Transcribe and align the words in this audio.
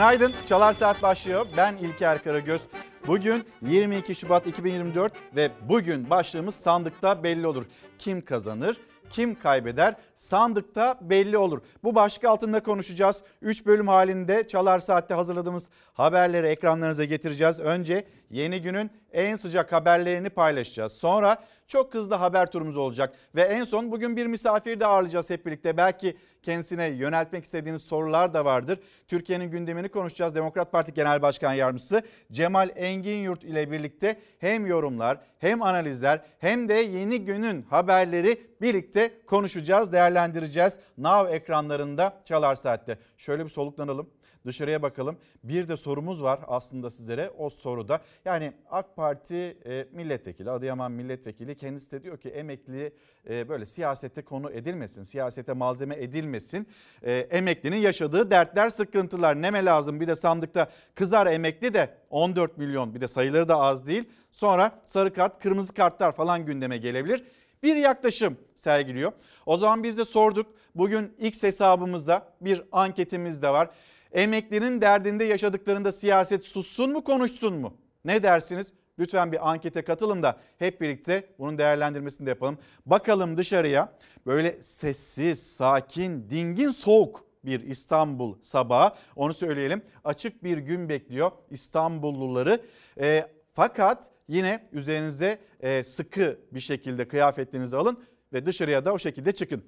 Günaydın. 0.00 0.32
Çalar 0.48 0.72
Saat 0.72 1.02
başlıyor. 1.02 1.46
Ben 1.56 1.74
İlker 1.74 2.22
Karagöz. 2.22 2.62
Bugün 3.06 3.44
22 3.62 4.14
Şubat 4.14 4.46
2024 4.46 5.12
ve 5.36 5.50
bugün 5.68 6.10
başlığımız 6.10 6.54
sandıkta 6.54 7.22
belli 7.22 7.46
olur. 7.46 7.64
Kim 7.98 8.24
kazanır? 8.24 8.76
kim 9.10 9.34
kaybeder 9.34 9.94
sandıkta 10.16 10.98
belli 11.00 11.38
olur. 11.38 11.60
Bu 11.84 11.94
başlık 11.94 12.24
altında 12.24 12.62
konuşacağız. 12.62 13.22
3 13.42 13.66
bölüm 13.66 13.88
halinde 13.88 14.48
Çalar 14.48 14.78
Saat'te 14.78 15.14
hazırladığımız 15.14 15.68
haberleri 15.94 16.46
ekranlarınıza 16.46 17.04
getireceğiz. 17.04 17.58
Önce 17.58 18.04
yeni 18.30 18.62
günün 18.62 18.90
en 19.12 19.36
sıcak 19.36 19.72
haberlerini 19.72 20.30
paylaşacağız. 20.30 20.92
Sonra 20.92 21.38
çok 21.66 21.94
hızlı 21.94 22.14
haber 22.14 22.50
turumuz 22.50 22.76
olacak. 22.76 23.14
Ve 23.34 23.42
en 23.42 23.64
son 23.64 23.92
bugün 23.92 24.16
bir 24.16 24.26
misafir 24.26 24.80
de 24.80 24.86
ağırlayacağız 24.86 25.30
hep 25.30 25.46
birlikte. 25.46 25.76
Belki 25.76 26.16
kendisine 26.42 26.88
yöneltmek 26.88 27.44
istediğiniz 27.44 27.82
sorular 27.82 28.34
da 28.34 28.44
vardır. 28.44 28.78
Türkiye'nin 29.08 29.50
gündemini 29.50 29.88
konuşacağız. 29.88 30.34
Demokrat 30.34 30.72
Parti 30.72 30.94
Genel 30.94 31.22
Başkan 31.22 31.52
Yardımcısı 31.52 32.02
Cemal 32.32 32.70
Engin 32.76 33.18
Yurt 33.18 33.44
ile 33.44 33.70
birlikte 33.70 34.20
hem 34.38 34.66
yorumlar 34.66 35.18
hem 35.38 35.62
analizler 35.62 36.20
hem 36.38 36.68
de 36.68 36.74
yeni 36.74 37.24
günün 37.24 37.62
haberleri 37.62 38.46
birlikte 38.60 39.10
konuşacağız, 39.26 39.92
değerlendireceğiz. 39.92 40.72
Now 40.98 41.36
ekranlarında 41.36 42.20
Çalar 42.24 42.54
Saat'te. 42.54 42.98
Şöyle 43.18 43.44
bir 43.44 43.50
soluklanalım 43.50 44.10
dışarıya 44.46 44.82
bakalım. 44.82 45.16
Bir 45.44 45.68
de 45.68 45.76
sorumuz 45.76 46.22
var 46.22 46.40
aslında 46.46 46.90
sizlere 46.90 47.30
o 47.38 47.50
soruda. 47.50 48.00
Yani 48.24 48.52
AK 48.70 48.96
Parti 48.96 49.58
e, 49.66 49.86
milletvekili, 49.92 50.50
Adıyaman 50.50 50.92
milletvekili 50.92 51.56
kendisi 51.56 51.90
de 51.90 52.02
diyor 52.02 52.18
ki 52.18 52.28
emekli 52.28 52.92
e, 53.28 53.48
böyle 53.48 53.66
siyasete 53.66 54.22
konu 54.22 54.50
edilmesin, 54.50 55.02
siyasete 55.02 55.52
malzeme 55.52 55.96
edilmesin. 55.96 56.66
E, 57.02 57.12
emeklinin 57.12 57.76
yaşadığı 57.76 58.30
dertler, 58.30 58.70
sıkıntılar 58.70 59.42
neme 59.42 59.64
lazım? 59.64 60.00
Bir 60.00 60.08
de 60.08 60.16
sandıkta 60.16 60.68
kızar 60.94 61.26
emekli 61.26 61.74
de 61.74 61.94
14 62.10 62.58
milyon 62.58 62.94
bir 62.94 63.00
de 63.00 63.08
sayıları 63.08 63.48
da 63.48 63.56
az 63.56 63.86
değil. 63.86 64.04
Sonra 64.32 64.80
sarı 64.86 65.12
kart, 65.12 65.42
kırmızı 65.42 65.74
kartlar 65.74 66.12
falan 66.12 66.46
gündeme 66.46 66.78
gelebilir 66.78 67.24
bir 67.62 67.76
yaklaşım 67.76 68.36
sergiliyor. 68.56 69.12
O 69.46 69.56
zaman 69.56 69.82
biz 69.82 69.98
de 69.98 70.04
sorduk. 70.04 70.46
Bugün 70.74 71.14
X 71.18 71.42
hesabımızda 71.42 72.26
bir 72.40 72.62
anketimiz 72.72 73.42
de 73.42 73.48
var. 73.48 73.70
Emeklerin 74.12 74.80
derdinde 74.80 75.24
yaşadıklarında 75.24 75.92
siyaset 75.92 76.44
sussun 76.44 76.92
mu 76.92 77.04
konuşsun 77.04 77.54
mu? 77.54 77.76
Ne 78.04 78.22
dersiniz? 78.22 78.72
Lütfen 78.98 79.32
bir 79.32 79.50
ankete 79.50 79.82
katılın 79.82 80.22
da 80.22 80.40
hep 80.58 80.80
birlikte 80.80 81.26
bunun 81.38 81.58
değerlendirmesini 81.58 82.26
de 82.26 82.30
yapalım. 82.30 82.58
Bakalım 82.86 83.36
dışarıya 83.36 83.92
böyle 84.26 84.62
sessiz, 84.62 85.52
sakin, 85.52 86.30
dingin, 86.30 86.70
soğuk 86.70 87.24
bir 87.44 87.60
İstanbul 87.60 88.34
sabahı 88.42 88.94
onu 89.16 89.34
söyleyelim. 89.34 89.82
Açık 90.04 90.44
bir 90.44 90.58
gün 90.58 90.88
bekliyor 90.88 91.30
İstanbulluları. 91.50 92.62
E, 93.00 93.26
fakat 93.54 94.10
yine 94.28 94.68
üzerinize 94.72 95.38
e, 95.60 95.84
sıkı 95.84 96.38
bir 96.52 96.60
şekilde 96.60 97.08
kıyafetlerinizi 97.08 97.76
alın 97.76 98.04
ve 98.32 98.46
dışarıya 98.46 98.84
da 98.84 98.92
o 98.92 98.98
şekilde 98.98 99.32
çıkın. 99.32 99.64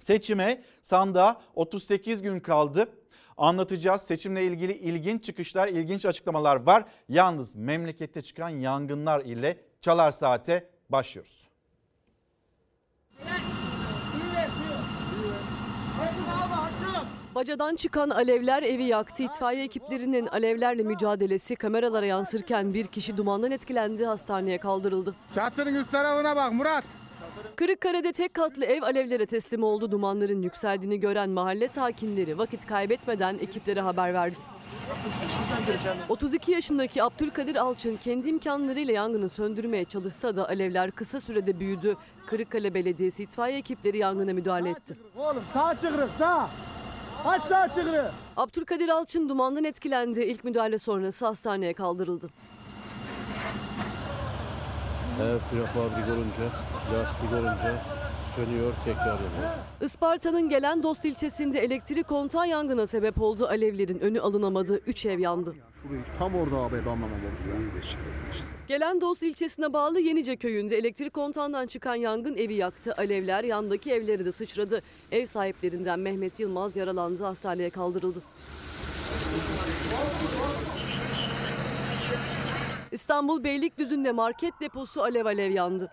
Seçime 0.00 0.62
sandığa 0.82 1.40
38 1.54 2.22
gün 2.22 2.40
kaldı 2.40 2.88
anlatacağız. 3.36 4.02
Seçimle 4.02 4.44
ilgili 4.44 4.72
ilginç 4.72 5.24
çıkışlar, 5.24 5.68
ilginç 5.68 6.06
açıklamalar 6.06 6.56
var. 6.56 6.84
Yalnız 7.08 7.56
memlekette 7.56 8.22
çıkan 8.22 8.48
yangınlar 8.48 9.20
ile 9.20 9.60
Çalar 9.80 10.10
Saat'e 10.10 10.68
başlıyoruz. 10.90 11.48
Bacadan 17.34 17.76
çıkan 17.76 18.10
alevler 18.10 18.62
evi 18.62 18.84
yaktı. 18.84 19.22
İtfaiye 19.22 19.64
ekiplerinin 19.64 20.26
alevlerle 20.26 20.82
mücadelesi 20.82 21.56
kameralara 21.56 22.06
yansırken 22.06 22.74
bir 22.74 22.86
kişi 22.86 23.16
dumandan 23.16 23.50
etkilendi, 23.50 24.06
hastaneye 24.06 24.58
kaldırıldı. 24.58 25.14
Çatının 25.34 25.74
üst 25.74 25.92
tarafına 25.92 26.36
bak 26.36 26.52
Murat. 26.52 26.84
Kırıkkale'de 27.56 28.12
tek 28.12 28.34
katlı 28.34 28.64
ev 28.64 28.82
alevlere 28.82 29.26
teslim 29.26 29.62
oldu. 29.62 29.90
Dumanların 29.90 30.42
yükseldiğini 30.42 31.00
gören 31.00 31.30
mahalle 31.30 31.68
sakinleri 31.68 32.38
vakit 32.38 32.66
kaybetmeden 32.66 33.38
ekiplere 33.40 33.80
haber 33.80 34.14
verdi. 34.14 34.36
32 36.08 36.52
yaşındaki 36.52 37.02
Abdülkadir 37.02 37.56
Alçın 37.56 37.96
kendi 38.04 38.28
imkanlarıyla 38.28 38.94
yangını 38.94 39.28
söndürmeye 39.28 39.84
çalışsa 39.84 40.36
da 40.36 40.48
alevler 40.48 40.90
kısa 40.90 41.20
sürede 41.20 41.60
büyüdü. 41.60 41.96
Kırıkkale 42.26 42.74
Belediyesi 42.74 43.22
itfaiye 43.22 43.58
ekipleri 43.58 43.98
yangına 43.98 44.32
müdahale 44.32 44.70
etti. 44.70 44.96
Oğlum 45.16 45.42
sağ 45.52 45.74
çıkırık 45.80 46.10
sağ. 46.18 46.50
Aç 47.24 47.42
sağ 47.48 47.68
çıkırık. 47.68 48.10
Abdülkadir 48.36 48.88
Alçın 48.88 49.28
dumandan 49.28 49.64
etkilendi. 49.64 50.20
İlk 50.22 50.44
müdahale 50.44 50.78
sonrası 50.78 51.26
hastaneye 51.26 51.72
kaldırıldı. 51.72 52.28
Her 55.18 55.38
prefabrik 55.50 56.08
olunca, 56.08 56.46
lastik 56.94 57.32
olunca 57.32 57.82
sönüyor 58.36 58.72
tekrar 58.84 59.06
yanıyor. 59.06 59.50
Isparta'nın 59.80 60.48
gelen 60.48 60.82
Dost 60.82 61.04
ilçesinde 61.04 61.58
elektrik 61.58 62.08
kontağı 62.08 62.48
yangına 62.48 62.86
sebep 62.86 63.22
oldu. 63.22 63.46
Alevlerin 63.46 63.98
önü 63.98 64.20
alınamadı. 64.20 64.80
3 64.86 65.06
ev 65.06 65.18
yandı. 65.18 65.54
Şurayı 65.82 66.02
tam 66.18 66.34
orada 66.34 66.56
abi 66.56 66.76
anlamamamız 66.76 67.14
Gelen 68.68 69.00
Dost 69.00 69.22
ilçesine 69.22 69.72
bağlı 69.72 70.00
Yenice 70.00 70.36
köyünde 70.36 70.76
elektrik 70.78 71.14
kontağından 71.14 71.66
çıkan 71.66 71.94
yangın 71.94 72.36
evi 72.36 72.54
yaktı. 72.54 72.94
Alevler 72.98 73.44
yandaki 73.44 73.92
evleri 73.92 74.24
de 74.24 74.32
sıçradı. 74.32 74.82
Ev 75.12 75.26
sahiplerinden 75.26 75.98
Mehmet 75.98 76.40
Yılmaz 76.40 76.76
yaralandı. 76.76 77.24
Hastaneye 77.24 77.70
kaldırıldı. 77.70 78.22
İstanbul 82.94 83.44
Beylikdüzü'nde 83.44 84.12
market 84.12 84.60
deposu 84.60 85.02
alev 85.02 85.26
alev 85.26 85.50
yandı. 85.50 85.90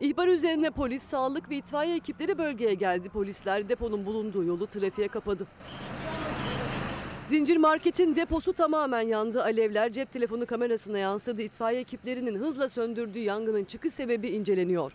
İhbar 0.00 0.28
üzerine 0.28 0.70
polis, 0.70 1.02
sağlık 1.02 1.50
ve 1.50 1.56
itfaiye 1.56 1.96
ekipleri 1.96 2.38
bölgeye 2.38 2.74
geldi. 2.74 3.08
Polisler 3.08 3.68
deponun 3.68 4.06
bulunduğu 4.06 4.44
yolu 4.44 4.66
trafiğe 4.66 5.08
kapadı. 5.08 5.46
Zincir 7.24 7.56
marketin 7.56 8.16
deposu 8.16 8.52
tamamen 8.52 9.00
yandı. 9.00 9.42
Alevler 9.42 9.92
cep 9.92 10.12
telefonu 10.12 10.46
kamerasına 10.46 10.98
yansıdı. 10.98 11.42
İtfaiye 11.42 11.80
ekiplerinin 11.80 12.34
hızla 12.34 12.68
söndürdüğü 12.68 13.18
yangının 13.18 13.64
çıkış 13.64 13.94
sebebi 13.94 14.28
inceleniyor. 14.28 14.92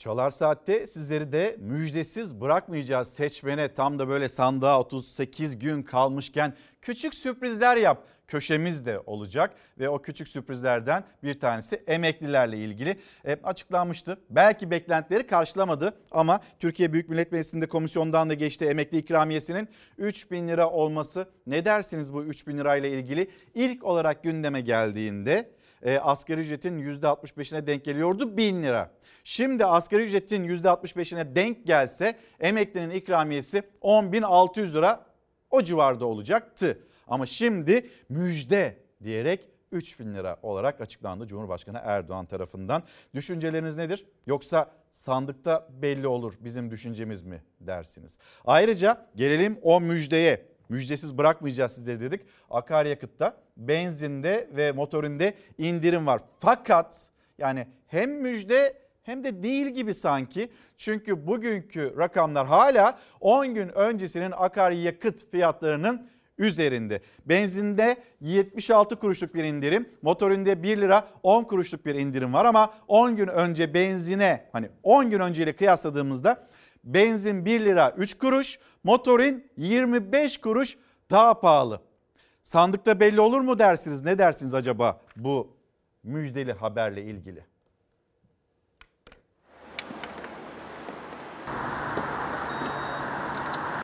Çalar 0.00 0.30
Saat'te 0.30 0.86
sizleri 0.86 1.32
de 1.32 1.56
müjdesiz 1.58 2.40
bırakmayacağız 2.40 3.08
seçmene. 3.08 3.74
Tam 3.74 3.98
da 3.98 4.08
böyle 4.08 4.28
sandığa 4.28 4.80
38 4.80 5.58
gün 5.58 5.82
kalmışken 5.82 6.54
küçük 6.82 7.14
sürprizler 7.14 7.76
yap 7.76 8.06
köşemiz 8.28 8.86
de 8.86 9.00
olacak. 9.06 9.54
Ve 9.78 9.88
o 9.88 10.02
küçük 10.02 10.28
sürprizlerden 10.28 11.04
bir 11.22 11.40
tanesi 11.40 11.82
emeklilerle 11.86 12.58
ilgili 12.58 12.96
e, 13.24 13.36
açıklanmıştı. 13.44 14.20
Belki 14.30 14.70
beklentileri 14.70 15.26
karşılamadı 15.26 15.94
ama 16.10 16.40
Türkiye 16.60 16.92
Büyük 16.92 17.08
Millet 17.08 17.32
Meclisi'nde 17.32 17.68
komisyondan 17.68 18.30
da 18.30 18.34
geçti 18.34 18.64
emekli 18.64 18.98
ikramiyesinin 18.98 19.68
3 19.98 20.30
bin 20.30 20.48
lira 20.48 20.70
olması. 20.70 21.28
Ne 21.46 21.64
dersiniz 21.64 22.12
bu 22.12 22.24
3 22.24 22.46
bin 22.46 22.58
lirayla 22.58 22.88
ilgili? 22.88 23.30
İlk 23.54 23.84
olarak 23.84 24.22
gündeme 24.22 24.60
geldiğinde 24.60 25.50
e, 25.82 25.98
asgari 25.98 26.40
ücretin 26.40 26.78
%65'ine 26.78 27.66
denk 27.66 27.84
geliyordu 27.84 28.36
1000 28.36 28.62
lira. 28.62 28.90
Şimdi 29.24 29.64
asgari 29.64 30.02
ücretin 30.02 30.44
%65'ine 30.48 31.34
denk 31.34 31.66
gelse 31.66 32.16
emeklinin 32.40 32.90
ikramiyesi 32.90 33.62
10.600 33.82 34.74
lira 34.74 35.06
o 35.50 35.62
civarda 35.62 36.06
olacaktı. 36.06 36.78
Ama 37.08 37.26
şimdi 37.26 37.86
müjde 38.08 38.76
diyerek 39.04 39.48
3000 39.72 40.14
lira 40.14 40.36
olarak 40.42 40.80
açıklandı 40.80 41.26
Cumhurbaşkanı 41.26 41.80
Erdoğan 41.84 42.26
tarafından. 42.26 42.82
Düşünceleriniz 43.14 43.76
nedir? 43.76 44.06
Yoksa 44.26 44.70
sandıkta 44.92 45.68
belli 45.82 46.06
olur 46.06 46.34
bizim 46.40 46.70
düşüncemiz 46.70 47.22
mi 47.22 47.42
dersiniz? 47.60 48.18
Ayrıca 48.44 49.06
gelelim 49.16 49.58
o 49.62 49.80
müjdeye 49.80 50.46
müjdesiz 50.70 51.18
bırakmayacağız 51.18 51.72
sizleri 51.72 52.00
dedik. 52.00 52.20
Akaryakıtta, 52.50 53.36
benzinde 53.56 54.48
ve 54.56 54.72
motorinde 54.72 55.34
indirim 55.58 56.06
var. 56.06 56.22
Fakat 56.38 57.10
yani 57.38 57.66
hem 57.86 58.10
müjde 58.10 58.74
hem 59.02 59.24
de 59.24 59.42
değil 59.42 59.66
gibi 59.66 59.94
sanki. 59.94 60.50
Çünkü 60.76 61.26
bugünkü 61.26 61.94
rakamlar 61.98 62.46
hala 62.46 62.98
10 63.20 63.54
gün 63.54 63.68
öncesinin 63.68 64.32
akaryakıt 64.36 65.30
fiyatlarının 65.30 66.10
üzerinde. 66.38 67.00
Benzinde 67.26 67.96
76 68.20 68.96
kuruşluk 68.96 69.34
bir 69.34 69.44
indirim, 69.44 69.88
motorinde 70.02 70.62
1 70.62 70.76
lira 70.80 71.08
10 71.22 71.44
kuruşluk 71.44 71.86
bir 71.86 71.94
indirim 71.94 72.34
var 72.34 72.44
ama 72.44 72.72
10 72.88 73.16
gün 73.16 73.28
önce 73.28 73.74
benzine 73.74 74.44
hani 74.52 74.68
10 74.82 75.10
gün 75.10 75.20
önceyle 75.20 75.56
kıyasladığımızda 75.56 76.48
benzin 76.84 77.44
1 77.44 77.60
lira 77.60 77.94
3 77.96 78.18
kuruş, 78.18 78.58
motorin 78.84 79.50
25 79.56 80.40
kuruş 80.40 80.76
daha 81.10 81.40
pahalı. 81.40 81.80
Sandıkta 82.42 83.00
belli 83.00 83.20
olur 83.20 83.40
mu 83.40 83.58
dersiniz? 83.58 84.04
Ne 84.04 84.18
dersiniz 84.18 84.54
acaba 84.54 85.00
bu 85.16 85.56
müjdeli 86.02 86.52
haberle 86.52 87.02
ilgili? 87.02 87.44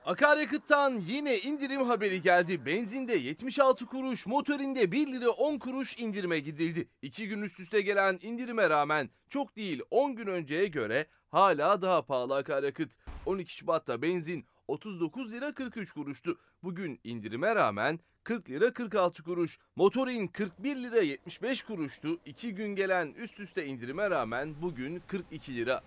Akaryakıttan 0.06 1.02
yine 1.06 1.38
indirim 1.38 1.82
haberi 1.82 2.22
geldi. 2.22 2.66
Benzinde 2.66 3.12
76 3.14 3.86
kuruş, 3.86 4.26
motorinde 4.26 4.92
1 4.92 5.06
lira 5.06 5.30
10 5.30 5.58
kuruş 5.58 5.98
indirime 5.98 6.38
gidildi. 6.38 6.88
2 7.02 7.28
gün 7.28 7.42
üst 7.42 7.60
üste 7.60 7.80
gelen 7.80 8.18
indirime 8.22 8.70
rağmen 8.70 9.10
çok 9.28 9.56
değil 9.56 9.82
10 9.90 10.16
gün 10.16 10.26
önceye 10.26 10.66
göre 10.66 11.06
hala 11.30 11.82
daha 11.82 12.02
pahalı 12.02 12.36
akaryakıt. 12.36 12.92
12 13.26 13.54
Şubat'ta 13.54 14.02
benzin 14.02 14.46
39 14.68 15.32
lira 15.32 15.54
43 15.54 15.92
kuruştu. 15.92 16.38
Bugün 16.62 17.00
indirime 17.04 17.54
rağmen 17.54 18.00
40 18.24 18.50
lira 18.50 18.72
46 18.72 19.22
kuruş. 19.22 19.58
Motorin 19.76 20.28
41 20.28 20.76
lira 20.76 21.00
75 21.00 21.62
kuruştu. 21.62 22.18
2 22.24 22.54
gün 22.54 22.76
gelen 22.76 23.12
üst 23.12 23.40
üste 23.40 23.66
indirime 23.66 24.10
rağmen 24.10 24.54
bugün 24.62 25.02
42 25.06 25.56
lira. 25.56 25.82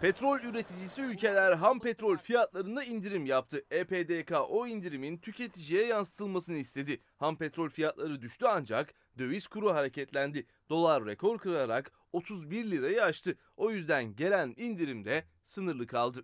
Petrol 0.00 0.40
üreticisi 0.40 1.02
ülkeler 1.02 1.52
ham 1.52 1.80
petrol 1.80 2.16
fiyatlarında 2.16 2.84
indirim 2.84 3.26
yaptı. 3.26 3.64
EPDK 3.70 4.32
o 4.48 4.66
indirimin 4.66 5.18
tüketiciye 5.18 5.86
yansıtılmasını 5.86 6.56
istedi. 6.56 7.00
Ham 7.16 7.36
petrol 7.36 7.68
fiyatları 7.68 8.22
düştü 8.22 8.46
ancak 8.48 8.94
döviz 9.18 9.46
kuru 9.46 9.74
hareketlendi. 9.74 10.46
Dolar 10.70 11.06
rekor 11.06 11.38
kırarak 11.38 11.92
31 12.12 12.70
lirayı 12.70 13.04
aştı. 13.04 13.36
O 13.56 13.70
yüzden 13.70 14.16
gelen 14.16 14.54
indirim 14.56 15.04
de 15.04 15.24
sınırlı 15.42 15.86
kaldı. 15.86 16.22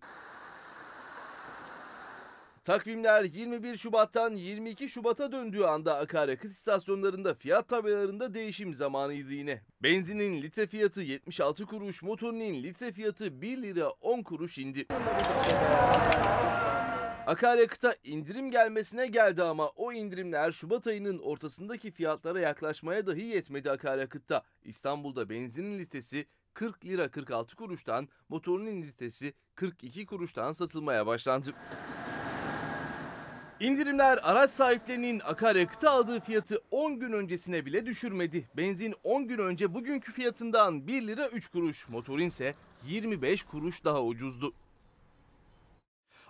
Takvimler 2.66 3.22
21 3.22 3.76
Şubat'tan 3.76 4.34
22 4.34 4.88
Şubat'a 4.88 5.32
döndüğü 5.32 5.64
anda 5.64 5.96
akaryakıt 5.96 6.52
istasyonlarında 6.52 7.34
fiyat 7.34 7.68
tabelalarında 7.68 8.34
değişim 8.34 8.74
zamanıydı 8.74 9.32
yine. 9.32 9.62
Benzinin 9.82 10.42
litre 10.42 10.66
fiyatı 10.66 11.00
76 11.02 11.66
kuruş, 11.66 12.02
motorinin 12.02 12.62
litre 12.62 12.92
fiyatı 12.92 13.40
1 13.40 13.62
lira 13.62 13.88
10 13.90 14.22
kuruş 14.22 14.58
indi. 14.58 14.86
Akaryakıta 17.26 17.94
indirim 18.04 18.50
gelmesine 18.50 19.06
geldi 19.06 19.42
ama 19.42 19.68
o 19.68 19.92
indirimler 19.92 20.52
Şubat 20.52 20.86
ayının 20.86 21.18
ortasındaki 21.18 21.90
fiyatlara 21.90 22.40
yaklaşmaya 22.40 23.06
dahi 23.06 23.24
yetmedi 23.24 23.70
akaryakıtta. 23.70 24.42
İstanbul'da 24.64 25.30
benzinin 25.30 25.78
litresi 25.78 26.26
40 26.54 26.84
lira 26.84 27.10
46 27.10 27.56
kuruştan, 27.56 28.08
motorinin 28.28 28.82
litresi 28.82 29.34
42 29.54 30.06
kuruştan 30.06 30.52
satılmaya 30.52 31.06
başlandı. 31.06 31.54
İndirimler 33.60 34.18
araç 34.22 34.50
sahiplerinin 34.50 35.20
akaryakıta 35.24 35.90
aldığı 35.90 36.20
fiyatı 36.20 36.62
10 36.70 37.00
gün 37.00 37.12
öncesine 37.12 37.66
bile 37.66 37.86
düşürmedi. 37.86 38.48
Benzin 38.56 38.94
10 39.04 39.28
gün 39.28 39.38
önce 39.38 39.74
bugünkü 39.74 40.12
fiyatından 40.12 40.86
1 40.86 41.06
lira 41.06 41.28
3 41.28 41.48
kuruş, 41.48 41.88
motorin 41.88 42.26
ise 42.26 42.54
25 42.86 43.42
kuruş 43.42 43.84
daha 43.84 44.02
ucuzdu. 44.02 44.52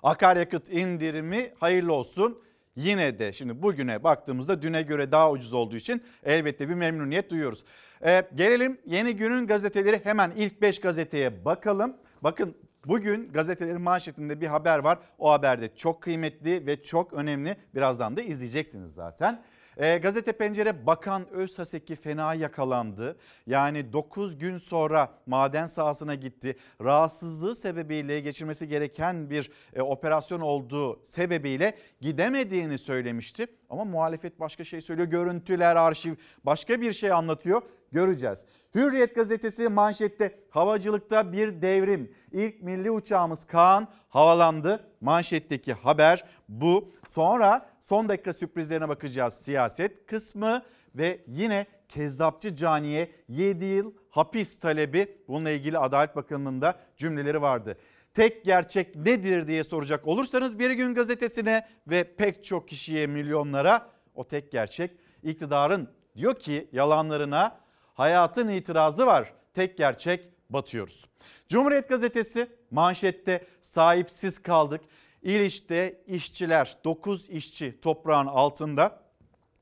Akaryakıt 0.03 0.71
indirimi 0.71 1.53
hayırlı 1.61 1.93
olsun. 1.93 2.39
Yine 2.77 3.19
de 3.19 3.33
şimdi 3.33 3.63
bugüne 3.63 4.05
baktığımızda 4.05 4.63
düne 4.63 4.83
göre 4.83 5.13
daha 5.13 5.31
ucuz 5.31 5.53
olduğu 5.53 5.77
için 5.77 6.03
elbette 6.25 6.69
bir 6.69 6.75
memnuniyet 6.75 7.31
duyuyoruz. 7.31 7.65
Ee, 8.05 8.29
gelelim 8.35 8.81
yeni 8.87 9.17
günün 9.17 9.47
gazeteleri 9.47 10.05
hemen 10.05 10.33
ilk 10.37 10.63
5 10.63 10.81
gazeteye 10.81 11.45
bakalım. 11.45 11.97
Bakın 12.23 12.55
bugün 12.89 13.33
gazetelerin 13.33 13.81
manşetinde 13.81 14.41
bir 14.41 14.47
haber 14.47 14.79
var. 14.79 14.99
O 15.19 15.33
haber 15.33 15.61
de 15.61 15.77
çok 15.77 16.03
kıymetli 16.03 16.67
ve 16.67 16.83
çok 16.83 17.13
önemli. 17.13 17.57
Birazdan 17.75 18.17
da 18.17 18.23
izleyeceksiniz 18.23 18.95
zaten. 18.95 19.43
Ee, 19.77 19.99
gazete 19.99 20.33
Pencere 20.33 20.87
Bakan 20.87 21.29
Özhaseki 21.31 21.97
fena 21.97 22.35
yakalandı. 22.35 23.17
Yani 23.47 23.93
9 23.93 24.39
gün 24.39 24.59
sonra 24.59 25.19
maden 25.27 25.67
sahasına 25.67 26.15
gitti. 26.15 26.57
Rahatsızlığı 26.85 27.57
sebebiyle 27.57 28.21
geçirmesi 28.21 28.69
gereken 28.69 29.31
bir 29.31 29.51
e, 29.75 29.83
operasyon 29.83 30.41
olduğu 30.41 31.07
sebebiyle 31.07 31.77
gidemediğini 32.01 32.79
söylemişti. 32.79 33.47
Ama 33.71 33.85
muhalefet 33.85 34.41
başka 34.41 34.65
şey 34.65 34.81
söylüyor. 34.81 35.09
Görüntüler, 35.09 35.77
arşiv 35.77 36.15
başka 36.45 36.81
bir 36.81 36.93
şey 36.93 37.13
anlatıyor. 37.13 37.63
Göreceğiz. 37.93 38.45
Hürriyet 38.75 39.15
gazetesi 39.15 39.69
manşette 39.69 40.39
havacılıkta 40.51 41.33
bir 41.33 41.63
devrim. 41.63 42.11
İlk 42.33 42.63
milli 42.63 42.91
uçağımız 42.91 43.45
Kaan 43.45 43.89
havalandı. 44.09 44.85
Manşetteki 45.01 45.73
haber 45.73 46.25
bu. 46.49 46.93
Sonra 47.07 47.67
son 47.81 48.09
dakika 48.09 48.33
sürprizlerine 48.33 48.89
bakacağız. 48.89 49.35
Siyaset 49.35 50.07
kısmı 50.07 50.63
ve 50.95 51.25
yine 51.27 51.67
Kezzapçı 51.89 52.55
Cani'ye 52.55 53.11
7 53.29 53.65
yıl 53.65 53.93
hapis 54.11 54.59
talebi. 54.59 55.19
Bununla 55.29 55.51
ilgili 55.51 55.79
Adalet 55.79 56.17
Bakanlığı'nın 56.17 56.63
da 56.63 56.79
cümleleri 56.97 57.43
vardı. 57.43 57.79
Tek 58.15 58.45
gerçek 58.45 58.97
nedir 58.97 59.47
diye 59.47 59.65
soracak 59.65 60.07
olursanız 60.07 60.59
Bir 60.59 60.71
Gün 60.71 60.95
Gazetesi'ne 60.95 61.67
ve 61.87 62.05
pek 62.05 62.45
çok 62.45 62.69
kişiye 62.69 63.07
milyonlara 63.07 63.91
o 64.15 64.25
tek 64.25 64.53
gerçek 64.53 64.91
iktidarın 65.23 65.89
diyor 66.17 66.39
ki 66.39 66.69
yalanlarına 66.73 67.59
hayatın 67.97 68.49
itirazı 68.49 69.07
var. 69.07 69.33
Tek 69.55 69.77
gerçek 69.79 70.31
batıyoruz. 70.51 71.05
Cumhuriyet 71.49 71.89
Gazetesi 71.89 72.49
manşette 72.71 73.47
sahipsiz 73.63 74.43
kaldık. 74.43 74.81
İliç'te 75.23 76.03
işçiler 76.07 76.77
9 76.85 77.31
işçi 77.31 77.81
toprağın 77.81 78.27
altında 78.27 79.01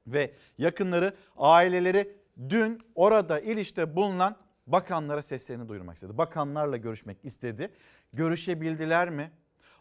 ve 0.06 0.34
yakınları 0.58 1.14
aileleri 1.36 2.16
dün 2.48 2.78
orada 2.94 3.40
İliç'te 3.40 3.96
bulunan 3.96 4.36
bakanlara 4.66 5.22
seslerini 5.22 5.68
duyurmak 5.68 5.94
istedi. 5.94 6.18
Bakanlarla 6.18 6.76
görüşmek 6.76 7.18
istedi. 7.22 7.70
Görüşebildiler 8.12 9.10
mi? 9.10 9.30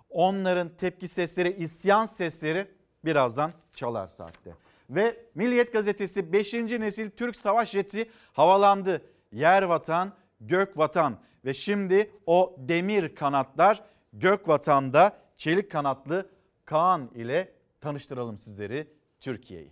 Onların 0.09 0.69
tepki 0.69 1.07
sesleri, 1.07 1.51
isyan 1.51 2.05
sesleri 2.05 2.67
birazdan 3.05 3.51
çalar 3.73 4.07
saatte. 4.07 4.53
Ve 4.95 5.25
Milliyet 5.35 5.73
Gazetesi 5.73 6.33
5. 6.33 6.53
nesil 6.53 7.09
Türk 7.09 7.35
savaş 7.35 7.69
jeti 7.69 8.09
havalandı. 8.33 9.01
Yer 9.31 9.63
vatan, 9.63 10.13
gök 10.41 10.77
vatan 10.77 11.19
ve 11.45 11.53
şimdi 11.53 12.11
o 12.25 12.55
demir 12.57 13.15
kanatlar 13.15 13.83
gök 14.13 14.47
vatanda 14.47 15.17
çelik 15.37 15.71
kanatlı 15.71 16.29
Kaan 16.65 17.09
ile 17.15 17.51
tanıştıralım 17.81 18.37
sizleri 18.37 18.87
Türkiye'yi. 19.19 19.71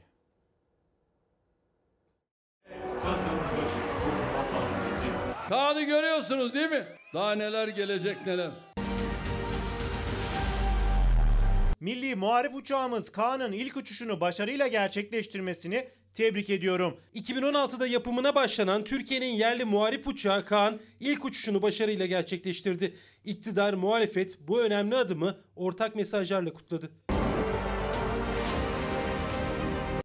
Kaan'ı 5.49 5.81
görüyorsunuz 5.81 6.53
değil 6.53 6.69
mi? 6.69 6.85
Daha 7.13 7.35
neler 7.35 7.67
gelecek 7.67 8.25
neler. 8.25 8.51
Milli 11.81 12.15
Muharip 12.15 12.55
uçağımız 12.55 13.09
Kaan'ın 13.09 13.51
ilk 13.51 13.77
uçuşunu 13.77 14.21
başarıyla 14.21 14.67
gerçekleştirmesini 14.67 15.88
tebrik 16.13 16.50
ediyorum. 16.50 16.97
2016'da 17.15 17.88
yapımına 17.88 18.35
başlanan 18.35 18.83
Türkiye'nin 18.83 19.33
yerli 19.33 19.65
muharip 19.65 20.07
uçağı 20.07 20.45
Kaan 20.45 20.79
ilk 21.00 21.25
uçuşunu 21.25 21.61
başarıyla 21.61 22.05
gerçekleştirdi. 22.05 22.95
İktidar, 23.23 23.73
muhalefet 23.73 24.39
bu 24.47 24.61
önemli 24.61 24.95
adımı 24.95 25.38
ortak 25.55 25.95
mesajlarla 25.95 26.53
kutladı. 26.53 26.91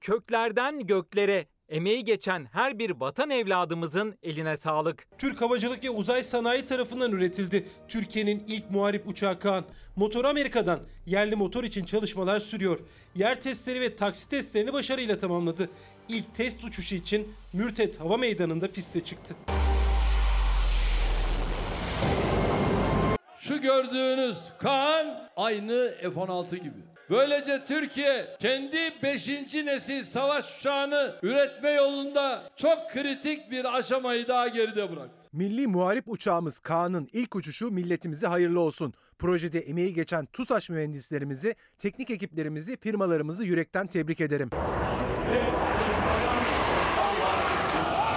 Köklerden 0.00 0.86
göklere 0.86 1.46
emeği 1.68 2.04
geçen 2.04 2.44
her 2.52 2.78
bir 2.78 2.90
vatan 2.90 3.30
evladımızın 3.30 4.18
eline 4.22 4.56
sağlık. 4.56 5.06
Türk 5.18 5.40
Havacılık 5.40 5.84
ve 5.84 5.90
Uzay 5.90 6.22
Sanayi 6.22 6.64
tarafından 6.64 7.12
üretildi. 7.12 7.68
Türkiye'nin 7.88 8.44
ilk 8.48 8.70
muharip 8.70 9.08
uçağı 9.08 9.36
Kaan. 9.36 9.64
Motor 9.96 10.24
Amerika'dan 10.24 10.80
yerli 11.06 11.36
motor 11.36 11.64
için 11.64 11.84
çalışmalar 11.84 12.40
sürüyor. 12.40 12.80
Yer 13.14 13.40
testleri 13.40 13.80
ve 13.80 13.96
taksi 13.96 14.28
testlerini 14.28 14.72
başarıyla 14.72 15.18
tamamladı. 15.18 15.70
İlk 16.08 16.34
test 16.34 16.64
uçuşu 16.64 16.94
için 16.94 17.28
Mürtet 17.52 18.00
Hava 18.00 18.16
Meydanı'nda 18.16 18.72
piste 18.72 19.00
çıktı. 19.04 19.34
Şu 23.38 23.60
gördüğünüz 23.60 24.52
Kaan 24.58 25.28
aynı 25.36 25.94
F-16 26.02 26.56
gibi. 26.56 26.95
Böylece 27.10 27.64
Türkiye 27.64 28.36
kendi 28.38 28.76
5. 29.02 29.28
nesil 29.54 30.02
savaş 30.02 30.60
uçağını 30.60 31.14
üretme 31.22 31.70
yolunda 31.70 32.50
çok 32.56 32.90
kritik 32.90 33.50
bir 33.50 33.78
aşamayı 33.78 34.28
daha 34.28 34.48
geride 34.48 34.90
bıraktı. 34.92 35.28
Milli 35.32 35.66
muharip 35.66 36.04
uçağımız 36.08 36.58
Kaan'ın 36.58 37.08
ilk 37.12 37.36
uçuşu 37.36 37.70
milletimize 37.70 38.26
hayırlı 38.26 38.60
olsun. 38.60 38.94
Projede 39.18 39.60
emeği 39.60 39.94
geçen 39.94 40.26
TUSAŞ 40.26 40.70
mühendislerimizi, 40.70 41.54
teknik 41.78 42.10
ekiplerimizi, 42.10 42.76
firmalarımızı 42.76 43.44
yürekten 43.44 43.86
tebrik 43.86 44.20
ederim. 44.20 44.50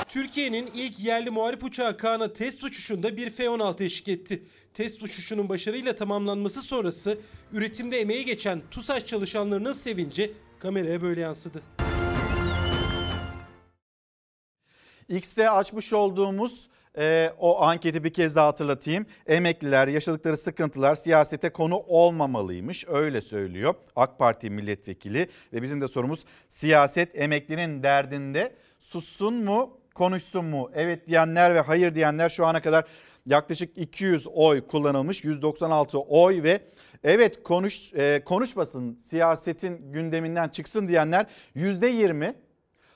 Türkiye'nin 0.10 0.70
ilk 0.74 1.00
yerli 1.00 1.30
muharip 1.30 1.64
uçağı 1.64 1.98
Kaan'a 1.98 2.34
test 2.34 2.64
uçuşunda 2.64 3.18
bir 3.18 3.30
F-16 3.30 3.84
eşlik 3.84 4.08
etti. 4.08 4.44
Test 4.74 5.04
uçuşunun 5.04 5.50
başarıyla 5.50 5.96
tamamlanması 5.96 6.62
sonrası 6.62 7.18
üretimde 7.52 8.02
emeği 8.02 8.26
geçen 8.26 8.62
TUSAŞ 8.72 9.06
çalışanlarının 9.06 9.72
sevinci 9.72 10.34
kameraya 10.60 11.02
böyle 11.02 11.22
yansıdı. 11.22 11.62
X'te 15.10 15.50
açmış 15.50 15.94
olduğumuz 15.94 16.70
Ee, 16.98 17.34
o 17.40 17.62
anketi 17.62 18.04
bir 18.04 18.14
kez 18.14 18.36
daha 18.36 18.48
hatırlatayım. 18.48 19.06
Emekliler 19.28 19.88
yaşadıkları 19.88 20.38
sıkıntılar 20.38 20.96
siyasete 20.96 21.50
konu 21.50 21.78
olmamalıymış. 21.78 22.86
Öyle 22.88 23.22
söylüyor 23.22 23.74
AK 23.96 24.20
Parti 24.20 24.50
milletvekili 24.50 25.30
ve 25.54 25.62
bizim 25.62 25.82
de 25.82 25.88
sorumuz 25.88 26.26
siyaset 26.48 27.20
emeklinin 27.20 27.84
derdinde 27.84 28.56
sussun 28.80 29.34
mu 29.34 29.79
konuşsun 30.00 30.46
mu? 30.46 30.72
Evet 30.76 31.08
diyenler 31.08 31.56
ve 31.56 31.60
hayır 31.60 31.96
diyenler 31.96 32.30
şu 32.30 32.46
ana 32.46 32.62
kadar 32.62 32.86
yaklaşık 33.26 33.78
200 33.78 34.28
oy 34.28 34.68
kullanılmış 34.68 35.24
196 35.24 36.00
oy 36.00 36.44
ve 36.44 36.62
evet 37.04 37.44
konuş 37.44 37.94
e, 37.94 38.22
konuşmasın 38.26 38.96
siyasetin 38.96 39.92
gündeminden 39.92 40.50
çıksın 40.50 40.88
diyenler 40.88 41.26
%20 41.56 42.34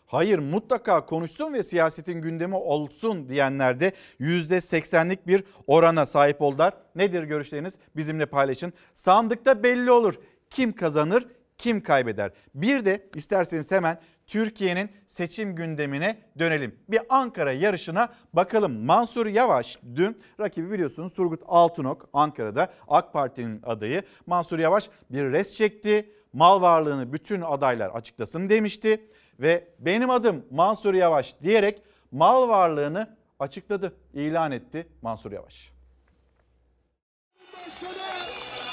Hayır 0.06 0.40
mutlaka 0.40 1.06
konuşsun 1.06 1.54
ve 1.54 1.64
siyasetin 1.64 2.22
gündemi 2.22 2.56
olsun 2.56 3.30
diyenler 3.30 3.80
de 3.80 3.92
%80'lik 4.20 5.28
bir 5.28 5.44
orana 5.68 6.06
sahip 6.06 6.42
oldular. 6.42 6.74
Nedir 6.96 7.24
görüşleriniz? 7.24 7.74
Bizimle 7.96 8.26
paylaşın. 8.26 8.74
Sandıkta 8.96 9.64
belli 9.64 9.92
olur 9.92 10.16
kim 10.50 10.74
kazanır, 10.74 11.28
kim 11.58 11.82
kaybeder. 11.82 12.32
Bir 12.56 12.86
de 12.86 13.10
isterseniz 13.16 13.72
hemen 13.72 14.00
Türkiye'nin 14.28 14.92
seçim 15.08 15.56
gündemine 15.56 16.22
dönelim. 16.40 16.80
Bir 16.90 17.02
Ankara 17.10 17.52
yarışına 17.52 18.10
bakalım. 18.34 18.86
Mansur 18.86 19.26
Yavaş 19.26 19.80
dün 19.96 20.22
rakibi 20.40 20.72
biliyorsunuz 20.72 21.14
Turgut 21.14 21.42
Altınok 21.48 22.10
Ankara'da 22.14 22.74
AK 22.88 23.14
Parti'nin 23.14 23.62
adayı. 23.64 24.04
Mansur 24.26 24.60
Yavaş 24.60 24.90
bir 25.10 25.32
res 25.32 25.56
çekti. 25.58 26.14
Mal 26.34 26.62
varlığını 26.62 27.14
bütün 27.14 27.42
adaylar 27.42 27.90
açıklasın 27.90 28.50
demişti 28.50 29.10
ve 29.40 29.68
benim 29.80 30.10
adım 30.10 30.46
Mansur 30.52 30.94
Yavaş 30.94 31.42
diyerek 31.44 31.82
mal 32.12 32.50
varlığını 32.50 33.18
açıkladı, 33.40 33.96
ilan 34.14 34.52
etti 34.52 34.88
Mansur 35.02 35.32
Yavaş. 35.32 35.72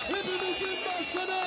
Hepimizin 0.09 0.77
başkanı. 0.87 1.40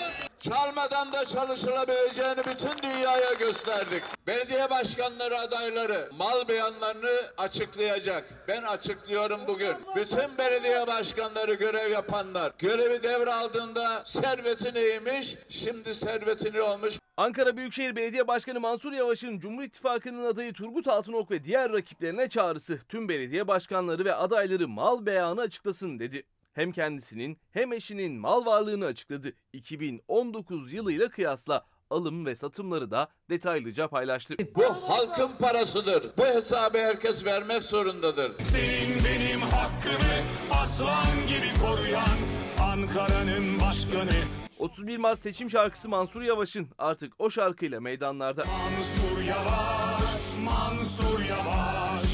Çalmadan 0.44 1.12
da 1.12 1.26
çalışılabileceğini 1.26 2.38
bütün 2.38 2.92
dünyaya 2.92 3.34
gösterdik. 3.34 4.04
Belediye 4.28 4.70
başkanları 4.70 5.38
adayları 5.40 6.10
mal 6.18 6.48
beyanlarını 6.48 7.12
açıklayacak. 7.38 8.46
Ben 8.48 8.62
açıklıyorum 8.64 9.40
bugün. 9.48 9.76
Bütün 9.96 10.38
belediye 10.38 10.88
başkanları 10.88 11.54
görev 11.54 11.92
yapanlar 11.92 12.54
görevi 12.60 13.04
devraldığında 13.04 14.02
serveti 14.06 14.74
neymiş, 14.74 15.36
şimdi 15.50 15.96
serveti 15.96 16.54
ne 16.54 16.62
olmuş 16.62 17.00
Ankara 17.18 17.58
Büyükşehir 17.58 17.96
Belediye 17.96 18.28
Başkanı 18.28 18.60
Mansur 18.60 18.94
Yavaş'ın 18.94 19.40
Cumhur 19.40 19.64
İttifakı'nın 19.64 20.26
adayı 20.26 20.54
Turgut 20.54 20.88
Altınok 20.88 21.32
ve 21.32 21.44
diğer 21.44 21.74
rakiplerine 21.74 22.30
çağrısı 22.30 22.80
tüm 22.90 23.10
belediye 23.10 23.48
başkanları 23.48 24.06
ve 24.06 24.16
adayları 24.16 24.68
mal 24.68 25.06
beyanı 25.06 25.42
açıklasın 25.42 26.00
dedi. 26.00 26.24
Hem 26.54 26.72
kendisinin 26.72 27.38
hem 27.52 27.74
eşinin 27.74 28.20
mal 28.20 28.46
varlığını 28.46 28.86
açıkladı. 28.86 29.34
2019 29.54 30.74
yılıyla 30.74 31.10
kıyasla 31.10 31.66
alım 31.90 32.26
ve 32.26 32.36
satımları 32.36 32.92
da 32.92 33.08
detaylıca 33.30 33.88
paylaştı. 33.88 34.36
Bu 34.56 34.64
halkın 34.90 35.32
parasıdır. 35.40 36.18
Bu 36.18 36.26
hesabı 36.26 36.78
herkes 36.78 37.26
vermek 37.26 37.64
zorundadır. 37.64 38.32
Senin 38.44 38.98
benim 39.06 39.42
hakkımı 39.42 40.24
aslan 40.52 41.06
gibi 41.28 41.62
koruyan 41.62 42.18
Ankara'nın 42.60 43.62
başkanı 43.62 44.12
31 44.60 44.98
Mart 44.98 45.20
seçim 45.20 45.50
şarkısı 45.50 45.90
Mansur 45.90 46.22
Yavaş'ın 46.22 46.68
artık 46.78 47.14
o 47.20 47.30
şarkıyla 47.30 47.82
meydanlarda. 47.82 48.46
Mansur 48.46 49.22
Yavaş, 49.22 50.04
Mansur 50.44 51.26
Yavaş 51.26 52.06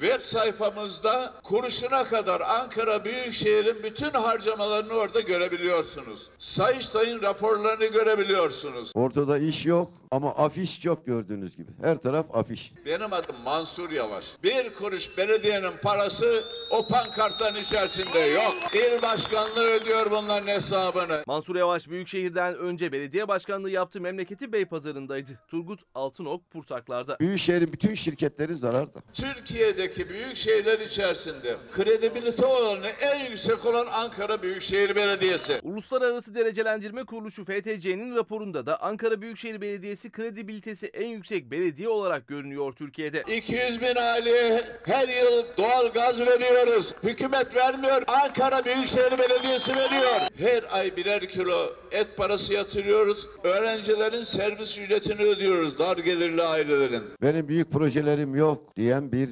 Web 0.00 0.20
sayfamızda 0.20 1.34
kuruşuna 1.42 2.04
kadar 2.04 2.40
Ankara 2.40 3.04
Büyükşehir'in 3.04 3.82
bütün 3.82 4.10
harcamalarını 4.10 4.92
orada 4.92 5.20
görebiliyorsunuz. 5.20 6.30
Sayıştay'ın 6.38 7.22
raporlarını 7.22 7.86
görebiliyorsunuz. 7.86 8.92
Ortada 8.94 9.38
iş 9.38 9.66
yok 9.66 9.90
ama 10.10 10.34
afiş 10.34 10.80
çok 10.80 11.06
gördüğünüz 11.06 11.56
gibi. 11.56 11.70
Her 11.82 11.96
taraf 11.96 12.26
afiş. 12.34 12.72
Benim 12.86 13.12
adım 13.12 13.36
Mansur 13.44 13.90
Yavaş. 13.90 14.24
Bir 14.42 14.74
kuruş 14.74 15.18
belediyenin 15.18 15.72
parası 15.82 16.44
o 16.70 16.86
pankartların 16.86 17.56
içerisinde 17.56 18.18
yok. 18.18 18.54
İl 18.74 19.02
başkanlığı 19.02 19.64
ödüyor 19.64 20.10
bunların 20.10 20.46
hesabını. 20.46 21.22
Mansur 21.26 21.56
Yavaş 21.56 21.88
Büyükşehir'den 21.88 22.54
önce 22.56 22.92
belediye 22.92 23.28
başkanlığı 23.28 23.70
yaptığı 23.70 24.00
memleketi 24.00 24.52
Beypazarı'ndaydı. 24.52 25.30
Turgut 25.48 25.80
Altınok 25.94 26.50
Pursaklar'da. 26.50 27.18
Büyükşehir'in 27.20 27.72
bütün 27.72 27.94
şirketleri 27.94 28.54
zararda. 28.54 28.98
Türkiye'deki 29.90 30.08
büyük 30.08 30.36
şehirler 30.36 30.78
içerisinde 30.80 31.56
kredibilite 31.72 32.46
oranı 32.46 32.86
en 32.86 33.30
yüksek 33.30 33.66
olan 33.66 33.86
Ankara 33.92 34.42
Büyükşehir 34.42 34.96
Belediyesi. 34.96 35.60
Uluslararası 35.62 36.34
Derecelendirme 36.34 37.04
Kuruluşu 37.04 37.44
FTC'nin 37.44 38.16
raporunda 38.16 38.66
da 38.66 38.82
Ankara 38.82 39.22
Büyükşehir 39.22 39.60
Belediyesi 39.60 40.10
kredibilitesi 40.10 40.86
en 40.86 41.08
yüksek 41.08 41.50
belediye 41.50 41.88
olarak 41.88 42.28
görünüyor 42.28 42.72
Türkiye'de. 42.72 43.24
200 43.36 43.80
bin 43.80 43.96
aileye 43.96 44.62
her 44.86 45.08
yıl 45.08 45.44
doğal 45.58 45.92
gaz 45.92 46.20
veriyoruz. 46.20 46.94
Hükümet 47.02 47.56
vermiyor. 47.56 48.02
Ankara 48.06 48.64
Büyükşehir 48.64 49.18
Belediyesi 49.18 49.72
veriyor. 49.76 50.20
Her 50.36 50.78
ay 50.78 50.96
birer 50.96 51.28
kilo 51.28 51.58
et 51.92 52.16
parası 52.16 52.52
yatırıyoruz. 52.52 53.28
Öğrencilerin 53.44 54.24
servis 54.24 54.78
ücretini 54.78 55.22
ödüyoruz 55.22 55.78
dar 55.78 55.96
gelirli 55.96 56.42
ailelerin. 56.42 57.02
Benim 57.22 57.48
büyük 57.48 57.70
projelerim 57.72 58.34
yok 58.34 58.76
diyen 58.76 59.12
bir 59.12 59.28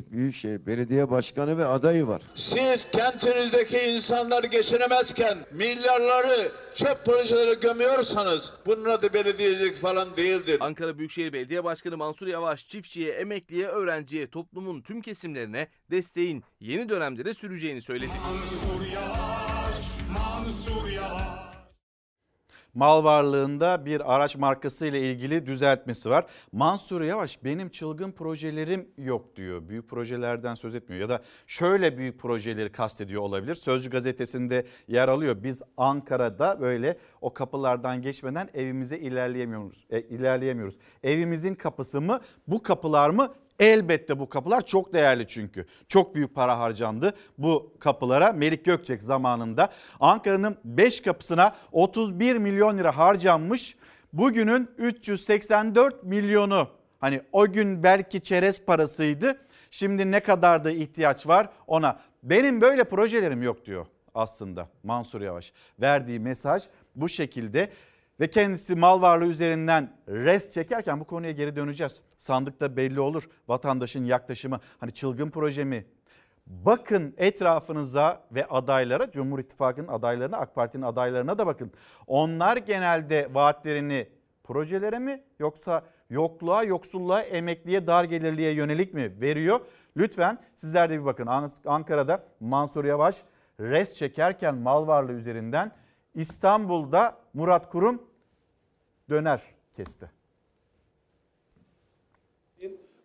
büyükşehir 0.48 0.66
belediye 0.66 1.10
başkanı 1.10 1.58
ve 1.58 1.66
adayı 1.66 2.06
var. 2.06 2.22
Siz 2.34 2.90
kentinizdeki 2.90 3.78
insanlar 3.78 4.44
geçinemezken 4.44 5.38
milyarları 5.52 6.52
çöp 6.74 7.04
projelere 7.04 7.54
gömüyorsanız 7.54 8.52
bunun 8.66 8.84
adı 8.84 9.14
belediyecilik 9.14 9.76
falan 9.76 10.16
değildir. 10.16 10.56
Ankara 10.60 10.98
Büyükşehir 10.98 11.32
Belediye 11.32 11.64
Başkanı 11.64 11.96
Mansur 11.96 12.26
Yavaş 12.26 12.68
çiftçiye, 12.68 13.12
emekliye, 13.12 13.66
öğrenciye, 13.66 14.30
toplumun 14.30 14.80
tüm 14.82 15.02
kesimlerine 15.02 15.68
desteğin 15.90 16.44
yeni 16.60 16.88
dönemde 16.88 17.24
de 17.24 17.34
süreceğini 17.34 17.80
söyledi. 17.80 18.12
Mansur 18.22 18.92
Yavaş, 18.92 19.76
Mansur 20.10 20.88
Yavaş 20.88 21.38
Mal 22.75 23.04
varlığında 23.04 23.84
bir 23.84 24.14
araç 24.14 24.37
markası 24.37 24.87
ile 24.87 25.10
ilgili 25.10 25.46
düzeltmesi 25.46 26.10
var. 26.10 26.26
Mansur 26.52 27.00
Yavaş 27.00 27.44
benim 27.44 27.68
çılgın 27.68 28.12
projelerim 28.12 28.88
yok 28.98 29.37
diyor. 29.37 29.68
Büyük 29.68 29.88
projelerden 29.88 30.54
söz 30.54 30.75
etmiyor 30.75 31.02
ya 31.02 31.08
da 31.08 31.22
şöyle 31.46 31.98
büyük 31.98 32.20
projeleri 32.20 32.72
kastediyor 32.72 33.22
olabilir. 33.22 33.54
Sözcü 33.54 33.90
gazetesinde 33.90 34.66
yer 34.88 35.08
alıyor. 35.08 35.42
Biz 35.42 35.62
Ankara'da 35.76 36.60
böyle 36.60 36.98
o 37.20 37.34
kapılardan 37.34 38.02
geçmeden 38.02 38.48
evimize 38.54 38.98
ilerleyemiyoruz. 38.98 39.87
E, 39.90 40.00
ilerleyemiyoruz. 40.00 40.76
Evimizin 41.02 41.54
kapısı 41.54 42.00
mı? 42.00 42.20
Bu 42.48 42.62
kapılar 42.62 43.10
mı? 43.10 43.34
Elbette 43.58 44.18
bu 44.18 44.28
kapılar 44.28 44.66
çok 44.66 44.92
değerli 44.92 45.26
çünkü. 45.26 45.66
Çok 45.88 46.14
büyük 46.14 46.34
para 46.34 46.58
harcandı 46.58 47.14
bu 47.38 47.72
kapılara. 47.80 48.32
Melik 48.32 48.64
Gökçek 48.64 49.02
zamanında 49.02 49.68
Ankara'nın 50.00 50.56
5 50.64 51.00
kapısına 51.00 51.56
31 51.72 52.36
milyon 52.36 52.78
lira 52.78 52.96
harcanmış. 52.96 53.76
Bugünün 54.12 54.70
384 54.78 56.04
milyonu 56.04 56.68
hani 56.98 57.22
o 57.32 57.52
gün 57.52 57.82
belki 57.82 58.20
çerez 58.20 58.64
parasıydı. 58.64 59.38
Şimdi 59.70 60.10
ne 60.10 60.20
kadar 60.20 60.64
da 60.64 60.70
ihtiyaç 60.70 61.26
var 61.26 61.48
ona. 61.66 62.00
Benim 62.22 62.60
böyle 62.60 62.84
projelerim 62.84 63.42
yok 63.42 63.66
diyor 63.66 63.86
aslında 64.14 64.68
Mansur 64.82 65.20
Yavaş. 65.20 65.52
Verdiği 65.80 66.20
mesaj 66.20 66.62
bu 66.96 67.08
şekilde 67.08 67.70
ve 68.20 68.30
kendisi 68.30 68.75
mal 68.75 69.02
varlığı 69.02 69.26
üzerinden 69.26 69.92
rest 70.08 70.52
çekerken 70.52 71.00
bu 71.00 71.04
konuya 71.04 71.32
geri 71.32 71.56
döneceğiz. 71.56 72.00
Sandıkta 72.18 72.76
belli 72.76 73.00
olur 73.00 73.28
vatandaşın 73.48 74.04
yaklaşımı 74.04 74.60
hani 74.78 74.94
çılgın 74.94 75.30
proje 75.30 75.64
mi? 75.64 75.87
Bakın 76.46 77.14
etrafınıza 77.16 78.22
ve 78.32 78.46
adaylara 78.46 79.10
Cumhur 79.10 79.38
İttifakı'nın 79.38 79.88
adaylarına 79.88 80.37
AK 80.37 80.54
Parti'nin 80.54 80.82
adaylarına 80.82 81.38
da 81.38 81.46
bakın. 81.46 81.72
Onlar 82.06 82.56
genelde 82.56 83.34
vaatlerini 83.34 84.08
projelere 84.44 84.98
mi 84.98 85.22
yoksa 85.38 85.82
yokluğa, 86.10 86.64
yoksulluğa, 86.64 87.22
emekliye, 87.22 87.87
dar 87.87 88.04
gelirliye 88.04 88.52
yönelik 88.52 88.94
mi 88.94 89.20
veriyor? 89.20 89.60
Lütfen 89.96 90.38
sizler 90.54 90.90
de 90.90 91.00
bir 91.00 91.04
bakın. 91.04 91.28
Ankara'da 91.66 92.25
Mansur 92.40 92.84
Yavaş 92.84 93.22
rest 93.60 93.96
çekerken 93.96 94.54
mal 94.54 94.87
varlığı 94.87 95.12
üzerinden 95.12 95.72
İstanbul'da 96.14 97.16
Murat 97.34 97.70
Kurum 97.70 98.02
döner 99.10 99.42
kesti. 99.76 100.10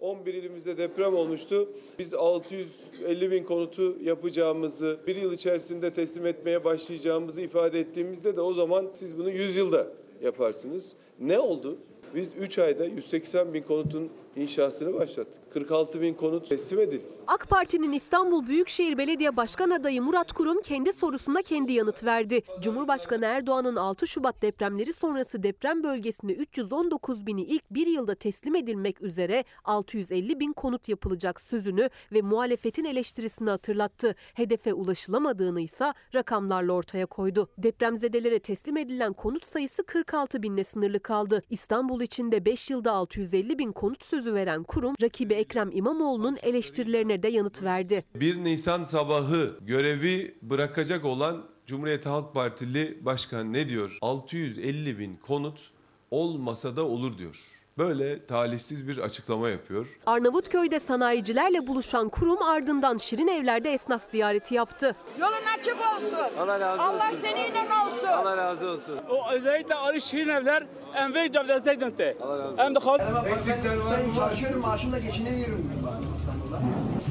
11 0.03 0.33
ilimizde 0.33 0.77
deprem 0.77 1.15
olmuştu. 1.15 1.69
Biz 2.00 2.13
650 2.13 3.31
bin 3.31 3.43
konutu 3.43 3.98
yapacağımızı, 4.03 5.00
bir 5.07 5.15
yıl 5.15 5.33
içerisinde 5.33 5.93
teslim 5.93 6.25
etmeye 6.25 6.63
başlayacağımızı 6.63 7.41
ifade 7.41 7.79
ettiğimizde 7.79 8.36
de 8.36 8.41
o 8.41 8.53
zaman 8.53 8.89
siz 8.93 9.17
bunu 9.17 9.29
100 9.29 9.55
yılda 9.55 9.88
yaparsınız. 10.22 10.93
Ne 11.19 11.39
oldu? 11.39 11.77
Biz 12.15 12.36
3 12.36 12.60
ayda 12.60 12.86
180 12.86 13.53
bin 13.53 13.62
konutun 13.62 14.10
inşasını 14.36 14.94
başlattık. 14.94 15.52
46 15.52 16.02
bin 16.02 16.13
konut 16.13 16.50
teslim 16.50 16.80
edildi. 16.80 17.04
AK 17.28 17.50
Parti'nin 17.50 17.92
İstanbul 17.92 18.48
Büyükşehir 18.48 18.98
Belediye 18.98 19.38
Başkan 19.38 19.70
adayı 19.70 20.02
Murat 20.02 20.34
Kurum 20.34 20.62
kendi 20.62 20.94
sorusuna 20.94 21.42
kendi 21.42 21.72
yanıt 21.72 22.04
verdi. 22.04 22.42
Cumhurbaşkanı 22.62 23.25
Erdoğan'ın 23.25 23.75
6 23.75 24.08
Şubat 24.08 24.42
depremleri 24.42 24.94
sonrası 24.94 25.44
deprem 25.44 25.84
bölgesine 25.84 26.32
319 26.32 27.25
bini 27.25 27.42
ilk 27.42 27.72
bir 27.72 27.88
yılda 27.88 28.16
teslim 28.16 28.56
edilmek 28.56 29.02
üzere 29.02 29.44
650 29.63 30.40
bin 30.40 30.54
konut 30.54 30.90
yapılacak 30.90 31.42
sözünü 31.42 31.90
ve 32.12 32.22
muhalefetin 32.22 32.86
eleştirisini 32.86 33.50
hatırlattı. 33.50 34.16
Hedefe 34.34 34.74
ulaşılamadığını 34.74 35.62
ise 35.62 35.94
rakamlarla 36.16 36.74
ortaya 36.74 37.06
koydu. 37.06 37.50
Depremzedelere 37.58 38.40
teslim 38.40 38.78
edilen 38.78 39.13
konut 39.13 39.46
sayısı 39.46 39.84
46 39.84 40.44
binle 40.44 40.63
sınırlı 40.63 41.00
kaldı. 41.00 41.44
İstanbul 41.50 42.02
içinde 42.02 42.46
5 42.46 42.70
yılda 42.70 42.92
650 42.92 43.60
bin 43.60 43.72
konut 43.72 44.04
sözü 44.06 44.23
veren 44.27 44.63
kurum 44.63 44.96
rakibi 45.01 45.34
Ekrem 45.34 45.70
İmamoğlu'nun 45.74 46.38
eleştirilerine 46.42 47.24
de 47.24 47.27
yanıt 47.27 47.63
verdi. 47.63 48.03
1 48.15 48.44
Nisan 48.44 48.84
sabahı 48.84 49.60
görevi 49.62 50.36
bırakacak 50.42 51.06
olan 51.06 51.46
Cumhuriyet 51.65 52.06
Halk 52.06 52.34
Partili 52.34 53.06
Başkan 53.06 53.53
ne 53.53 53.70
diyor? 53.70 53.98
650 54.01 55.00
bin 55.00 55.15
konut 55.15 55.72
olmasa 56.12 56.75
da 56.75 56.86
olur 56.86 57.18
diyor. 57.18 57.62
Böyle 57.77 58.25
talihsiz 58.25 58.88
bir 58.88 58.98
açıklama 58.98 59.50
yapıyor. 59.50 59.86
Arnavutköy'de 60.06 60.80
sanayicilerle 60.80 61.68
buluşan 61.68 62.10
kurum 62.10 62.42
ardından 62.42 62.98
Şirin 62.98 63.27
Evler'de 63.27 63.74
esnaf 63.74 64.03
ziyareti 64.03 64.56
yaptı. 64.56 64.96
Yolun 65.20 65.34
açık 65.60 65.75
olsun. 65.75 66.18
Allah 66.39 66.60
razı 66.60 66.82
Allah 66.84 67.10
olsun. 67.10 67.20
seninle 67.22 67.60
olsun. 67.60 68.08
Allah 68.08 68.38
razı 68.38 68.68
olsun. 68.68 68.98
O 69.10 69.32
özellikle 69.32 69.75
Ali 69.75 70.01
Şirin 70.01 70.30
Evler 70.30 70.63
Enver 70.96 71.32
Cavdaz'da 71.32 71.72
edildi. 71.74 72.18
Allah 72.24 72.39
razı 72.39 72.62
Hem 72.62 72.75
de 72.75 72.80
olsun. 72.80 73.00
Eksikler 73.34 73.77
var 73.77 73.98
mı? 73.98 74.15
Çalışıyorum 74.15 74.62
maaşımla 74.62 75.00
geçinemiyorum 75.00 75.72
ben 75.86 76.18
İstanbul'da. 76.20 76.62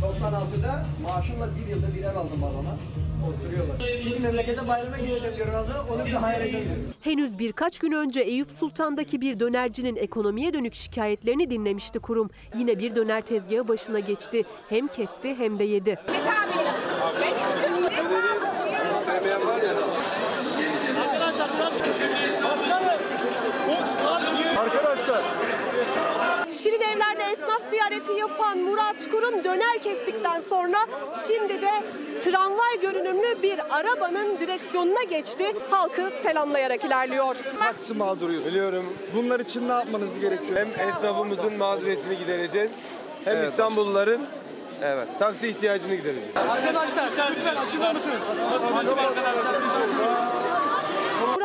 96'da 0.07 0.85
maaşımla 1.03 1.49
bir 1.57 1.67
yılda 1.71 1.95
bir 1.95 2.03
ev 2.03 2.17
aldım 2.17 2.43
balona. 2.43 2.77
Oturuyorlar. 3.29 3.77
Şimdi 4.03 4.21
memlekete 4.21 4.69
bayrama 4.69 4.99
gideceğim 4.99 5.37
diyor 5.37 5.49
herhalde. 5.49 5.71
Onu 5.93 6.05
bile 6.05 6.17
hayal 6.17 6.41
edemiyorum. 6.41 6.85
Henüz 7.01 7.39
birkaç 7.39 7.79
gün 7.79 7.93
önce 7.93 8.21
Eyüp 8.21 8.51
Sultan'daki 8.51 9.21
bir 9.21 9.41
dönercinin 9.41 9.97
ekonomiye 9.97 10.55
dönük 10.55 10.75
şikayetlerini 10.75 11.51
dinlemişti 11.51 11.99
kurum. 11.99 12.31
Yine 12.59 12.79
bir 12.79 12.95
döner 12.95 13.21
tezgahı 13.21 13.69
başına 13.69 13.99
geçti. 13.99 14.45
Hem 14.69 14.87
kesti 14.89 15.35
hem 15.35 15.59
de 15.59 15.65
yedi. 15.65 15.99
Sevmeyen 19.07 19.47
var 19.47 19.63
ya. 19.63 19.73
Arkadaşlar. 24.59 25.23
Şirin 26.73 26.83
Evler'de 26.83 27.23
esnaf 27.33 27.71
ziyareti 27.71 28.13
yapan 28.13 28.59
Murat 28.59 28.97
Kurum 29.11 29.45
döner 29.45 29.79
kestikten 29.83 30.41
sonra 30.41 30.77
şimdi 31.27 31.63
de 31.63 31.71
tramvay 32.25 32.81
görünümlü 32.83 33.43
bir 33.43 33.61
arabanın 33.71 34.41
direksiyonuna 34.41 35.03
geçti. 35.03 35.45
Halkı 35.71 36.11
selamlayarak 36.23 36.85
ilerliyor. 36.85 37.37
Taksi 37.59 37.95
mağduruyuz. 37.95 38.47
Biliyorum. 38.47 38.85
Bunlar 39.17 39.41
için 39.41 39.69
ne 39.69 39.73
yapmanız 39.73 40.19
gerekiyor? 40.21 40.59
Hem 40.59 40.89
esnafımızın 40.89 41.57
mağduriyetini 41.57 42.19
gidereceğiz. 42.19 42.83
Hem 43.25 43.37
Evet. 43.37 43.49
İstanbulluların 43.49 44.27
evet. 44.83 45.09
taksi 45.19 45.49
ihtiyacını 45.49 45.95
gidereceğiz. 45.95 46.37
Arkadaşlar 46.37 47.31
lütfen 47.31 47.57
açılır 47.57 47.93
mısınız? 47.93 48.23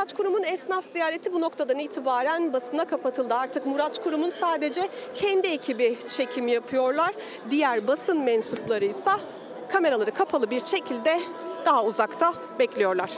Murat 0.07 0.17
Kurum'un 0.17 0.43
esnaf 0.43 0.85
ziyareti 0.85 1.33
bu 1.33 1.41
noktadan 1.41 1.79
itibaren 1.79 2.53
basına 2.53 2.87
kapatıldı. 2.87 3.33
Artık 3.33 3.65
Murat 3.65 4.03
Kurum'un 4.03 4.29
sadece 4.29 4.89
kendi 5.13 5.47
ekibi 5.47 5.97
çekim 6.07 6.47
yapıyorlar. 6.47 7.15
Diğer 7.49 7.87
basın 7.87 8.21
mensupları 8.21 8.85
ise 8.85 9.11
kameraları 9.69 10.11
kapalı 10.11 10.51
bir 10.51 10.59
şekilde 10.59 11.19
daha 11.65 11.83
uzakta 11.83 12.33
bekliyorlar. 12.59 13.11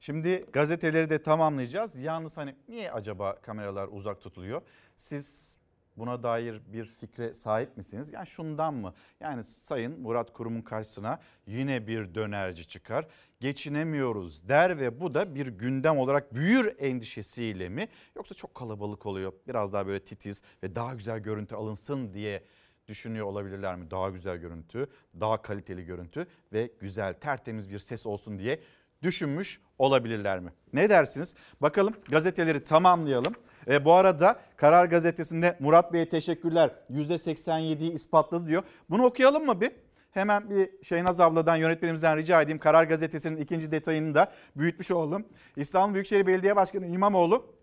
Şimdi 0.00 0.46
gazeteleri 0.52 1.10
de 1.10 1.22
tamamlayacağız. 1.22 1.96
Yalnız 1.96 2.36
hani 2.36 2.54
niye 2.68 2.92
acaba 2.92 3.40
kameralar 3.40 3.88
uzak 3.92 4.20
tutuluyor? 4.20 4.62
Siz 4.96 5.56
buna 6.00 6.22
dair 6.22 6.60
bir 6.72 6.84
fikre 6.84 7.34
sahip 7.34 7.76
misiniz? 7.76 8.12
Yani 8.12 8.26
şundan 8.26 8.74
mı? 8.74 8.94
Yani 9.20 9.44
Sayın 9.44 10.00
Murat 10.00 10.32
Kurum'un 10.32 10.62
karşısına 10.62 11.20
yine 11.46 11.86
bir 11.86 12.14
dönerci 12.14 12.68
çıkar. 12.68 13.06
Geçinemiyoruz 13.40 14.48
der 14.48 14.78
ve 14.78 15.00
bu 15.00 15.14
da 15.14 15.34
bir 15.34 15.46
gündem 15.46 15.98
olarak 15.98 16.34
büyür 16.34 16.74
endişesiyle 16.78 17.68
mi? 17.68 17.88
Yoksa 18.16 18.34
çok 18.34 18.54
kalabalık 18.54 19.06
oluyor. 19.06 19.32
Biraz 19.48 19.72
daha 19.72 19.86
böyle 19.86 20.04
titiz 20.04 20.42
ve 20.62 20.74
daha 20.74 20.94
güzel 20.94 21.18
görüntü 21.18 21.54
alınsın 21.54 22.14
diye 22.14 22.42
düşünüyor 22.88 23.26
olabilirler 23.26 23.76
mi? 23.76 23.90
Daha 23.90 24.10
güzel 24.10 24.36
görüntü, 24.36 24.86
daha 25.20 25.42
kaliteli 25.42 25.84
görüntü 25.84 26.26
ve 26.52 26.70
güzel 26.80 27.12
tertemiz 27.12 27.70
bir 27.70 27.78
ses 27.78 28.06
olsun 28.06 28.38
diye 28.38 28.60
düşünmüş 29.02 29.60
olabilirler 29.78 30.40
mi? 30.40 30.52
Ne 30.72 30.90
dersiniz? 30.90 31.34
Bakalım 31.60 31.94
gazeteleri 32.08 32.62
tamamlayalım. 32.62 33.34
E, 33.68 33.84
bu 33.84 33.92
arada 33.92 34.40
Karar 34.56 34.84
Gazetesi'nde 34.84 35.56
Murat 35.60 35.92
Bey'e 35.92 36.08
teşekkürler 36.08 36.70
%87'yi 36.90 37.92
ispatladı 37.92 38.46
diyor. 38.46 38.62
Bunu 38.90 39.04
okuyalım 39.04 39.46
mı 39.46 39.60
bir? 39.60 39.72
Hemen 40.10 40.50
bir 40.50 40.82
Şeynaz 40.82 41.20
abladan 41.20 41.56
yönetmenimizden 41.56 42.16
rica 42.16 42.42
edeyim. 42.42 42.58
Karar 42.58 42.84
Gazetesi'nin 42.84 43.36
ikinci 43.36 43.72
detayını 43.72 44.14
da 44.14 44.32
büyütmüş 44.56 44.90
oldum. 44.90 45.26
İstanbul 45.56 45.94
Büyükşehir 45.94 46.26
Belediye 46.26 46.56
Başkanı 46.56 46.86
İmamoğlu 46.86 47.54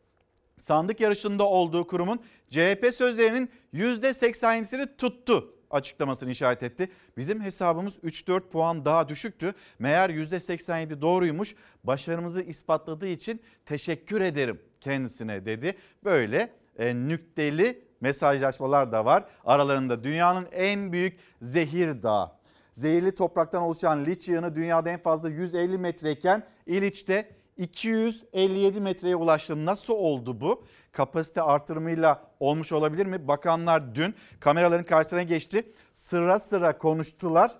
sandık 0.60 1.00
yarışında 1.00 1.44
olduğu 1.44 1.88
kurumun 1.88 2.20
CHP 2.50 2.94
sözlerinin 2.98 3.50
%87'sini 3.74 4.98
tuttu 4.98 5.57
açıklamasını 5.72 6.32
işaret 6.32 6.64
etti. 6.64 6.92
Bizim 7.18 7.42
hesabımız 7.42 7.98
3-4 7.98 8.40
puan 8.40 8.86
daha 8.86 9.10
düşüktü. 9.10 9.54
Meğer 9.80 10.10
%87 10.10 11.02
doğruymuş. 11.02 11.56
Başarımızı 11.84 12.42
ispatladığı 12.42 13.08
için 13.08 13.42
teşekkür 13.66 14.22
ederim 14.22 14.62
kendisine 14.82 15.46
dedi. 15.46 15.78
Böyle 16.04 16.50
e, 16.78 16.96
nükteli 16.96 17.88
mesajlaşmalar 18.02 18.92
da 18.92 19.06
var. 19.06 19.26
Aralarında 19.46 20.04
dünyanın 20.04 20.48
en 20.52 20.92
büyük 20.92 21.20
zehir 21.42 22.04
dağı. 22.04 22.32
Zehirli 22.74 23.16
topraktan 23.16 23.64
oluşan 23.64 24.06
liç 24.06 24.28
yığını 24.30 24.56
dünyada 24.56 24.90
en 24.90 25.00
fazla 25.00 25.30
150 25.30 25.78
metreyken 25.78 26.44
İliç'te 26.66 27.30
257 27.58 28.82
metreye 28.82 29.16
ulaştı. 29.16 29.66
Nasıl 29.66 29.94
oldu 29.94 30.42
bu? 30.42 30.64
Kapasite 30.92 31.42
artırımıyla 31.42 32.24
olmuş 32.40 32.72
olabilir 32.72 33.06
mi? 33.06 33.28
Bakanlar 33.28 33.96
dün 33.96 34.16
kameraların 34.40 34.86
karşısına 34.86 35.24
geçti. 35.24 35.74
Sıra 35.94 36.40
sıra 36.40 36.78
konuştular. 36.78 37.52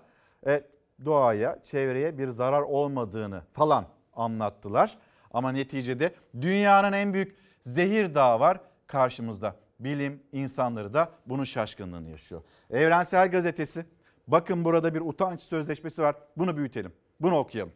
E, 0.46 0.64
doğaya, 1.04 1.62
çevreye 1.62 2.18
bir 2.18 2.28
zarar 2.28 2.62
olmadığını 2.62 3.42
falan 3.52 3.86
anlattılar. 4.12 4.98
Ama 5.30 5.52
neticede 5.52 6.14
dünyanın 6.40 6.92
en 6.92 7.14
büyük 7.14 7.36
zehir 7.66 8.14
dağı 8.14 8.40
var 8.40 8.60
karşımızda. 8.86 9.56
Bilim 9.80 10.22
insanları 10.32 10.94
da 10.94 11.10
bunun 11.26 11.44
şaşkınlığını 11.44 12.10
yaşıyor. 12.10 12.42
Evrensel 12.70 13.30
Gazetesi 13.30 13.86
bakın 14.26 14.64
burada 14.64 14.94
bir 14.94 15.00
utanç 15.00 15.40
sözleşmesi 15.40 16.02
var. 16.02 16.16
Bunu 16.36 16.56
büyütelim. 16.56 16.92
Bunu 17.20 17.38
okuyalım. 17.38 17.72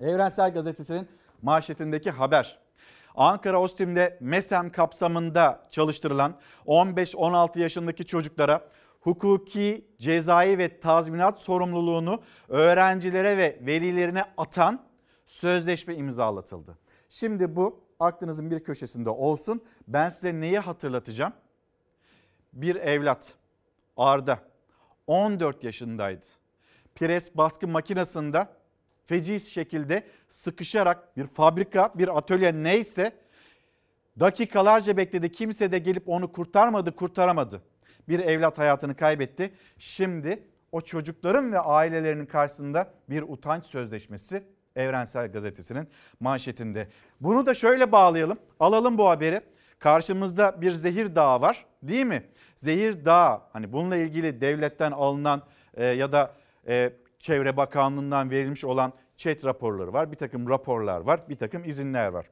Evrensel 0.00 0.54
Gazetesi'nin 0.54 1.08
manşetindeki 1.42 2.10
haber. 2.10 2.58
Ankara 3.14 3.60
Ostim'de 3.60 4.18
MESEM 4.20 4.70
kapsamında 4.70 5.62
çalıştırılan 5.70 6.36
15-16 6.66 7.58
yaşındaki 7.58 8.06
çocuklara 8.06 8.68
hukuki, 9.00 9.86
cezai 9.98 10.58
ve 10.58 10.80
tazminat 10.80 11.40
sorumluluğunu 11.40 12.22
öğrencilere 12.48 13.36
ve 13.36 13.58
velilerine 13.60 14.24
atan 14.36 14.86
sözleşme 15.26 15.94
imzalatıldı. 15.94 16.78
Şimdi 17.08 17.56
bu 17.56 17.84
aklınızın 18.00 18.50
bir 18.50 18.64
köşesinde 18.64 19.10
olsun. 19.10 19.62
Ben 19.88 20.10
size 20.10 20.40
neyi 20.40 20.58
hatırlatacağım? 20.58 21.32
Bir 22.52 22.76
evlat 22.76 23.32
Arda 23.96 24.38
14 25.06 25.64
yaşındaydı. 25.64 26.26
Pres 26.94 27.36
baskı 27.36 27.68
makinesinde 27.68 28.48
feci 29.06 29.40
şekilde 29.40 30.06
sıkışarak 30.28 31.16
bir 31.16 31.26
fabrika, 31.26 31.92
bir 31.94 32.18
atölye 32.18 32.54
neyse 32.54 33.12
dakikalarca 34.20 34.96
bekledi. 34.96 35.32
Kimse 35.32 35.72
de 35.72 35.78
gelip 35.78 36.08
onu 36.08 36.32
kurtarmadı, 36.32 36.96
kurtaramadı. 36.96 37.62
Bir 38.08 38.20
evlat 38.20 38.58
hayatını 38.58 38.96
kaybetti. 38.96 39.54
Şimdi 39.78 40.42
o 40.72 40.80
çocukların 40.80 41.52
ve 41.52 41.58
ailelerinin 41.58 42.26
karşısında 42.26 42.90
bir 43.10 43.22
utanç 43.22 43.66
sözleşmesi 43.66 44.42
Evrensel 44.76 45.32
Gazetesi'nin 45.32 45.88
manşetinde. 46.20 46.88
Bunu 47.20 47.46
da 47.46 47.54
şöyle 47.54 47.92
bağlayalım. 47.92 48.38
Alalım 48.60 48.98
bu 48.98 49.08
haberi. 49.08 49.40
Karşımızda 49.78 50.60
bir 50.60 50.72
zehir 50.72 51.14
dağı 51.14 51.40
var 51.40 51.66
değil 51.82 52.06
mi? 52.06 52.22
Zehir 52.56 53.04
dağı 53.04 53.40
hani 53.52 53.72
bununla 53.72 53.96
ilgili 53.96 54.40
devletten 54.40 54.90
alınan 54.92 55.42
e, 55.74 55.84
ya 55.86 56.12
da 56.12 56.34
e, 56.68 56.92
Çevre 57.26 57.56
Bakanlığı'ndan 57.56 58.30
verilmiş 58.30 58.64
olan 58.64 58.92
çet 59.16 59.44
raporları 59.44 59.92
var. 59.92 60.12
Bir 60.12 60.16
takım 60.16 60.48
raporlar 60.48 61.00
var. 61.00 61.28
Bir 61.28 61.36
takım 61.36 61.64
izinler 61.64 62.08
var. 62.08 62.26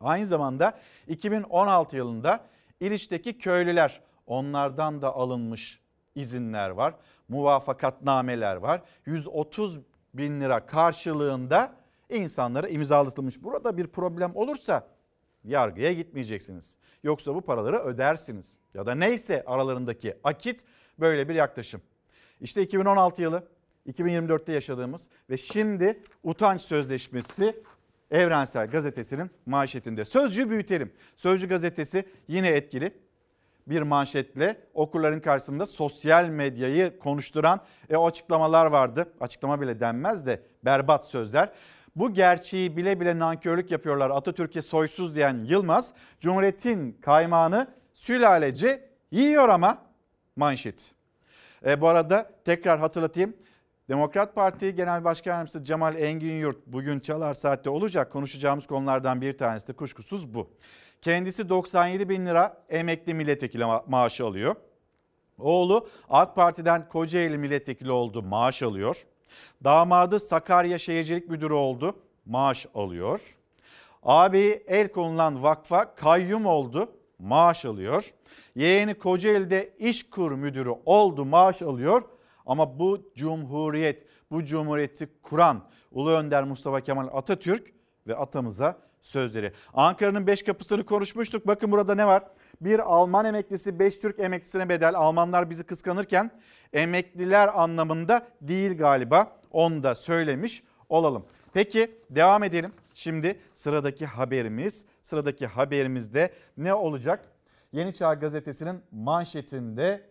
Aynı 0.00 0.26
zamanda 0.26 0.78
2016 1.06 1.96
yılında 1.96 2.44
İliç'teki 2.80 3.38
köylüler 3.38 4.00
onlardan 4.26 5.02
da 5.02 5.14
alınmış 5.14 5.80
izinler 6.14 6.70
var. 6.70 6.94
Muvafakatnameler 7.28 8.56
var. 8.56 8.82
130 9.06 9.80
bin 10.14 10.40
lira 10.40 10.66
karşılığında 10.66 11.74
insanlara 12.08 12.68
imzalatılmış. 12.68 13.42
Burada 13.42 13.76
bir 13.76 13.86
problem 13.86 14.30
olursa 14.34 14.86
yargıya 15.44 15.92
gitmeyeceksiniz. 15.92 16.76
Yoksa 17.02 17.34
bu 17.34 17.40
paraları 17.40 17.78
ödersiniz. 17.78 18.56
Ya 18.74 18.86
da 18.86 18.94
neyse 18.94 19.44
aralarındaki 19.46 20.16
akit 20.24 20.60
böyle 20.98 21.28
bir 21.28 21.34
yaklaşım. 21.34 21.82
İşte 22.40 22.62
2016 22.62 23.22
yılı 23.22 23.48
2024'te 23.88 24.52
yaşadığımız 24.52 25.02
ve 25.30 25.36
şimdi 25.36 26.02
utanç 26.22 26.62
sözleşmesi 26.62 27.62
Evrensel 28.10 28.66
Gazetesi'nin 28.66 29.30
manşetinde. 29.46 30.04
Sözcü 30.04 30.50
büyütelim. 30.50 30.92
Sözcü 31.16 31.48
gazetesi 31.48 32.08
yine 32.28 32.48
etkili 32.48 32.92
bir 33.66 33.82
manşetle 33.82 34.56
okurların 34.74 35.20
karşısında 35.20 35.66
sosyal 35.66 36.28
medyayı 36.28 36.98
konuşturan 36.98 37.60
e, 37.90 37.96
açıklamalar 37.96 38.66
vardı. 38.66 39.12
Açıklama 39.20 39.60
bile 39.60 39.80
denmez 39.80 40.26
de 40.26 40.42
berbat 40.64 41.06
sözler. 41.06 41.52
Bu 41.96 42.14
gerçeği 42.14 42.76
bile 42.76 43.00
bile 43.00 43.18
nankörlük 43.18 43.70
yapıyorlar. 43.70 44.10
Atatürk'e 44.10 44.62
soysuz 44.62 45.14
diyen 45.14 45.44
Yılmaz, 45.44 45.92
Cumhuriyet'in 46.20 46.92
kaymağını 46.92 47.68
sülalece 47.94 48.88
yiyor 49.10 49.48
ama 49.48 49.82
manşet. 50.36 50.92
E, 51.66 51.80
bu 51.80 51.88
arada 51.88 52.30
tekrar 52.44 52.78
hatırlatayım. 52.78 53.36
Demokrat 53.88 54.34
Parti 54.34 54.74
Genel 54.74 55.04
Başkan 55.04 55.30
Yardımcısı 55.32 55.64
Cemal 55.64 55.96
Engin 55.96 56.40
Yurt 56.40 56.66
bugün 56.66 57.00
Çalar 57.00 57.34
Saat'te 57.34 57.70
olacak. 57.70 58.12
Konuşacağımız 58.12 58.66
konulardan 58.66 59.20
bir 59.20 59.38
tanesi 59.38 59.68
de 59.68 59.72
kuşkusuz 59.72 60.34
bu. 60.34 60.50
Kendisi 61.02 61.48
97 61.48 62.08
bin 62.08 62.26
lira 62.26 62.64
emekli 62.68 63.14
milletvekili 63.14 63.62
ma- 63.62 63.82
maaşı 63.86 64.26
alıyor. 64.26 64.54
Oğlu 65.38 65.88
AK 66.08 66.36
Parti'den 66.36 66.88
Kocaeli 66.88 67.38
milletvekili 67.38 67.90
oldu 67.90 68.22
maaş 68.22 68.62
alıyor. 68.62 69.06
Damadı 69.64 70.20
Sakarya 70.20 70.78
Şehircilik 70.78 71.28
Müdürü 71.28 71.54
oldu 71.54 71.96
maaş 72.26 72.66
alıyor. 72.74 73.36
Abi 74.02 74.62
el 74.66 74.88
konulan 74.92 75.42
vakfa 75.42 75.94
kayyum 75.94 76.46
oldu 76.46 76.92
maaş 77.18 77.64
alıyor. 77.64 78.14
Yeğeni 78.54 78.94
Kocaeli'de 78.94 79.72
İşkur 79.78 80.32
Müdürü 80.32 80.74
oldu 80.86 81.24
maaş 81.24 81.62
alıyor. 81.62 82.02
Ama 82.48 82.78
bu 82.78 83.12
cumhuriyet, 83.14 84.06
bu 84.30 84.44
cumhuriyeti 84.44 85.08
kuran 85.22 85.64
Ulu 85.92 86.10
Önder 86.10 86.44
Mustafa 86.44 86.80
Kemal 86.80 87.08
Atatürk 87.12 87.72
ve 88.06 88.16
atamıza 88.16 88.78
sözleri. 89.02 89.52
Ankara'nın 89.74 90.26
beş 90.26 90.42
kapısını 90.42 90.84
konuşmuştuk. 90.86 91.46
Bakın 91.46 91.72
burada 91.72 91.94
ne 91.94 92.06
var? 92.06 92.24
Bir 92.60 92.78
Alman 92.78 93.24
emeklisi 93.24 93.78
beş 93.78 93.98
Türk 93.98 94.18
emeklisine 94.18 94.68
bedel. 94.68 94.94
Almanlar 94.94 95.50
bizi 95.50 95.64
kıskanırken 95.64 96.30
emekliler 96.72 97.60
anlamında 97.60 98.28
değil 98.40 98.78
galiba. 98.78 99.32
Onu 99.50 99.82
da 99.82 99.94
söylemiş 99.94 100.62
olalım. 100.88 101.24
Peki 101.52 102.00
devam 102.10 102.44
edelim. 102.44 102.72
Şimdi 102.94 103.40
sıradaki 103.54 104.06
haberimiz. 104.06 104.84
Sıradaki 105.02 105.46
haberimizde 105.46 106.32
ne 106.56 106.74
olacak? 106.74 107.32
Yeni 107.72 107.94
Çağ 107.94 108.14
Gazetesi'nin 108.14 108.82
manşetinde 108.92 110.08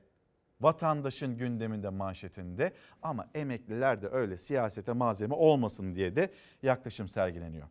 vatandaşın 0.62 1.38
gündeminde 1.38 1.90
manşetinde 1.90 2.74
ama 3.02 3.30
emekliler 3.36 4.02
de 4.02 4.08
öyle 4.08 4.38
siyasete 4.38 4.94
malzeme 4.94 5.36
olmasın 5.36 5.96
diye 5.96 6.16
de 6.16 6.32
yaklaşım 6.64 7.08
sergileniyor. 7.08 7.68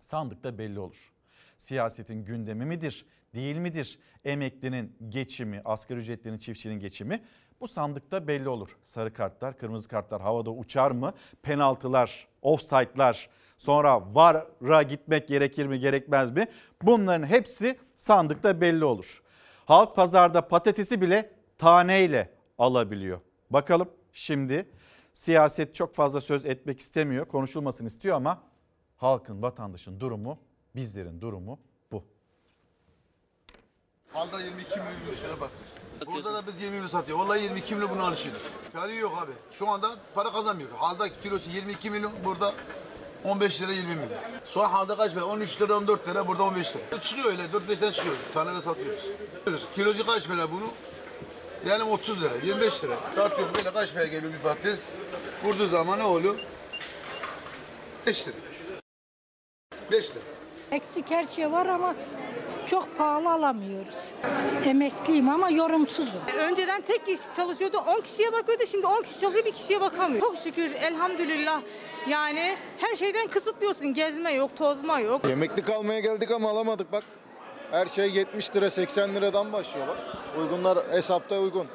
Sandıkta 0.00 0.58
belli 0.58 0.78
olur. 0.78 1.12
Siyasetin 1.56 2.24
gündemi 2.24 2.64
midir, 2.64 3.06
değil 3.34 3.56
midir? 3.56 3.98
Emeklinin 4.24 4.96
geçimi, 5.08 5.62
asgari 5.64 5.98
ücretlinin 5.98 6.38
çiftçinin 6.38 6.80
geçimi 6.80 7.22
bu 7.60 7.68
sandıkta 7.68 8.28
belli 8.28 8.48
olur. 8.48 8.76
Sarı 8.84 9.12
kartlar, 9.12 9.58
kırmızı 9.58 9.88
kartlar 9.88 10.22
havada 10.22 10.50
uçar 10.50 10.90
mı? 10.90 11.12
Penaltılar, 11.42 12.28
offside'lar, 12.42 13.28
sonra 13.58 14.14
VAR'a 14.14 14.82
gitmek 14.82 15.28
gerekir 15.28 15.66
mi, 15.66 15.80
gerekmez 15.80 16.30
mi? 16.30 16.46
Bunların 16.82 17.26
hepsi 17.26 17.78
sandıkta 17.96 18.60
belli 18.60 18.84
olur. 18.84 19.22
Halk 19.64 19.96
pazarda 19.96 20.48
patatesi 20.48 21.00
bile 21.00 21.35
taneyle 21.58 22.34
alabiliyor. 22.58 23.20
Bakalım 23.50 23.88
şimdi 24.12 24.68
siyaset 25.12 25.74
çok 25.74 25.94
fazla 25.94 26.20
söz 26.20 26.46
etmek 26.46 26.80
istemiyor, 26.80 27.26
konuşulmasını 27.26 27.88
istiyor 27.88 28.16
ama 28.16 28.42
halkın, 28.96 29.42
vatandaşın 29.42 30.00
durumu, 30.00 30.38
bizlerin 30.74 31.20
durumu 31.20 31.58
bu. 31.92 32.04
Halda 34.12 34.40
22 34.40 34.70
milyon 34.70 35.24
lira 35.24 35.40
bak. 35.40 35.50
Burada 36.06 36.34
da 36.34 36.46
biz 36.46 36.60
20 36.60 36.74
milyon 36.74 36.88
satıyor. 36.88 37.18
Vallahi 37.18 37.42
22 37.42 37.74
milyon 37.74 37.90
bunu 37.90 38.04
alışıyor. 38.04 38.36
Karı 38.72 38.94
yok 38.94 39.22
abi. 39.22 39.32
Şu 39.52 39.68
anda 39.68 39.96
para 40.14 40.32
kazanmıyor. 40.32 40.70
Halda 40.70 41.20
kilosu 41.20 41.50
22 41.50 41.90
milyon, 41.90 42.12
burada 42.24 42.54
15 43.24 43.62
lira 43.62 43.72
20 43.72 43.88
milyon. 43.88 44.08
Soğan 44.44 44.70
halda 44.70 44.96
kaç 44.96 45.14
para? 45.14 45.24
13 45.24 45.60
lira 45.62 45.76
14 45.76 46.08
lira, 46.08 46.28
burada 46.28 46.42
15 46.42 46.76
lira. 46.76 47.00
Çıkıyor 47.00 47.28
öyle 47.28 47.42
4-5 47.42 47.80
tane 47.80 47.92
çıkıyor. 47.92 48.16
Tanede 48.34 48.60
satıyoruz. 48.60 49.04
Kilosu 49.74 50.06
kaç 50.06 50.28
para 50.28 50.50
bunu? 50.50 50.66
Yani 51.68 51.82
30 51.82 52.22
lira, 52.22 52.32
25 52.44 52.84
lira. 52.84 52.94
Tartıyor 53.14 53.54
böyle 53.54 53.72
kaç 53.72 53.94
para 53.94 54.06
geliyor 54.06 54.32
bir 54.32 54.38
patates? 54.38 54.84
Vurduğu 55.44 55.66
zaman 55.66 55.98
ne 55.98 56.04
oluyor? 56.04 56.34
5 58.06 58.28
lira. 58.28 58.36
5 59.92 60.10
lira. 60.10 60.24
Eksik 60.72 61.10
her 61.10 61.24
şey 61.24 61.52
var 61.52 61.66
ama 61.66 61.94
çok 62.66 62.98
pahalı 62.98 63.30
alamıyoruz. 63.32 63.94
Emekliyim 64.64 65.28
ama 65.28 65.50
yorumsuzum. 65.50 66.20
Önceden 66.38 66.82
tek 66.82 67.06
kişi 67.06 67.32
çalışıyordu 67.36 67.76
10 67.98 68.00
kişiye 68.00 68.32
bakıyordu 68.32 68.62
şimdi 68.66 68.86
10 68.86 69.02
kişi 69.02 69.20
çalışıyor 69.20 69.44
bir 69.44 69.52
kişiye 69.52 69.80
bakamıyor. 69.80 70.20
Çok 70.20 70.36
şükür 70.36 70.70
elhamdülillah 70.74 71.60
yani 72.08 72.56
her 72.78 72.94
şeyden 72.94 73.26
kısıtlıyorsun 73.28 73.94
gezme 73.94 74.32
yok 74.32 74.56
tozma 74.56 75.00
yok. 75.00 75.30
Emekli 75.30 75.62
kalmaya 75.62 76.00
geldik 76.00 76.30
ama 76.30 76.50
alamadık 76.50 76.92
bak. 76.92 77.04
Her 77.70 77.86
şey 77.86 78.10
70 78.10 78.56
lira 78.56 78.70
80 78.70 79.14
liradan 79.14 79.52
başlıyorlar. 79.52 79.96
Uygunlar 80.38 80.78
hesapta 80.90 81.38
uygun. 81.38 81.66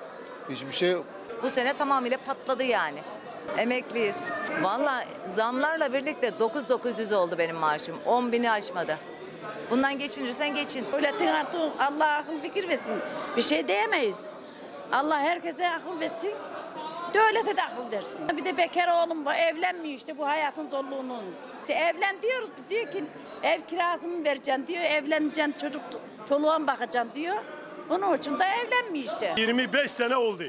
Hiçbir 0.49 0.71
şey 0.71 0.95
Bu 1.43 1.49
sene 1.49 1.73
tamamıyla 1.73 2.17
patladı 2.25 2.63
yani. 2.63 2.99
Emekliyiz. 3.57 4.17
Valla 4.61 5.05
zamlarla 5.25 5.93
birlikte 5.93 6.39
9900 6.39 7.11
oldu 7.11 7.37
benim 7.37 7.55
maaşım. 7.55 7.95
10 8.05 8.31
bini 8.31 8.51
aşmadı. 8.51 8.97
Bundan 9.69 9.99
geçinirsen 9.99 10.55
geçin. 10.55 10.85
Devletin 10.93 11.27
artık 11.27 11.61
Allah 11.79 12.17
akıl 12.17 12.41
fikir 12.41 12.69
versin. 12.69 12.95
Bir 13.37 13.41
şey 13.41 13.67
diyemeyiz. 13.67 14.15
Allah 14.91 15.19
herkese 15.19 15.69
akıl 15.69 15.99
versin. 15.99 16.33
Devlete 17.13 17.57
de 17.57 17.63
akıl 17.63 17.91
versin. 17.91 18.37
Bir 18.37 18.45
de 18.45 18.57
bekar 18.57 18.87
oğlum 18.87 19.25
var 19.25 19.35
evlenmiyor 19.35 19.95
işte 19.95 20.17
bu 20.17 20.27
hayatın 20.27 20.69
zorluğunun. 20.69 21.23
Evlen 21.69 22.21
diyoruz 22.21 22.49
diyor 22.69 22.91
ki 22.91 23.03
ev 23.43 23.61
kirasını 23.69 24.25
vereceksin 24.25 24.67
diyor. 24.67 24.83
Evleneceksin 24.83 25.55
çocuk 25.61 25.81
çoluğun 26.29 26.67
bakacaksın 26.67 27.15
diyor. 27.15 27.35
Onun 27.89 28.17
için 28.17 28.39
de 28.39 28.43
evlenmiyor 28.43 29.05
işte. 29.05 29.33
25 29.37 29.91
sene 29.91 30.15
oldu. 30.15 30.43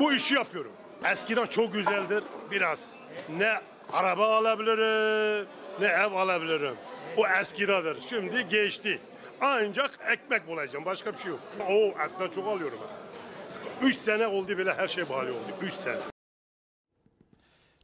Bu 0.00 0.12
işi 0.12 0.34
yapıyorum. 0.34 0.72
Eskiden 1.12 1.46
çok 1.46 1.72
güzeldir 1.72 2.24
biraz. 2.50 2.96
Ne 3.38 3.52
araba 3.92 4.36
alabilirim, 4.36 5.48
ne 5.80 5.86
ev 5.86 6.12
alabilirim. 6.12 6.74
O 7.16 7.26
eskidadır. 7.40 8.00
Şimdi 8.08 8.48
geçti. 8.48 9.00
Ancak 9.40 9.98
ekmek 10.12 10.48
bulacağım. 10.48 10.84
Başka 10.84 11.12
bir 11.12 11.18
şey 11.18 11.30
yok. 11.30 11.40
O 11.70 12.02
eskiden 12.04 12.28
çok 12.30 12.48
alıyorum. 12.48 12.78
3 13.82 13.96
sene 13.96 14.26
oldu 14.26 14.58
bile 14.58 14.74
her 14.74 14.88
şey 14.88 15.04
pahalı 15.04 15.30
oldu. 15.30 15.38
3 15.62 15.72
sene. 15.72 15.96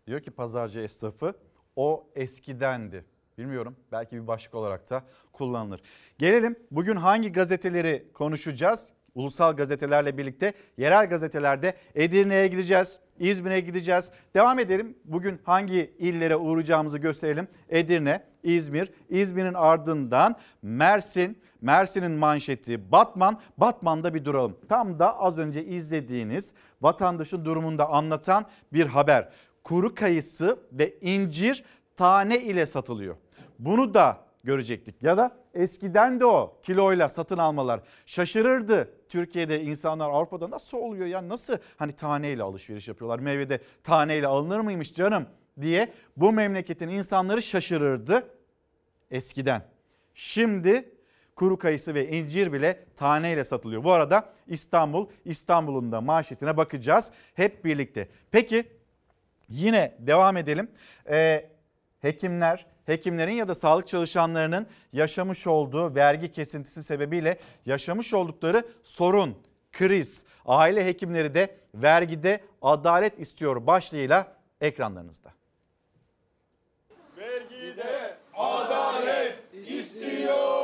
Diyor 0.07 0.21
ki 0.21 0.31
pazarcı 0.31 0.81
esnafı 0.81 1.35
o 1.77 2.07
eskidendi. 2.15 3.05
Bilmiyorum 3.39 3.77
belki 3.93 4.17
bir 4.17 4.27
başlık 4.27 4.55
olarak 4.55 4.91
da 4.91 5.03
kullanılır. 5.33 5.81
Gelelim 6.19 6.57
bugün 6.71 6.97
hangi 6.97 7.33
gazeteleri 7.33 8.09
konuşacağız? 8.15 8.89
Ulusal 9.15 9.57
gazetelerle 9.57 10.19
birlikte 10.19 10.53
yerel 10.77 11.09
gazetelerde 11.09 11.77
Edirne'ye 11.95 12.47
gideceğiz, 12.47 12.99
İzmir'e 13.19 13.61
gideceğiz. 13.61 14.11
Devam 14.35 14.59
edelim. 14.59 14.99
Bugün 15.05 15.41
hangi 15.45 15.95
illere 15.99 16.37
uğrayacağımızı 16.37 16.99
gösterelim. 16.99 17.49
Edirne, 17.69 18.25
İzmir, 18.43 18.93
İzmir'in 19.09 19.55
ardından 19.55 20.37
Mersin, 20.63 21.39
Mersin'in 21.61 22.11
manşeti 22.11 22.93
Batman, 22.93 23.41
Batman'da 23.59 24.15
bir 24.15 24.25
duralım. 24.25 24.57
Tam 24.69 24.99
da 24.99 25.19
az 25.19 25.39
önce 25.39 25.65
izlediğiniz 25.65 26.55
vatandaşın 26.83 27.45
durumunu 27.45 27.79
da 27.79 27.91
anlatan 27.91 28.47
bir 28.73 28.87
haber. 28.87 29.29
Kuru 29.67 29.95
kayısı 29.95 30.59
ve 30.73 30.95
incir 31.01 31.65
tane 31.97 32.41
ile 32.41 32.67
satılıyor. 32.67 33.17
Bunu 33.59 33.95
da 33.95 34.21
görecektik. 34.45 35.03
Ya 35.03 35.17
da 35.17 35.37
eskiden 35.55 36.21
de 36.21 36.25
o 36.25 36.61
kiloyla 36.63 37.09
satın 37.09 37.39
almalar 37.39 37.81
şaşırırdı. 38.07 38.91
Türkiye'de 39.09 39.63
insanlar 39.63 40.11
Avrupa'da 40.11 40.51
nasıl 40.51 40.79
oluyor 40.79 41.07
ya 41.07 41.29
nasıl 41.29 41.57
hani 41.77 41.93
taneyle 41.93 42.43
alışveriş 42.43 42.89
yapıyorlar 42.89 43.19
meyvede 43.19 43.61
taneyle 43.85 44.27
alınır 44.27 44.61
mıymış 44.61 44.95
canım 44.95 45.27
diye 45.61 45.93
bu 46.17 46.33
memleketin 46.33 46.89
insanları 46.89 47.43
şaşırırdı 47.43 48.29
eskiden. 49.11 49.63
Şimdi 50.15 50.93
kuru 51.37 51.59
kayısı 51.59 51.95
ve 51.95 52.09
incir 52.09 52.53
bile 52.53 52.85
taneyle 52.97 53.45
satılıyor. 53.45 53.85
Bu 53.85 53.93
arada 53.93 54.33
İstanbul, 54.47 55.07
İstanbul'un 55.25 55.93
da 55.93 56.01
manşetine 56.01 56.57
bakacağız 56.57 57.11
hep 57.35 57.65
birlikte. 57.65 58.09
Peki 58.31 58.76
yine 59.49 59.97
devam 59.99 60.37
edelim. 60.37 60.71
Ee, 61.09 61.49
hekimler, 62.01 62.67
hekimlerin 62.87 63.33
ya 63.33 63.49
da 63.49 63.55
sağlık 63.55 63.89
çalışanlarının 63.89 64.67
yaşamış 64.93 65.47
olduğu 65.47 65.95
vergi 65.95 66.33
kesintisi 66.33 66.83
sebebiyle 66.83 67.39
yaşamış 67.67 68.15
oldukları 68.15 68.65
sorun, 68.85 69.39
kriz. 69.73 70.23
Aile 70.47 70.87
hekimleri 70.87 71.35
de 71.35 71.57
vergide 71.75 72.41
adalet 72.63 73.21
istiyor 73.21 73.67
başlığıyla 73.67 74.33
ekranlarınızda. 74.61 75.31
Vergide 77.17 78.17
adalet 78.35 79.39
istiyoruz. 79.53 80.56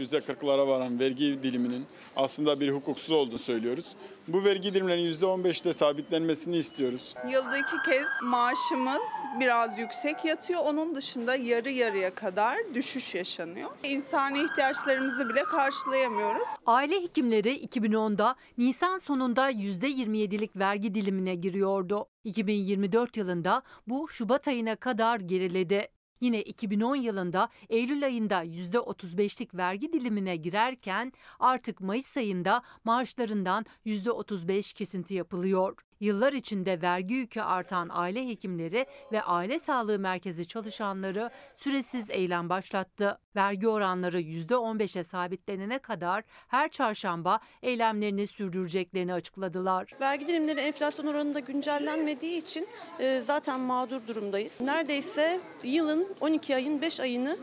%40'lara 0.00 0.68
varan 0.68 1.00
vergi 1.00 1.42
diliminin 1.42 1.86
aslında 2.16 2.60
bir 2.60 2.70
hukuksuz 2.72 3.10
olduğunu 3.10 3.38
söylüyoruz. 3.38 3.96
Bu 4.28 4.44
vergi 4.44 4.74
dilimlerinin 4.74 5.12
%15'te 5.12 5.72
sabitlenmesini 5.72 6.56
istiyoruz. 6.56 7.14
Yılda 7.30 7.58
iki 7.58 7.90
kez 7.90 8.06
maaşımız 8.22 9.00
biraz 9.40 9.78
yüksek 9.78 10.24
yatıyor. 10.24 10.60
Onun 10.64 10.94
dışında 10.94 11.36
yarı 11.36 11.70
yarıya 11.70 12.14
kadar 12.14 12.56
düşüş 12.74 13.14
yaşanıyor. 13.14 13.70
İnsani 13.84 14.42
ihtiyaçlarımızı 14.44 15.28
bile 15.28 15.42
karşılayamıyoruz. 15.42 16.48
Aile 16.66 17.02
hekimleri 17.02 17.64
2010'da 17.64 18.36
Nisan 18.58 18.98
sonunda 18.98 19.50
%27'lik 19.50 20.56
vergi 20.56 20.94
dilimine 20.94 21.34
giriyordu. 21.34 22.06
2024 22.24 23.16
yılında 23.16 23.62
bu 23.86 24.08
Şubat 24.08 24.48
ayına 24.48 24.76
kadar 24.76 25.20
geriledi. 25.20 25.88
Yine 26.20 26.42
2010 26.42 26.96
yılında 26.96 27.48
Eylül 27.68 28.04
ayında 28.04 28.44
%35'lik 28.44 29.54
vergi 29.54 29.92
dilimine 29.92 30.36
girerken 30.36 31.12
artık 31.38 31.80
Mayıs 31.80 32.16
ayında 32.16 32.62
maaşlarından 32.84 33.66
%35 33.86 34.74
kesinti 34.74 35.14
yapılıyor. 35.14 35.76
Yıllar 36.00 36.32
içinde 36.32 36.82
vergi 36.82 37.14
yükü 37.14 37.40
artan 37.40 37.88
aile 37.92 38.28
hekimleri 38.28 38.86
ve 39.12 39.22
aile 39.22 39.58
sağlığı 39.58 39.98
merkezi 39.98 40.46
çalışanları 40.46 41.30
süresiz 41.56 42.10
eylem 42.10 42.48
başlattı. 42.48 43.18
Vergi 43.36 43.68
oranları 43.68 44.20
%15'e 44.20 45.02
sabitlenene 45.04 45.78
kadar 45.78 46.24
her 46.48 46.68
çarşamba 46.68 47.40
eylemlerini 47.62 48.26
sürdüreceklerini 48.26 49.14
açıkladılar. 49.14 49.90
Vergi 50.00 50.28
dilimleri 50.28 50.60
enflasyon 50.60 51.06
oranında 51.06 51.40
güncellenmediği 51.40 52.40
için 52.40 52.68
e, 52.98 53.20
zaten 53.20 53.60
mağdur 53.60 54.06
durumdayız. 54.06 54.60
Neredeyse 54.60 55.40
yılın 55.62 56.08
12 56.20 56.54
ayın 56.56 56.82
5 56.82 57.00
ayını 57.00 57.36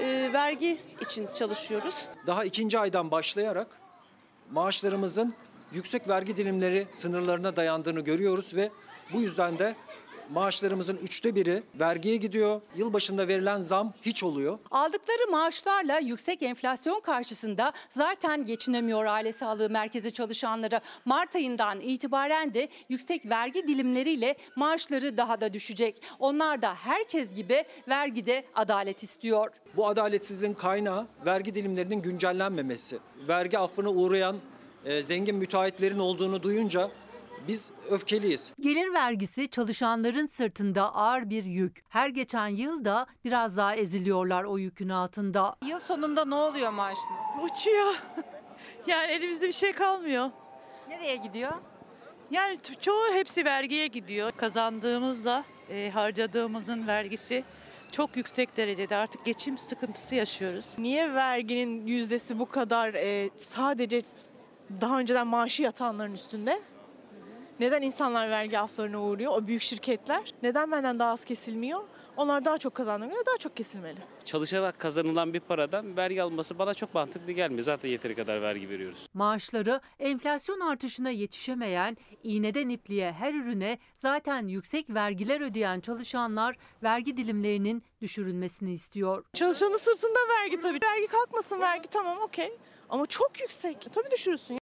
e, 0.00 0.30
vergi 0.32 0.78
için 1.00 1.28
çalışıyoruz. 1.34 1.94
Daha 2.26 2.44
ikinci 2.44 2.78
aydan 2.78 3.10
başlayarak 3.10 3.66
maaşlarımızın 4.50 5.34
yüksek 5.72 6.08
vergi 6.08 6.36
dilimleri 6.36 6.86
sınırlarına 6.92 7.56
dayandığını 7.56 8.00
görüyoruz 8.00 8.54
ve 8.54 8.70
bu 9.12 9.20
yüzden 9.20 9.58
de 9.58 9.74
maaşlarımızın 10.30 10.96
üçte 10.96 11.34
biri 11.34 11.62
vergiye 11.80 12.16
gidiyor. 12.16 12.60
Yılbaşında 12.76 13.28
verilen 13.28 13.60
zam 13.60 13.92
hiç 14.02 14.22
oluyor. 14.22 14.58
Aldıkları 14.70 15.30
maaşlarla 15.30 15.98
yüksek 15.98 16.42
enflasyon 16.42 17.00
karşısında 17.00 17.72
zaten 17.88 18.44
geçinemiyor 18.44 19.04
aile 19.04 19.32
sağlığı 19.32 19.70
merkezi 19.70 20.12
çalışanları. 20.12 20.80
Mart 21.04 21.36
ayından 21.36 21.80
itibaren 21.80 22.54
de 22.54 22.68
yüksek 22.88 23.30
vergi 23.30 23.68
dilimleriyle 23.68 24.36
maaşları 24.56 25.16
daha 25.16 25.40
da 25.40 25.52
düşecek. 25.52 26.02
Onlar 26.18 26.62
da 26.62 26.74
herkes 26.74 27.34
gibi 27.34 27.64
vergide 27.88 28.44
adalet 28.54 29.02
istiyor. 29.02 29.50
Bu 29.76 29.86
adaletsizliğin 29.88 30.54
kaynağı 30.54 31.06
vergi 31.26 31.54
dilimlerinin 31.54 32.02
güncellenmemesi. 32.02 32.98
Vergi 33.28 33.58
affına 33.58 33.90
uğrayan 33.90 34.36
e, 34.84 35.02
zengin 35.02 35.36
müteahhitlerin 35.36 35.98
olduğunu 35.98 36.42
duyunca 36.42 36.90
biz 37.48 37.72
öfkeliyiz. 37.90 38.52
Gelir 38.60 38.92
vergisi 38.92 39.48
çalışanların 39.48 40.26
sırtında 40.26 40.94
ağır 40.94 41.30
bir 41.30 41.44
yük. 41.44 41.84
Her 41.88 42.08
geçen 42.08 42.48
yıl 42.48 42.84
da 42.84 43.06
biraz 43.24 43.56
daha 43.56 43.76
eziliyorlar 43.76 44.44
o 44.44 44.58
yükün 44.58 44.88
altında. 44.88 45.56
Yıl 45.66 45.80
sonunda 45.80 46.24
ne 46.24 46.34
oluyor 46.34 46.70
maaşınız? 46.70 47.24
Uçuyor. 47.42 47.94
Yani 48.86 49.12
elimizde 49.12 49.46
bir 49.48 49.52
şey 49.52 49.72
kalmıyor. 49.72 50.30
Nereye 50.88 51.16
gidiyor? 51.16 51.52
Yani 52.30 52.58
çoğu 52.80 53.12
hepsi 53.12 53.44
vergiye 53.44 53.86
gidiyor. 53.86 54.32
Kazandığımızla 54.36 55.44
e, 55.70 55.90
harcadığımızın 55.94 56.86
vergisi 56.86 57.44
çok 57.92 58.16
yüksek 58.16 58.56
derecede 58.56 58.96
artık 58.96 59.24
geçim 59.24 59.58
sıkıntısı 59.58 60.14
yaşıyoruz. 60.14 60.66
Niye 60.78 61.14
verginin 61.14 61.86
yüzdesi 61.86 62.38
bu 62.38 62.46
kadar 62.46 62.94
e, 62.94 63.30
sadece 63.36 64.02
daha 64.80 64.98
önceden 64.98 65.26
maaşı 65.26 65.62
yatanların 65.62 66.14
üstünde? 66.14 66.60
Neden 67.60 67.82
insanlar 67.82 68.30
vergi 68.30 68.58
aflarına 68.58 69.02
uğruyor? 69.02 69.32
O 69.32 69.46
büyük 69.46 69.62
şirketler. 69.62 70.30
Neden 70.42 70.72
benden 70.72 70.98
daha 70.98 71.12
az 71.12 71.24
kesilmiyor? 71.24 71.80
Onlar 72.16 72.44
daha 72.44 72.58
çok 72.58 72.74
kazandırıyor, 72.74 73.26
daha 73.26 73.36
çok 73.36 73.56
kesilmeli. 73.56 73.98
Çalışarak 74.24 74.78
kazanılan 74.78 75.34
bir 75.34 75.40
paradan 75.40 75.96
vergi 75.96 76.22
alması 76.22 76.58
bana 76.58 76.74
çok 76.74 76.94
mantıklı 76.94 77.32
gelmiyor. 77.32 77.62
Zaten 77.62 77.88
yeteri 77.88 78.14
kadar 78.14 78.42
vergi 78.42 78.68
veriyoruz. 78.68 79.06
Maaşları 79.14 79.80
enflasyon 79.98 80.60
artışına 80.60 81.10
yetişemeyen, 81.10 81.96
iğneden 82.22 82.68
ipliğe 82.68 83.12
her 83.12 83.34
ürüne 83.34 83.78
zaten 83.98 84.46
yüksek 84.46 84.90
vergiler 84.90 85.40
ödeyen 85.40 85.80
çalışanlar 85.80 86.56
vergi 86.82 87.16
dilimlerinin 87.16 87.82
düşürülmesini 88.00 88.72
istiyor. 88.72 89.24
Çalışanın 89.34 89.76
sırtında 89.76 90.18
vergi 90.40 90.60
tabii. 90.60 90.78
Vergi 90.82 91.06
kalkmasın 91.06 91.60
vergi 91.60 91.88
tamam 91.88 92.18
okey. 92.18 92.52
Ama 92.90 93.06
çok 93.06 93.40
yüksek. 93.40 93.86
Tabii 93.92 94.10
düşürürsün. 94.10 94.58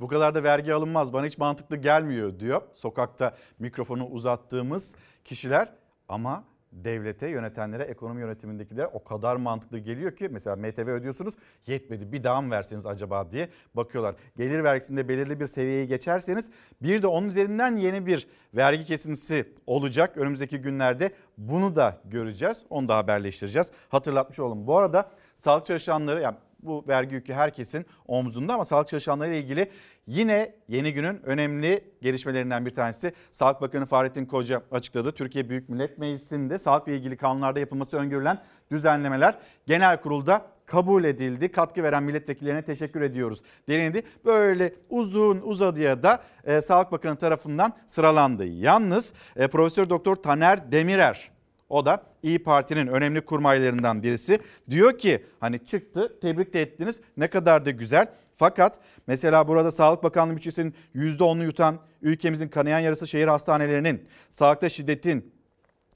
Bu 0.00 0.08
kadar 0.08 0.34
da 0.34 0.42
vergi 0.42 0.74
alınmaz 0.74 1.12
bana 1.12 1.26
hiç 1.26 1.38
mantıklı 1.38 1.76
gelmiyor 1.76 2.40
diyor 2.40 2.62
sokakta 2.72 3.34
mikrofonu 3.58 4.06
uzattığımız 4.06 4.94
kişiler 5.24 5.72
ama 6.08 6.44
devlete 6.72 7.28
yönetenlere 7.28 7.82
ekonomi 7.82 8.20
yönetimindekilere 8.20 8.86
o 8.86 9.04
kadar 9.04 9.36
mantıklı 9.36 9.78
geliyor 9.78 10.16
ki 10.16 10.28
mesela 10.30 10.56
MTV 10.56 10.88
ödüyorsunuz 10.88 11.34
yetmedi 11.66 12.12
bir 12.12 12.24
daha 12.24 12.40
mı 12.40 12.50
verseniz 12.50 12.86
acaba 12.86 13.30
diye 13.30 13.48
bakıyorlar. 13.74 14.14
Gelir 14.36 14.64
vergisinde 14.64 15.08
belirli 15.08 15.40
bir 15.40 15.46
seviyeyi 15.46 15.88
geçerseniz 15.88 16.50
bir 16.82 17.02
de 17.02 17.06
onun 17.06 17.28
üzerinden 17.28 17.76
yeni 17.76 18.06
bir 18.06 18.28
vergi 18.54 18.84
kesintisi 18.84 19.54
olacak 19.66 20.16
önümüzdeki 20.16 20.58
günlerde 20.58 21.14
bunu 21.38 21.76
da 21.76 22.00
göreceğiz 22.04 22.62
onu 22.70 22.88
da 22.88 22.96
haberleştireceğiz 22.96 23.70
hatırlatmış 23.88 24.40
olalım. 24.40 24.66
Bu 24.66 24.78
arada 24.78 25.10
sağlık 25.36 25.66
çalışanları 25.66 26.20
yani 26.20 26.36
bu 26.62 26.84
vergi 26.88 27.14
yükü 27.14 27.32
herkesin 27.32 27.86
omzunda 28.06 28.54
ama 28.54 28.64
sağlık 28.64 28.88
çalışanları 28.88 29.30
ile 29.30 29.38
ilgili 29.38 29.70
yine 30.06 30.54
yeni 30.68 30.92
günün 30.92 31.22
önemli 31.22 31.84
gelişmelerinden 32.02 32.66
bir 32.66 32.74
tanesi. 32.74 33.12
Sağlık 33.32 33.60
Bakanı 33.60 33.86
Fahrettin 33.86 34.26
Koca 34.26 34.62
açıkladı. 34.70 35.12
Türkiye 35.12 35.48
Büyük 35.48 35.68
Millet 35.68 35.98
Meclisi'nde 35.98 36.58
sağlıkla 36.58 36.92
ilgili 36.92 37.16
kanunlarda 37.16 37.60
yapılması 37.60 37.96
öngörülen 37.96 38.42
düzenlemeler 38.70 39.38
genel 39.66 40.00
kurulda 40.00 40.46
kabul 40.66 41.04
edildi. 41.04 41.52
Katkı 41.52 41.82
veren 41.82 42.02
milletvekillerine 42.02 42.62
teşekkür 42.62 43.02
ediyoruz 43.02 43.42
denildi. 43.68 44.02
Böyle 44.24 44.74
uzun 44.90 45.40
uzadıya 45.44 46.02
da 46.02 46.22
e, 46.44 46.62
Sağlık 46.62 46.92
Bakanı 46.92 47.16
tarafından 47.16 47.72
sıralandı. 47.86 48.46
Yalnız 48.46 49.12
e, 49.36 49.48
Profesör 49.48 49.90
Doktor 49.90 50.16
Taner 50.16 50.72
Demirer 50.72 51.30
o 51.70 51.86
da 51.86 52.02
İyi 52.22 52.38
Parti'nin 52.38 52.86
önemli 52.86 53.20
kurmaylarından 53.20 54.02
birisi. 54.02 54.38
Diyor 54.70 54.98
ki 54.98 55.24
hani 55.40 55.66
çıktı 55.66 56.20
tebrik 56.20 56.52
de 56.52 56.62
ettiniz 56.62 57.00
ne 57.16 57.28
kadar 57.28 57.64
da 57.64 57.70
güzel. 57.70 58.06
Fakat 58.36 58.78
mesela 59.06 59.48
burada 59.48 59.72
Sağlık 59.72 60.02
Bakanlığı 60.02 60.36
bütçesinin 60.36 60.74
%10'unu 60.94 61.44
yutan 61.44 61.78
ülkemizin 62.02 62.48
kanayan 62.48 62.80
yarısı 62.80 63.06
şehir 63.06 63.28
hastanelerinin, 63.28 64.04
sağlıkta 64.30 64.68
şiddetin, 64.68 65.32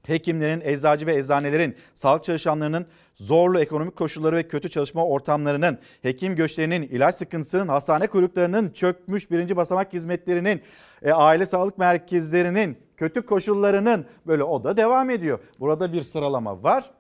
hekimlerin, 0.07 0.61
eczacı 0.65 1.07
ve 1.07 1.17
eczanelerin, 1.17 1.77
sağlık 1.95 2.25
çalışanlarının 2.25 2.87
zorlu 3.15 3.61
ekonomik 3.61 3.97
koşulları 3.97 4.37
ve 4.37 4.49
kötü 4.49 4.69
çalışma 4.69 5.05
ortamlarının, 5.07 5.79
hekim 6.03 6.37
göçlerinin, 6.37 6.83
ilaç 6.83 7.15
sıkıntısının, 7.15 7.69
hastane 7.69 8.07
kuyruklarının, 8.07 8.71
çökmüş 8.71 9.31
birinci 9.31 9.57
basamak 9.57 9.93
hizmetlerinin, 9.93 10.63
e, 11.03 11.13
aile 11.13 11.47
sağlık 11.47 11.79
merkezlerinin, 11.79 12.79
kötü 12.97 13.27
koşullarının 13.27 14.07
böyle 14.27 14.43
o 14.43 14.65
da 14.65 14.77
devam 14.77 15.11
ediyor. 15.11 15.39
Burada 15.61 15.93
bir 15.93 16.03
sıralama 16.03 16.63
var. 16.63 16.91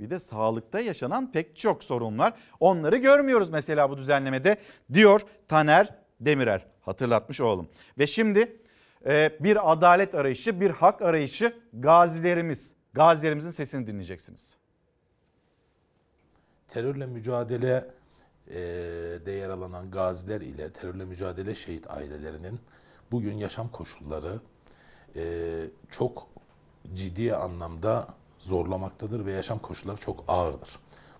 Bir 0.00 0.10
de 0.10 0.18
sağlıkta 0.18 0.80
yaşanan 0.80 1.32
pek 1.32 1.56
çok 1.56 1.84
sorun 1.84 2.18
var. 2.18 2.34
Onları 2.60 2.96
görmüyoruz 2.96 3.50
mesela 3.50 3.90
bu 3.90 3.96
düzenlemede 3.96 4.56
diyor 4.92 5.20
Taner 5.48 5.94
Demirer. 6.20 6.66
Hatırlatmış 6.80 7.40
oğlum. 7.40 7.68
Ve 7.98 8.06
şimdi 8.06 8.56
bir 9.40 9.72
adalet 9.72 10.14
arayışı, 10.14 10.60
bir 10.60 10.70
hak 10.70 11.02
arayışı 11.02 11.54
gazilerimiz. 11.72 12.70
Gazilerimizin 12.92 13.50
sesini 13.50 13.86
dinleyeceksiniz. 13.86 14.56
terörle 16.68 17.06
mücadele 17.06 17.90
e, 18.48 18.56
de 19.26 19.32
yer 19.32 19.50
alan 19.50 19.90
gaziler 19.90 20.40
ile 20.40 20.72
terörle 20.72 21.04
mücadele 21.04 21.54
şehit 21.54 21.90
ailelerinin 21.90 22.60
bugün 23.10 23.36
yaşam 23.36 23.68
koşulları 23.68 24.40
e, 25.16 25.22
çok 25.90 26.26
ciddi 26.94 27.34
anlamda 27.34 28.06
zorlamaktadır 28.38 29.26
ve 29.26 29.32
yaşam 29.32 29.58
koşulları 29.58 29.96
çok 29.96 30.24
ağırdır. 30.28 30.78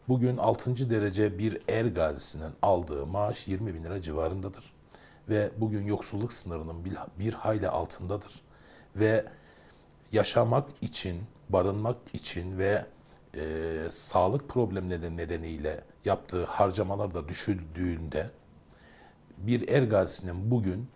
Bugün 0.09 0.37
6. 0.37 0.91
derece 0.91 1.39
bir 1.39 1.63
er 1.69 1.85
gazisinin 1.85 2.53
aldığı 2.63 3.07
maaş 3.07 3.49
20 3.49 3.75
bin 3.75 3.85
lira 3.85 4.01
civarındadır. 4.01 4.73
Ve 5.29 5.51
bugün 5.57 5.87
yoksulluk 5.87 6.33
sınırının 6.33 6.85
bir, 7.19 7.35
hayli 7.35 7.69
altındadır. 7.69 8.43
Ve 8.97 9.25
yaşamak 10.13 10.69
için, 10.83 11.23
barınmak 11.49 11.97
için 12.13 12.59
ve 12.59 12.87
e, 13.35 13.77
sağlık 13.91 14.49
problemleri 14.49 15.17
nedeniyle 15.17 15.85
yaptığı 16.05 16.45
harcamalar 16.45 17.15
da 17.15 17.29
düşüldüğünde 17.29 18.31
bir 19.39 19.69
er 19.69 19.83
gazisinin 19.83 20.51
bugün 20.51 20.89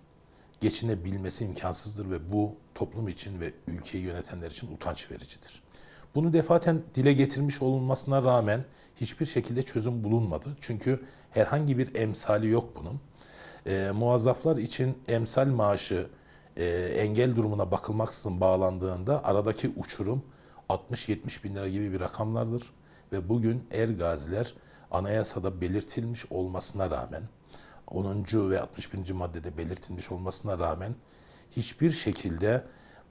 geçinebilmesi 0.61 1.45
imkansızdır 1.45 2.11
ve 2.11 2.33
bu 2.33 2.57
toplum 2.75 3.09
için 3.09 3.41
ve 3.41 3.53
ülkeyi 3.67 4.05
yönetenler 4.05 4.51
için 4.51 4.75
utanç 4.75 5.11
vericidir. 5.11 5.63
Bunu 6.15 6.33
defaten 6.33 6.83
dile 6.95 7.13
getirmiş 7.13 7.63
olunmasına 7.63 8.25
rağmen 8.25 8.65
hiçbir 9.01 9.27
şekilde 9.27 9.63
çözüm 9.63 10.05
bulunmadı. 10.05 10.57
Çünkü 10.61 11.01
herhangi 11.31 11.79
bir 11.79 11.95
emsali 11.95 12.49
yok 12.49 12.77
bunun. 12.77 13.01
E, 13.67 13.91
muazzaflar 13.91 14.57
için 14.57 14.99
emsal 15.09 15.47
maaşı 15.47 16.07
e, 16.57 16.67
engel 16.97 17.37
durumuna 17.37 17.71
bakılmaksızın 17.71 18.41
bağlandığında 18.41 19.25
aradaki 19.25 19.73
uçurum 19.77 20.23
60-70 20.69 21.45
bin 21.45 21.55
lira 21.55 21.69
gibi 21.69 21.93
bir 21.93 22.01
rakamlardır. 22.01 22.63
Ve 23.13 23.29
bugün 23.29 23.67
er 23.71 23.89
gaziler 23.89 24.55
anayasada 24.91 25.61
belirtilmiş 25.61 26.33
olmasına 26.33 26.91
rağmen 26.91 27.23
10. 27.87 28.25
ve 28.51 28.61
61. 28.61 29.11
maddede 29.11 29.59
belirtilmiş 29.59 30.13
olmasına 30.13 30.59
rağmen 30.59 30.95
hiçbir 31.51 31.91
şekilde 31.91 32.65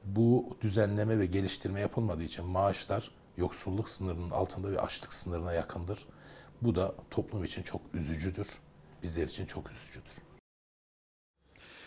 bu 0.05 0.57
düzenleme 0.61 1.19
ve 1.19 1.25
geliştirme 1.25 1.79
yapılmadığı 1.79 2.23
için 2.23 2.45
maaşlar 2.45 3.11
yoksulluk 3.37 3.89
sınırının 3.89 4.31
altında 4.31 4.71
ve 4.71 4.81
açlık 4.81 5.13
sınırına 5.13 5.53
yakındır. 5.53 6.05
Bu 6.61 6.75
da 6.75 6.95
toplum 7.09 7.43
için 7.43 7.63
çok 7.63 7.81
üzücüdür. 7.93 8.47
Bizler 9.03 9.23
için 9.23 9.45
çok 9.45 9.71
üzücüdür. 9.71 10.30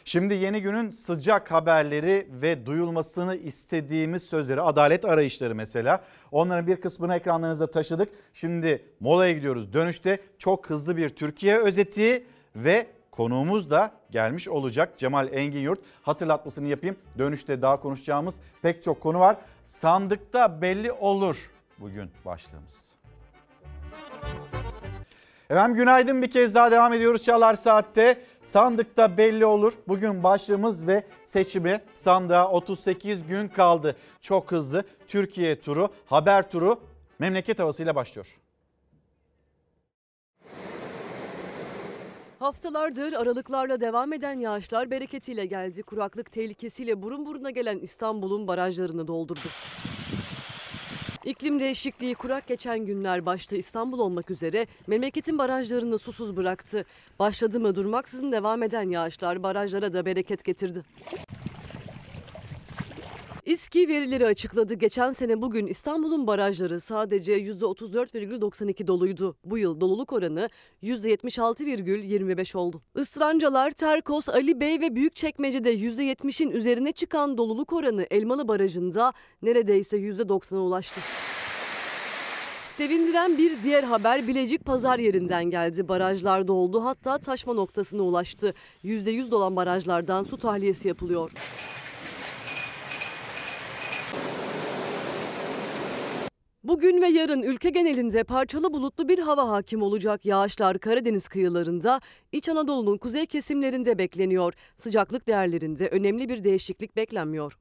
Şimdi 0.04 0.34
yeni 0.34 0.62
günün 0.62 0.90
sıcak 0.90 1.50
haberleri 1.50 2.28
ve 2.30 2.66
duyulmasını 2.66 3.36
istediğimiz 3.36 4.22
sözleri, 4.22 4.60
adalet 4.60 5.04
arayışları 5.04 5.54
mesela. 5.54 6.04
Onların 6.32 6.66
bir 6.66 6.76
kısmını 6.76 7.16
ekranlarınıza 7.16 7.66
taşıdık. 7.66 8.08
Şimdi 8.34 8.84
molaya 9.00 9.32
gidiyoruz. 9.32 9.72
Dönüşte 9.72 10.18
çok 10.38 10.70
hızlı 10.70 10.96
bir 10.96 11.08
Türkiye 11.08 11.58
özeti 11.58 12.26
ve 12.56 12.86
konuğumuz 13.10 13.70
da 13.70 13.92
gelmiş 14.10 14.48
olacak. 14.48 14.98
Cemal 14.98 15.28
Engin 15.32 15.60
Yurt 15.60 15.80
hatırlatmasını 16.02 16.68
yapayım. 16.68 16.96
Dönüşte 17.18 17.62
daha 17.62 17.80
konuşacağımız 17.80 18.34
pek 18.62 18.82
çok 18.82 19.00
konu 19.00 19.20
var. 19.20 19.36
Sandıkta 19.66 20.62
belli 20.62 20.92
olur 20.92 21.36
bugün 21.78 22.10
başlığımız. 22.24 22.94
Efendim 25.50 25.76
günaydın 25.76 26.22
bir 26.22 26.30
kez 26.30 26.54
daha 26.54 26.70
devam 26.70 26.92
ediyoruz 26.92 27.22
Çalar 27.22 27.54
Saat'te. 27.54 28.18
Sandıkta 28.44 29.16
belli 29.16 29.46
olur. 29.46 29.72
Bugün 29.88 30.22
başlığımız 30.22 30.86
ve 30.86 31.02
seçimi 31.24 31.80
sandığa 31.96 32.50
38 32.50 33.26
gün 33.26 33.48
kaldı. 33.48 33.96
Çok 34.20 34.52
hızlı 34.52 34.84
Türkiye 35.08 35.60
turu, 35.60 35.88
haber 36.06 36.50
turu 36.50 36.80
memleket 37.18 37.58
havasıyla 37.58 37.94
başlıyor. 37.94 38.38
Haftalardır 42.38 43.12
aralıklarla 43.12 43.80
devam 43.80 44.12
eden 44.12 44.38
yağışlar 44.38 44.90
bereketiyle 44.90 45.46
geldi. 45.46 45.82
Kuraklık 45.82 46.32
tehlikesiyle 46.32 47.02
burun 47.02 47.26
buruna 47.26 47.50
gelen 47.50 47.78
İstanbul'un 47.78 48.48
barajlarını 48.48 49.08
doldurdu. 49.08 49.48
İklim 51.24 51.60
değişikliği 51.60 52.14
kurak 52.14 52.46
geçen 52.46 52.86
günler 52.86 53.26
başta 53.26 53.56
İstanbul 53.56 53.98
olmak 53.98 54.30
üzere 54.30 54.66
memleketin 54.86 55.38
barajlarını 55.38 55.98
susuz 55.98 56.36
bıraktı. 56.36 56.84
Başladı 57.18 57.60
mı 57.60 57.74
durmaksızın 57.74 58.32
devam 58.32 58.62
eden 58.62 58.90
yağışlar 58.90 59.42
barajlara 59.42 59.92
da 59.92 60.06
bereket 60.06 60.44
getirdi. 60.44 60.82
İSKİ 63.44 63.88
verileri 63.88 64.26
açıkladı. 64.26 64.74
Geçen 64.74 65.12
sene 65.12 65.42
bugün 65.42 65.66
İstanbul'un 65.66 66.26
barajları 66.26 66.80
sadece 66.80 67.38
%34,92 67.38 68.86
doluydu. 68.86 69.36
Bu 69.44 69.58
yıl 69.58 69.80
doluluk 69.80 70.12
oranı 70.12 70.48
%76,25 70.82 72.56
oldu. 72.56 72.82
Israncalar, 72.98 73.70
Terkos, 73.70 74.28
Ali 74.28 74.60
Bey 74.60 74.80
ve 74.80 74.94
Büyükçekmece'de 74.94 75.74
%70'in 75.74 76.50
üzerine 76.50 76.92
çıkan 76.92 77.38
doluluk 77.38 77.72
oranı 77.72 78.06
Elmalı 78.10 78.48
Barajı'nda 78.48 79.12
neredeyse 79.42 79.96
%90'a 79.96 80.60
ulaştı. 80.60 81.00
Sevindiren 82.76 83.38
bir 83.38 83.52
diğer 83.64 83.84
haber 83.84 84.28
Bilecik 84.28 84.64
pazar 84.64 84.98
yerinden 84.98 85.44
geldi. 85.44 85.88
Barajlar 85.88 86.48
doldu 86.48 86.84
hatta 86.84 87.18
taşma 87.18 87.54
noktasına 87.54 88.02
ulaştı. 88.02 88.54
%100 88.84 89.30
dolan 89.30 89.56
barajlardan 89.56 90.24
su 90.24 90.36
tahliyesi 90.36 90.88
yapılıyor. 90.88 91.32
Bugün 96.64 97.02
ve 97.02 97.06
yarın 97.06 97.42
ülke 97.42 97.70
genelinde 97.70 98.24
parçalı 98.24 98.72
bulutlu 98.72 99.08
bir 99.08 99.18
hava 99.18 99.48
hakim 99.48 99.82
olacak. 99.82 100.26
Yağışlar 100.26 100.78
Karadeniz 100.78 101.28
kıyılarında, 101.28 102.00
İç 102.32 102.48
Anadolu'nun 102.48 102.98
kuzey 102.98 103.26
kesimlerinde 103.26 103.98
bekleniyor. 103.98 104.54
Sıcaklık 104.76 105.26
değerlerinde 105.26 105.88
önemli 105.88 106.28
bir 106.28 106.44
değişiklik 106.44 106.96
beklenmiyor. 106.96 107.58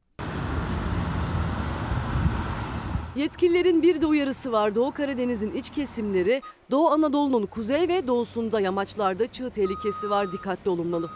Yetkililerin 3.15 3.81
bir 3.81 4.01
de 4.01 4.05
uyarısı 4.05 4.51
var. 4.51 4.75
Doğu 4.75 4.91
Karadeniz'in 4.91 5.51
iç 5.51 5.69
kesimleri, 5.69 6.41
Doğu 6.71 6.87
Anadolu'nun 6.87 7.45
kuzey 7.45 7.87
ve 7.87 8.07
doğusunda 8.07 8.59
yamaçlarda 8.59 9.31
çığ 9.31 9.49
tehlikesi 9.49 10.09
var. 10.09 10.31
Dikkatli 10.31 10.69
olunmalı. 10.69 11.09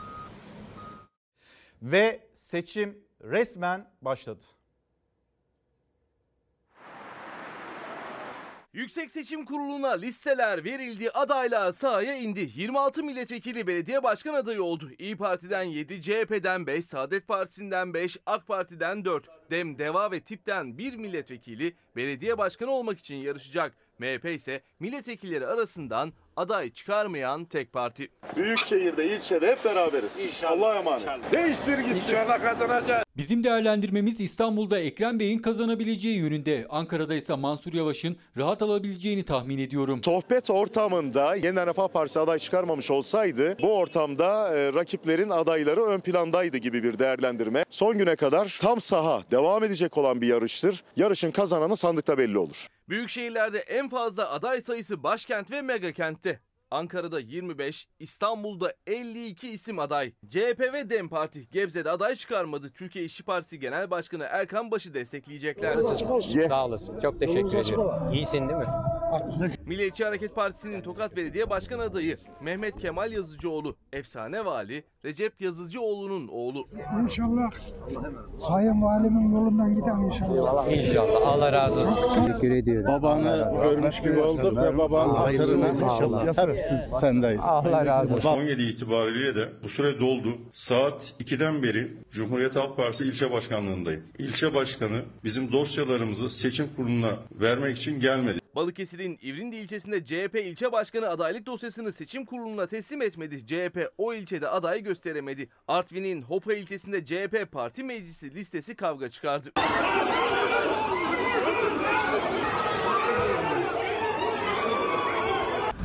Ve 1.82 2.30
seçim 2.34 2.98
resmen 3.22 3.88
başladı. 4.02 4.44
Yüksek 8.78 9.12
Seçim 9.12 9.46
Kurulu'na 9.46 9.92
listeler 9.92 10.64
verildi, 10.64 11.10
adaylar 11.10 11.72
sahaya 11.72 12.16
indi. 12.16 12.50
26 12.56 13.04
milletvekili 13.04 13.68
belediye 13.68 14.04
başkan 14.04 14.34
adayı 14.34 14.64
oldu. 14.64 14.90
İyi 15.00 15.18
Parti'den 15.18 15.64
7, 15.64 16.02
CHP'den 16.02 16.68
5, 16.68 16.86
Saadet 16.86 17.28
Partisi'nden 17.28 17.94
5, 17.94 18.18
AK 18.26 18.48
Parti'den 18.48 19.06
4, 19.06 19.52
Dem, 19.52 19.78
Deva 19.80 20.12
ve 20.12 20.20
TİP'ten 20.20 20.78
1 20.78 20.96
milletvekili 20.96 21.74
belediye 21.96 22.38
başkanı 22.38 22.72
olmak 22.72 23.00
için 23.00 23.16
yarışacak. 23.16 23.74
MHP 24.00 24.26
ise 24.26 24.62
milletvekilleri 24.80 25.48
arasından 25.48 26.14
aday 26.38 26.70
çıkarmayan 26.70 27.46
tek 27.46 27.74
parti. 27.74 28.10
Büyükşehir'de, 28.36 29.16
ilçede 29.16 29.48
hep 29.52 29.66
beraberiz. 29.66 30.20
İnşallah. 30.20 30.52
Allah'a 30.52 30.76
emanet. 30.76 31.08
Değiştir 31.34 31.78
gitsin. 31.78 31.96
İnşallah 31.96 32.42
kazanacağız. 32.42 33.04
Bizim 33.18 33.44
değerlendirmemiz 33.44 34.22
İstanbul'da 34.22 34.80
Ekrem 34.80 35.20
Bey'in 35.20 35.40
kazanabileceği 35.40 36.18
yönünde. 36.18 36.66
Ankara'da 36.70 37.16
ise 37.16 37.36
Mansur 37.36 37.74
Yavaş'ın 37.74 38.18
rahat 38.38 38.62
alabileceğini 38.62 39.26
tahmin 39.26 39.58
ediyorum. 39.58 40.04
Sohbet 40.04 40.50
ortamında 40.50 41.36
Yeniden 41.36 41.68
Refah 41.68 41.88
Partisi 41.88 42.20
aday 42.20 42.40
çıkarmamış 42.40 42.92
olsaydı 42.92 43.58
bu 43.62 43.78
ortamda 43.78 44.58
e, 44.58 44.74
rakiplerin 44.74 45.30
adayları 45.30 45.84
ön 45.84 46.00
plandaydı 46.00 46.58
gibi 46.58 46.84
bir 46.84 47.00
değerlendirme. 47.00 47.64
Son 47.70 47.98
güne 47.98 48.16
kadar 48.16 48.58
tam 48.62 48.82
saha 48.82 49.22
devam 49.32 49.64
edecek 49.64 49.98
olan 49.98 50.22
bir 50.22 50.28
yarıştır. 50.28 50.84
Yarışın 50.96 51.32
kazananı 51.32 51.78
sandıkta 51.78 52.18
belli 52.18 52.38
olur. 52.38 52.68
Büyük 52.90 53.10
şehirlerde 53.10 53.60
en 53.60 53.90
fazla 53.90 54.32
aday 54.32 54.62
sayısı 54.62 55.04
başkent 55.04 55.52
ve 55.52 55.62
megakentte. 55.62 56.27
Ankara'da 56.72 57.20
25, 57.20 57.88
İstanbul'da 58.00 58.74
52 58.88 59.50
isim 59.52 59.80
aday. 59.80 60.14
CHP 60.30 60.60
ve 60.74 60.90
DEM 60.90 61.10
Parti 61.10 61.50
Gebze'de 61.50 61.92
aday 61.92 62.16
çıkarmadı. 62.16 62.72
Türkiye 62.74 63.06
İşçi 63.06 63.24
Partisi 63.24 63.60
Genel 63.60 63.92
Başkanı 63.92 64.24
Erkan 64.30 64.72
Baş'ı 64.72 64.94
destekleyecekler. 64.94 65.76
Sağ 66.48 66.66
olasın. 66.66 67.00
Çok 67.00 67.20
teşekkür 67.20 67.58
ediyorum. 67.58 68.14
İyisin 68.14 68.50
değil 68.50 68.60
mi? 68.60 68.68
Milliyetçi 69.66 70.06
Hareket 70.06 70.36
Partisi'nin 70.36 70.82
Tokat 70.82 71.16
Belediye 71.16 71.50
Başkan 71.50 71.80
adayı 71.80 72.18
Mehmet 72.42 72.78
Kemal 72.80 73.12
Yazıcıoğlu, 73.12 73.76
efsane 73.94 74.46
vali 74.46 74.84
Recep 75.06 75.42
Yazıcıoğlu'nun 75.42 76.28
oğlu. 76.28 76.68
İnşallah 77.04 77.52
Sayın 78.48 78.82
Valimin 78.82 79.32
yolundan 79.34 79.76
gidelim 79.76 80.04
inşallah. 80.04 80.72
İnşallah. 80.72 81.28
Allah 81.28 81.54
razı 81.54 81.80
olsun. 81.82 82.26
Teşekkür 82.26 82.52
ediyorum. 82.52 82.94
Babanı 82.94 83.52
görmüş 83.64 84.02
gibi 84.02 84.20
olduk 84.20 84.58
ve 84.58 84.78
babanın 84.78 85.14
hatırına 85.14 85.68
hep 86.26 86.60
sendeyiz. 87.02 87.42
Allah 87.44 87.86
razı 87.86 88.16
olsun. 88.16 88.30
17 88.30 88.62
itibariyle 88.64 89.36
de 89.36 89.50
bu 89.64 89.70
süre 89.70 90.00
doldu. 90.00 90.30
Saat 90.54 91.14
2'den 91.20 91.64
beri 91.64 91.88
Cumhuriyet 92.12 92.56
Halk 92.56 92.78
Partisi 92.78 93.04
ilçe 93.04 93.32
başkanlığındayım. 93.32 94.04
İlçe 94.20 94.56
başkanı 94.56 95.02
bizim 95.24 95.52
dosyalarımızı 95.52 96.30
seçim 96.30 96.68
kuruluna 96.76 97.10
vermek 97.32 97.78
için 97.78 98.00
gelmedi. 98.00 98.40
Balıkesir'in 98.58 99.20
İvrindi 99.22 99.56
ilçesinde 99.56 100.06
CHP 100.06 100.36
ilçe 100.36 100.72
başkanı 100.72 101.10
adaylık 101.10 101.46
dosyasını 101.46 101.92
seçim 101.92 102.26
kuruluna 102.26 102.68
teslim 102.68 103.02
etmedi. 103.02 103.46
CHP 103.46 103.92
o 103.98 104.14
ilçede 104.14 104.50
aday 104.50 104.84
gösteremedi. 104.84 105.50
Artvin'in 105.68 106.22
Hopa 106.22 106.54
ilçesinde 106.54 107.06
CHP 107.06 107.52
parti 107.52 107.84
meclisi 107.84 108.36
listesi 108.36 108.76
kavga 108.76 109.10
çıkardı. 109.10 109.52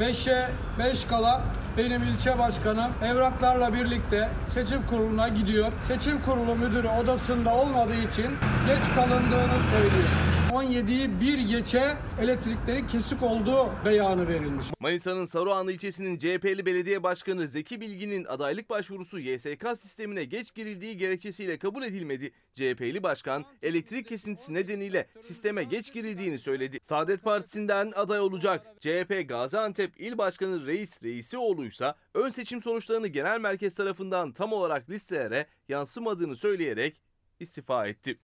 5'e 0.00 0.48
5 0.78 1.04
kala 1.04 1.42
benim 1.78 2.02
ilçe 2.02 2.38
başkanım 2.38 2.92
evraklarla 3.04 3.74
birlikte 3.74 4.28
seçim 4.48 4.86
kuruluna 4.86 5.28
gidiyor. 5.28 5.72
Seçim 5.88 6.22
kurulu 6.22 6.54
müdürü 6.54 6.88
odasında 6.88 7.54
olmadığı 7.54 8.02
için 8.10 8.30
geç 8.66 8.94
kalındığını 8.94 9.62
söylüyor. 9.72 10.41
17'yi 10.52 11.20
bir 11.20 11.38
geçe 11.38 11.96
elektriklerin 12.20 12.86
kesik 12.86 13.22
olduğu 13.22 13.70
beyanı 13.84 14.28
verilmiş. 14.28 14.66
Manisa'nın 14.80 15.24
Saruhanlı 15.24 15.72
ilçesinin 15.72 16.18
CHP'li 16.18 16.66
belediye 16.66 17.02
başkanı 17.02 17.48
Zeki 17.48 17.80
Bilgin'in 17.80 18.24
adaylık 18.24 18.70
başvurusu 18.70 19.18
YSK 19.18 19.66
sistemine 19.74 20.24
geç 20.24 20.54
girildiği 20.54 20.96
gerekçesiyle 20.96 21.58
kabul 21.58 21.82
edilmedi. 21.82 22.32
CHP'li 22.54 23.02
başkan 23.02 23.44
elektrik 23.62 24.08
kesintisi 24.08 24.54
nedeniyle 24.54 25.06
sisteme 25.20 25.64
geç 25.64 25.92
girildiğini 25.92 26.38
söyledi. 26.38 26.78
Saadet 26.82 27.22
Partisi'nden 27.22 27.92
aday 27.96 28.20
olacak. 28.20 28.66
CHP 28.80 29.28
Gaziantep 29.28 30.00
İl 30.00 30.18
Başkanı 30.18 30.66
Reis 30.66 31.02
Reisioğlu'ysa 31.04 31.94
ön 32.14 32.30
seçim 32.30 32.60
sonuçlarını 32.60 33.06
genel 33.06 33.40
merkez 33.40 33.74
tarafından 33.74 34.32
tam 34.32 34.52
olarak 34.52 34.90
listelere 34.90 35.46
yansımadığını 35.68 36.36
söyleyerek 36.36 37.02
istifa 37.40 37.86
etti. 37.86 38.18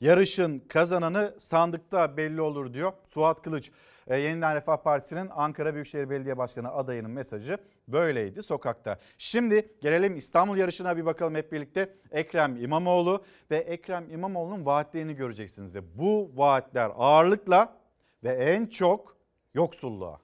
Yarışın 0.00 0.58
kazananı 0.58 1.34
sandıkta 1.40 2.16
belli 2.16 2.40
olur 2.40 2.72
diyor 2.74 2.92
Suat 3.08 3.42
Kılıç. 3.42 3.70
E, 4.06 4.18
Yeniden 4.18 4.54
Refah 4.54 4.76
Partisi'nin 4.76 5.28
Ankara 5.30 5.74
Büyükşehir 5.74 6.10
Belediye 6.10 6.38
Başkanı 6.38 6.72
adayının 6.72 7.10
mesajı 7.10 7.58
böyleydi 7.88 8.42
sokakta. 8.42 8.98
Şimdi 9.18 9.74
gelelim 9.80 10.16
İstanbul 10.16 10.56
yarışına 10.56 10.96
bir 10.96 11.04
bakalım 11.06 11.34
hep 11.34 11.52
birlikte. 11.52 11.94
Ekrem 12.10 12.56
İmamoğlu 12.64 13.24
ve 13.50 13.56
Ekrem 13.56 14.10
İmamoğlu'nun 14.10 14.66
vaatlerini 14.66 15.14
göreceksiniz 15.14 15.74
ve 15.74 15.98
bu 15.98 16.32
vaatler 16.34 16.90
ağırlıkla 16.96 17.76
ve 18.24 18.32
en 18.34 18.66
çok 18.66 19.16
yoksulluğa. 19.54 20.20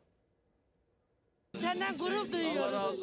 Senden 1.61 1.97
gurur 1.99 2.33
duyuyoruz. 2.33 3.01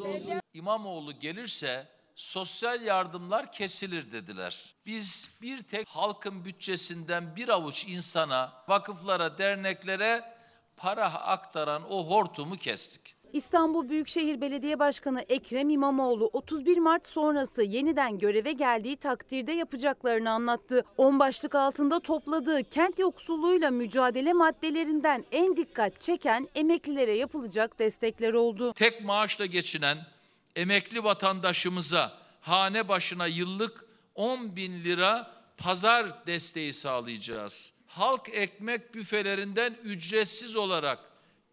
İmamoğlu 0.54 1.12
gelirse 1.12 1.86
sosyal 2.20 2.82
yardımlar 2.82 3.52
kesilir 3.52 4.12
dediler. 4.12 4.74
Biz 4.86 5.28
bir 5.42 5.62
tek 5.62 5.88
halkın 5.88 6.44
bütçesinden 6.44 7.36
bir 7.36 7.48
avuç 7.48 7.84
insana, 7.88 8.52
vakıflara, 8.68 9.38
derneklere 9.38 10.34
para 10.76 11.14
aktaran 11.14 11.82
o 11.92 12.10
hortumu 12.10 12.56
kestik. 12.56 13.14
İstanbul 13.32 13.88
Büyükşehir 13.88 14.40
Belediye 14.40 14.78
Başkanı 14.78 15.20
Ekrem 15.20 15.70
İmamoğlu 15.70 16.30
31 16.32 16.78
Mart 16.78 17.06
sonrası 17.06 17.62
yeniden 17.62 18.18
göreve 18.18 18.52
geldiği 18.52 18.96
takdirde 18.96 19.52
yapacaklarını 19.52 20.30
anlattı. 20.30 20.84
10 20.96 21.18
başlık 21.18 21.54
altında 21.54 22.00
topladığı 22.00 22.64
kent 22.64 22.98
yoksulluğuyla 22.98 23.70
mücadele 23.70 24.32
maddelerinden 24.32 25.24
en 25.32 25.56
dikkat 25.56 26.00
çeken 26.00 26.48
emeklilere 26.54 27.18
yapılacak 27.18 27.78
destekler 27.78 28.32
oldu. 28.32 28.72
Tek 28.72 29.04
maaşla 29.04 29.46
geçinen 29.46 29.98
emekli 30.56 31.04
vatandaşımıza 31.04 32.18
hane 32.40 32.88
başına 32.88 33.26
yıllık 33.26 33.84
10 34.14 34.56
bin 34.56 34.84
lira 34.84 35.30
pazar 35.56 36.26
desteği 36.26 36.72
sağlayacağız. 36.72 37.72
Halk 37.86 38.28
ekmek 38.32 38.94
büfelerinden 38.94 39.76
ücretsiz 39.84 40.56
olarak 40.56 40.98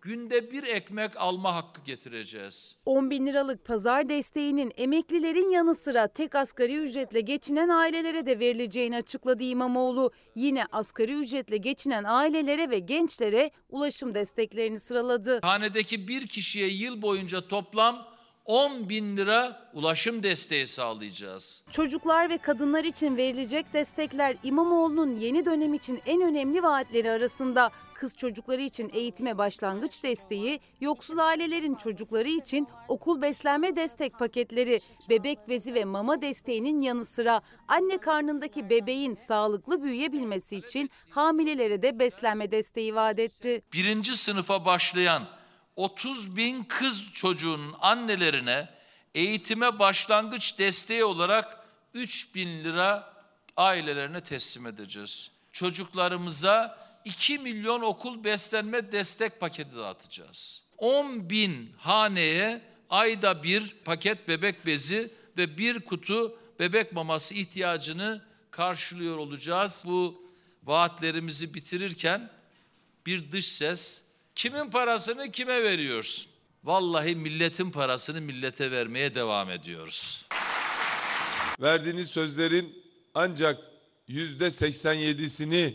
günde 0.01 0.51
bir 0.51 0.63
ekmek 0.63 1.17
alma 1.17 1.55
hakkı 1.55 1.81
getireceğiz. 1.81 2.75
10 2.85 3.09
bin 3.09 3.27
liralık 3.27 3.65
pazar 3.65 4.09
desteğinin 4.09 4.71
emeklilerin 4.77 5.49
yanı 5.49 5.75
sıra 5.75 6.07
tek 6.07 6.35
asgari 6.35 6.75
ücretle 6.75 7.21
geçinen 7.21 7.69
ailelere 7.69 8.25
de 8.25 8.39
verileceğini 8.39 8.97
açıkladı 8.97 9.43
İmamoğlu. 9.43 10.11
Yine 10.35 10.65
asgari 10.71 11.13
ücretle 11.13 11.57
geçinen 11.57 12.03
ailelere 12.03 12.69
ve 12.69 12.79
gençlere 12.79 13.51
ulaşım 13.69 14.15
desteklerini 14.15 14.79
sıraladı. 14.79 15.39
Hanedeki 15.41 16.07
bir 16.07 16.27
kişiye 16.27 16.67
yıl 16.67 17.01
boyunca 17.01 17.47
toplam 17.47 18.16
10 18.47 18.89
bin 18.89 19.17
lira 19.17 19.69
ulaşım 19.73 20.23
desteği 20.23 20.67
sağlayacağız. 20.67 21.63
Çocuklar 21.71 22.29
ve 22.29 22.37
kadınlar 22.37 22.83
için 22.83 23.17
verilecek 23.17 23.73
destekler 23.73 24.35
İmamoğlu'nun 24.43 25.15
yeni 25.15 25.45
dönem 25.45 25.73
için 25.73 26.01
en 26.05 26.21
önemli 26.21 26.63
vaatleri 26.63 27.11
arasında. 27.11 27.71
Kız 27.93 28.15
çocukları 28.15 28.61
için 28.61 28.91
eğitime 28.93 29.37
başlangıç 29.37 30.03
desteği, 30.03 30.59
yoksul 30.81 31.17
ailelerin 31.17 31.75
çocukları 31.75 32.27
için 32.27 32.67
okul 32.87 33.21
beslenme 33.21 33.75
destek 33.75 34.19
paketleri, 34.19 34.79
bebek 35.09 35.49
bezi 35.49 35.73
ve 35.73 35.85
mama 35.85 36.21
desteğinin 36.21 36.79
yanı 36.79 37.05
sıra 37.05 37.41
anne 37.67 37.97
karnındaki 37.97 38.69
bebeğin 38.69 39.15
sağlıklı 39.15 39.83
büyüyebilmesi 39.83 40.55
için 40.55 40.89
hamilelere 41.09 41.81
de 41.81 41.99
beslenme 41.99 42.51
desteği 42.51 42.95
vaat 42.95 43.19
etti. 43.19 43.61
Birinci 43.73 44.15
sınıfa 44.15 44.65
başlayan 44.65 45.36
30 45.77 46.35
bin 46.35 46.63
kız 46.63 47.11
çocuğunun 47.13 47.75
annelerine 47.79 48.69
eğitime 49.15 49.79
başlangıç 49.79 50.59
desteği 50.59 51.03
olarak 51.03 51.67
3 51.93 52.35
bin 52.35 52.63
lira 52.63 53.13
ailelerine 53.57 54.23
teslim 54.23 54.67
edeceğiz. 54.67 55.31
Çocuklarımıza 55.51 56.87
2 57.05 57.39
milyon 57.39 57.81
okul 57.81 58.23
beslenme 58.23 58.91
destek 58.91 59.39
paketi 59.39 59.75
dağıtacağız. 59.75 60.63
10 60.77 61.29
bin 61.29 61.73
haneye 61.77 62.61
ayda 62.89 63.43
bir 63.43 63.75
paket 63.85 64.27
bebek 64.27 64.65
bezi 64.65 65.11
ve 65.37 65.57
bir 65.57 65.79
kutu 65.79 66.39
bebek 66.59 66.91
maması 66.91 67.33
ihtiyacını 67.33 68.21
karşılıyor 68.51 69.17
olacağız. 69.17 69.83
Bu 69.85 70.21
vaatlerimizi 70.63 71.53
bitirirken 71.53 72.29
bir 73.05 73.31
dış 73.31 73.47
ses 73.47 74.06
kimin 74.37 74.69
parasını 74.69 75.31
kime 75.31 75.63
veriyorsun? 75.63 76.31
Vallahi 76.63 77.15
milletin 77.15 77.71
parasını 77.71 78.21
millete 78.21 78.71
vermeye 78.71 79.15
devam 79.15 79.49
ediyoruz. 79.49 80.25
Verdiğiniz 81.61 82.07
sözlerin 82.07 82.83
ancak 83.13 83.57
yüzde 84.07 84.47
87'sini 84.47 85.73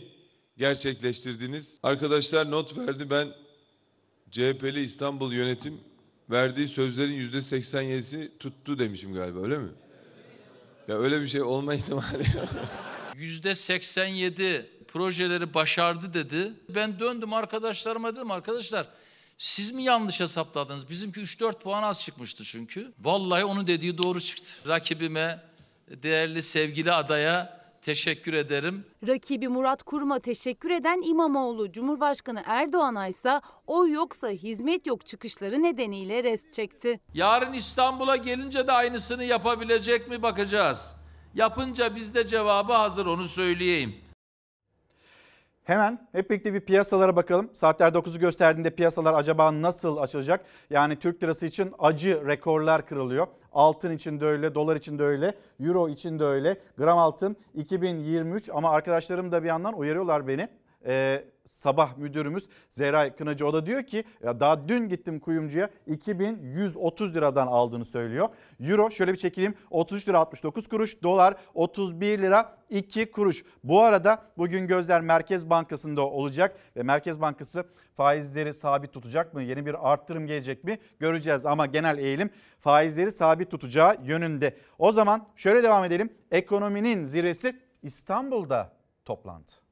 gerçekleştirdiniz. 0.57 1.79
Arkadaşlar 1.83 2.51
not 2.51 2.77
verdi 2.77 3.09
ben 3.09 3.27
CHP'li 4.31 4.83
İstanbul 4.83 5.33
yönetim 5.33 5.79
verdiği 6.29 6.67
sözlerin 6.67 7.13
yüzde 7.13 7.37
87'sini 7.37 8.29
tuttu 8.39 8.79
demişim 8.79 9.13
galiba 9.13 9.39
öyle 9.39 9.57
mi? 9.57 9.69
Ya 10.87 10.99
öyle 10.99 11.21
bir 11.21 11.27
şey 11.27 11.41
olma 11.41 11.75
ihtimali 11.75 12.37
yok. 12.37 12.49
Yüzde 13.15 13.55
87 13.55 14.69
projeleri 14.93 15.53
başardı 15.53 16.13
dedi. 16.13 16.53
Ben 16.69 16.99
döndüm 16.99 17.33
arkadaşlarıma 17.33 18.15
dedim 18.15 18.31
arkadaşlar 18.31 18.87
siz 19.37 19.71
mi 19.71 19.83
yanlış 19.83 20.19
hesapladınız? 20.19 20.89
Bizimki 20.89 21.21
3-4 21.21 21.59
puan 21.59 21.83
az 21.83 22.01
çıkmıştı 22.01 22.43
çünkü. 22.43 22.93
Vallahi 22.99 23.45
onun 23.45 23.67
dediği 23.67 23.97
doğru 23.97 24.21
çıktı. 24.21 24.53
Rakibime, 24.67 25.43
değerli 25.89 26.43
sevgili 26.43 26.91
adaya 26.91 27.63
teşekkür 27.81 28.33
ederim. 28.33 28.85
Rakibi 29.07 29.47
Murat 29.47 29.83
Kurum'a 29.83 30.19
teşekkür 30.19 30.69
eden 30.69 31.01
İmamoğlu, 31.09 31.71
Cumhurbaşkanı 31.71 32.43
Erdoğan'a 32.45 33.07
ise 33.07 33.41
oy 33.67 33.91
yoksa 33.91 34.29
hizmet 34.29 34.87
yok 34.87 35.05
çıkışları 35.05 35.63
nedeniyle 35.63 36.23
rest 36.23 36.53
çekti. 36.53 36.99
Yarın 37.13 37.53
İstanbul'a 37.53 38.15
gelince 38.15 38.67
de 38.67 38.71
aynısını 38.71 39.23
yapabilecek 39.23 40.09
mi 40.09 40.21
bakacağız. 40.21 40.95
Yapınca 41.35 41.95
bizde 41.95 42.27
cevabı 42.27 42.73
hazır 42.73 43.05
onu 43.05 43.27
söyleyeyim. 43.27 44.02
Hemen 45.63 46.07
hep 46.11 46.29
birlikte 46.29 46.53
bir 46.53 46.59
piyasalara 46.59 47.15
bakalım. 47.15 47.49
Saatler 47.53 47.91
9'u 47.91 48.19
gösterdiğinde 48.19 48.69
piyasalar 48.69 49.13
acaba 49.13 49.61
nasıl 49.61 49.97
açılacak? 49.97 50.45
Yani 50.69 50.99
Türk 50.99 51.23
lirası 51.23 51.45
için 51.45 51.73
acı 51.79 52.27
rekorlar 52.27 52.85
kırılıyor. 52.85 53.27
Altın 53.53 53.91
için 53.91 54.19
de 54.19 54.25
öyle, 54.25 54.55
dolar 54.55 54.75
için 54.75 54.99
de 54.99 55.03
öyle, 55.03 55.33
euro 55.59 55.89
için 55.89 56.19
de 56.19 56.23
öyle. 56.23 56.55
Gram 56.77 56.97
altın 56.97 57.35
2023 57.53 58.49
ama 58.53 58.69
arkadaşlarım 58.71 59.31
da 59.31 59.43
bir 59.43 59.47
yandan 59.47 59.73
uyarıyorlar 59.73 60.27
beni. 60.27 60.49
Ee, 60.85 61.23
sabah 61.63 61.97
müdürümüz 61.97 62.47
Zeray 62.69 63.15
Kınacı 63.15 63.47
o 63.47 63.53
da 63.53 63.65
diyor 63.65 63.83
ki 63.83 64.03
ya 64.23 64.39
daha 64.39 64.67
dün 64.67 64.89
gittim 64.89 65.19
kuyumcuya 65.19 65.69
2130 65.87 67.15
liradan 67.15 67.47
aldığını 67.47 67.85
söylüyor. 67.85 68.29
Euro 68.59 68.91
şöyle 68.91 69.13
bir 69.13 69.17
çekeyim 69.17 69.55
33 69.69 70.07
lira 70.07 70.19
69 70.19 70.67
kuruş 70.67 71.03
dolar 71.03 71.35
31 71.53 72.19
lira 72.19 72.57
2 72.69 73.11
kuruş. 73.11 73.43
Bu 73.63 73.81
arada 73.81 74.21
bugün 74.37 74.67
gözler 74.67 75.01
Merkez 75.01 75.49
Bankası'nda 75.49 76.07
olacak 76.07 76.55
ve 76.75 76.83
Merkez 76.83 77.21
Bankası 77.21 77.65
faizleri 77.97 78.53
sabit 78.53 78.93
tutacak 78.93 79.33
mı? 79.33 79.43
Yeni 79.43 79.65
bir 79.65 79.91
arttırım 79.91 80.27
gelecek 80.27 80.63
mi? 80.63 80.77
Göreceğiz 80.99 81.45
ama 81.45 81.65
genel 81.65 81.97
eğilim 81.97 82.29
faizleri 82.59 83.11
sabit 83.11 83.51
tutacağı 83.51 83.97
yönünde. 84.03 84.57
O 84.79 84.91
zaman 84.91 85.27
şöyle 85.35 85.63
devam 85.63 85.83
edelim. 85.83 86.09
Ekonominin 86.31 87.03
zirvesi 87.03 87.59
İstanbul'da 87.83 88.71
toplandı. 89.05 89.62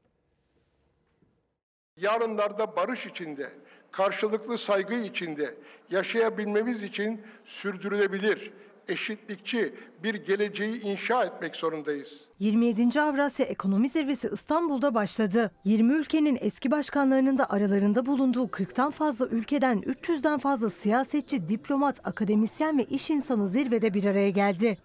Yarınlarda 2.02 2.76
barış 2.76 3.06
içinde, 3.06 3.52
karşılıklı 3.92 4.58
saygı 4.58 4.96
içinde 4.96 5.56
yaşayabilmemiz 5.92 6.84
için 6.84 7.22
sürdürülebilir, 7.46 8.52
eşitlikçi 8.88 9.76
bir 10.04 10.16
geleceği 10.16 10.82
inşa 10.82 11.24
etmek 11.26 11.56
zorundayız. 11.56 12.22
27. 12.40 13.02
Avrasya 13.02 13.46
Ekonomi 13.46 13.90
Zirvesi 13.90 14.30
İstanbul'da 14.34 14.96
başladı. 14.96 15.52
20 15.64 15.94
ülkenin 15.94 16.38
eski 16.42 16.72
başkanlarının 16.72 17.38
da 17.38 17.50
aralarında 17.50 18.06
bulunduğu 18.06 18.46
40'tan 18.46 18.92
fazla 18.92 19.28
ülkeden 19.28 19.80
300'den 19.80 20.38
fazla 20.38 20.70
siyasetçi, 20.70 21.48
diplomat, 21.48 22.00
akademisyen 22.04 22.78
ve 22.78 22.84
iş 22.84 23.10
insanı 23.10 23.48
zirvede 23.48 23.94
bir 23.94 24.06
araya 24.06 24.30
geldi. 24.30 24.78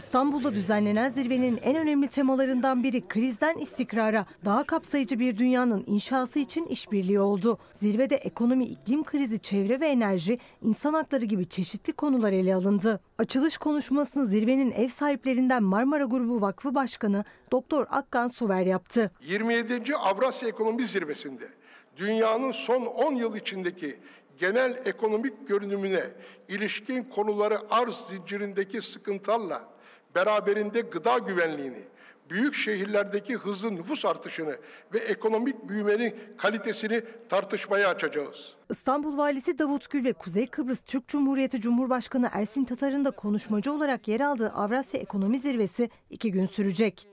İstanbul'da 0.00 0.54
düzenlenen 0.54 1.08
zirvenin 1.08 1.58
en 1.62 1.76
önemli 1.76 2.08
temalarından 2.08 2.82
biri 2.82 3.08
krizden 3.08 3.58
istikrara, 3.58 4.24
daha 4.44 4.64
kapsayıcı 4.64 5.18
bir 5.18 5.38
dünyanın 5.38 5.84
inşası 5.86 6.38
için 6.38 6.64
işbirliği 6.64 7.20
oldu. 7.20 7.58
Zirvede 7.72 8.16
ekonomi, 8.16 8.64
iklim 8.64 9.04
krizi, 9.04 9.38
çevre 9.38 9.80
ve 9.80 9.88
enerji, 9.88 10.38
insan 10.62 10.94
hakları 10.94 11.24
gibi 11.24 11.48
çeşitli 11.48 11.92
konular 11.92 12.32
ele 12.32 12.54
alındı. 12.54 13.00
Açılış 13.18 13.56
konuşmasını 13.56 14.26
zirvenin 14.26 14.70
ev 14.70 14.88
sahiplerinden 14.88 15.62
Marmara 15.62 16.04
Grubu 16.04 16.40
Vakfı 16.40 16.74
Başkanı 16.74 17.24
Doktor 17.52 17.86
Akkan 17.90 18.28
Suver 18.28 18.66
yaptı. 18.66 19.10
27. 19.20 19.96
Avrasya 19.96 20.48
Ekonomi 20.48 20.86
Zirvesi'nde 20.86 21.48
dünyanın 21.96 22.52
son 22.52 22.86
10 22.86 23.14
yıl 23.14 23.36
içindeki 23.36 23.98
genel 24.38 24.82
ekonomik 24.84 25.48
görünümüne 25.48 26.04
ilişkin 26.48 27.04
konuları 27.04 27.58
arz 27.70 27.96
zincirindeki 28.08 28.82
sıkıntılarla 28.82 29.79
beraberinde 30.14 30.80
gıda 30.80 31.18
güvenliğini, 31.18 31.84
büyük 32.30 32.54
şehirlerdeki 32.54 33.36
hızlı 33.36 33.74
nüfus 33.74 34.04
artışını 34.04 34.56
ve 34.94 34.98
ekonomik 34.98 35.68
büyümenin 35.68 36.14
kalitesini 36.36 37.02
tartışmaya 37.28 37.88
açacağız. 37.88 38.54
İstanbul 38.70 39.18
Valisi 39.18 39.58
Davut 39.58 39.90
Gül 39.90 40.04
ve 40.04 40.12
Kuzey 40.12 40.46
Kıbrıs 40.46 40.80
Türk 40.80 41.08
Cumhuriyeti 41.08 41.60
Cumhurbaşkanı 41.60 42.30
Ersin 42.32 42.64
Tatar'ın 42.64 43.04
da 43.04 43.10
konuşmacı 43.10 43.72
olarak 43.72 44.08
yer 44.08 44.20
aldığı 44.20 44.50
Avrasya 44.50 45.00
Ekonomi 45.00 45.38
Zirvesi 45.38 45.90
iki 46.10 46.32
gün 46.32 46.46
sürecek. 46.46 47.06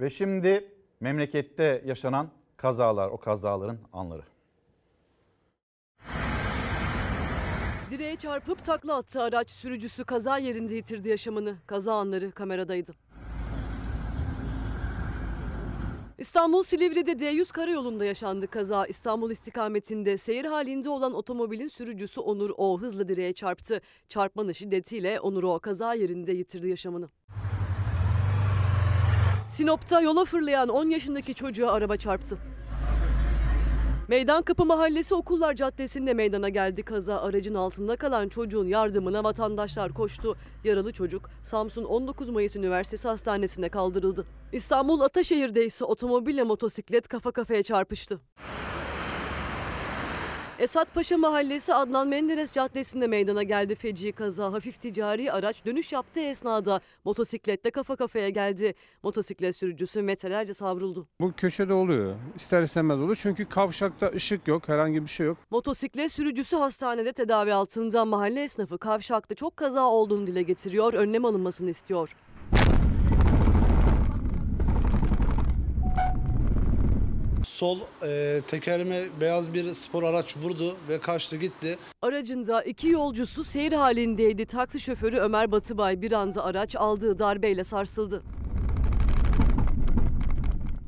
Ve 0.00 0.10
şimdi 0.10 0.72
memlekette 1.00 1.82
yaşanan 1.86 2.30
kazalar, 2.56 3.08
o 3.08 3.16
kazaların 3.16 3.78
anları. 3.92 4.22
Direğe 7.90 8.16
çarpıp 8.16 8.64
takla 8.64 8.96
attı 8.96 9.22
araç 9.22 9.50
sürücüsü 9.50 10.04
kaza 10.04 10.38
yerinde 10.38 10.74
yitirdi 10.74 11.08
yaşamını. 11.08 11.56
Kaza 11.66 11.94
anları 11.94 12.32
kameradaydı. 12.32 12.92
İstanbul 16.18 16.62
Silivri'de 16.62 17.12
D100 17.12 17.52
karayolunda 17.52 18.04
yaşandı 18.04 18.46
kaza. 18.46 18.86
İstanbul 18.86 19.30
istikametinde 19.30 20.18
seyir 20.18 20.44
halinde 20.44 20.88
olan 20.90 21.14
otomobilin 21.14 21.68
sürücüsü 21.68 22.20
Onur 22.20 22.50
O 22.56 22.80
hızlı 22.80 23.08
direğe 23.08 23.32
çarptı. 23.32 23.80
Çarpmanın 24.08 24.52
şiddetiyle 24.52 25.20
Onur 25.20 25.42
O 25.42 25.58
kaza 25.58 25.94
yerinde 25.94 26.32
yitirdi 26.32 26.68
yaşamını. 26.68 27.08
Sinop'ta 29.50 30.00
yola 30.00 30.24
fırlayan 30.24 30.68
10 30.68 30.90
yaşındaki 30.90 31.34
çocuğa 31.34 31.72
araba 31.72 31.96
çarptı. 31.96 32.38
Meydan 34.08 34.42
Kapı 34.42 34.64
Mahallesi 34.64 35.14
Okullar 35.14 35.54
Caddesi'nde 35.54 36.14
meydana 36.14 36.48
geldi 36.48 36.82
kaza. 36.82 37.20
Aracın 37.20 37.54
altında 37.54 37.96
kalan 37.96 38.28
çocuğun 38.28 38.66
yardımına 38.66 39.24
vatandaşlar 39.24 39.92
koştu. 39.92 40.36
Yaralı 40.64 40.92
çocuk 40.92 41.30
Samsun 41.42 41.84
19 41.84 42.28
Mayıs 42.28 42.56
Üniversitesi 42.56 43.08
Hastanesi'ne 43.08 43.68
kaldırıldı. 43.68 44.26
İstanbul 44.52 45.00
Ataşehir'de 45.00 45.66
ise 45.66 45.84
otomobille 45.84 46.42
motosiklet 46.42 47.08
kafa 47.08 47.30
kafaya 47.30 47.62
çarpıştı. 47.62 48.20
Esat 50.58 50.94
Paşa 50.94 51.18
Mahallesi 51.18 51.74
Adnan 51.74 52.08
Menderes 52.08 52.52
Caddesi'nde 52.52 53.06
meydana 53.06 53.42
geldi 53.42 53.74
feci 53.74 54.12
kaza. 54.12 54.52
Hafif 54.52 54.80
ticari 54.80 55.32
araç 55.32 55.64
dönüş 55.66 55.92
yaptığı 55.92 56.20
esnada 56.20 56.80
motosiklette 57.04 57.70
kafa 57.70 57.96
kafaya 57.96 58.28
geldi. 58.28 58.74
Motosiklet 59.02 59.56
sürücüsü 59.56 60.02
metrelerce 60.02 60.54
savruldu. 60.54 61.06
Bu 61.20 61.32
köşede 61.32 61.72
oluyor. 61.72 62.14
İster 62.36 62.62
istemez 62.62 62.98
olur. 62.98 63.16
Çünkü 63.20 63.48
kavşakta 63.48 64.10
ışık 64.14 64.48
yok, 64.48 64.68
herhangi 64.68 65.02
bir 65.02 65.08
şey 65.08 65.26
yok. 65.26 65.38
Motosiklet 65.50 66.12
sürücüsü 66.12 66.56
hastanede 66.56 67.12
tedavi 67.12 67.52
altında. 67.54 68.04
Mahalle 68.04 68.42
esnafı 68.42 68.78
kavşakta 68.78 69.34
çok 69.34 69.56
kaza 69.56 69.86
olduğunu 69.86 70.26
dile 70.26 70.42
getiriyor. 70.42 70.92
Önlem 70.92 71.24
alınmasını 71.24 71.70
istiyor. 71.70 72.14
Sol 77.48 77.78
e, 78.02 78.40
tekerime 78.48 79.08
beyaz 79.20 79.54
bir 79.54 79.74
spor 79.74 80.02
araç 80.02 80.36
vurdu 80.36 80.76
ve 80.88 81.00
kaçtı 81.00 81.36
gitti. 81.36 81.78
Aracında 82.02 82.62
iki 82.62 82.88
yolcusu 82.88 83.44
seyir 83.44 83.72
halindeydi. 83.72 84.46
Taksi 84.46 84.80
şoförü 84.80 85.16
Ömer 85.16 85.52
Batıbay 85.52 86.02
bir 86.02 86.12
anda 86.12 86.44
araç 86.44 86.76
aldığı 86.76 87.18
darbeyle 87.18 87.64
sarsıldı. 87.64 88.22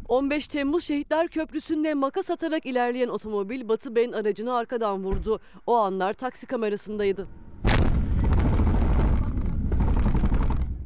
15 0.09 0.49
Temmuz 0.49 0.85
Şehitler 0.85 1.29
Köprüsü'nde 1.29 1.95
makas 1.95 2.31
atarak 2.31 2.67
ilerleyen 2.67 3.09
otomobil 3.09 3.69
Batı 3.69 3.95
Bey'in 3.95 4.13
aracını 4.13 4.57
arkadan 4.57 5.05
vurdu. 5.05 5.41
O 5.67 5.77
anlar 5.77 6.13
taksi 6.15 6.47
kamerasındaydı. 6.47 7.27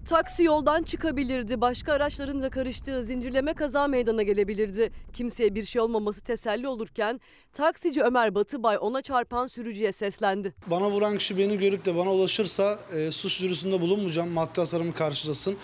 Taksi 0.09 0.45
yoldan 0.45 0.83
çıkabilirdi. 0.83 1.61
Başka 1.61 1.93
araçların 1.93 2.43
da 2.43 2.51
karıştığı 2.51 3.03
zincirleme 3.03 3.55
kaza 3.55 3.89
meydana 3.89 4.23
gelebilirdi. 4.23 4.93
Kimseye 5.13 5.55
bir 5.55 5.65
şey 5.65 5.83
olmaması 5.83 6.25
teselli 6.25 6.69
olurken 6.69 7.21
taksici 7.53 8.03
Ömer 8.03 8.35
Batıbay 8.35 8.79
ona 8.81 9.03
çarpan 9.03 9.47
sürücüye 9.47 9.93
seslendi. 9.93 10.55
Bana 10.67 10.91
vuran 10.91 11.19
kişi 11.19 11.39
beni 11.39 11.59
görüp 11.59 11.85
de 11.87 11.97
bana 11.97 12.13
ulaşırsa 12.13 12.79
e, 12.93 13.11
suç 13.11 13.41
duyurusunda 13.41 13.81
bulunmayacağım. 13.81 14.31
Maddi 14.31 14.61
hasarımı 14.61 14.95
karşılasın. 14.95 15.57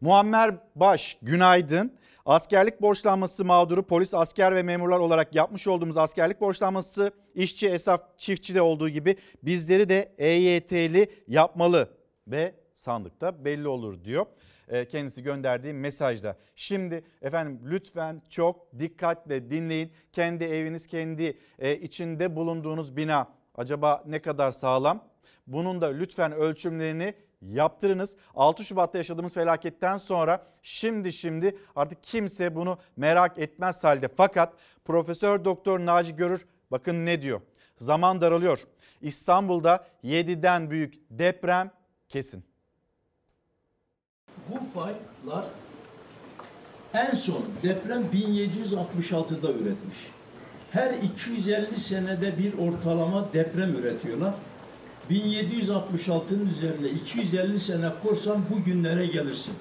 Muammer 0.00 0.54
Baş, 0.74 1.18
günaydın. 1.22 1.92
Askerlik 2.26 2.82
borçlanması 2.82 3.44
mağduru 3.44 3.82
polis, 3.82 4.14
asker 4.14 4.54
ve 4.54 4.62
memurlar 4.62 4.98
olarak 4.98 5.34
yapmış 5.34 5.66
olduğumuz 5.66 5.96
askerlik 5.96 6.40
borçlanması 6.40 7.10
işçi, 7.34 7.68
esnaf, 7.68 8.00
çiftçi 8.18 8.54
de 8.54 8.62
olduğu 8.62 8.88
gibi 8.88 9.16
bizleri 9.42 9.88
de 9.88 10.14
EYT'li 10.18 11.10
yapmalı 11.28 11.90
ve 12.26 12.54
sandıkta 12.76 13.44
belli 13.44 13.68
olur 13.68 14.04
diyor. 14.04 14.26
Ee, 14.68 14.88
Kendisi 14.88 15.22
gönderdiği 15.22 15.72
mesajda. 15.72 16.36
Şimdi 16.56 17.04
efendim 17.22 17.60
lütfen 17.64 18.22
çok 18.30 18.78
dikkatle 18.78 19.50
dinleyin. 19.50 19.92
Kendi 20.12 20.44
eviniz, 20.44 20.86
kendi 20.86 21.38
e, 21.58 21.76
içinde 21.76 22.36
bulunduğunuz 22.36 22.96
bina 22.96 23.28
acaba 23.54 24.02
ne 24.06 24.22
kadar 24.22 24.52
sağlam? 24.52 25.08
Bunun 25.46 25.80
da 25.80 25.86
lütfen 25.86 26.32
ölçümlerini 26.32 27.14
yaptırınız. 27.42 28.16
6 28.34 28.64
Şubat'ta 28.64 28.98
yaşadığımız 28.98 29.34
felaketten 29.34 29.96
sonra 29.96 30.46
şimdi 30.62 31.12
şimdi 31.12 31.56
artık 31.76 32.02
kimse 32.02 32.54
bunu 32.54 32.78
merak 32.96 33.38
etmez 33.38 33.84
halde. 33.84 34.08
Fakat 34.16 34.54
Profesör 34.84 35.44
Doktor 35.44 35.80
Naci 35.80 36.16
Görür 36.16 36.46
bakın 36.70 37.06
ne 37.06 37.22
diyor. 37.22 37.40
Zaman 37.76 38.20
daralıyor. 38.20 38.66
İstanbul'da 39.00 39.86
7'den 40.04 40.70
büyük 40.70 40.94
deprem 41.10 41.70
kesin. 42.08 42.55
Bu 44.48 44.80
faylar 44.80 45.44
en 46.94 47.14
son 47.14 47.42
deprem 47.62 48.02
1766'da 48.02 49.52
üretmiş. 49.52 49.96
Her 50.70 50.94
250 50.94 51.76
senede 51.76 52.38
bir 52.38 52.58
ortalama 52.58 53.32
deprem 53.32 53.74
üretiyorlar. 53.74 54.34
1766'nın 55.10 56.46
üzerine 56.46 56.88
250 56.88 57.60
sene 57.60 57.92
korsan 58.02 58.40
bugünlere 58.50 59.06
gelirsin. 59.06 59.54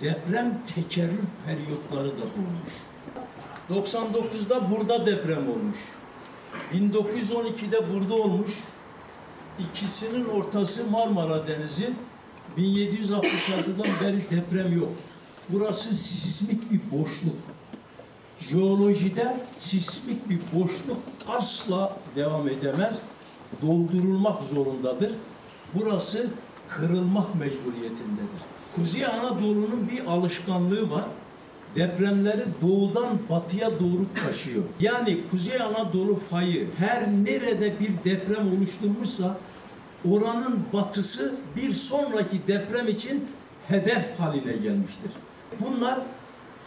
Deprem 0.00 0.58
tekerrür 0.74 1.24
periyotları 1.46 2.08
da 2.08 2.22
olmuş. 2.22 2.72
99'da 3.70 4.70
burada 4.70 5.06
deprem 5.06 5.50
olmuş. 5.50 5.78
1912'de 6.74 7.94
burada 7.94 8.14
olmuş. 8.14 8.64
İkisinin 9.58 10.24
ortası 10.24 10.90
Marmara 10.90 11.48
Denizi. 11.48 11.90
1766'dan 12.58 13.88
beri 14.02 14.20
deprem 14.30 14.78
yok. 14.78 14.92
Burası 15.48 15.94
sismik 15.94 16.72
bir 16.72 16.80
boşluk. 16.98 17.36
Jeolojide 18.40 19.36
sismik 19.56 20.30
bir 20.30 20.38
boşluk 20.54 20.96
asla 21.28 21.96
devam 22.16 22.48
edemez. 22.48 22.98
Doldurulmak 23.62 24.42
zorundadır. 24.42 25.12
Burası 25.74 26.26
kırılmak 26.68 27.34
mecburiyetindedir. 27.34 28.42
Kuzey 28.76 29.06
Anadolu'nun 29.06 29.88
bir 29.92 30.06
alışkanlığı 30.06 30.90
var. 30.90 31.04
Depremleri 31.76 32.44
doğudan 32.62 33.18
batıya 33.30 33.70
doğru 33.70 34.06
taşıyor. 34.24 34.64
Yani 34.80 35.18
Kuzey 35.30 35.62
Anadolu 35.62 36.16
fayı 36.16 36.68
her 36.78 37.12
nerede 37.12 37.80
bir 37.80 38.10
deprem 38.10 38.58
oluşturmuşsa 38.58 39.36
oranın 40.10 40.64
batısı 40.72 41.34
bir 41.56 41.72
sonraki 41.72 42.46
deprem 42.46 42.88
için 42.88 43.24
hedef 43.68 44.20
haline 44.20 44.52
gelmiştir. 44.52 45.10
Bunlar 45.60 45.98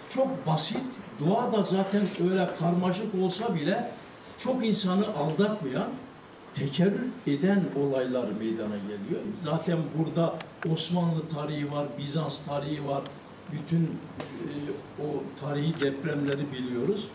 çok 0.10 0.48
basit, 0.48 0.84
doğa 1.20 1.52
da 1.52 1.64
zaten 1.64 2.02
öyle 2.30 2.50
karmaşık 2.60 3.16
olsa 3.24 3.56
bile 3.56 3.92
çok 4.40 4.66
insanı 4.66 5.08
aldatmayan 5.18 5.88
tekerrür 6.54 7.10
eden 7.28 7.64
olaylar 7.80 8.28
meydana 8.40 8.78
geliyor. 8.78 9.22
Zaten 9.42 9.78
burada 9.98 10.36
Osmanlı 10.74 11.28
tarihi 11.36 11.72
var, 11.72 11.86
Bizans 11.98 12.46
tarihi 12.46 12.88
var. 12.88 13.02
Bütün 13.52 13.84
e, 13.84 14.50
o 15.02 15.24
tarihi 15.42 15.82
depremleri 15.84 16.52
biliyoruz. 16.52 17.10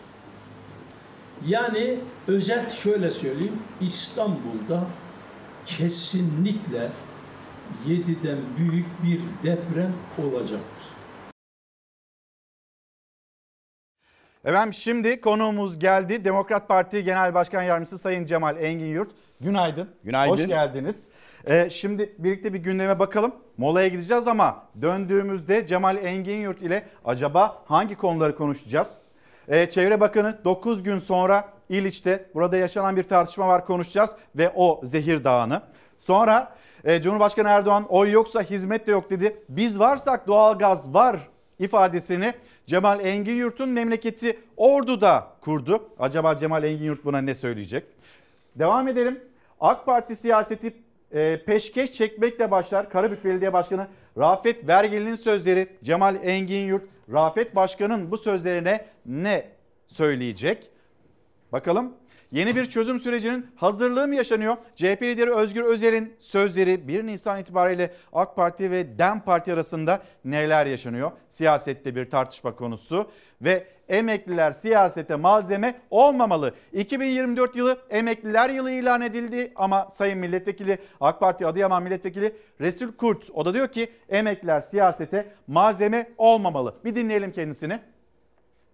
Yani 1.47 1.99
özet 2.27 2.71
şöyle 2.71 3.11
söyleyeyim. 3.11 3.59
İstanbul'da 3.81 4.83
kesinlikle 5.65 6.89
7'den 7.87 8.37
büyük 8.57 8.85
bir 9.03 9.19
deprem 9.43 9.93
olacaktır. 10.23 10.85
Efendim 14.45 14.73
şimdi 14.73 15.21
konuğumuz 15.21 15.79
geldi. 15.79 16.25
Demokrat 16.25 16.67
Parti 16.67 17.03
Genel 17.03 17.33
Başkan 17.33 17.63
Yardımcısı 17.63 17.97
Sayın 17.97 18.25
Cemal 18.25 18.57
Engin 18.57 18.85
Yurt. 18.85 19.11
Günaydın. 19.41 19.89
Günaydın. 20.03 20.33
Hoş 20.33 20.47
geldiniz. 20.47 21.07
Ee, 21.45 21.69
şimdi 21.69 22.15
birlikte 22.17 22.53
bir 22.53 22.59
gündeme 22.59 22.99
bakalım. 22.99 23.35
Molaya 23.57 23.87
gideceğiz 23.87 24.27
ama 24.27 24.63
döndüğümüzde 24.81 25.67
Cemal 25.67 25.97
Engin 25.97 26.41
Yurt 26.41 26.61
ile 26.61 26.87
acaba 27.05 27.63
hangi 27.65 27.95
konuları 27.95 28.35
konuşacağız? 28.35 28.97
Ee, 29.47 29.69
Çevre 29.69 29.99
Bakanı 29.99 30.39
9 30.45 30.83
gün 30.83 30.99
sonra 30.99 31.54
İliç'te 31.69 32.25
burada 32.33 32.57
yaşanan 32.57 32.97
bir 32.97 33.03
tartışma 33.03 33.47
var 33.47 33.65
konuşacağız 33.65 34.15
ve 34.35 34.51
o 34.55 34.81
zehir 34.83 35.23
dağını. 35.23 35.61
Sonra 35.97 36.55
e, 36.83 37.01
Cumhurbaşkanı 37.01 37.47
Erdoğan 37.47 37.85
oy 37.89 38.11
yoksa 38.11 38.41
hizmet 38.41 38.87
de 38.87 38.91
yok 38.91 39.09
dedi. 39.09 39.43
Biz 39.49 39.79
varsak 39.79 40.27
doğalgaz 40.27 40.93
var 40.93 41.19
ifadesini 41.59 42.33
Cemal 42.65 43.05
Engin 43.05 43.69
memleketi 43.69 44.39
Ordu'da 44.57 45.27
kurdu. 45.41 45.89
Acaba 45.99 46.37
Cemal 46.37 46.63
Engin 46.63 46.99
buna 47.03 47.21
ne 47.21 47.35
söyleyecek? 47.35 47.83
Devam 48.55 48.87
edelim. 48.87 49.23
AK 49.59 49.85
Parti 49.85 50.15
siyaseti 50.15 50.73
e, 51.11 51.45
peşkeş 51.45 51.93
çekmekle 51.93 52.51
başlar. 52.51 52.89
Karabük 52.89 53.25
Belediye 53.25 53.53
Başkanı 53.53 53.87
Rafet 54.17 54.67
Vergili'nin 54.67 55.15
sözleri 55.15 55.67
Cemal 55.83 56.15
Engin 56.23 56.67
Yurt. 56.67 56.83
Rafet 57.13 57.55
Başkan'ın 57.55 58.11
bu 58.11 58.17
sözlerine 58.17 58.85
ne 59.05 59.47
söyleyecek? 59.87 60.71
Bakalım. 61.55 61.93
Yeni 62.31 62.55
bir 62.55 62.65
çözüm 62.65 62.99
sürecinin 62.99 63.47
hazırlığı 63.55 64.07
mı 64.07 64.15
yaşanıyor? 64.15 64.57
CHP 64.75 65.01
lideri 65.01 65.31
Özgür 65.31 65.63
Özel'in 65.63 66.15
sözleri 66.19 66.87
1 66.87 67.07
Nisan 67.07 67.39
itibariyle 67.39 67.93
AK 68.13 68.35
Parti 68.35 68.71
ve 68.71 68.99
DEM 68.99 69.19
Parti 69.19 69.53
arasında 69.53 70.01
neler 70.25 70.65
yaşanıyor? 70.65 71.11
Siyasette 71.29 71.95
bir 71.95 72.09
tartışma 72.09 72.55
konusu 72.55 73.09
ve 73.41 73.67
emekliler 73.89 74.51
siyasete 74.51 75.15
malzeme 75.15 75.81
olmamalı. 75.89 76.53
2024 76.73 77.55
yılı 77.55 77.77
emekliler 77.89 78.49
yılı 78.49 78.71
ilan 78.71 79.01
edildi 79.01 79.51
ama 79.55 79.87
Sayın 79.91 80.19
Milletvekili 80.19 80.77
AK 81.01 81.19
Parti 81.19 81.47
Adıyaman 81.47 81.83
Milletvekili 81.83 82.35
Resul 82.61 82.91
Kurt 82.91 83.29
o 83.33 83.45
da 83.45 83.53
diyor 83.53 83.67
ki 83.67 83.89
emekliler 84.09 84.61
siyasete 84.61 85.31
malzeme 85.47 86.09
olmamalı. 86.17 86.75
Bir 86.85 86.95
dinleyelim 86.95 87.31
kendisini. 87.31 87.79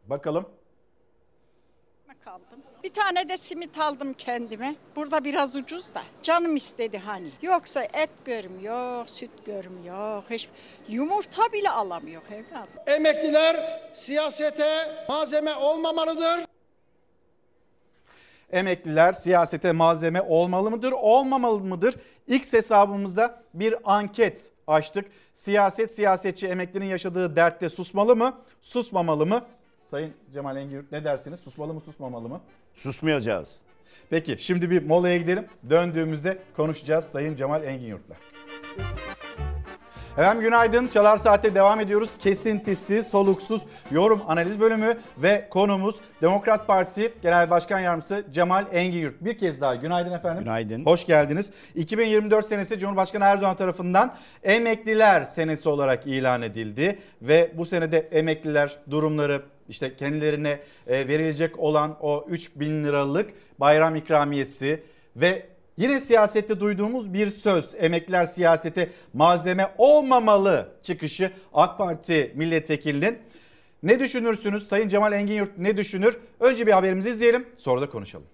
Bakalım. 0.08 0.61
Bir 2.84 2.94
tane 2.94 3.30
de 3.30 3.38
simit 3.38 3.78
aldım 3.78 4.14
kendime. 4.14 4.76
Burada 4.96 5.24
biraz 5.24 5.56
ucuz 5.56 5.96
da. 5.96 6.02
Canım 6.24 6.56
istedi 6.56 6.98
hani. 6.98 7.32
Yoksa 7.42 7.84
et 7.84 8.10
görmüyor, 8.26 9.08
süt 9.08 9.46
görmüyor. 9.46 10.24
Hiç 10.30 10.50
yumurta 10.90 11.54
bile 11.54 11.70
alamıyor 11.70 12.22
evladım. 12.32 12.74
Emekliler 12.88 13.82
siyasete 13.94 14.88
malzeme 15.10 15.56
olmamalıdır. 15.56 16.46
Emekliler 18.52 19.14
siyasete 19.14 19.72
malzeme 19.72 20.22
olmalı 20.22 20.72
mıdır, 20.72 20.92
olmamalı 20.92 21.60
mıdır? 21.60 21.96
X 22.28 22.54
hesabımızda 22.54 23.44
bir 23.54 23.76
anket 23.84 24.52
açtık. 24.68 25.06
Siyaset 25.34 25.92
siyasetçi 25.92 26.48
emeklinin 26.48 26.86
yaşadığı 26.86 27.36
dertte 27.36 27.70
susmalı 27.70 28.16
mı, 28.16 28.38
susmamalı 28.62 29.26
mı? 29.26 29.46
Sayın 29.92 30.14
Cemal 30.34 30.58
Engin 30.58 30.88
ne 30.92 31.04
dersiniz? 31.04 31.39
Susmalı 31.39 31.74
mı, 31.74 31.82
susmamalı 31.82 32.30
mı? 32.30 32.42
Susmayacağız. 32.74 33.60
Peki 34.10 34.36
şimdi 34.39 34.70
bir 34.70 34.86
molaya 34.86 35.18
gidelim. 35.18 35.46
Döndüğümüzde 35.70 36.38
konuşacağız 36.56 37.06
Sayın 37.06 37.36
Cemal 37.36 37.64
Engin 37.64 37.88
Yurt'la. 37.88 38.16
Efendim 40.18 40.44
günaydın. 40.44 40.88
Çalar 40.88 41.18
Saat'te 41.18 41.56
devam 41.56 41.80
ediyoruz. 41.80 42.10
Kesintisi, 42.20 43.04
soluksuz 43.04 43.62
yorum 43.92 44.22
analiz 44.28 44.60
bölümü 44.60 44.98
ve 45.18 45.48
konumuz 45.50 45.96
Demokrat 46.22 46.68
Parti 46.68 47.14
Genel 47.22 47.50
Başkan 47.50 47.80
Yardımcısı 47.80 48.26
Cemal 48.32 48.66
Engin 48.72 49.00
Yurt. 49.00 49.22
Bir 49.22 49.38
kez 49.38 49.62
daha 49.62 49.76
günaydın 49.76 50.12
efendim. 50.12 50.44
Günaydın. 50.44 50.86
Hoş 50.86 51.06
geldiniz. 51.06 51.52
2024 51.76 52.48
senesi 52.48 52.80
Cumhurbaşkanı 52.80 53.24
Erdoğan 53.24 53.56
tarafından 53.56 54.16
emekliler 54.44 55.24
senesi 55.24 55.70
olarak 55.70 56.08
ilan 56.08 56.42
edildi 56.42 57.00
ve 57.22 57.52
bu 57.58 57.66
senede 57.66 58.00
emekliler 58.00 58.78
durumları 58.89 59.42
işte 59.72 59.95
kendilerine 59.95 60.59
e, 60.88 61.07
verilecek 61.07 61.59
olan 61.59 61.97
o 62.01 62.26
3 62.30 62.51
bin 62.55 62.84
liralık 62.84 63.30
bayram 63.59 63.95
ikramiyesi 63.95 64.84
ve 65.15 65.51
Yine 65.78 65.99
siyasette 65.99 66.59
duyduğumuz 66.59 67.13
bir 67.13 67.30
söz 67.30 67.76
emekliler 67.78 68.26
siyasete 68.26 68.89
malzeme 69.13 69.74
olmamalı 69.78 70.72
çıkışı 70.84 71.32
AK 71.53 71.78
Parti 71.78 72.32
milletvekilinin. 72.36 73.17
Ne 73.84 73.99
düşünürsünüz 73.99 74.67
Sayın 74.67 74.88
Cemal 74.88 75.13
Engin 75.13 75.34
Yurt 75.34 75.57
ne 75.57 75.78
düşünür? 75.78 76.17
Önce 76.39 76.67
bir 76.67 76.72
haberimizi 76.72 77.09
izleyelim 77.09 77.47
sonra 77.57 77.82
da 77.82 77.89
konuşalım. 77.89 78.28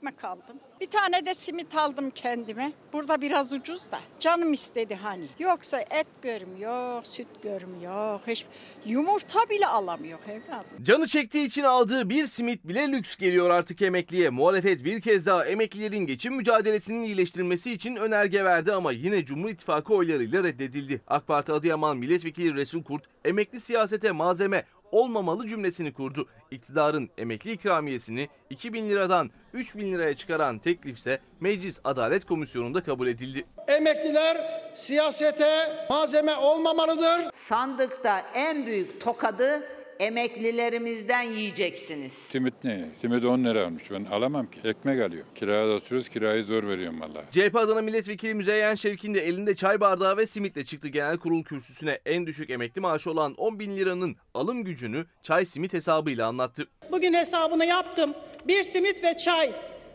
Ekmek 0.00 0.24
aldım. 0.24 0.56
Bir 0.80 0.86
tane 0.86 1.26
de 1.26 1.34
simit 1.34 1.74
aldım 1.74 2.10
kendime. 2.10 2.72
Burada 2.92 3.20
biraz 3.20 3.52
ucuz 3.52 3.92
da. 3.92 3.98
Canım 4.18 4.52
istedi 4.52 4.94
hani. 4.94 5.28
Yoksa 5.38 5.80
et 5.80 6.06
görmüyor, 6.22 7.04
süt 7.04 7.42
görmüyor. 7.42 8.20
Hiç 8.26 8.46
yumurta 8.86 9.38
bile 9.50 9.66
alamıyor 9.66 10.18
evladım. 10.28 10.82
Canı 10.84 11.06
çektiği 11.06 11.46
için 11.46 11.62
aldığı 11.62 12.08
bir 12.10 12.24
simit 12.24 12.64
bile 12.64 12.92
lüks 12.92 13.16
geliyor 13.16 13.50
artık 13.50 13.82
emekliye. 13.82 14.30
Muhalefet 14.30 14.84
bir 14.84 15.00
kez 15.00 15.26
daha 15.26 15.46
emeklilerin 15.46 16.06
geçim 16.06 16.34
mücadelesinin 16.34 17.02
iyileştirilmesi 17.02 17.72
için 17.72 17.96
önerge 17.96 18.44
verdi 18.44 18.72
ama 18.72 18.92
yine 18.92 19.24
Cumhur 19.24 19.48
İttifakı 19.48 19.94
oylarıyla 19.94 20.44
reddedildi. 20.44 21.00
AK 21.08 21.26
Parti 21.26 21.52
Adıyaman 21.52 21.96
Milletvekili 21.96 22.54
Resul 22.54 22.82
Kurt 22.82 23.02
emekli 23.24 23.60
siyasete 23.60 24.12
malzeme 24.12 24.64
olmamalı 24.92 25.48
cümlesini 25.48 25.92
kurdu. 25.92 26.28
İktidarın 26.50 27.10
emekli 27.18 27.52
ikramiyesini 27.52 28.28
2000 28.50 28.88
liradan 28.88 29.30
3000 29.52 29.92
liraya 29.92 30.16
çıkaran 30.16 30.58
teklifse 30.58 31.20
Meclis 31.40 31.80
Adalet 31.84 32.24
Komisyonu'nda 32.24 32.82
kabul 32.82 33.06
edildi. 33.06 33.46
Emekliler 33.68 34.36
siyasete 34.74 35.86
malzeme 35.90 36.36
olmamalıdır. 36.36 37.30
Sandıkta 37.32 38.18
en 38.34 38.66
büyük 38.66 39.00
tokadı 39.00 39.62
emeklilerimizden 40.00 41.22
yiyeceksiniz. 41.22 42.12
Simit 42.28 42.54
ne? 42.64 42.88
Simit 43.00 43.24
10 43.24 43.44
lira 43.44 43.66
almış. 43.66 43.90
Ben 43.90 44.04
alamam 44.04 44.50
ki. 44.50 44.60
Ekmek 44.64 45.00
alıyor. 45.00 45.24
Kirada 45.34 45.72
oturuyoruz. 45.72 46.08
Kirayı 46.08 46.44
zor 46.44 46.68
veriyorum 46.68 47.00
valla. 47.00 47.24
CHP 47.30 47.56
Adana 47.56 47.82
Milletvekili 47.82 48.34
Müzeyyen 48.34 48.74
Şevkin 48.74 49.14
de 49.14 49.20
elinde 49.20 49.56
çay 49.56 49.80
bardağı 49.80 50.16
ve 50.16 50.26
simitle 50.26 50.64
çıktı 50.64 50.88
genel 50.88 51.16
kurul 51.18 51.44
kürsüsüne. 51.44 51.98
En 52.06 52.26
düşük 52.26 52.50
emekli 52.50 52.80
maaşı 52.80 53.10
olan 53.10 53.34
10 53.34 53.58
bin 53.58 53.76
liranın 53.76 54.16
alım 54.34 54.64
gücünü 54.64 55.06
çay 55.22 55.44
simit 55.44 55.72
hesabıyla 55.72 56.26
anlattı. 56.26 56.66
Bugün 56.92 57.14
hesabını 57.14 57.64
yaptım. 57.64 58.14
Bir 58.48 58.62
simit 58.62 59.04
ve 59.04 59.16
çay 59.16 59.52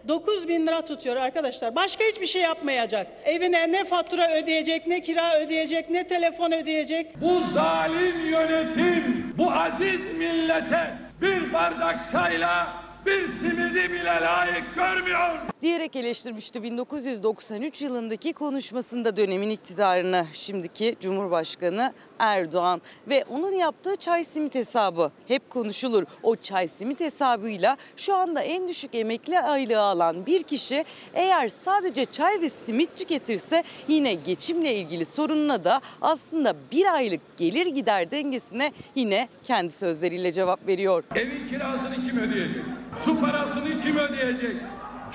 9 0.08 0.48
bin 0.48 0.68
lira 0.68 0.86
tutuyor 0.86 1.16
arkadaşlar. 1.16 1.76
Başka 1.76 2.04
hiçbir 2.04 2.26
şey 2.26 2.42
yapmayacak. 2.42 3.08
Evine 3.26 3.72
ne 3.72 3.84
fatura 3.84 4.32
ödeyecek, 4.32 4.88
ne 4.88 5.02
kira 5.02 5.40
ödeyecek, 5.40 5.90
ne 5.90 6.08
telefon 6.08 6.52
ödeyecek. 6.52 7.22
Bu 7.22 7.42
zalim 7.54 8.26
yönetim 8.26 9.34
bu 9.38 9.52
aziz 9.52 10.02
millete 10.18 10.94
bir 11.22 11.54
bardak 11.54 12.12
çayla 12.12 12.68
bir 13.06 13.28
simidi 13.40 13.92
bile 13.92 14.22
layık 14.22 14.76
görmüyor. 14.76 15.40
Diyerek 15.66 15.96
eleştirmişti 15.96 16.64
1993 16.64 17.82
yılındaki 17.82 18.34
konuşmasında 18.34 19.18
dönemin 19.18 19.50
iktidarını 19.50 20.26
şimdiki 20.34 20.96
Cumhurbaşkanı 21.02 21.94
Erdoğan 22.20 22.82
ve 23.08 23.26
onun 23.30 23.52
yaptığı 23.52 23.96
çay 23.96 24.24
simit 24.24 24.56
hesabı 24.56 25.12
hep 25.28 25.50
konuşulur. 25.50 26.04
O 26.24 26.36
çay 26.36 26.68
simit 26.68 27.00
hesabıyla 27.00 27.78
şu 27.98 28.16
anda 28.16 28.42
en 28.42 28.68
düşük 28.68 28.96
emekli 28.96 29.40
aylığı 29.40 29.82
alan 29.82 30.26
bir 30.26 30.44
kişi 30.44 30.86
eğer 31.14 31.50
sadece 31.50 32.06
çay 32.06 32.42
ve 32.42 32.50
simit 32.50 32.96
tüketirse 32.96 33.64
yine 33.88 34.14
geçimle 34.14 34.76
ilgili 34.76 35.06
sorununa 35.06 35.64
da 35.64 35.82
aslında 36.02 36.56
bir 36.72 36.94
aylık 36.94 37.38
gelir 37.38 37.66
gider 37.66 38.12
dengesine 38.12 38.72
yine 38.96 39.28
kendi 39.44 39.72
sözleriyle 39.72 40.32
cevap 40.32 40.68
veriyor. 40.68 41.04
Evin 41.16 41.50
kirasını 41.50 41.96
kim 41.96 42.18
ödeyecek? 42.18 42.64
Su 43.06 43.20
parasını 43.22 43.82
kim 43.82 43.98
ödeyecek? 43.98 44.56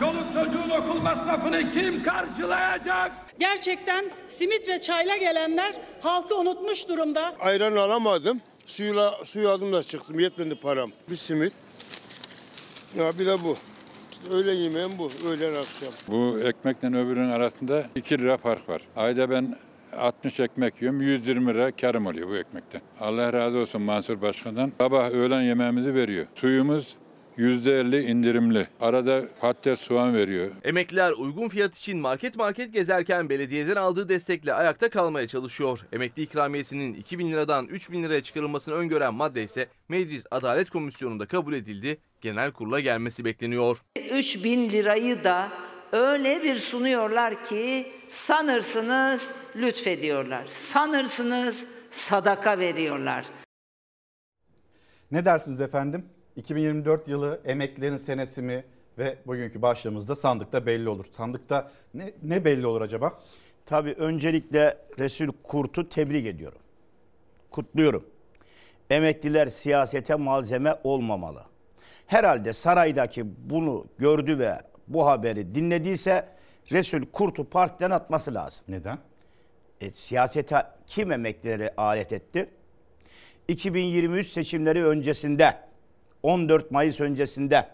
Çoluk 0.01 0.33
çocuğun 0.33 0.71
okul 0.71 1.01
masrafını 1.01 1.73
kim 1.73 2.03
karşılayacak? 2.03 3.13
Gerçekten 3.39 4.05
simit 4.27 4.69
ve 4.69 4.81
çayla 4.81 5.17
gelenler 5.17 5.73
halkı 6.01 6.37
unutmuş 6.39 6.89
durumda. 6.89 7.35
Ayran 7.41 7.77
alamadım. 7.77 8.41
Suyla, 8.67 9.15
suyu 9.25 9.49
aldım 9.49 9.73
da 9.73 9.83
çıktım. 9.83 10.21
Yetmedi 10.21 10.55
param. 10.55 10.91
Bir 11.11 11.17
simit. 11.17 11.53
Ya 12.99 13.13
bir 13.19 13.27
de 13.27 13.37
bu. 13.45 13.57
Öğlen 14.35 14.55
yemeğim 14.55 14.91
bu. 14.99 15.11
Öğlen 15.29 15.55
akşam. 15.55 15.93
Bu 16.09 16.41
ekmekle 16.41 16.89
öbürünün 16.89 17.31
arasında 17.31 17.85
2 17.95 18.19
lira 18.19 18.37
fark 18.37 18.69
var. 18.69 18.83
Ayda 18.97 19.31
ben 19.31 19.57
60 19.97 20.41
ekmek 20.41 20.83
yiyorum 20.83 21.01
120 21.01 21.55
lira 21.55 21.73
karım 21.77 22.07
oluyor 22.07 22.29
bu 22.29 22.37
ekmekten. 22.37 22.81
Allah 23.01 23.33
razı 23.33 23.59
olsun 23.59 23.83
Mansur 23.83 24.23
Başkan'dan. 24.23 24.73
Sabah 24.79 25.11
öğlen 25.11 25.43
yemeğimizi 25.43 25.95
veriyor. 25.95 26.27
Suyumuz 26.35 26.97
%50 27.41 28.01
indirimli. 28.01 28.69
Arada 28.81 29.25
patates 29.41 29.81
soğan 29.81 30.15
veriyor. 30.15 30.51
Emekliler 30.65 31.13
uygun 31.13 31.49
fiyat 31.49 31.77
için 31.77 31.99
market 31.99 32.37
market 32.37 32.73
gezerken 32.73 33.29
belediyeden 33.29 33.77
aldığı 33.77 34.09
destekle 34.09 34.55
ayakta 34.55 34.91
kalmaya 34.91 35.27
çalışıyor. 35.27 35.87
Emekli 35.93 36.23
ikramiyesinin 36.23 36.95
2000 36.95 37.33
liradan 37.33 37.67
3000 37.67 38.03
liraya 38.03 38.23
çıkarılmasını 38.23 38.75
öngören 38.75 39.15
madde 39.15 39.43
ise 39.43 39.67
Meclis 39.89 40.25
Adalet 40.31 40.71
Komisyonu'nda 40.71 41.27
kabul 41.27 41.53
edildi. 41.53 41.99
Genel 42.21 42.53
kurula 42.53 42.81
gelmesi 42.81 43.25
bekleniyor. 43.25 43.79
3000 44.15 44.71
lirayı 44.71 45.25
da 45.25 45.49
öyle 45.93 46.43
bir 46.43 46.57
sunuyorlar 46.57 47.45
ki 47.45 47.93
sanırsınız 48.09 49.23
lütfediyorlar. 49.57 50.47
Sanırsınız 50.47 51.65
sadaka 51.91 52.59
veriyorlar. 52.59 53.25
Ne 55.11 55.25
dersiniz 55.25 55.61
efendim? 55.61 56.05
2024 56.37 57.09
yılı 57.09 57.41
emeklilerin 57.45 57.97
senesi 57.97 58.43
mi 58.43 58.65
ve 58.99 59.19
bugünkü 59.27 59.63
başlığımızda 59.63 60.17
sandıkta 60.17 60.67
belli 60.67 60.89
olur. 60.89 61.07
Sandıkta 61.17 61.71
ne, 61.95 62.13
ne 62.23 62.45
belli 62.45 62.67
olur 62.67 62.81
acaba? 62.81 63.19
Tabii 63.67 63.93
öncelikle 63.93 64.79
Resul 64.99 65.29
Kurt'u 65.43 65.89
tebrik 65.89 66.27
ediyorum. 66.27 66.59
Kutluyorum. 67.51 68.07
Emekliler 68.91 69.47
siyasete 69.47 70.15
malzeme 70.15 70.75
olmamalı. 70.85 71.45
Herhalde 72.07 72.53
saraydaki 72.53 73.25
bunu 73.51 73.87
gördü 73.99 74.39
ve 74.39 74.61
bu 74.89 75.07
haberi 75.07 75.55
dinlediyse 75.55 76.29
Resul 76.73 77.03
Kurt'u 77.13 77.51
partiden 77.51 77.91
atması 77.91 78.35
lazım. 78.35 78.65
Neden? 78.69 78.99
E, 79.81 79.91
siyasete 79.91 80.67
kim 80.87 81.13
emeklileri 81.13 81.71
alet 81.77 82.13
etti? 82.13 82.51
2023 83.49 84.27
seçimleri 84.27 84.87
öncesinde 84.87 85.70
14 86.23 86.71
Mayıs 86.71 87.01
öncesinde 87.01 87.67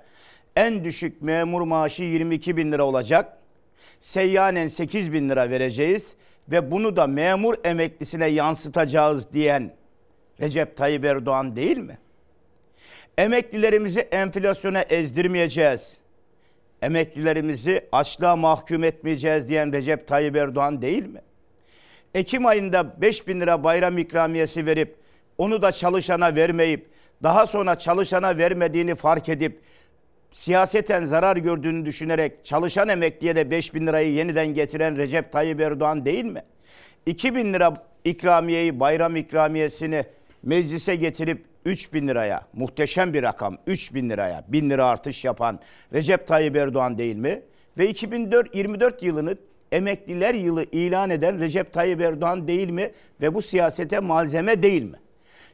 en 0.56 0.84
düşük 0.84 1.22
memur 1.22 1.60
maaşı 1.60 2.02
22 2.02 2.56
bin 2.56 2.72
lira 2.72 2.84
olacak. 2.84 3.36
Seyyanen 4.00 4.66
8 4.66 5.12
bin 5.12 5.28
lira 5.28 5.50
vereceğiz 5.50 6.16
ve 6.48 6.70
bunu 6.70 6.96
da 6.96 7.06
memur 7.06 7.54
emeklisine 7.64 8.26
yansıtacağız 8.26 9.32
diyen 9.32 9.72
Recep 10.40 10.76
Tayyip 10.76 11.04
Erdoğan 11.04 11.56
değil 11.56 11.78
mi? 11.78 11.98
Emeklilerimizi 13.18 14.00
enflasyona 14.00 14.82
ezdirmeyeceğiz. 14.82 15.98
Emeklilerimizi 16.82 17.88
açlığa 17.92 18.36
mahkum 18.36 18.84
etmeyeceğiz 18.84 19.48
diyen 19.48 19.72
Recep 19.72 20.08
Tayyip 20.08 20.36
Erdoğan 20.36 20.82
değil 20.82 21.06
mi? 21.06 21.20
Ekim 22.14 22.46
ayında 22.46 23.00
5 23.00 23.28
bin 23.28 23.40
lira 23.40 23.64
bayram 23.64 23.98
ikramiyesi 23.98 24.66
verip 24.66 24.96
onu 25.38 25.62
da 25.62 25.72
çalışana 25.72 26.34
vermeyip 26.34 26.86
daha 27.22 27.46
sonra 27.46 27.74
çalışana 27.74 28.38
vermediğini 28.38 28.94
fark 28.94 29.28
edip 29.28 29.60
siyaseten 30.32 31.04
zarar 31.04 31.36
gördüğünü 31.36 31.86
düşünerek 31.86 32.44
çalışan 32.44 32.88
emekliye 32.88 33.36
de 33.36 33.50
5 33.50 33.74
bin 33.74 33.86
lirayı 33.86 34.12
yeniden 34.12 34.46
getiren 34.46 34.96
Recep 34.96 35.32
Tayyip 35.32 35.60
Erdoğan 35.60 36.04
değil 36.04 36.24
mi? 36.24 36.42
2 37.06 37.34
bin 37.34 37.54
lira 37.54 37.74
ikramiyeyi 38.04 38.80
bayram 38.80 39.16
ikramiyesini 39.16 40.04
meclise 40.42 40.96
getirip 40.96 41.44
3 41.64 41.92
bin 41.92 42.08
liraya 42.08 42.42
muhteşem 42.52 43.14
bir 43.14 43.22
rakam 43.22 43.58
3 43.66 43.94
bin 43.94 44.10
liraya 44.10 44.44
1000 44.48 44.70
lira 44.70 44.88
artış 44.88 45.24
yapan 45.24 45.60
Recep 45.92 46.26
Tayyip 46.26 46.56
Erdoğan 46.56 46.98
değil 46.98 47.16
mi? 47.16 47.42
Ve 47.78 47.88
2024 47.88 49.02
yılını 49.02 49.36
emekliler 49.72 50.34
yılı 50.34 50.64
ilan 50.64 51.10
eden 51.10 51.40
Recep 51.40 51.72
Tayyip 51.72 52.00
Erdoğan 52.00 52.48
değil 52.48 52.70
mi? 52.70 52.92
Ve 53.20 53.34
bu 53.34 53.42
siyasete 53.42 53.98
malzeme 53.98 54.62
değil 54.62 54.82
mi? 54.82 54.96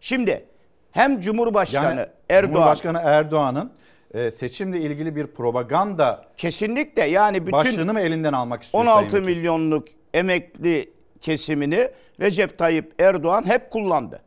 Şimdi 0.00 0.44
hem 0.92 1.20
Cumhurbaşkanı 1.20 1.84
Yani 1.84 2.06
Erdoğan 2.28 2.52
Cumhurbaşkanı 2.52 3.00
Erdoğan'ın 3.04 3.72
e, 4.14 4.30
seçimle 4.30 4.80
ilgili 4.80 5.16
bir 5.16 5.26
propaganda 5.26 6.24
kesinlikle 6.36 7.04
yani 7.04 7.40
bütün 7.40 7.52
başlığını 7.52 7.92
mı 7.92 8.00
elinden 8.00 8.32
almak 8.32 8.62
istiyor 8.62 8.84
16 8.84 9.10
Sayın 9.10 9.26
Vekil? 9.26 9.36
milyonluk 9.36 9.88
emekli 10.14 10.90
kesimini 11.20 11.88
Recep 12.20 12.58
Tayyip 12.58 12.94
Erdoğan 12.98 13.46
hep 13.46 13.70
kullandı. 13.70 14.20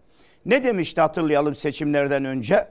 Ne 0.46 0.64
demişti 0.64 1.02
hatırlayalım 1.02 1.56
seçimlerden 1.56 2.26
önce? 2.26 2.68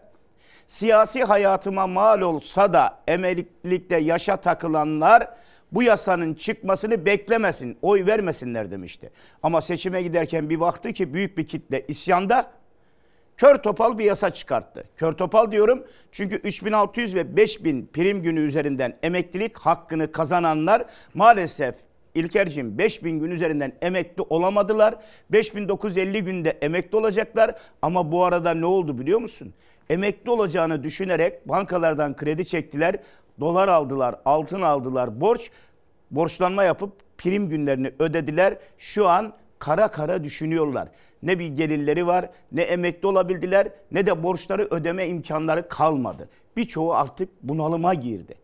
Siyasi 0.67 1.25
hayatıma 1.25 1.87
mal 1.87 2.21
olsa 2.21 2.73
da 2.73 2.99
emeklilikte 3.09 3.97
yaşa 3.97 4.37
takılanlar 4.37 5.29
bu 5.73 5.83
yasanın 5.83 6.35
çıkmasını 6.35 7.07
beklemesin, 7.07 7.79
oy 7.83 8.07
vermesinler 8.07 8.71
demişti. 8.71 9.11
Ama 9.43 9.61
seçime 9.61 10.03
giderken 10.03 10.51
bir 10.51 10.61
baktı 10.61 10.93
ki 10.93 11.15
büyük 11.15 11.39
bir 11.39 11.47
kitle 11.47 11.85
isyanda 11.89 12.51
kör 13.37 13.57
topal 13.57 13.99
bir 13.99 14.05
yasa 14.05 14.31
çıkarttı. 14.31 14.85
Kör 14.97 15.13
topal 15.13 15.51
diyorum 15.51 15.85
çünkü 16.13 16.37
3600 16.37 17.15
ve 17.15 17.37
5000 17.37 17.91
prim 17.93 18.23
günü 18.23 18.41
üzerinden 18.41 18.99
emeklilik 19.03 19.59
hakkını 19.59 20.13
kazananlar 20.13 20.85
maalesef 21.15 21.75
İlker'cim 22.15 22.79
5000 22.79 23.19
gün 23.21 23.31
üzerinden 23.31 23.73
emekli 23.83 24.23
olamadılar. 24.23 24.95
5950 25.33 26.25
günde 26.25 26.51
emekli 26.51 26.97
olacaklar 26.97 27.55
ama 27.83 28.13
bu 28.13 28.25
arada 28.25 28.55
ne 28.55 28.67
oldu 28.67 28.99
biliyor 28.99 29.21
musun? 29.21 29.55
Emekli 29.91 30.31
olacağını 30.31 30.83
düşünerek 30.83 31.49
bankalardan 31.49 32.17
kredi 32.17 32.45
çektiler, 32.45 32.97
dolar 33.41 33.69
aldılar, 33.69 34.15
altın 34.25 34.63
aldılar, 34.63 35.21
borç 35.21 35.51
borçlanma 36.11 36.65
yapıp 36.65 36.93
prim 37.19 37.49
günlerini 37.49 37.93
ödediler. 37.99 38.59
Şu 38.79 39.09
an 39.09 39.33
kara 39.59 39.89
kara 39.89 40.25
düşünüyorlar. 40.25 40.89
Ne 41.25 41.39
bir 41.39 41.49
gelirleri 41.49 42.07
var, 42.07 42.31
ne 42.53 42.63
emekli 42.63 43.07
olabildiler, 43.07 43.69
ne 43.93 44.07
de 44.07 44.23
borçları 44.23 44.63
ödeme 44.71 45.07
imkanları 45.07 45.69
kalmadı. 45.69 46.29
Birçoğu 46.57 46.95
artık 46.95 47.43
bunalıma 47.43 47.95
girdi. 47.95 48.35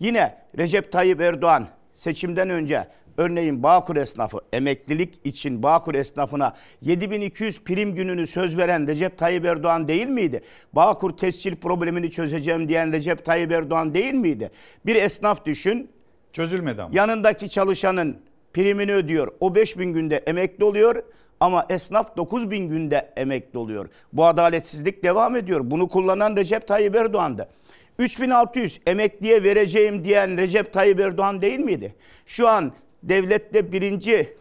Yine 0.00 0.38
Recep 0.58 0.92
Tayyip 0.92 1.20
Erdoğan 1.20 1.66
seçimden 1.92 2.50
önce 2.50 2.86
örneğin 3.16 3.62
Bağkur 3.62 3.96
esnafı 3.96 4.38
emeklilik 4.52 5.20
için 5.24 5.62
Bağkur 5.62 5.94
esnafına 5.94 6.54
7200 6.82 7.60
prim 7.64 7.94
gününü 7.94 8.26
söz 8.26 8.56
veren 8.56 8.86
Recep 8.86 9.18
Tayyip 9.18 9.44
Erdoğan 9.44 9.88
değil 9.88 10.06
miydi? 10.06 10.42
Bağkur 10.72 11.16
tescil 11.16 11.56
problemini 11.56 12.10
çözeceğim 12.10 12.68
diyen 12.68 12.92
Recep 12.92 13.24
Tayyip 13.24 13.52
Erdoğan 13.52 13.94
değil 13.94 14.14
miydi? 14.14 14.50
Bir 14.86 14.96
esnaf 14.96 15.46
düşün. 15.46 15.90
Çözülmedi 16.32 16.82
ama. 16.82 16.96
Yanındaki 16.96 17.50
çalışanın 17.50 18.16
primini 18.52 18.92
ödüyor. 18.92 19.32
O 19.40 19.54
5000 19.54 19.92
günde 19.92 20.16
emekli 20.16 20.64
oluyor 20.64 21.02
ama 21.40 21.66
esnaf 21.68 22.16
9000 22.16 22.68
günde 22.68 23.12
emekli 23.16 23.58
oluyor. 23.58 23.88
Bu 24.12 24.26
adaletsizlik 24.26 25.02
devam 25.02 25.36
ediyor. 25.36 25.60
Bunu 25.64 25.88
kullanan 25.88 26.36
Recep 26.36 26.68
Tayyip 26.68 26.96
Erdoğan'dı. 26.96 27.48
3600 27.98 28.80
emekliye 28.86 29.42
vereceğim 29.42 30.04
diyen 30.04 30.36
Recep 30.36 30.72
Tayyip 30.72 31.00
Erdoğan 31.00 31.42
değil 31.42 31.58
miydi? 31.58 31.94
Şu 32.26 32.48
an 32.48 32.72
devlette 33.02 33.72
birinci 33.72 34.36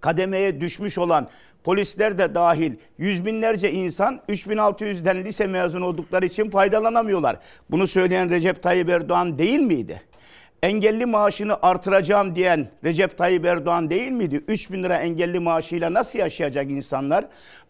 kademeye 0.00 0.60
düşmüş 0.60 0.98
olan 0.98 1.28
polisler 1.64 2.18
de 2.18 2.34
dahil 2.34 2.72
yüz 2.98 3.26
binlerce 3.26 3.72
insan 3.72 4.20
3600'den 4.28 5.24
lise 5.24 5.46
mezunu 5.46 5.86
oldukları 5.86 6.26
için 6.26 6.50
faydalanamıyorlar. 6.50 7.38
Bunu 7.70 7.86
söyleyen 7.86 8.30
Recep 8.30 8.62
Tayyip 8.62 8.88
Erdoğan 8.88 9.38
değil 9.38 9.60
miydi? 9.60 10.02
Engelli 10.64 11.06
maaşını 11.06 11.58
artıracağım 11.62 12.36
diyen 12.36 12.68
Recep 12.84 13.18
Tayyip 13.18 13.44
Erdoğan 13.44 13.90
değil 13.90 14.10
miydi? 14.10 14.44
3 14.48 14.72
bin 14.72 14.82
lira 14.82 14.96
engelli 14.96 15.40
maaşıyla 15.40 15.92
nasıl 15.92 16.18
yaşayacak 16.18 16.70
insanlar? 16.70 17.24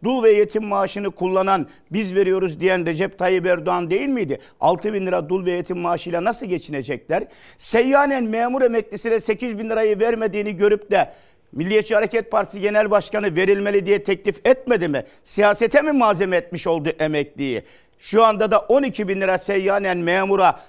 Dul 0.04 0.22
ve 0.22 0.30
yetim 0.30 0.64
maaşını 0.64 1.10
kullanan 1.10 1.66
biz 1.92 2.14
veriyoruz 2.14 2.60
diyen 2.60 2.86
Recep 2.86 3.18
Tayyip 3.18 3.46
Erdoğan 3.46 3.90
değil 3.90 4.08
miydi? 4.08 4.38
6 4.60 4.94
bin 4.94 5.06
lira 5.06 5.28
dul 5.28 5.46
ve 5.46 5.50
yetim 5.50 5.78
maaşıyla 5.78 6.24
nasıl 6.24 6.46
geçinecekler? 6.46 7.24
Seyyanen 7.56 8.24
memur 8.24 8.62
emeklisine 8.62 9.20
8 9.20 9.58
bin 9.58 9.70
lirayı 9.70 10.00
vermediğini 10.00 10.56
görüp 10.56 10.90
de 10.90 11.12
Milliyetçi 11.52 11.94
Hareket 11.94 12.30
Partisi 12.30 12.60
Genel 12.60 12.90
Başkanı 12.90 13.36
verilmeli 13.36 13.86
diye 13.86 14.02
teklif 14.02 14.46
etmedi 14.46 14.88
mi? 14.88 15.04
Siyasete 15.22 15.82
mi 15.82 15.92
malzeme 15.92 16.36
etmiş 16.36 16.66
oldu 16.66 16.88
emekliyi? 16.98 17.62
Şu 17.98 18.24
anda 18.24 18.50
da 18.50 18.58
12 18.58 19.08
bin 19.08 19.20
lira 19.20 19.38
seyyanen 19.38 19.98
memura 19.98 20.60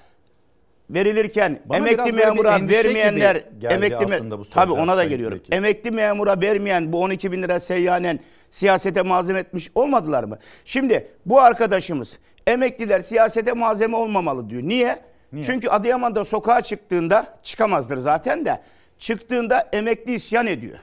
verilirken 0.90 1.60
Bana 1.64 1.78
emekli 1.78 2.12
memura 2.12 2.68
vermeyenler 2.68 3.44
emekli 3.62 3.96
me- 3.96 4.44
sözler 4.44 4.68
ona 4.68 4.96
da 4.96 5.04
geliyorum. 5.04 5.38
Vekil. 5.38 5.52
Emekli 5.52 5.90
memura 5.90 6.40
vermeyen 6.40 6.92
bu 6.92 7.02
12 7.02 7.32
bin 7.32 7.42
lira 7.42 7.60
seyyanen 7.60 8.20
siyasete 8.50 9.02
malzeme 9.02 9.38
etmiş 9.38 9.70
olmadılar 9.74 10.24
mı? 10.24 10.38
Şimdi 10.64 11.08
bu 11.26 11.40
arkadaşımız 11.40 12.18
emekliler 12.46 13.00
siyasete 13.00 13.52
malzeme 13.52 13.96
olmamalı 13.96 14.50
diyor. 14.50 14.62
Niye? 14.62 14.98
Niye? 15.32 15.44
Çünkü 15.44 15.68
Adıyaman'da 15.68 16.24
sokağa 16.24 16.60
çıktığında 16.60 17.38
çıkamazdır 17.42 17.96
zaten 17.96 18.44
de 18.44 18.60
çıktığında 18.98 19.68
emekli 19.72 20.14
isyan 20.14 20.46
ediyor. 20.46 20.78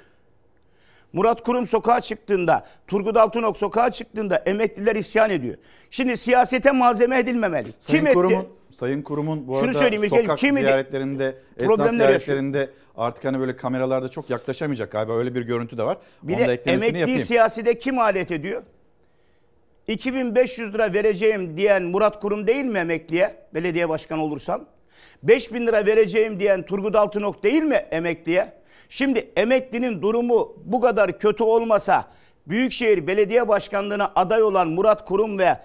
Murat 1.13 1.43
Kurum 1.43 1.67
sokağa 1.67 2.01
çıktığında, 2.01 2.65
Turgut 2.87 3.17
Altınok 3.17 3.57
sokağa 3.57 3.91
çıktığında 3.91 4.37
emekliler 4.37 4.95
isyan 4.95 5.29
ediyor. 5.29 5.57
Şimdi 5.89 6.17
siyasete 6.17 6.71
malzeme 6.71 7.17
edilmemeli. 7.19 7.67
Sayın 7.79 7.99
Kim 7.99 8.07
etti? 8.07 8.13
Kurum'un, 8.13 8.47
Sayın 8.73 9.01
Kurum'un 9.01 9.47
bu 9.47 9.53
Şunu 9.55 9.65
arada 9.65 9.77
söyleyeyim 9.79 10.09
sokak 10.09 10.37
kimi 10.37 10.61
de- 10.61 10.65
ziyaretlerinde, 10.65 11.35
esnaf 11.57 11.67
problemler 11.77 12.09
yaşıyor. 12.09 12.19
ziyaretlerinde 12.39 12.69
artık 12.97 13.25
hani 13.25 13.39
böyle 13.39 13.55
kameralarda 13.55 14.09
çok 14.09 14.29
yaklaşamayacak 14.29 14.91
galiba 14.91 15.17
öyle 15.17 15.35
bir 15.35 15.41
görüntü 15.41 15.77
de 15.77 15.83
var. 15.83 15.97
Bir 16.23 16.33
Onu 16.37 16.47
de 16.47 16.53
emekli 16.65 16.97
yapayım. 16.99 17.19
siyaside 17.19 17.77
kim 17.77 17.99
alet 17.99 18.31
ediyor? 18.31 18.63
2500 19.87 20.73
lira 20.73 20.93
vereceğim 20.93 21.57
diyen 21.57 21.83
Murat 21.83 22.19
Kurum 22.21 22.47
değil 22.47 22.65
mi 22.65 22.79
emekliye 22.79 23.35
belediye 23.53 23.89
başkanı 23.89 24.23
olursam? 24.23 24.65
5000 25.23 25.67
lira 25.67 25.85
vereceğim 25.85 26.39
diyen 26.39 26.63
Turgut 26.65 26.95
Altınok 26.95 27.43
değil 27.43 27.63
mi 27.63 27.75
emekliye? 27.91 28.53
Şimdi 28.89 29.31
emeklinin 29.35 30.01
durumu 30.01 30.55
bu 30.65 30.81
kadar 30.81 31.19
kötü 31.19 31.43
olmasa 31.43 32.07
Büyükşehir 32.47 33.07
Belediye 33.07 33.47
Başkanlığı'na 33.47 34.11
aday 34.15 34.43
olan 34.43 34.67
Murat 34.67 35.05
Kurum 35.05 35.37
ve 35.39 35.57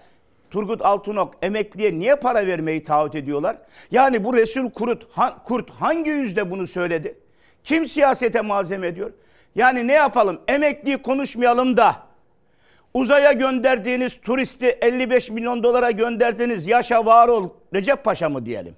Turgut 0.50 0.82
Altınok 0.84 1.34
emekliye 1.42 1.98
niye 1.98 2.16
para 2.16 2.46
vermeyi 2.46 2.82
taahhüt 2.82 3.14
ediyorlar? 3.14 3.56
Yani 3.90 4.24
bu 4.24 4.34
Resul 4.34 4.70
Kurt, 4.70 5.06
ha- 5.12 5.42
Kurt 5.44 5.70
hangi 5.70 6.10
yüzde 6.10 6.50
bunu 6.50 6.66
söyledi? 6.66 7.18
Kim 7.64 7.86
siyasete 7.86 8.40
malzeme 8.40 8.86
ediyor? 8.86 9.12
Yani 9.54 9.86
ne 9.88 9.92
yapalım? 9.92 10.40
Emekliyi 10.48 10.98
konuşmayalım 10.98 11.76
da 11.76 11.96
uzaya 12.94 13.32
gönderdiğiniz 13.32 14.20
turisti 14.20 14.66
55 14.66 15.30
milyon 15.30 15.62
dolara 15.62 15.90
gönderdiğiniz 15.90 16.66
yaşa 16.66 17.06
var 17.06 17.28
ol 17.28 17.48
Recep 17.74 18.04
Paşa 18.04 18.28
mı 18.28 18.46
diyelim? 18.46 18.74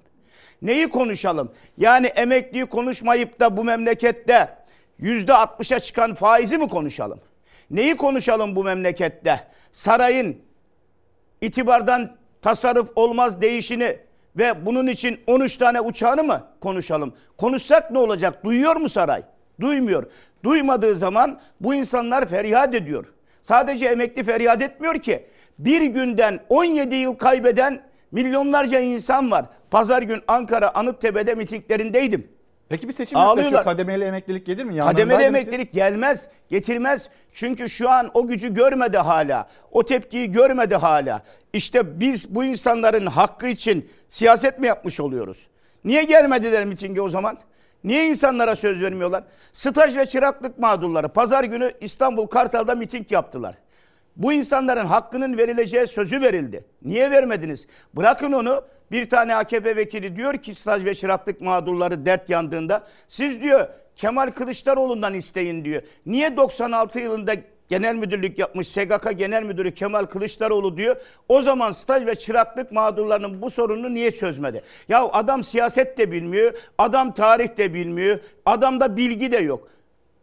Neyi 0.61 0.89
konuşalım? 0.89 1.51
Yani 1.77 2.07
emekliyi 2.07 2.65
konuşmayıp 2.65 3.39
da 3.39 3.57
bu 3.57 3.63
memlekette 3.63 4.49
yüzde 4.99 5.31
60'a 5.31 5.79
çıkan 5.79 6.13
faizi 6.15 6.57
mi 6.57 6.67
konuşalım? 6.67 7.19
Neyi 7.71 7.97
konuşalım 7.97 8.55
bu 8.55 8.63
memlekette? 8.63 9.39
Sarayın 9.71 10.37
itibardan 11.41 12.15
tasarruf 12.41 12.89
olmaz 12.95 13.41
değişini 13.41 13.97
ve 14.37 14.65
bunun 14.65 14.87
için 14.87 15.19
13 15.27 15.57
tane 15.57 15.81
uçağını 15.81 16.23
mı 16.23 16.47
konuşalım? 16.61 17.13
Konuşsak 17.37 17.91
ne 17.91 17.97
olacak? 17.99 18.45
Duyuyor 18.45 18.75
mu 18.75 18.89
saray? 18.89 19.23
Duymuyor. 19.59 20.03
Duymadığı 20.43 20.95
zaman 20.95 21.39
bu 21.61 21.73
insanlar 21.73 22.25
feryat 22.25 22.75
ediyor. 22.75 23.05
Sadece 23.41 23.85
emekli 23.85 24.23
feryat 24.23 24.61
etmiyor 24.61 24.95
ki. 24.95 25.25
Bir 25.59 25.81
günden 25.81 26.39
17 26.49 26.95
yıl 26.95 27.15
kaybeden 27.15 27.81
milyonlarca 28.11 28.79
insan 28.79 29.31
var. 29.31 29.45
Pazar 29.71 30.01
gün 30.01 30.21
Ankara 30.27 30.75
Anıttepe'de 30.75 31.35
mitinglerindeydim. 31.35 32.27
Peki 32.71 32.87
bir 32.87 32.93
seçim 32.93 33.19
yaklaşıyor. 33.19 33.63
Kademeli 33.63 34.03
emeklilik 34.03 34.45
gelir 34.45 34.63
mi? 34.63 34.77
Kademeli 34.77 34.99
Yanlarındaydınız 34.99 35.39
siz. 35.39 35.47
emeklilik 35.47 35.73
gelmez, 35.73 36.27
getirmez. 36.49 37.09
Çünkü 37.33 37.69
şu 37.69 37.89
an 37.89 38.11
o 38.13 38.27
gücü 38.27 38.53
görmedi 38.53 38.97
hala. 38.97 39.47
O 39.71 39.85
tepkiyi 39.85 40.31
görmedi 40.31 40.75
hala. 40.75 41.21
İşte 41.53 41.99
biz 41.99 42.35
bu 42.35 42.43
insanların 42.43 43.05
hakkı 43.05 43.47
için 43.47 43.89
siyaset 44.07 44.59
mi 44.59 44.67
yapmış 44.67 44.99
oluyoruz? 44.99 45.47
Niye 45.85 46.03
gelmediler 46.03 46.65
mitinge 46.65 47.01
o 47.01 47.09
zaman? 47.09 47.37
Niye 47.83 48.09
insanlara 48.09 48.55
söz 48.55 48.81
vermiyorlar? 48.81 49.23
Staj 49.53 49.97
ve 49.97 50.05
çıraklık 50.05 50.59
mağdurları 50.59 51.09
pazar 51.09 51.43
günü 51.43 51.71
İstanbul 51.81 52.25
Kartal'da 52.25 52.75
miting 52.75 53.11
yaptılar. 53.11 53.55
Bu 54.21 54.33
insanların 54.33 54.85
hakkının 54.85 55.37
verileceği 55.37 55.87
sözü 55.87 56.21
verildi. 56.21 56.65
Niye 56.81 57.11
vermediniz? 57.11 57.67
Bırakın 57.93 58.31
onu. 58.31 58.63
Bir 58.91 59.09
tane 59.09 59.35
AKP 59.35 59.75
vekili 59.75 60.15
diyor 60.15 60.33
ki 60.33 60.55
staj 60.55 60.85
ve 60.85 60.95
çıraklık 60.95 61.41
mağdurları 61.41 62.05
dert 62.05 62.29
yandığında 62.29 62.87
siz 63.07 63.41
diyor 63.41 63.67
Kemal 63.95 64.31
Kılıçdaroğlu'ndan 64.31 65.13
isteyin 65.13 65.65
diyor. 65.65 65.81
Niye 66.05 66.37
96 66.37 66.99
yılında 66.99 67.33
genel 67.69 67.95
müdürlük 67.95 68.39
yapmış 68.39 68.67
SGK 68.67 69.17
Genel 69.17 69.43
Müdürü 69.43 69.73
Kemal 69.73 70.05
Kılıçdaroğlu 70.05 70.77
diyor. 70.77 70.95
O 71.29 71.41
zaman 71.41 71.71
staj 71.71 72.05
ve 72.05 72.15
çıraklık 72.15 72.71
mağdurlarının 72.71 73.41
bu 73.41 73.49
sorununu 73.49 73.93
niye 73.93 74.11
çözmedi? 74.11 74.61
Ya 74.89 75.03
adam 75.03 75.43
siyaset 75.43 75.97
de 75.97 76.11
bilmiyor, 76.11 76.53
adam 76.77 77.13
tarih 77.13 77.57
de 77.57 77.73
bilmiyor, 77.73 78.19
adamda 78.45 78.97
bilgi 78.97 79.31
de 79.31 79.37
yok. 79.37 79.67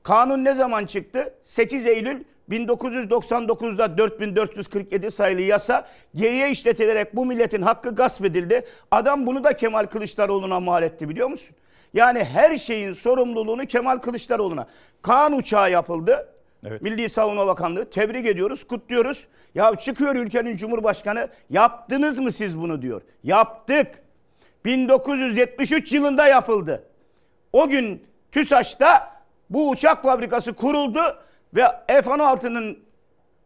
Kanun 0.03 0.45
ne 0.45 0.53
zaman 0.53 0.87
çıktı? 0.87 1.35
8 1.43 1.87
Eylül 1.87 2.25
1999'da 2.51 3.99
4447 3.99 5.11
sayılı 5.11 5.41
yasa 5.41 5.89
geriye 6.15 6.51
işletilerek 6.51 7.17
bu 7.17 7.27
milletin 7.27 7.63
hakkı 7.63 7.95
gasp 7.95 8.25
edildi. 8.25 8.65
Adam 8.91 9.27
bunu 9.27 9.45
da 9.45 9.53
Kemal 9.53 9.87
Kılıçdaroğlu'na 9.87 10.61
mal 10.61 10.83
etti 10.83 11.09
biliyor 11.09 11.29
musun? 11.29 11.57
Yani 11.95 12.25
her 12.25 12.57
şeyin 12.57 12.93
sorumluluğunu 12.93 13.67
Kemal 13.67 13.99
Kılıçdaroğlu'na. 13.99 14.67
Kaan 15.03 15.33
uçağı 15.33 15.71
yapıldı. 15.71 16.29
Evet. 16.65 16.83
Milli 16.83 17.09
Savunma 17.09 17.47
Bakanlığı 17.47 17.91
tebrik 17.91 18.27
ediyoruz, 18.27 18.67
kutluyoruz. 18.67 19.27
Ya 19.55 19.77
çıkıyor 19.77 20.15
ülkenin 20.15 20.57
Cumhurbaşkanı 20.57 21.29
yaptınız 21.51 22.19
mı 22.19 22.33
siz 22.33 22.59
bunu 22.59 22.83
diyor. 22.83 23.03
Yaptık. 23.25 24.03
1973 24.65 25.93
yılında 25.93 26.27
yapıldı. 26.27 26.85
O 27.53 27.69
gün 27.69 28.03
TÜSAŞ'ta 28.33 29.19
bu 29.51 29.71
uçak 29.71 30.03
fabrikası 30.03 30.53
kuruldu 30.53 31.01
ve 31.55 31.63
F-16'nın 31.87 32.79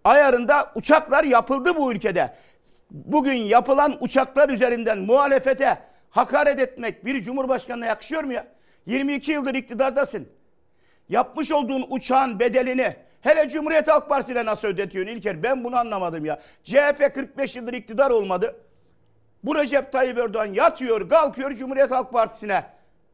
ayarında 0.05 0.73
uçaklar 0.75 1.25
yapıldı 1.25 1.77
bu 1.77 1.93
ülkede. 1.93 2.35
Bugün 2.91 3.35
yapılan 3.35 3.97
uçaklar 4.01 4.49
üzerinden 4.49 4.99
muhalefete 4.99 5.79
hakaret 6.11 6.61
etmek 6.61 7.05
bir 7.05 7.23
cumhurbaşkanına 7.23 7.87
yakışıyor 7.87 8.25
mu 8.25 8.33
ya? 8.33 8.47
22 8.87 9.33
yıldır 9.33 9.55
iktidardasın. 9.55 10.29
Yapmış 11.09 11.53
olduğun 11.53 11.87
uçağın 11.91 12.39
bedelini 12.39 12.97
hele 13.21 13.49
Cumhuriyet 13.49 13.89
Halk 13.89 14.09
Partisi'ne 14.09 14.45
nasıl 14.45 14.69
ödetiyorsun 14.69 15.13
İlker? 15.13 15.43
Ben 15.43 15.65
bunu 15.65 15.77
anlamadım 15.77 16.25
ya. 16.25 16.41
CHP 16.65 17.15
45 17.15 17.57
yıldır 17.57 17.73
iktidar 17.73 18.11
olmadı. 18.11 18.57
Bu 19.45 19.55
Recep 19.55 19.93
Tayyip 19.93 20.19
Erdoğan 20.19 20.47
yatıyor, 20.47 21.09
kalkıyor 21.09 21.53
Cumhuriyet 21.53 21.91
Halk 21.91 22.13
Partisi'ne. 22.13 22.65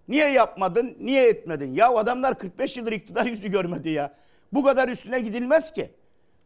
Niye 0.09 0.29
yapmadın, 0.29 0.97
niye 1.01 1.29
etmedin? 1.29 1.75
Ya 1.75 1.89
adamlar 1.89 2.39
45 2.39 2.77
yıldır 2.77 2.93
iktidar 2.93 3.27
yüzü 3.27 3.51
görmedi 3.51 3.89
ya. 3.89 4.15
Bu 4.53 4.65
kadar 4.65 4.89
üstüne 4.89 5.21
gidilmez 5.21 5.73
ki. 5.73 5.91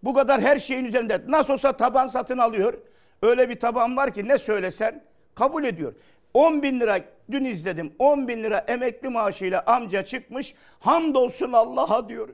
Bu 0.03 0.15
kadar 0.15 0.41
her 0.41 0.59
şeyin 0.59 0.85
üzerinde. 0.85 1.23
Nasıl 1.29 1.53
olsa 1.53 1.73
taban 1.73 2.07
satın 2.07 2.39
alıyor. 2.39 2.75
Öyle 3.23 3.49
bir 3.49 3.61
taban 3.61 3.97
var 3.97 4.15
ki 4.15 4.29
ne 4.29 4.39
söylesen 4.39 5.05
kabul 5.35 5.65
ediyor. 5.65 5.95
10 6.35 6.63
bin 6.63 6.81
lira 6.81 7.01
dün 7.31 7.45
izledim. 7.45 7.93
10 7.99 8.29
bin 8.29 8.43
lira 8.43 8.59
emekli 8.59 9.09
maaşıyla 9.09 9.63
amca 9.67 10.05
çıkmış. 10.05 10.55
Hamdolsun 10.81 11.53
Allah'a 11.53 12.09
diyor. 12.09 12.29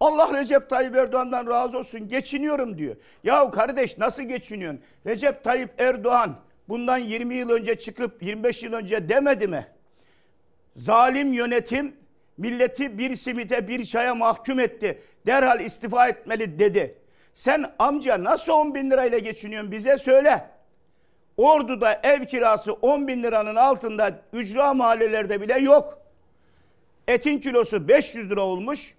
Allah 0.00 0.40
Recep 0.40 0.70
Tayyip 0.70 0.96
Erdoğan'dan 0.96 1.46
razı 1.46 1.78
olsun 1.78 2.08
geçiniyorum 2.08 2.78
diyor. 2.78 2.96
Yahu 3.24 3.50
kardeş 3.50 3.98
nasıl 3.98 4.22
geçiniyorsun? 4.22 4.80
Recep 5.06 5.44
Tayyip 5.44 5.80
Erdoğan 5.80 6.36
bundan 6.68 6.98
20 6.98 7.34
yıl 7.34 7.50
önce 7.50 7.78
çıkıp 7.78 8.22
25 8.22 8.62
yıl 8.62 8.72
önce 8.72 9.08
demedi 9.08 9.48
mi? 9.48 9.66
Zalim 10.76 11.32
yönetim 11.32 11.96
milleti 12.38 12.98
bir 12.98 13.16
simite 13.16 13.68
bir 13.68 13.84
çaya 13.84 14.14
mahkum 14.14 14.60
etti. 14.60 15.02
Derhal 15.26 15.60
istifa 15.60 16.08
etmeli 16.08 16.58
dedi. 16.58 16.98
Sen 17.34 17.72
amca 17.78 18.24
nasıl 18.24 18.52
10 18.52 18.74
bin 18.74 18.90
lirayla 18.90 19.18
geçiniyorsun 19.18 19.72
bize 19.72 19.98
söyle. 19.98 20.50
Ordu'da 21.36 22.00
ev 22.02 22.24
kirası 22.24 22.72
10 22.72 23.08
bin 23.08 23.22
liranın 23.22 23.54
altında 23.54 24.22
ücra 24.32 24.74
mahallelerde 24.74 25.40
bile 25.40 25.58
yok. 25.58 25.98
Etin 27.08 27.38
kilosu 27.38 27.88
500 27.88 28.30
lira 28.30 28.42
olmuş. 28.42 28.94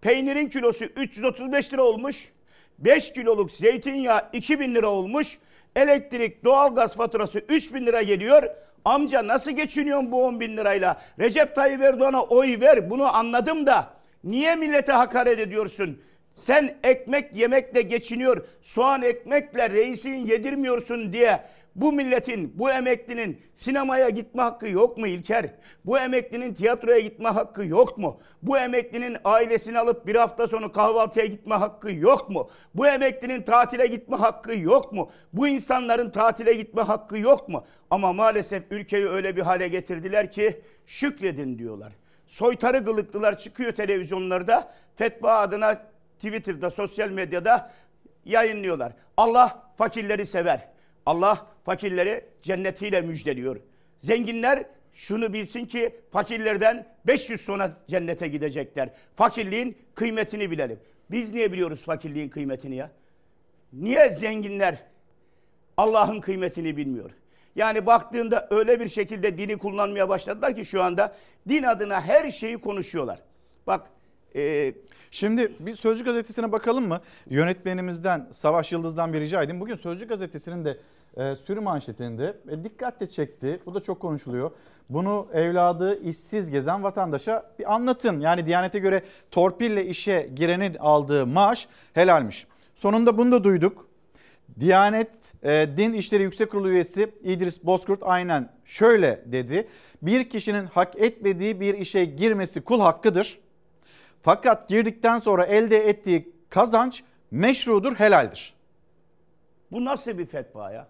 Peynirin 0.00 0.48
kilosu 0.48 0.84
335 0.84 1.72
lira 1.72 1.82
olmuş. 1.82 2.32
5 2.78 3.12
kiloluk 3.12 3.50
zeytinyağı 3.50 4.28
2000 4.32 4.74
lira 4.74 4.88
olmuş. 4.88 5.38
Elektrik, 5.76 6.44
doğalgaz 6.44 6.96
faturası 6.96 7.38
3000 7.38 7.86
lira 7.86 8.02
geliyor. 8.02 8.42
Amca 8.84 9.26
nasıl 9.26 9.50
geçiniyorsun 9.50 10.12
bu 10.12 10.24
10 10.24 10.40
bin 10.40 10.56
lirayla? 10.56 11.00
Recep 11.18 11.54
Tayyip 11.54 11.82
Erdoğan'a 11.82 12.22
oy 12.22 12.60
ver 12.60 12.90
bunu 12.90 13.16
anladım 13.16 13.66
da. 13.66 13.90
Niye 14.24 14.56
millete 14.56 14.92
hakaret 14.92 15.38
ediyorsun? 15.38 16.02
Sen 16.32 16.74
ekmek 16.84 17.36
yemekle 17.36 17.82
geçiniyor, 17.82 18.46
soğan 18.62 19.02
ekmekle 19.02 19.70
reisin 19.70 20.14
yedirmiyorsun 20.14 21.12
diye 21.12 21.40
bu 21.74 21.92
milletin, 21.92 22.58
bu 22.58 22.70
emeklinin 22.70 23.42
sinemaya 23.54 24.08
gitme 24.08 24.42
hakkı 24.42 24.68
yok 24.68 24.98
mu 24.98 25.06
İlker? 25.06 25.50
Bu 25.84 25.98
emeklinin 25.98 26.54
tiyatroya 26.54 26.98
gitme 26.98 27.28
hakkı 27.28 27.64
yok 27.64 27.98
mu? 27.98 28.20
Bu 28.42 28.58
emeklinin 28.58 29.16
ailesini 29.24 29.78
alıp 29.78 30.06
bir 30.06 30.14
hafta 30.14 30.48
sonu 30.48 30.72
kahvaltıya 30.72 31.26
gitme 31.26 31.54
hakkı 31.54 31.92
yok 31.92 32.30
mu? 32.30 32.50
Bu 32.74 32.86
emeklinin 32.86 33.42
tatile 33.42 33.86
gitme 33.86 34.16
hakkı 34.16 34.56
yok 34.56 34.92
mu? 34.92 35.10
Bu 35.32 35.48
insanların 35.48 36.10
tatile 36.10 36.54
gitme 36.54 36.82
hakkı 36.82 37.18
yok 37.18 37.48
mu? 37.48 37.64
Ama 37.90 38.12
maalesef 38.12 38.62
ülkeyi 38.70 39.08
öyle 39.08 39.36
bir 39.36 39.42
hale 39.42 39.68
getirdiler 39.68 40.32
ki 40.32 40.60
şükredin 40.86 41.58
diyorlar. 41.58 41.92
Soytarı 42.26 42.78
gılıklılar 42.78 43.38
çıkıyor 43.38 43.72
televizyonlarda 43.72 44.72
fetva 44.96 45.38
adına 45.38 45.82
Twitter'da, 46.16 46.70
sosyal 46.70 47.10
medyada 47.10 47.70
yayınlıyorlar. 48.24 48.92
Allah 49.16 49.62
fakirleri 49.78 50.26
sever. 50.26 50.68
Allah 51.06 51.46
fakirleri 51.70 52.24
cennetiyle 52.42 53.00
müjdeliyor. 53.00 53.56
Zenginler 53.98 54.64
şunu 54.92 55.32
bilsin 55.32 55.66
ki 55.66 55.96
fakirlerden 56.12 56.86
500 57.06 57.40
sonra 57.40 57.76
cennete 57.88 58.28
gidecekler. 58.28 58.90
Fakirliğin 59.16 59.76
kıymetini 59.94 60.50
bilelim. 60.50 60.78
Biz 61.10 61.32
niye 61.32 61.52
biliyoruz 61.52 61.84
fakirliğin 61.84 62.28
kıymetini 62.28 62.76
ya? 62.76 62.90
Niye 63.72 64.10
zenginler 64.10 64.78
Allah'ın 65.76 66.20
kıymetini 66.20 66.76
bilmiyor? 66.76 67.10
Yani 67.56 67.86
baktığında 67.86 68.48
öyle 68.50 68.80
bir 68.80 68.88
şekilde 68.88 69.38
dini 69.38 69.58
kullanmaya 69.58 70.08
başladılar 70.08 70.56
ki 70.56 70.64
şu 70.64 70.82
anda 70.82 71.16
din 71.48 71.62
adına 71.62 72.00
her 72.00 72.30
şeyi 72.30 72.58
konuşuyorlar. 72.58 73.22
Bak 73.66 73.86
e, 74.34 74.72
Şimdi 75.10 75.52
bir 75.60 75.74
Sözcü 75.74 76.04
gazetesine 76.04 76.52
bakalım 76.52 76.88
mı? 76.88 77.00
Yönetmenimizden 77.30 78.28
Savaş 78.32 78.72
Yıldız'dan 78.72 79.12
bir 79.12 79.20
rica 79.20 79.42
edeyim. 79.42 79.60
Bugün 79.60 79.74
Sözcü 79.74 80.08
gazetesinin 80.08 80.64
de 80.64 80.76
e, 81.16 81.36
sürü 81.36 81.60
manşetinde 81.60 82.36
e, 82.50 82.64
dikkatle 82.64 83.08
çekti. 83.08 83.60
Bu 83.66 83.74
da 83.74 83.80
çok 83.80 84.00
konuşuluyor. 84.00 84.50
Bunu 84.90 85.26
evladı 85.32 86.00
işsiz 86.02 86.50
gezen 86.50 86.82
vatandaşa 86.82 87.52
bir 87.58 87.74
anlatın. 87.74 88.20
Yani 88.20 88.46
Diyanet'e 88.46 88.78
göre 88.78 89.02
torpille 89.30 89.86
işe 89.86 90.30
girenin 90.34 90.74
aldığı 90.74 91.26
maaş 91.26 91.68
helalmiş. 91.94 92.46
Sonunda 92.74 93.18
bunu 93.18 93.32
da 93.32 93.44
duyduk. 93.44 93.90
Diyanet 94.60 95.44
e, 95.44 95.68
Din 95.76 95.92
İşleri 95.92 96.22
Yüksek 96.22 96.50
Kurulu 96.50 96.68
üyesi 96.68 97.14
İdris 97.22 97.64
Bozkurt 97.64 98.02
aynen 98.02 98.52
şöyle 98.64 99.22
dedi. 99.26 99.68
Bir 100.02 100.30
kişinin 100.30 100.66
hak 100.66 100.96
etmediği 100.96 101.60
bir 101.60 101.74
işe 101.74 102.04
girmesi 102.04 102.60
kul 102.60 102.80
hakkıdır. 102.80 103.38
Fakat 104.22 104.68
girdikten 104.68 105.18
sonra 105.18 105.44
elde 105.44 105.88
ettiği 105.88 106.32
kazanç 106.48 107.02
meşrudur, 107.30 107.94
helaldir. 107.94 108.54
Bu 109.72 109.84
nasıl 109.84 110.18
bir 110.18 110.26
fetva 110.26 110.72
ya? 110.72 110.88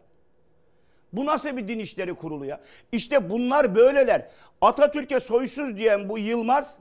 Bu 1.12 1.26
nasıl 1.26 1.56
bir 1.56 1.68
din 1.68 1.78
işleri 1.78 2.14
kurulu 2.14 2.44
ya? 2.44 2.60
İşte 2.92 3.30
bunlar 3.30 3.74
böyleler. 3.74 4.28
Atatürk'e 4.60 5.20
soysuz 5.20 5.76
diyen 5.76 6.08
bu 6.08 6.18
Yılmaz 6.18 6.78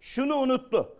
şunu 0.00 0.34
unuttu. 0.34 0.96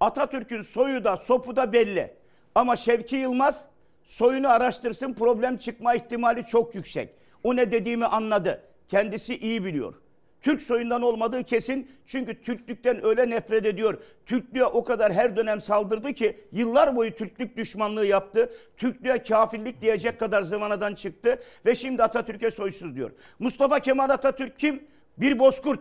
Atatürk'ün 0.00 0.60
soyu 0.60 1.04
da 1.04 1.16
sopu 1.16 1.56
da 1.56 1.72
belli. 1.72 2.14
Ama 2.54 2.76
Şevki 2.76 3.16
Yılmaz 3.16 3.64
soyunu 4.04 4.48
araştırsın 4.48 5.14
problem 5.14 5.56
çıkma 5.56 5.94
ihtimali 5.94 6.46
çok 6.46 6.74
yüksek. 6.74 7.08
O 7.44 7.56
ne 7.56 7.72
dediğimi 7.72 8.06
anladı. 8.06 8.62
Kendisi 8.88 9.38
iyi 9.38 9.64
biliyor. 9.64 9.94
Türk 10.42 10.62
soyundan 10.62 11.02
olmadığı 11.02 11.42
kesin 11.42 11.90
çünkü 12.06 12.42
Türklükten 12.42 13.04
öyle 13.04 13.30
nefret 13.30 13.66
ediyor. 13.66 13.98
Türklüğe 14.26 14.64
o 14.64 14.84
kadar 14.84 15.12
her 15.12 15.36
dönem 15.36 15.60
saldırdı 15.60 16.12
ki 16.12 16.40
yıllar 16.52 16.96
boyu 16.96 17.14
Türklük 17.14 17.56
düşmanlığı 17.56 18.06
yaptı. 18.06 18.52
Türklüğe 18.76 19.22
kafirlik 19.22 19.82
diyecek 19.82 20.20
kadar 20.20 20.42
zamanadan 20.42 20.94
çıktı 20.94 21.42
ve 21.66 21.74
şimdi 21.74 22.02
Atatürk'e 22.02 22.50
soysuz 22.50 22.96
diyor. 22.96 23.10
Mustafa 23.38 23.80
Kemal 23.80 24.10
Atatürk 24.10 24.58
kim? 24.58 24.84
Bir 25.18 25.38
bozkurt. 25.38 25.80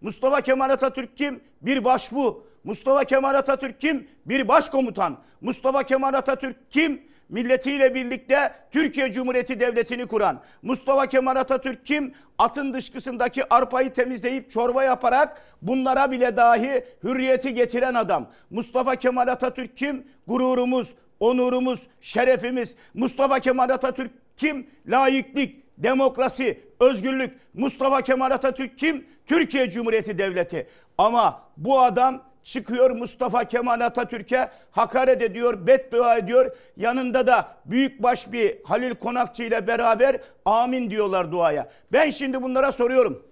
Mustafa 0.00 0.40
Kemal 0.40 0.70
Atatürk 0.70 1.16
kim? 1.16 1.40
Bir 1.62 1.84
başbu. 1.84 2.46
Mustafa 2.64 3.04
Kemal 3.04 3.34
Atatürk 3.34 3.80
kim? 3.80 4.08
Bir 4.26 4.48
başkomutan. 4.48 5.18
Mustafa 5.40 5.82
Kemal 5.82 6.14
Atatürk 6.14 6.70
kim? 6.70 7.09
Milletiyle 7.30 7.94
birlikte 7.94 8.52
Türkiye 8.70 9.12
Cumhuriyeti 9.12 9.60
Devleti'ni 9.60 10.06
kuran 10.06 10.40
Mustafa 10.62 11.06
Kemal 11.06 11.36
Atatürk 11.36 11.86
kim? 11.86 12.14
Atın 12.38 12.74
dışkısındaki 12.74 13.54
arpayı 13.54 13.92
temizleyip 13.92 14.50
çorba 14.50 14.84
yaparak 14.84 15.42
bunlara 15.62 16.10
bile 16.10 16.36
dahi 16.36 16.84
hürriyeti 17.04 17.54
getiren 17.54 17.94
adam. 17.94 18.30
Mustafa 18.50 18.96
Kemal 18.96 19.28
Atatürk 19.28 19.76
kim? 19.76 20.06
Gururumuz, 20.26 20.94
onurumuz, 21.20 21.86
şerefimiz. 22.00 22.74
Mustafa 22.94 23.40
Kemal 23.40 23.70
Atatürk 23.70 24.10
kim? 24.36 24.66
Laiklik, 24.86 25.64
demokrasi, 25.78 26.60
özgürlük. 26.80 27.38
Mustafa 27.54 28.02
Kemal 28.02 28.30
Atatürk 28.30 28.78
kim? 28.78 29.06
Türkiye 29.26 29.70
Cumhuriyeti 29.70 30.18
Devleti. 30.18 30.66
Ama 30.98 31.42
bu 31.56 31.80
adam 31.80 32.22
çıkıyor 32.44 32.90
Mustafa 32.90 33.44
Kemal 33.44 33.80
Atatürk'e 33.80 34.50
hakaret 34.70 35.22
ediyor, 35.22 35.66
beddua 35.66 36.16
ediyor. 36.16 36.56
Yanında 36.76 37.26
da 37.26 37.56
büyükbaş 37.64 38.32
bir 38.32 38.58
Halil 38.64 38.94
Konakçı 38.94 39.42
ile 39.42 39.66
beraber 39.66 40.20
amin 40.44 40.90
diyorlar 40.90 41.32
duaya. 41.32 41.70
Ben 41.92 42.10
şimdi 42.10 42.42
bunlara 42.42 42.72
soruyorum. 42.72 43.26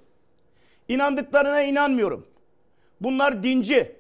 İnandıklarına 0.89 1.63
inanmıyorum. 1.63 2.27
Bunlar 3.01 3.43
dinci. 3.43 3.97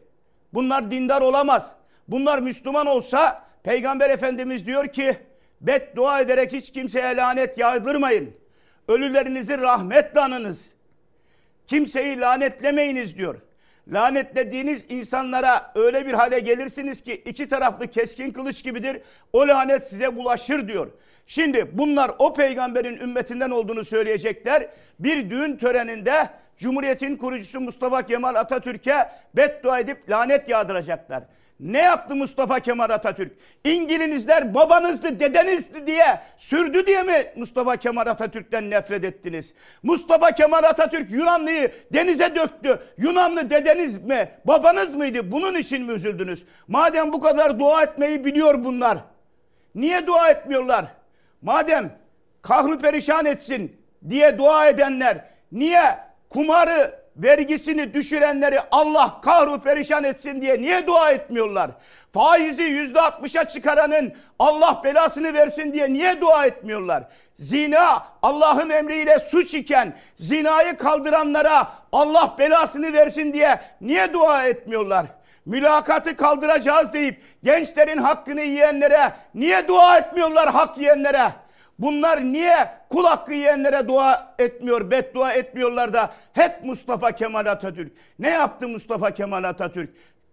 Bunlar 0.54 0.90
dindar 0.90 1.22
olamaz. 1.22 1.74
Bunlar 2.08 2.38
Müslüman 2.38 2.86
olsa 2.86 3.44
Peygamber 3.62 4.10
Efendimiz 4.10 4.66
diyor 4.66 4.86
ki 4.86 5.16
beddua 5.60 6.20
ederek 6.20 6.52
hiç 6.52 6.72
kimseye 6.72 7.16
lanet 7.16 7.58
yağdırmayın. 7.58 8.30
Ölülerinizi 8.88 9.58
rahmetle 9.58 10.20
anınız. 10.20 10.72
Kimseyi 11.66 12.20
lanetlemeyiniz 12.20 13.16
diyor 13.16 13.40
lanetlediğiniz 13.92 14.84
insanlara 14.88 15.72
öyle 15.74 16.06
bir 16.06 16.12
hale 16.12 16.38
gelirsiniz 16.38 17.00
ki 17.00 17.14
iki 17.14 17.48
taraflı 17.48 17.86
keskin 17.86 18.30
kılıç 18.30 18.64
gibidir. 18.64 19.00
O 19.32 19.48
lanet 19.48 19.86
size 19.86 20.16
bulaşır 20.16 20.68
diyor. 20.68 20.90
Şimdi 21.26 21.70
bunlar 21.72 22.10
o 22.18 22.34
peygamberin 22.34 23.00
ümmetinden 23.00 23.50
olduğunu 23.50 23.84
söyleyecekler. 23.84 24.68
Bir 24.98 25.30
düğün 25.30 25.56
töreninde 25.56 26.28
Cumhuriyet'in 26.56 27.16
kurucusu 27.16 27.60
Mustafa 27.60 28.02
Kemal 28.02 28.34
Atatürk'e 28.34 29.08
beddua 29.36 29.78
edip 29.78 30.10
lanet 30.10 30.48
yağdıracaklar. 30.48 31.22
Ne 31.60 31.78
yaptı 31.78 32.16
Mustafa 32.16 32.60
Kemal 32.60 32.90
Atatürk? 32.90 33.32
İngilizler 33.64 34.54
babanızdı, 34.54 35.20
dedenizdi 35.20 35.86
diye 35.86 36.20
sürdü 36.36 36.86
diye 36.86 37.02
mi 37.02 37.32
Mustafa 37.36 37.76
Kemal 37.76 38.06
Atatürk'ten 38.06 38.70
nefret 38.70 39.04
ettiniz? 39.04 39.54
Mustafa 39.82 40.30
Kemal 40.30 40.62
Atatürk 40.64 41.10
Yunanlıyı 41.10 41.72
denize 41.92 42.34
döktü. 42.34 42.78
Yunanlı 42.98 43.50
dedeniz 43.50 43.98
mi, 43.98 44.28
babanız 44.44 44.94
mıydı? 44.94 45.32
Bunun 45.32 45.54
için 45.54 45.82
mi 45.86 45.92
üzüldünüz? 45.92 46.44
Madem 46.68 47.12
bu 47.12 47.20
kadar 47.20 47.58
dua 47.58 47.82
etmeyi 47.82 48.24
biliyor 48.24 48.64
bunlar. 48.64 48.98
Niye 49.74 50.06
dua 50.06 50.30
etmiyorlar? 50.30 50.84
Madem 51.42 51.98
kahru 52.42 52.78
perişan 52.78 53.26
etsin 53.26 53.76
diye 54.08 54.38
dua 54.38 54.68
edenler 54.68 55.24
niye 55.52 55.98
kumarı 56.30 57.00
vergisini 57.18 57.94
düşürenleri 57.94 58.60
Allah 58.70 59.20
kahru 59.20 59.60
perişan 59.60 60.04
etsin 60.04 60.42
diye 60.42 60.58
niye 60.58 60.86
dua 60.86 61.10
etmiyorlar? 61.10 61.70
Faizi 62.12 62.62
yüzde 62.62 63.00
altmışa 63.00 63.44
çıkaranın 63.44 64.12
Allah 64.38 64.80
belasını 64.84 65.34
versin 65.34 65.72
diye 65.72 65.92
niye 65.92 66.20
dua 66.20 66.46
etmiyorlar? 66.46 67.04
Zina 67.34 68.06
Allah'ın 68.22 68.70
emriyle 68.70 69.18
suç 69.18 69.54
iken 69.54 69.96
zinayı 70.14 70.76
kaldıranlara 70.76 71.68
Allah 71.92 72.34
belasını 72.38 72.92
versin 72.92 73.32
diye 73.32 73.60
niye 73.80 74.12
dua 74.12 74.44
etmiyorlar? 74.46 75.06
Mülakatı 75.46 76.16
kaldıracağız 76.16 76.92
deyip 76.92 77.22
gençlerin 77.44 77.98
hakkını 77.98 78.40
yiyenlere 78.40 79.12
niye 79.34 79.68
dua 79.68 79.98
etmiyorlar 79.98 80.50
hak 80.50 80.78
yiyenlere? 80.78 81.30
Bunlar 81.78 82.24
niye 82.24 82.70
kul 82.88 83.04
hakkı 83.04 83.34
yiyenlere 83.34 83.88
dua 83.88 84.34
etmiyor, 84.38 84.90
beddua 84.90 85.32
etmiyorlar 85.32 85.92
da 85.92 86.14
hep 86.32 86.64
Mustafa 86.64 87.12
Kemal 87.12 87.46
Atatürk. 87.46 87.92
Ne 88.18 88.28
yaptı 88.30 88.68
Mustafa 88.68 89.10
Kemal 89.10 89.44
Atatürk? 89.44 89.90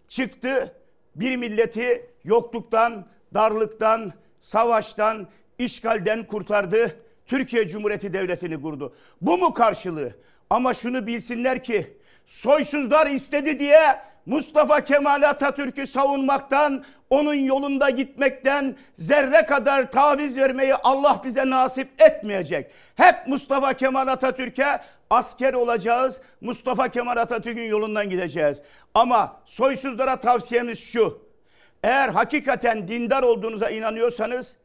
Çıktı 0.08 0.74
bir 1.16 1.36
milleti 1.36 2.10
yokluktan, 2.24 3.06
darlıktan, 3.34 4.12
savaştan, 4.40 5.26
işgalden 5.58 6.24
kurtardı. 6.26 7.00
Türkiye 7.26 7.68
Cumhuriyeti 7.68 8.12
Devleti'ni 8.12 8.62
kurdu. 8.62 8.96
Bu 9.20 9.38
mu 9.38 9.54
karşılığı? 9.54 10.12
Ama 10.50 10.74
şunu 10.74 11.06
bilsinler 11.06 11.62
ki 11.62 11.96
soysuzlar 12.26 13.06
istedi 13.06 13.58
diye 13.58 13.98
Mustafa 14.26 14.80
Kemal 14.80 15.22
Atatürk'ü 15.22 15.86
savunmaktan, 15.86 16.84
onun 17.10 17.34
yolunda 17.34 17.90
gitmekten 17.90 18.76
zerre 18.94 19.46
kadar 19.46 19.90
taviz 19.92 20.36
vermeyi 20.36 20.74
Allah 20.74 21.20
bize 21.24 21.50
nasip 21.50 21.88
etmeyecek. 22.02 22.70
Hep 22.94 23.26
Mustafa 23.26 23.72
Kemal 23.72 24.08
Atatürk'e 24.08 24.80
asker 25.10 25.54
olacağız. 25.54 26.20
Mustafa 26.40 26.88
Kemal 26.88 27.16
Atatürk'ün 27.16 27.64
yolundan 27.64 28.10
gideceğiz. 28.10 28.62
Ama 28.94 29.36
soysuzlara 29.44 30.16
tavsiyemiz 30.20 30.78
şu. 30.78 31.26
Eğer 31.82 32.08
hakikaten 32.08 32.88
dindar 32.88 33.22
olduğunuza 33.22 33.70
inanıyorsanız 33.70 34.56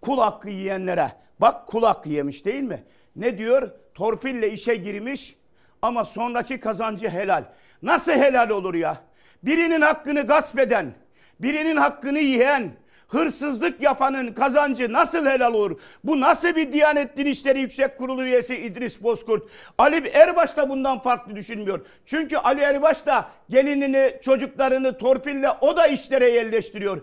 kul 0.00 0.18
hakkı 0.18 0.50
yiyenlere 0.50 1.12
bak 1.40 1.66
kul 1.66 1.82
hakkı 1.82 2.08
yemiş 2.08 2.44
değil 2.44 2.62
mi? 2.62 2.84
Ne 3.16 3.38
diyor? 3.38 3.70
Torpille 3.94 4.50
işe 4.52 4.74
girmiş 4.74 5.36
ama 5.82 6.04
sonraki 6.04 6.60
kazancı 6.60 7.08
helal. 7.08 7.44
Nasıl 7.82 8.12
helal 8.12 8.50
olur 8.50 8.74
ya? 8.74 9.09
Birinin 9.42 9.80
hakkını 9.80 10.26
gasp 10.26 10.58
eden, 10.58 10.92
birinin 11.40 11.76
hakkını 11.76 12.18
yiyen, 12.18 12.70
hırsızlık 13.08 13.82
yapanın 13.82 14.32
kazancı 14.32 14.92
nasıl 14.92 15.26
helal 15.26 15.54
olur? 15.54 15.80
Bu 16.04 16.20
nasıl 16.20 16.56
bir 16.56 16.72
Diyanet 16.72 17.16
Din 17.16 17.26
İşleri 17.26 17.60
Yüksek 17.60 17.98
Kurulu 17.98 18.24
üyesi 18.24 18.56
İdris 18.56 19.02
Bozkurt? 19.02 19.50
Ali 19.78 20.08
Erbaş 20.08 20.56
da 20.56 20.68
bundan 20.68 20.98
farklı 20.98 21.36
düşünmüyor. 21.36 21.80
Çünkü 22.06 22.36
Ali 22.36 22.60
Erbaş 22.60 23.06
da 23.06 23.28
gelinini, 23.50 24.14
çocuklarını 24.22 24.98
torpille 24.98 25.50
o 25.60 25.76
da 25.76 25.86
işlere 25.86 26.30
yerleştiriyor. 26.30 27.02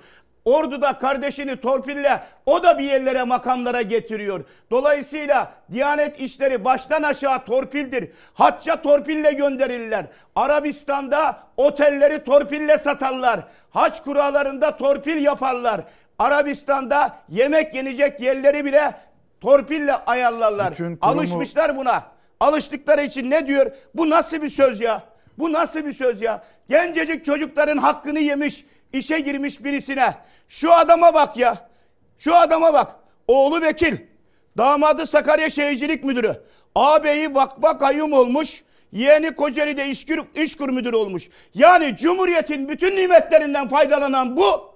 Ordu'da 0.51 0.93
kardeşini 0.99 1.55
torpille 1.55 2.19
o 2.45 2.63
da 2.63 2.77
bir 2.79 2.83
yerlere 2.83 3.23
makamlara 3.23 3.81
getiriyor. 3.81 4.43
Dolayısıyla 4.71 5.51
Diyanet 5.71 6.19
işleri 6.19 6.65
baştan 6.65 7.03
aşağı 7.03 7.45
torpildir. 7.45 8.09
Hacca 8.33 8.81
torpille 8.81 9.31
gönderirler. 9.31 10.05
Arabistan'da 10.35 11.39
otelleri 11.57 12.23
torpille 12.23 12.77
satarlar. 12.77 13.39
Haç 13.69 14.03
kuralarında 14.03 14.77
torpil 14.77 15.23
yaparlar. 15.25 15.81
Arabistan'da 16.19 17.15
yemek 17.29 17.75
yenecek 17.75 18.19
yerleri 18.19 18.65
bile 18.65 18.91
torpille 19.41 19.93
ayarlarlar. 19.93 20.73
Kurumu- 20.73 20.97
Alışmışlar 21.01 21.77
buna. 21.77 22.03
Alıştıkları 22.39 23.01
için 23.01 23.31
ne 23.31 23.47
diyor? 23.47 23.71
Bu 23.95 24.09
nasıl 24.09 24.41
bir 24.41 24.49
söz 24.49 24.81
ya? 24.81 25.03
Bu 25.39 25.53
nasıl 25.53 25.85
bir 25.85 25.93
söz 25.93 26.21
ya? 26.21 26.43
Gencecik 26.69 27.25
çocukların 27.25 27.77
hakkını 27.77 28.19
yemiş, 28.19 28.65
işe 28.93 29.19
girmiş 29.19 29.63
birisine. 29.63 30.15
Şu 30.47 30.73
adama 30.73 31.13
bak 31.13 31.37
ya. 31.37 31.69
Şu 32.17 32.35
adama 32.35 32.73
bak. 32.73 32.95
Oğlu 33.27 33.61
vekil. 33.61 33.97
Damadı 34.57 35.05
Sakarya 35.05 35.49
Şehircilik 35.49 36.03
Müdürü. 36.03 36.41
Ağabeyi 36.75 37.35
vakfa 37.35 37.77
kayyum 37.77 38.13
olmuş. 38.13 38.63
Yeğeni 38.91 39.35
Kocaeli'de 39.35 39.89
işkur, 39.89 40.25
işkur 40.35 40.69
müdürü 40.69 40.95
olmuş. 40.95 41.29
Yani 41.53 41.95
Cumhuriyet'in 41.95 42.69
bütün 42.69 42.95
nimetlerinden 42.95 43.67
faydalanan 43.69 44.37
bu. 44.37 44.75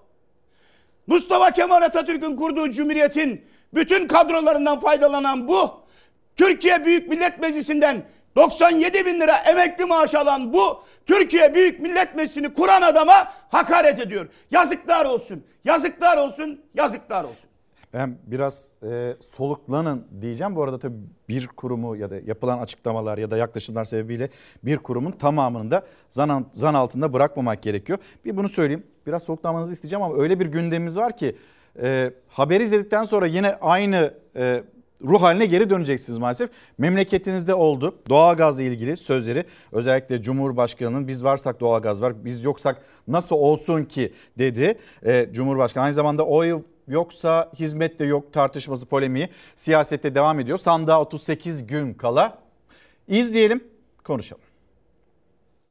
Mustafa 1.08 1.52
Kemal 1.52 1.82
Atatürk'ün 1.82 2.36
kurduğu 2.36 2.70
Cumhuriyet'in 2.70 3.46
bütün 3.74 4.08
kadrolarından 4.08 4.80
faydalanan 4.80 5.48
bu. 5.48 5.82
Türkiye 6.36 6.86
Büyük 6.86 7.10
Millet 7.10 7.40
Meclisi'nden 7.40 8.04
97 8.36 9.06
bin 9.06 9.20
lira 9.20 9.38
emekli 9.38 9.86
maaş 9.86 10.16
alan 10.16 10.54
bu. 10.54 10.84
Türkiye 11.12 11.56
Büyük 11.56 11.80
Millet 11.80 12.16
Meclisi'ni 12.16 12.54
kuran 12.54 12.82
adama 12.82 13.28
hakaret 13.50 14.00
ediyor. 14.00 14.28
Yazıklar 14.52 15.06
olsun, 15.06 15.44
yazıklar 15.66 16.18
olsun, 16.18 16.62
yazıklar 16.76 17.24
olsun. 17.24 17.50
Ben 17.94 18.18
biraz 18.28 18.72
e, 18.84 19.16
soluklanın 19.22 20.08
diyeceğim. 20.22 20.56
Bu 20.56 20.64
arada 20.64 20.80
tabii 20.80 20.96
bir 21.30 21.48
kurumu 21.48 21.96
ya 21.96 22.10
da 22.10 22.16
yapılan 22.26 22.60
açıklamalar 22.60 23.18
ya 23.18 23.32
da 23.32 23.38
yaklaşımlar 23.38 23.86
sebebiyle 23.86 24.30
bir 24.64 24.78
kurumun 24.78 25.12
tamamını 25.12 25.72
da 25.72 25.86
zan, 26.10 26.46
zan 26.52 26.74
altında 26.74 27.14
bırakmamak 27.14 27.64
gerekiyor. 27.64 28.00
Bir 28.26 28.38
bunu 28.38 28.50
söyleyeyim. 28.50 28.84
Biraz 29.08 29.24
soluklanmanızı 29.24 29.74
isteyeceğim 29.74 30.04
ama 30.04 30.24
öyle 30.24 30.40
bir 30.40 30.46
gündemimiz 30.46 30.98
var 30.98 31.18
ki 31.18 31.36
e, 31.82 32.12
haberi 32.28 32.64
izledikten 32.64 33.04
sonra 33.04 33.26
yine 33.26 33.56
aynı 33.62 34.14
e, 34.36 34.64
ruh 35.04 35.22
haline 35.22 35.46
geri 35.46 35.70
döneceksiniz 35.70 36.20
maalesef. 36.20 36.50
Memleketinizde 36.78 37.54
oldu. 37.54 37.96
Doğalgazla 38.10 38.64
ilgili 38.64 38.98
sözleri 38.98 39.46
özellikle 39.72 40.22
Cumhurbaşkanı'nın 40.22 41.08
biz 41.08 41.24
varsak 41.24 41.60
doğalgaz 41.60 42.02
var 42.02 42.26
biz 42.26 42.44
yoksak 42.44 42.82
nasıl 43.08 43.36
olsun 43.36 43.84
ki 43.84 44.14
dedi 44.38 44.78
e, 45.06 45.30
Cumhurbaşkanı. 45.32 45.84
Aynı 45.84 45.94
zamanda 45.94 46.26
oy 46.26 46.62
yoksa 46.88 47.52
hizmet 47.60 48.00
de 48.00 48.06
yok 48.06 48.34
tartışması 48.34 48.86
polemiği 48.86 49.30
siyasette 49.56 50.16
devam 50.16 50.40
ediyor. 50.40 50.58
Sandığa 50.58 51.02
38 51.02 51.68
gün 51.68 51.94
kala 51.94 52.38
izleyelim 53.08 53.64
konuşalım. 54.04 54.44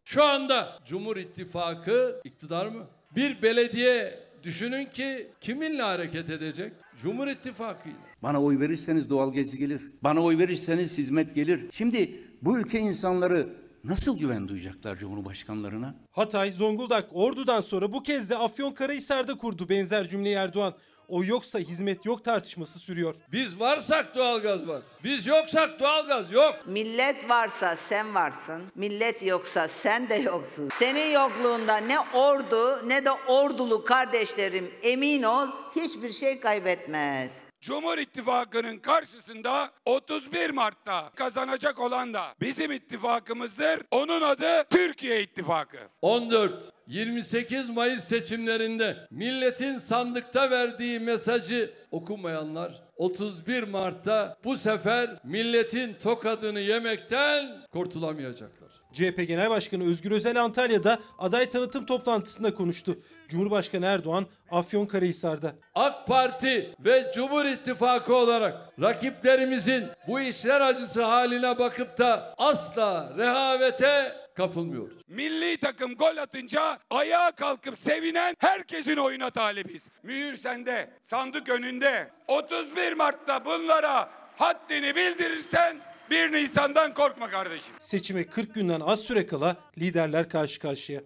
Şu 0.04 0.24
anda 0.24 0.78
Cumhur 0.84 1.16
İttifakı 1.16 2.20
iktidar 2.24 2.66
mı? 2.66 2.86
Bir 3.16 3.42
belediye 3.42 4.18
düşünün 4.42 4.84
ki 4.84 5.30
kiminle 5.40 5.82
hareket 5.82 6.30
edecek? 6.30 6.72
Cumhur 7.02 7.26
İttifakı'yla. 7.28 7.98
Bana 8.22 8.42
oy 8.42 8.60
verirseniz 8.60 9.10
doğalgaz 9.10 9.56
gelir. 9.56 9.82
Bana 10.02 10.22
oy 10.22 10.38
verirseniz 10.38 10.98
hizmet 10.98 11.34
gelir. 11.34 11.66
Şimdi 11.72 12.20
bu 12.42 12.58
ülke 12.58 12.78
insanları 12.78 13.48
nasıl 13.84 14.18
güven 14.18 14.48
duyacaklar 14.48 14.96
Cumhurbaşkanlarına? 14.96 15.94
Hatay, 16.10 16.52
Zonguldak, 16.52 17.08
Ordu'dan 17.12 17.60
sonra 17.60 17.92
bu 17.92 18.02
kez 18.02 18.30
de 18.30 18.36
Afyonkarahisar'da 18.36 19.38
kurdu 19.38 19.68
benzer 19.68 20.08
cümleyi 20.08 20.34
Erdoğan. 20.34 20.74
O 21.10 21.24
yoksa 21.24 21.58
hizmet 21.58 22.06
yok 22.06 22.24
tartışması 22.24 22.78
sürüyor. 22.78 23.14
Biz 23.32 23.60
varsak 23.60 24.14
doğalgaz 24.16 24.68
var. 24.68 24.82
Biz 25.04 25.26
yoksak 25.26 25.80
doğalgaz 25.80 26.32
yok. 26.32 26.54
Millet 26.66 27.28
varsa 27.28 27.76
sen 27.76 28.14
varsın, 28.14 28.62
millet 28.74 29.22
yoksa 29.22 29.68
sen 29.68 30.08
de 30.08 30.14
yoksun. 30.14 30.68
Senin 30.72 31.12
yokluğunda 31.12 31.76
ne 31.76 32.00
ordu 32.00 32.88
ne 32.88 33.04
de 33.04 33.10
ordulu 33.10 33.84
kardeşlerim 33.84 34.70
emin 34.82 35.22
ol 35.22 35.48
hiçbir 35.76 36.12
şey 36.12 36.40
kaybetmez. 36.40 37.44
Cumhur 37.60 37.98
İttifakı'nın 37.98 38.78
karşısında 38.78 39.70
31 39.84 40.50
Mart'ta 40.50 41.10
kazanacak 41.14 41.80
olan 41.80 42.14
da 42.14 42.34
bizim 42.40 42.72
ittifakımızdır. 42.72 43.82
Onun 43.90 44.22
adı 44.22 44.64
Türkiye 44.70 45.22
İttifakı. 45.22 45.78
14 46.02 46.72
28 46.86 47.68
Mayıs 47.70 48.04
seçimlerinde 48.04 49.06
milletin 49.10 49.78
sandıkta 49.78 50.50
verdiği 50.50 51.00
mesajı 51.00 51.74
okumayanlar 51.90 52.82
31 52.96 53.62
Mart'ta 53.62 54.36
bu 54.44 54.56
sefer 54.56 55.10
milletin 55.24 55.94
tokadını 55.94 56.60
yemekten 56.60 57.66
kurtulamayacaklar. 57.72 58.70
CHP 58.92 59.28
Genel 59.28 59.50
Başkanı 59.50 59.90
Özgür 59.90 60.10
Özel 60.10 60.42
Antalya'da 60.42 60.98
aday 61.18 61.48
tanıtım 61.48 61.86
toplantısında 61.86 62.54
konuştu. 62.54 62.98
Cumhurbaşkanı 63.30 63.86
Erdoğan 63.86 64.26
Afyonkarahisar'da. 64.50 65.52
AK 65.74 66.06
Parti 66.06 66.74
ve 66.80 67.10
Cumhur 67.14 67.44
İttifakı 67.44 68.14
olarak 68.14 68.56
rakiplerimizin 68.82 69.86
bu 70.08 70.20
işler 70.20 70.60
acısı 70.60 71.04
haline 71.04 71.58
bakıp 71.58 71.98
da 71.98 72.34
asla 72.38 73.12
rehavete 73.18 74.16
kapılmıyoruz. 74.36 74.98
Milli 75.08 75.56
takım 75.56 75.94
gol 75.94 76.16
atınca 76.16 76.78
ayağa 76.90 77.30
kalkıp 77.30 77.78
sevinen 77.78 78.34
herkesin 78.38 78.96
oyuna 78.96 79.30
talibiz. 79.30 79.88
Mühür 80.02 80.34
sende, 80.34 80.90
sandık 81.02 81.48
önünde. 81.48 82.10
31 82.28 82.92
Mart'ta 82.92 83.44
bunlara 83.44 84.10
haddini 84.36 84.96
bildirirsen 84.96 85.76
1 86.10 86.32
Nisan'dan 86.32 86.94
korkma 86.94 87.30
kardeşim. 87.30 87.74
Seçime 87.78 88.26
40 88.26 88.54
günden 88.54 88.80
az 88.80 89.00
süre 89.00 89.26
kala 89.26 89.56
liderler 89.78 90.28
karşı 90.28 90.60
karşıya. 90.60 91.00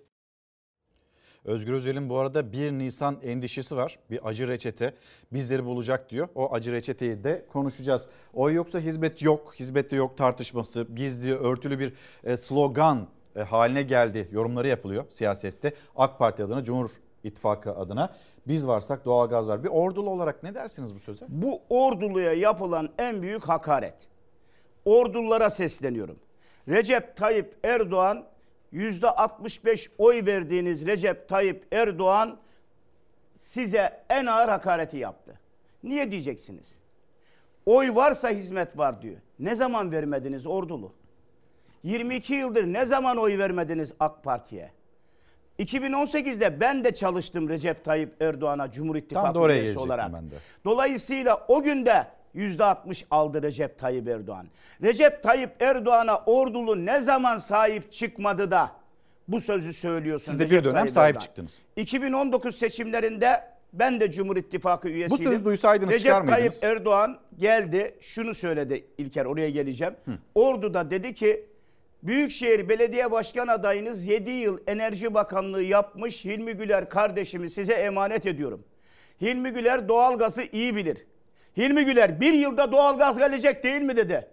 Özgür 1.44 1.72
Özel'in 1.72 2.08
bu 2.08 2.18
arada 2.18 2.52
1 2.52 2.72
Nisan 2.72 3.18
endişesi 3.22 3.76
var. 3.76 3.98
Bir 4.10 4.28
acı 4.28 4.48
reçete 4.48 4.94
bizleri 5.32 5.64
bulacak 5.64 6.10
diyor. 6.10 6.28
O 6.34 6.54
acı 6.54 6.72
reçeteyi 6.72 7.24
de 7.24 7.46
konuşacağız. 7.52 8.08
Oy 8.34 8.54
yoksa 8.54 8.78
hizmet 8.80 9.22
yok, 9.22 9.54
hizmette 9.58 9.96
yok 9.96 10.16
tartışması, 10.16 10.86
gizli, 10.94 11.34
örtülü 11.34 11.78
bir 11.78 11.92
e, 12.24 12.36
slogan 12.36 13.08
e, 13.36 13.40
haline 13.40 13.82
geldi. 13.82 14.28
Yorumları 14.32 14.68
yapılıyor 14.68 15.04
siyasette. 15.10 15.74
AK 15.96 16.18
Parti 16.18 16.44
adına, 16.44 16.64
Cumhur 16.64 16.90
İttifakı 17.24 17.76
adına 17.76 18.14
biz 18.46 18.66
varsak 18.66 19.04
doğalgaz 19.04 19.48
var. 19.48 19.64
Bir 19.64 19.68
ordulu 19.68 20.10
olarak 20.10 20.42
ne 20.42 20.54
dersiniz 20.54 20.94
bu 20.94 20.98
söze? 20.98 21.26
Bu 21.28 21.60
orduluya 21.68 22.32
yapılan 22.32 22.88
en 22.98 23.22
büyük 23.22 23.44
hakaret. 23.44 23.94
Ordulara 24.84 25.50
sesleniyorum. 25.50 26.18
Recep 26.68 27.16
Tayyip 27.16 27.56
Erdoğan 27.64 28.24
65 29.10 29.90
oy 29.98 30.26
verdiğiniz 30.26 30.86
Recep 30.86 31.28
Tayyip 31.28 31.66
Erdoğan 31.72 32.38
size 33.36 34.04
en 34.08 34.26
ağır 34.26 34.48
hakareti 34.48 34.96
yaptı. 34.96 35.40
Niye 35.82 36.10
diyeceksiniz? 36.10 36.78
Oy 37.66 37.94
varsa 37.94 38.30
hizmet 38.30 38.78
var 38.78 39.02
diyor. 39.02 39.16
Ne 39.38 39.54
zaman 39.54 39.92
vermediniz 39.92 40.46
ordulu? 40.46 40.92
22 41.82 42.34
yıldır 42.34 42.64
ne 42.64 42.84
zaman 42.84 43.16
oy 43.16 43.38
vermediniz 43.38 43.94
AK 44.00 44.24
Parti'ye? 44.24 44.70
2018'de 45.58 46.60
ben 46.60 46.84
de 46.84 46.94
çalıştım 46.94 47.48
Recep 47.48 47.84
Tayyip 47.84 48.22
Erdoğan'a 48.22 48.70
Cumhur 48.70 48.96
İttifakı 48.96 49.52
üyesi 49.52 49.78
olarak. 49.78 50.12
ben 50.12 50.30
de. 50.30 50.34
Dolayısıyla 50.64 51.44
o 51.48 51.62
günde 51.62 52.06
%60 52.36 53.04
aldı 53.10 53.42
Recep 53.42 53.78
Tayyip 53.78 54.08
Erdoğan. 54.08 54.46
Recep 54.82 55.22
Tayyip 55.22 55.50
Erdoğan'a 55.62 56.18
ordulu 56.26 56.86
ne 56.86 57.00
zaman 57.00 57.38
sahip 57.38 57.92
çıkmadı 57.92 58.50
da 58.50 58.72
bu 59.28 59.40
sözü 59.40 59.72
söylüyorsun. 59.72 60.32
Siz 60.32 60.40
de 60.40 60.44
bir 60.50 60.64
dönem 60.64 60.74
Tayyip 60.74 60.90
sahip 60.90 61.08
Erdoğan. 61.16 61.20
çıktınız. 61.26 61.58
2019 61.76 62.56
seçimlerinde 62.56 63.44
ben 63.72 64.00
de 64.00 64.10
Cumhur 64.10 64.36
İttifakı 64.36 64.88
üyesiydim. 64.88 65.24
sözü 65.24 65.44
duysaydınız 65.44 65.98
çıkar 65.98 66.16
Recep 66.22 66.30
Tayyip 66.30 66.52
mıydınız? 66.52 66.62
Erdoğan 66.78 67.18
geldi 67.38 67.94
şunu 68.00 68.34
söyledi 68.34 68.84
İlker 68.98 69.24
oraya 69.24 69.50
geleceğim. 69.50 69.94
Ordu'da 70.34 70.90
dedi 70.90 71.14
ki 71.14 71.46
Büyükşehir 72.02 72.68
Belediye 72.68 73.10
Başkan 73.10 73.48
adayınız 73.48 74.06
7 74.06 74.30
yıl 74.30 74.58
Enerji 74.66 75.14
Bakanlığı 75.14 75.62
yapmış 75.62 76.24
Hilmi 76.24 76.52
Güler 76.52 76.88
kardeşimi 76.88 77.50
size 77.50 77.72
emanet 77.72 78.26
ediyorum. 78.26 78.64
Hilmi 79.20 79.50
Güler 79.50 79.88
doğalgazı 79.88 80.42
iyi 80.52 80.76
bilir. 80.76 81.06
Hilmi 81.56 81.84
Güler 81.84 82.20
bir 82.20 82.32
yılda 82.32 82.72
doğalgaz 82.72 83.18
gelecek 83.18 83.64
değil 83.64 83.82
mi 83.82 83.96
dedi. 83.96 84.28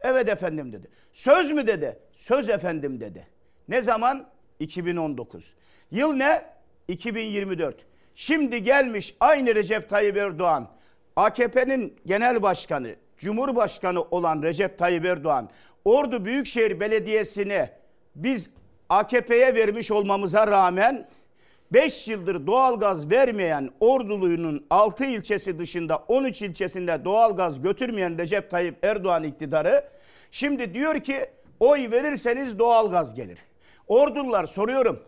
Evet 0.00 0.28
efendim 0.28 0.72
dedi. 0.72 0.88
Söz 1.12 1.50
mü 1.50 1.66
dedi. 1.66 1.98
Söz 2.12 2.48
efendim 2.48 3.00
dedi. 3.00 3.26
Ne 3.68 3.82
zaman? 3.82 4.26
2019. 4.58 5.54
Yıl 5.90 6.12
ne? 6.14 6.42
2024. 6.88 7.76
Şimdi 8.14 8.62
gelmiş 8.62 9.14
aynı 9.20 9.54
Recep 9.54 9.88
Tayyip 9.88 10.16
Erdoğan. 10.16 10.68
AKP'nin 11.16 11.96
genel 12.06 12.42
başkanı, 12.42 12.94
Cumhurbaşkanı 13.18 14.02
olan 14.02 14.42
Recep 14.42 14.78
Tayyip 14.78 15.04
Erdoğan 15.04 15.50
Ordu 15.84 16.24
Büyükşehir 16.24 16.80
Belediyesi'ni 16.80 17.70
biz 18.16 18.50
AKP'ye 18.88 19.54
vermiş 19.54 19.90
olmamıza 19.90 20.46
rağmen 20.46 21.08
5 21.72 22.08
yıldır 22.08 22.46
doğalgaz 22.46 23.10
vermeyen 23.10 23.70
Ordulu'nun 23.80 24.66
6 24.70 25.04
ilçesi 25.04 25.58
dışında 25.58 25.96
13 25.96 26.42
ilçesinde 26.42 27.04
doğalgaz 27.04 27.62
götürmeyen 27.62 28.18
Recep 28.18 28.50
Tayyip 28.50 28.84
Erdoğan 28.84 29.22
iktidarı 29.22 29.88
şimdi 30.30 30.74
diyor 30.74 31.00
ki 31.00 31.30
oy 31.60 31.90
verirseniz 31.90 32.58
doğalgaz 32.58 33.14
gelir. 33.14 33.38
Ordulular 33.88 34.46
soruyorum. 34.46 35.02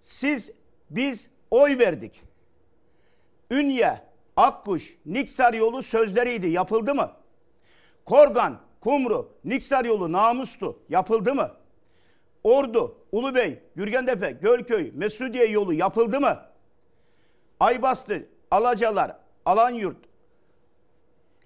Siz 0.00 0.50
biz 0.90 1.30
oy 1.50 1.78
verdik. 1.78 2.22
Ünye, 3.50 4.00
Akkuş, 4.36 4.96
Niksar 5.06 5.54
yolu 5.54 5.82
sözleriydi. 5.82 6.48
Yapıldı 6.48 6.94
mı? 6.94 7.12
Korgan, 8.04 8.60
Kumru, 8.80 9.32
Niksar 9.44 9.84
yolu 9.84 10.12
namustu. 10.12 10.78
Yapıldı 10.88 11.34
mı? 11.34 11.50
Ordu, 12.44 12.98
Ulubey, 13.12 13.58
Gürgentepe, 13.76 14.30
Gölköy, 14.30 14.90
Mesudiye 14.94 15.46
yolu 15.46 15.72
yapıldı 15.72 16.20
mı? 16.20 16.38
Aybastı, 17.60 18.26
Alacalar, 18.50 19.16
Alanyurt. 19.44 19.96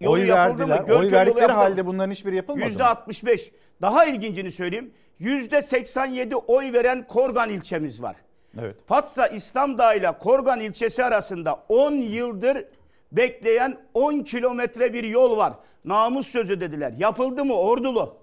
yolu 0.01 0.13
Oy 0.13 0.27
yapıldı 0.27 0.67
mı? 0.67 0.77
Gölköy 0.77 0.97
Oy 0.97 1.05
yolu 1.05 1.13
verdikleri 1.13 1.53
halde 1.53 1.87
bunların 1.87 2.11
hiçbiri 2.11 2.37
yapılmadı 2.37 2.79
mı? 2.79 2.85
65. 2.85 3.53
Daha 3.83 4.05
ilgincini 4.05 4.53
söyleyeyim. 4.53 4.95
Yüzde 5.19 5.63
87 5.63 6.37
oy 6.37 6.73
veren 6.73 7.07
Korgan 7.07 7.51
ilçemiz 7.51 8.03
var. 8.03 8.17
Evet. 8.61 8.77
Fatsa 8.87 9.27
İslam 9.27 9.79
Dağı 9.79 9.97
ile 9.97 10.19
Korgan 10.19 10.61
ilçesi 10.61 11.05
arasında 11.05 11.65
10 11.69 11.93
yıldır 11.93 12.65
bekleyen 13.13 13.79
10 13.95 14.21
kilometre 14.21 14.93
bir 14.93 15.05
yol 15.05 15.37
var. 15.37 15.53
Namus 15.85 16.27
sözü 16.27 16.61
dediler. 16.61 16.93
Yapıldı 16.99 17.45
mı 17.45 17.55
Ordulu? 17.55 18.17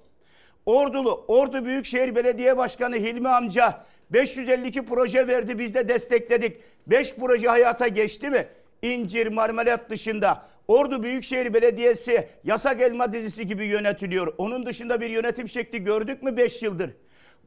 Ordulu, 0.70 1.26
Ordu 1.28 1.66
Büyükşehir 1.66 2.16
Belediye 2.16 2.58
Başkanı 2.58 2.96
Hilmi 2.96 3.30
amca 3.30 3.86
552 4.10 4.86
proje 4.86 5.28
verdi 5.28 5.60
biz 5.60 5.76
de 5.76 5.90
destekledik. 5.90 6.58
5 6.88 7.16
proje 7.16 7.48
hayata 7.48 7.88
geçti 7.88 8.30
mi? 8.30 8.48
İncir, 8.82 9.28
marmelat 9.28 9.90
dışında. 9.90 10.46
Ordu 10.68 11.04
Büyükşehir 11.04 11.54
Belediyesi 11.54 12.28
yasak 12.44 12.82
elma 12.82 13.14
dizisi 13.14 13.48
gibi 13.48 13.66
yönetiliyor. 13.66 14.34
Onun 14.38 14.66
dışında 14.66 15.02
bir 15.02 15.10
yönetim 15.10 15.48
şekli 15.48 15.84
gördük 15.84 16.24
mü 16.24 16.38
5 16.38 16.64
yıldır? 16.64 16.92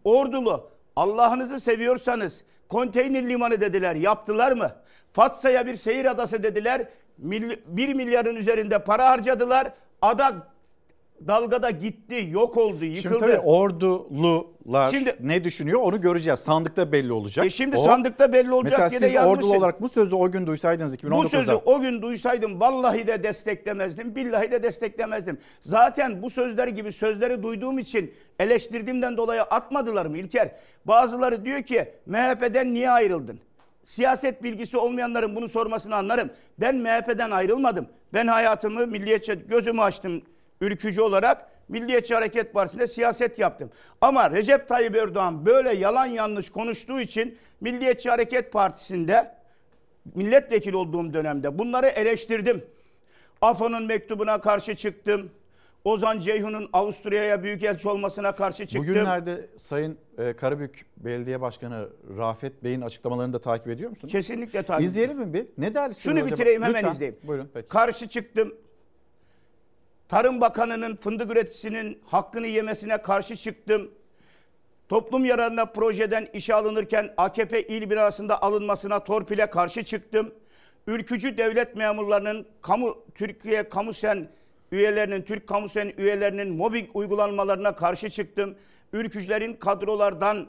Ordulu 0.05 0.71
Allah'ınızı 0.97 1.61
seviyorsanız 1.61 2.45
konteyner 2.69 3.29
limanı 3.29 3.61
dediler 3.61 3.95
yaptılar 3.95 4.53
mı? 4.53 4.73
Fatsa'ya 5.13 5.67
bir 5.67 5.77
seyir 5.77 6.05
adası 6.05 6.43
dediler. 6.43 6.89
1 7.19 7.95
milyarın 7.95 8.37
üzerinde 8.37 8.79
para 8.79 9.11
harcadılar. 9.11 9.73
Ada 10.03 10.52
dalgada 11.27 11.71
gitti, 11.71 12.29
yok 12.31 12.57
oldu, 12.57 12.85
yıkıldı. 12.85 13.15
Şimdi 13.15 13.19
tabii 13.19 13.39
ordulular 13.39 14.91
Şimdi- 14.91 15.17
ne 15.21 15.45
düşünüyor 15.45 15.81
onu 15.81 16.01
göreceğiz. 16.01 16.41
Sandıkta 16.41 16.93
belli 16.93 17.13
olacak. 17.13 17.47
E 17.47 17.51
şimdi 17.51 17.77
sandıkta 17.77 18.33
belli 18.33 18.53
olacak 18.53 18.79
Mesela 18.93 19.11
diye 19.11 19.21
siz 19.21 19.29
ordulu 19.29 19.57
olarak 19.57 19.83
bu 19.83 19.89
sözü 19.89 20.15
o 20.15 20.31
gün 20.31 20.47
duysaydınız 20.47 20.95
2019'da. 20.95 21.25
Bu 21.25 21.29
sözü 21.29 21.53
o 21.53 21.81
gün 21.81 22.03
duysaydım 22.03 22.61
vallahi 22.61 23.07
de 23.07 23.23
desteklemezdim, 23.23 24.15
billahi 24.17 24.51
de 24.51 24.63
desteklemezdim. 24.63 25.39
Zaten 25.61 26.23
bu 26.23 26.31
sözler 26.31 26.69
gibi 26.69 26.93
sözleri 26.93 27.43
duyduğum 27.43 27.79
için 27.79 28.15
eleştirdiğimden 28.39 29.17
dolayı 29.17 29.43
atmadılar 29.43 30.07
mı 30.07 30.19
İlker? 30.19 30.51
Bazıları 30.85 31.45
diyor 31.45 31.63
ki 31.63 31.89
MHP'den 32.07 32.75
niye 32.75 32.91
ayrıldın? 32.91 33.41
Siyaset 33.85 34.43
bilgisi 34.43 34.77
olmayanların 34.77 35.37
bunu 35.37 35.49
sormasını 35.49 35.97
anlarım. 35.97 36.31
Ben 36.59 36.77
MHP'den 36.77 37.31
ayrılmadım. 37.31 37.87
Ben 38.15 38.27
hayatımı 38.27 38.87
milliyetçi 38.87 39.39
gözümü 39.49 39.81
açtım 39.81 40.23
ülkücü 40.63 41.01
olarak 41.01 41.47
Milliyetçi 41.69 42.15
Hareket 42.15 42.53
Partisi'nde 42.53 42.87
siyaset 42.87 43.39
yaptım. 43.39 43.71
Ama 44.01 44.31
Recep 44.31 44.69
Tayyip 44.69 44.97
Erdoğan 44.97 45.47
böyle 45.47 45.75
yalan 45.75 46.07
yanlış 46.07 46.51
konuştuğu 46.51 47.01
için 47.01 47.39
Milliyetçi 47.61 48.11
Hareket 48.11 48.53
Partisi'nde 48.53 49.35
milletvekili 50.15 50.77
olduğum 50.77 51.13
dönemde 51.13 51.59
bunları 51.59 51.87
eleştirdim. 51.87 52.65
AFO'nun 53.41 53.83
mektubuna 53.87 54.41
karşı 54.41 54.77
çıktım. 54.77 55.31
Ozan 55.85 56.19
Ceyhun'un 56.21 56.69
Avusturya'ya 56.73 57.43
büyükelçi 57.43 57.89
olmasına 57.89 58.35
karşı 58.35 58.67
çıktım. 58.67 58.81
Bugünlerde 58.81 59.47
Sayın 59.57 59.99
e, 60.19 60.33
Karabük 60.33 60.87
Belediye 60.97 61.41
Başkanı 61.41 61.89
Rafet 62.19 62.65
Bey'in 62.65 62.81
açıklamalarını 62.81 63.33
da 63.33 63.39
takip 63.41 63.69
ediyor 63.69 63.91
musunuz? 63.91 64.13
Kesinlikle 64.13 64.63
takip 64.63 64.87
İzleyelim 64.87 65.19
mi 65.19 65.35
bir? 65.35 65.47
Ne 65.59 65.75
der 65.75 65.93
Şunu 65.93 66.15
acaba? 66.15 66.31
bitireyim 66.31 66.63
hemen 66.63 66.75
Lütfen. 66.75 66.93
izleyeyim. 66.93 67.19
Buyurun 67.23 67.51
peki. 67.55 67.69
Karşı 67.69 68.09
çıktım. 68.09 68.55
Tarım 70.13 70.41
Bakanı'nın 70.41 70.97
fındık 70.97 71.31
üreticisinin 71.31 71.99
hakkını 72.07 72.47
yemesine 72.47 73.03
karşı 73.03 73.37
çıktım. 73.37 73.91
Toplum 74.89 75.25
yararına 75.25 75.67
projeden 75.67 76.29
işe 76.33 76.55
alınırken 76.55 77.15
AKP 77.17 77.63
il 77.63 77.91
binasında 77.91 78.43
alınmasına 78.43 79.05
torpile 79.05 79.51
karşı 79.51 79.85
çıktım. 79.85 80.35
Ülkücü 80.87 81.39
devlet 81.39 81.77
memurlarının 81.77 82.47
kamu 82.63 83.05
Türkiye 83.15 83.69
Kamusen 83.69 84.29
üyelerinin 84.73 85.23
Türk 85.23 85.47
Kamusen 85.47 85.93
üyelerinin 85.99 86.53
mobbing 86.55 86.91
uygulanmalarına 86.95 87.75
karşı 87.75 88.11
çıktım. 88.11 88.55
Ülkücülerin 88.93 89.55
kadrolardan 89.55 90.47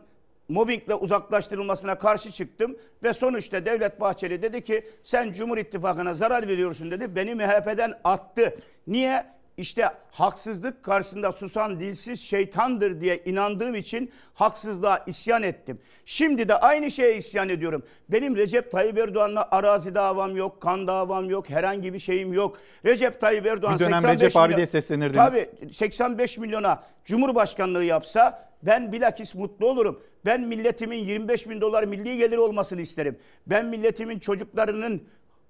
mobbingle 0.49 0.95
uzaklaştırılmasına 0.95 1.97
karşı 1.97 2.31
çıktım 2.31 2.77
ve 3.03 3.13
sonuçta 3.13 3.65
Devlet 3.65 3.99
Bahçeli 3.99 4.41
dedi 4.41 4.63
ki 4.63 4.87
sen 5.03 5.31
Cumhur 5.33 5.57
İttifakı'na 5.57 6.13
zarar 6.13 6.47
veriyorsun 6.47 6.91
dedi. 6.91 7.15
Beni 7.15 7.35
MHP'den 7.35 7.99
attı. 8.03 8.55
Niye? 8.87 9.33
İşte 9.57 9.89
haksızlık 10.11 10.83
karşısında 10.83 11.31
susan 11.31 11.79
dilsiz 11.79 12.21
şeytandır 12.21 13.01
diye 13.01 13.17
inandığım 13.25 13.75
için 13.75 14.11
haksızlığa 14.33 15.03
isyan 15.07 15.43
ettim. 15.43 15.79
Şimdi 16.05 16.49
de 16.49 16.55
aynı 16.55 16.91
şeye 16.91 17.15
isyan 17.15 17.49
ediyorum. 17.49 17.83
Benim 18.09 18.35
Recep 18.37 18.71
Tayyip 18.71 18.97
Erdoğan'la 18.97 19.47
arazi 19.51 19.95
davam 19.95 20.35
yok, 20.35 20.61
kan 20.61 20.87
davam 20.87 21.29
yok, 21.29 21.49
herhangi 21.49 21.93
bir 21.93 21.99
şeyim 21.99 22.33
yok. 22.33 22.57
Recep 22.85 23.21
Tayyip 23.21 23.45
Erdoğan 23.45 23.73
Bir 23.75 23.79
dönem 23.79 23.91
85 23.93 24.21
Recep 24.21 24.37
abi 24.37 24.47
milyon- 24.53 24.57
diye 24.57 24.65
seslenirdiniz. 24.65 25.15
Tabii 25.17 25.49
85 25.71 26.37
milyona 26.37 26.83
Cumhurbaşkanlığı 27.05 27.83
yapsa 27.83 28.49
ben 28.63 28.91
bilakis 28.91 29.35
mutlu 29.35 29.67
olurum. 29.67 30.03
Ben 30.25 30.41
milletimin 30.41 30.97
25 30.97 31.49
bin 31.49 31.61
dolar 31.61 31.83
milli 31.83 32.17
gelir 32.17 32.37
olmasını 32.37 32.81
isterim. 32.81 33.17
Ben 33.47 33.65
milletimin 33.65 34.19
çocuklarının 34.19 35.03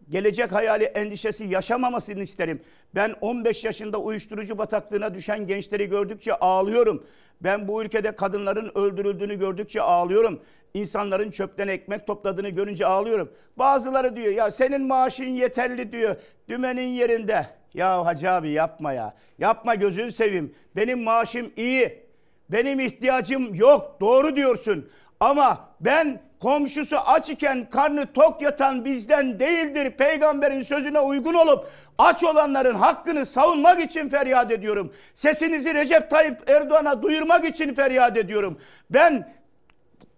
gelecek 0.10 0.52
hayali 0.52 0.84
endişesi 0.84 1.44
yaşamamasını 1.44 2.24
isterim. 2.24 2.62
Ben 2.96 3.16
15 3.22 3.64
yaşında 3.64 3.98
uyuşturucu 3.98 4.58
bataklığına 4.58 5.14
düşen 5.14 5.48
gençleri 5.48 5.90
gördükçe 5.90 6.34
ağlıyorum. 6.34 7.04
Ben 7.42 7.68
bu 7.68 7.84
ülkede 7.84 8.16
kadınların 8.16 8.72
öldürüldüğünü 8.76 9.40
gördükçe 9.40 9.82
ağlıyorum. 9.82 10.40
İnsanların 10.74 11.32
çöpten 11.32 11.68
ekmek 11.68 12.08
topladığını 12.08 12.50
görünce 12.50 12.86
ağlıyorum. 12.86 13.32
Bazıları 13.58 14.16
diyor 14.16 14.34
ya 14.34 14.52
senin 14.52 14.82
maaşın 14.88 15.24
yeterli 15.24 15.92
diyor. 15.92 16.16
Dümenin 16.50 16.88
yerinde. 16.88 17.48
Ya 17.74 18.06
hacı 18.06 18.32
abi 18.32 18.52
yapma 18.52 18.94
ya. 18.94 19.14
Yapma 19.40 19.76
gözünü 19.76 20.12
seveyim. 20.12 20.56
Benim 20.76 21.04
maaşım 21.04 21.52
iyi. 21.58 22.04
Benim 22.50 22.80
ihtiyacım 22.80 23.56
yok. 23.56 23.98
Doğru 24.02 24.36
diyorsun. 24.36 24.90
Ama 25.20 25.70
ben 25.82 26.22
komşusu 26.44 26.98
aç 26.98 27.30
iken 27.30 27.70
karnı 27.70 28.06
tok 28.14 28.42
yatan 28.42 28.86
bizden 28.86 29.40
değildir. 29.40 29.92
Peygamberin 29.92 30.62
sözüne 30.62 31.00
uygun 31.00 31.34
olup 31.34 31.70
aç 31.98 32.24
olanların 32.24 32.76
hakkını 32.76 33.26
savunmak 33.26 33.80
için 33.80 34.10
feryat 34.10 34.52
ediyorum. 34.52 34.94
Sesinizi 35.14 35.74
Recep 35.74 36.10
Tayyip 36.10 36.50
Erdoğan'a 36.50 37.02
duyurmak 37.02 37.46
için 37.46 37.74
feryat 37.74 38.18
ediyorum. 38.18 38.58
Ben 38.90 39.34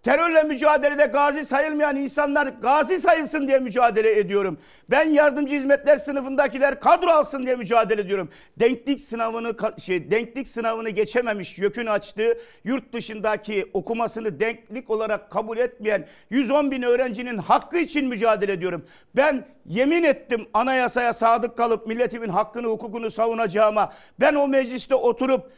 Terörle 0.06 0.42
mücadelede 0.42 1.06
gazi 1.06 1.44
sayılmayan 1.44 1.96
insanlar 1.96 2.46
gazi 2.46 3.00
sayılsın 3.00 3.48
diye 3.48 3.58
mücadele 3.58 4.18
ediyorum. 4.18 4.58
Ben 4.90 5.08
yardımcı 5.08 5.54
hizmetler 5.54 5.96
sınıfındakiler 5.96 6.80
kadro 6.80 7.10
alsın 7.10 7.46
diye 7.46 7.56
mücadele 7.56 8.00
ediyorum. 8.00 8.30
Denklik 8.60 9.00
sınavını 9.00 9.54
şey 9.78 10.10
denklik 10.10 10.48
sınavını 10.48 10.90
geçememiş 10.90 11.58
YÖK'ün 11.58 11.86
açtığı 11.86 12.38
yurt 12.64 12.92
dışındaki 12.92 13.70
okumasını 13.74 14.40
denklik 14.40 14.90
olarak 14.90 15.30
kabul 15.30 15.58
etmeyen 15.58 16.06
110 16.30 16.70
bin 16.70 16.82
öğrencinin 16.82 17.38
hakkı 17.38 17.78
için 17.78 18.08
mücadele 18.08 18.52
ediyorum. 18.52 18.84
Ben 19.16 19.46
yemin 19.66 20.02
ettim 20.02 20.46
anayasaya 20.54 21.12
sadık 21.12 21.56
kalıp 21.56 21.86
milletimin 21.86 22.28
hakkını 22.28 22.66
hukukunu 22.66 23.10
savunacağıma. 23.10 23.92
Ben 24.20 24.34
o 24.34 24.48
mecliste 24.48 24.94
oturup 24.94 25.50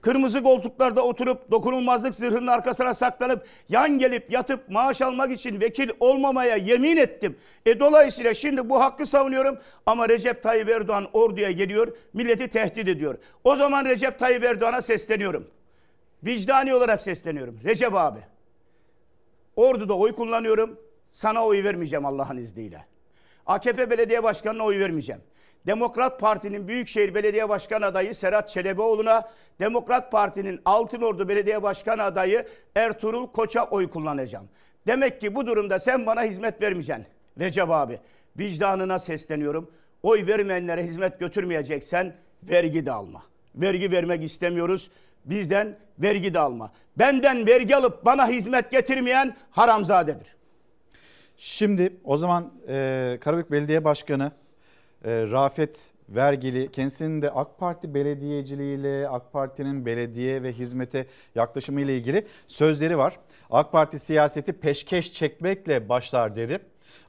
Kırmızı 0.00 0.42
koltuklarda 0.42 1.02
oturup 1.02 1.50
dokunulmazlık 1.50 2.14
zırhının 2.14 2.46
arkasına 2.46 2.94
saklanıp 2.94 3.46
yan 3.68 3.98
gelip 3.98 4.32
yatıp 4.32 4.68
maaş 4.68 5.02
almak 5.02 5.32
için 5.32 5.60
vekil 5.60 5.90
olmamaya 6.00 6.56
yemin 6.56 6.96
ettim. 6.96 7.36
E 7.66 7.80
dolayısıyla 7.80 8.34
şimdi 8.34 8.68
bu 8.68 8.80
hakkı 8.80 9.06
savunuyorum 9.06 9.58
ama 9.86 10.08
Recep 10.08 10.42
Tayyip 10.42 10.68
Erdoğan 10.68 11.08
orduya 11.12 11.50
geliyor, 11.50 11.96
milleti 12.12 12.48
tehdit 12.48 12.88
ediyor. 12.88 13.18
O 13.44 13.56
zaman 13.56 13.84
Recep 13.84 14.18
Tayyip 14.18 14.44
Erdoğan'a 14.44 14.82
sesleniyorum. 14.82 15.46
Vicdani 16.24 16.74
olarak 16.74 17.00
sesleniyorum. 17.00 17.60
Recep 17.64 17.94
abi. 17.94 18.20
Ordu'da 19.56 19.94
oy 19.98 20.12
kullanıyorum. 20.12 20.78
Sana 21.10 21.46
oy 21.46 21.64
vermeyeceğim 21.64 22.06
Allah'ın 22.06 22.36
izniyle. 22.36 22.84
AKP 23.46 23.90
belediye 23.90 24.22
başkanına 24.22 24.64
oy 24.64 24.78
vermeyeceğim. 24.78 25.22
Demokrat 25.66 26.20
Parti'nin 26.20 26.68
Büyükşehir 26.68 27.14
Belediye 27.14 27.48
Başkan 27.48 27.82
adayı 27.82 28.14
Serhat 28.14 28.48
Çelebioğlu'na, 28.48 29.28
Demokrat 29.60 30.12
Parti'nin 30.12 30.60
Altınordu 30.64 31.28
Belediye 31.28 31.62
Başkan 31.62 31.98
adayı 31.98 32.46
Ertuğrul 32.74 33.26
Koç'a 33.26 33.64
oy 33.64 33.90
kullanacağım. 33.90 34.48
Demek 34.86 35.20
ki 35.20 35.34
bu 35.34 35.46
durumda 35.46 35.78
sen 35.78 36.06
bana 36.06 36.22
hizmet 36.22 36.62
vermeyeceksin 36.62 37.06
Recep 37.40 37.70
abi. 37.70 37.98
Vicdanına 38.38 38.98
sesleniyorum. 38.98 39.70
Oy 40.02 40.26
vermeyenlere 40.26 40.84
hizmet 40.84 41.20
götürmeyeceksen 41.20 42.14
vergi 42.42 42.86
de 42.86 42.92
alma. 42.92 43.22
Vergi 43.54 43.90
vermek 43.90 44.24
istemiyoruz. 44.24 44.90
Bizden 45.24 45.78
vergi 45.98 46.34
de 46.34 46.38
alma. 46.38 46.72
Benden 46.98 47.46
vergi 47.46 47.76
alıp 47.76 48.04
bana 48.04 48.28
hizmet 48.28 48.70
getirmeyen 48.70 49.36
haramzadedir. 49.50 50.36
Şimdi 51.36 51.96
o 52.04 52.16
zaman 52.16 52.52
e, 52.68 53.18
Karabük 53.20 53.50
Belediye 53.50 53.84
Başkanı 53.84 54.32
e, 55.04 55.22
Rafet 55.30 55.92
Vergili 56.08 56.70
kendisinin 56.70 57.22
de 57.22 57.30
AK 57.30 57.58
Parti 57.58 57.94
belediyeciliğiyle 57.94 59.08
AK 59.08 59.32
Parti'nin 59.32 59.86
belediye 59.86 60.42
ve 60.42 60.52
hizmete 60.52 61.06
yaklaşımı 61.34 61.80
ile 61.80 61.96
ilgili 61.96 62.26
sözleri 62.48 62.98
var. 62.98 63.18
AK 63.50 63.72
Parti 63.72 63.98
siyaseti 63.98 64.52
peşkeş 64.52 65.12
çekmekle 65.12 65.88
başlar 65.88 66.36
dedi. 66.36 66.58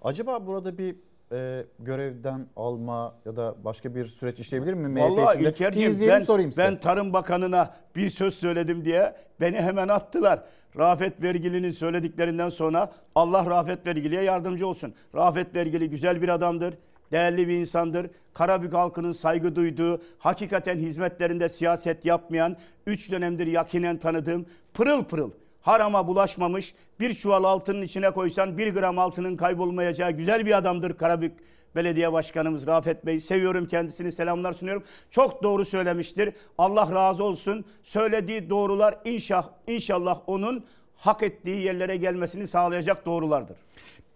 Acaba 0.01 0.47
burada 0.47 0.77
bir 0.77 0.95
e, 1.31 1.65
görevden 1.79 2.47
alma 2.55 3.15
ya 3.25 3.35
da 3.35 3.55
başka 3.63 3.95
bir 3.95 4.05
süreç 4.05 4.39
işleyebilir 4.39 4.73
mi 4.73 4.87
MHP 4.87 5.01
Vallahi 5.01 5.35
içinde? 5.35 5.49
İlkerciğim 5.49 6.09
ben, 6.09 6.19
sorayım 6.19 6.51
size. 6.51 6.63
ben 6.63 6.79
Tarım 6.79 7.13
Bakanı'na 7.13 7.75
bir 7.95 8.09
söz 8.09 8.33
söyledim 8.33 8.85
diye 8.85 9.15
beni 9.39 9.57
hemen 9.57 9.87
attılar. 9.87 10.43
Rafet 10.77 11.21
Vergili'nin 11.21 11.71
söylediklerinden 11.71 12.49
sonra 12.49 12.91
Allah 13.15 13.45
Rafet 13.49 13.85
Vergili'ye 13.85 14.21
yardımcı 14.21 14.67
olsun. 14.67 14.93
Rafet 15.15 15.55
Vergili 15.55 15.89
güzel 15.89 16.21
bir 16.21 16.29
adamdır, 16.29 16.73
değerli 17.11 17.47
bir 17.47 17.57
insandır. 17.57 18.07
Karabük 18.33 18.73
halkının 18.73 19.11
saygı 19.11 19.55
duyduğu, 19.55 20.01
hakikaten 20.19 20.77
hizmetlerinde 20.77 21.49
siyaset 21.49 22.05
yapmayan, 22.05 22.57
üç 22.87 23.11
dönemdir 23.11 23.47
yakinen 23.47 23.97
tanıdığım, 23.97 24.45
pırıl 24.73 25.03
pırıl, 25.03 25.31
harama 25.61 26.07
bulaşmamış, 26.07 26.73
bir 26.99 27.13
çuval 27.13 27.43
altının 27.43 27.81
içine 27.81 28.11
koysan 28.11 28.57
bir 28.57 28.73
gram 28.73 28.99
altının 28.99 29.37
kaybolmayacağı 29.37 30.11
güzel 30.11 30.45
bir 30.45 30.57
adamdır 30.57 30.97
Karabük 30.97 31.33
Belediye 31.75 32.13
Başkanımız 32.13 32.67
Rafet 32.67 33.05
Bey. 33.05 33.19
Seviyorum 33.19 33.65
kendisini, 33.65 34.11
selamlar 34.11 34.53
sunuyorum. 34.53 34.83
Çok 35.11 35.43
doğru 35.43 35.65
söylemiştir. 35.65 36.33
Allah 36.57 36.93
razı 36.93 37.23
olsun. 37.23 37.65
Söylediği 37.83 38.49
doğrular 38.49 38.95
inşallah, 39.05 39.49
inşallah 39.67 40.19
onun 40.27 40.65
hak 40.95 41.23
ettiği 41.23 41.65
yerlere 41.65 41.97
gelmesini 41.97 42.47
sağlayacak 42.47 43.05
doğrulardır. 43.05 43.57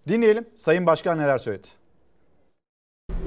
Dinleyelim 0.07 0.45
Sayın 0.55 0.85
Başkan 0.85 1.17
neler 1.17 1.37
söyledi. 1.37 1.67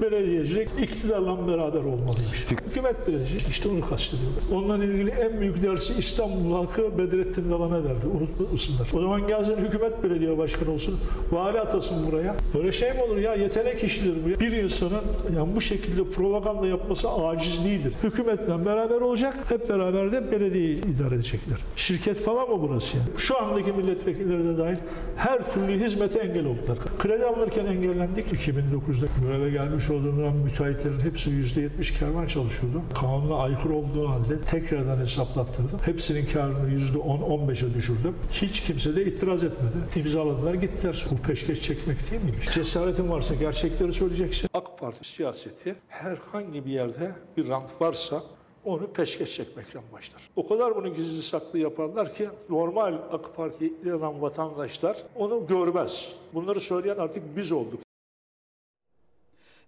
Belediyecilik 0.01 0.69
iktidarla 0.81 1.47
beraber 1.47 1.79
olmalıymış. 1.79 2.47
Hükümet 2.51 3.07
belediyecilik 3.07 3.47
işte 3.47 3.69
onu 3.69 3.89
kastediyorlar. 3.89 4.43
Onunla 4.53 4.85
ilgili 4.85 5.09
en 5.09 5.39
büyük 5.41 5.63
dersi 5.63 5.93
İstanbul 5.99 6.53
halkı 6.53 6.97
Bedrettin 6.97 7.51
Dalan'a 7.51 7.83
verdi. 7.83 8.07
Unutmasınlar. 8.19 8.87
O 8.93 9.01
zaman 9.01 9.27
gelsin 9.27 9.57
hükümet 9.57 10.03
belediye 10.03 10.37
başkanı 10.37 10.71
olsun. 10.71 10.99
Vali 11.31 11.59
atasın 11.59 12.11
buraya. 12.11 12.35
Böyle 12.53 12.71
şey 12.71 12.93
mi 12.93 13.01
olur 13.01 13.17
ya? 13.17 13.35
Yetenek 13.35 13.83
işidir 13.83 14.15
bu. 14.25 14.39
Bir 14.39 14.51
insanın 14.51 15.01
yani 15.35 15.55
bu 15.55 15.61
şekilde 15.61 16.03
propaganda 16.03 16.67
yapması 16.67 17.09
acizliğidir. 17.11 17.93
Hükümetle 18.03 18.65
beraber 18.65 19.01
olacak. 19.01 19.37
Hep 19.49 19.69
beraber 19.69 20.11
de 20.11 20.31
belediyeyi 20.31 20.77
idare 20.77 21.15
edecekler. 21.15 21.57
Şirket 21.75 22.19
falan 22.19 22.49
mı 22.49 22.61
burası 22.61 22.97
yani? 22.97 23.07
Şu 23.17 23.41
andaki 23.41 23.71
milletvekilleri 23.71 24.57
dahil 24.57 24.77
her 25.15 25.53
türlü 25.53 25.85
hizmete 25.85 26.19
engel 26.19 26.45
oldular. 26.45 26.77
Kredi 26.99 27.25
alırken 27.25 27.65
engellendik. 27.65 28.27
2009'da 28.27 29.07
göreve 29.21 29.49
gelmiş 29.49 29.84
olduğundan 29.89 30.35
müteahhitlerin 30.35 30.99
hepsi 30.99 31.29
%70 31.29 31.99
karla 31.99 32.27
çalışıyordu. 32.27 32.81
Kanuna 33.01 33.35
aykırı 33.35 33.73
olduğu 33.73 34.09
halde 34.09 34.41
tekrardan 34.41 34.97
hesaplattırdım. 34.97 35.79
Hepsinin 35.85 36.25
karını 36.25 36.69
%10-15'e 36.69 37.73
düşürdüm. 37.73 38.15
Hiç 38.31 38.61
kimse 38.61 38.95
de 38.95 39.05
itiraz 39.05 39.43
etmedi. 39.43 39.75
İmzaladılar 39.95 40.53
gittiler. 40.53 41.05
Bu 41.11 41.17
peşkeş 41.17 41.61
çekmek 41.61 42.11
değil 42.11 42.23
miymiş? 42.23 42.53
Cesaretin 42.53 43.09
varsa 43.09 43.35
gerçekleri 43.35 43.93
söyleyeceksin. 43.93 44.49
AK 44.53 44.79
Parti 44.79 45.09
siyaseti 45.09 45.75
herhangi 45.87 46.65
bir 46.65 46.71
yerde 46.71 47.11
bir 47.37 47.47
rant 47.47 47.81
varsa 47.81 48.23
onu 48.65 48.87
peşkeş 48.87 49.35
çekmekle 49.35 49.79
başlar. 49.93 50.29
O 50.35 50.47
kadar 50.47 50.75
bunu 50.75 50.93
gizli 50.93 51.23
saklı 51.23 51.59
yaparlar 51.59 52.13
ki 52.13 52.29
normal 52.49 52.93
AK 53.11 53.35
Parti'ye 53.35 53.71
inanan 53.85 54.21
vatandaşlar 54.21 54.97
onu 55.15 55.47
görmez. 55.47 56.15
Bunları 56.33 56.59
söyleyen 56.59 56.97
artık 56.97 57.37
biz 57.37 57.51
olduk. 57.51 57.84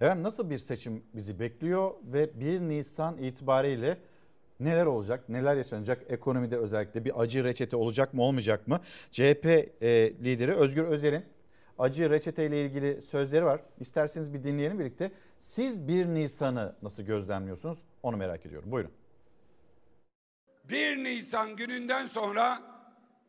Efendim 0.02 0.24
nasıl 0.24 0.50
bir 0.50 0.58
seçim 0.58 1.04
bizi 1.14 1.40
bekliyor 1.40 1.92
ve 2.04 2.40
1 2.40 2.60
Nisan 2.60 3.18
itibariyle 3.18 3.98
neler 4.60 4.86
olacak, 4.86 5.30
neler 5.30 5.58
yaşanacak 5.58 6.04
ekonomide 6.10 6.58
özellikle 6.58 7.06
bir 7.06 7.22
acı 7.22 7.44
reçete 7.44 7.76
olacak 7.76 8.14
mı 8.14 8.22
olmayacak 8.22 8.68
mı? 8.68 8.82
CHP 9.12 9.46
e, 9.46 10.14
lideri 10.24 10.54
Özgür 10.54 10.84
Özel'in 10.84 11.26
acı 11.80 12.10
reçete 12.10 12.46
ile 12.46 12.66
ilgili 12.66 13.02
sözleri 13.02 13.46
var. 13.46 13.62
İsterseniz 13.80 14.34
bir 14.34 14.44
dinleyelim 14.44 14.80
birlikte. 14.80 15.12
Siz 15.38 15.88
1 15.88 16.06
Nisan'ı 16.06 16.76
nasıl 16.82 17.04
gözlemliyorsunuz 17.04 17.78
onu 18.04 18.18
merak 18.18 18.46
ediyorum. 18.46 18.72
Buyurun. 18.72 18.92
1 20.70 21.04
Nisan 21.04 21.56
gününden 21.56 22.06
sonra 22.06 22.62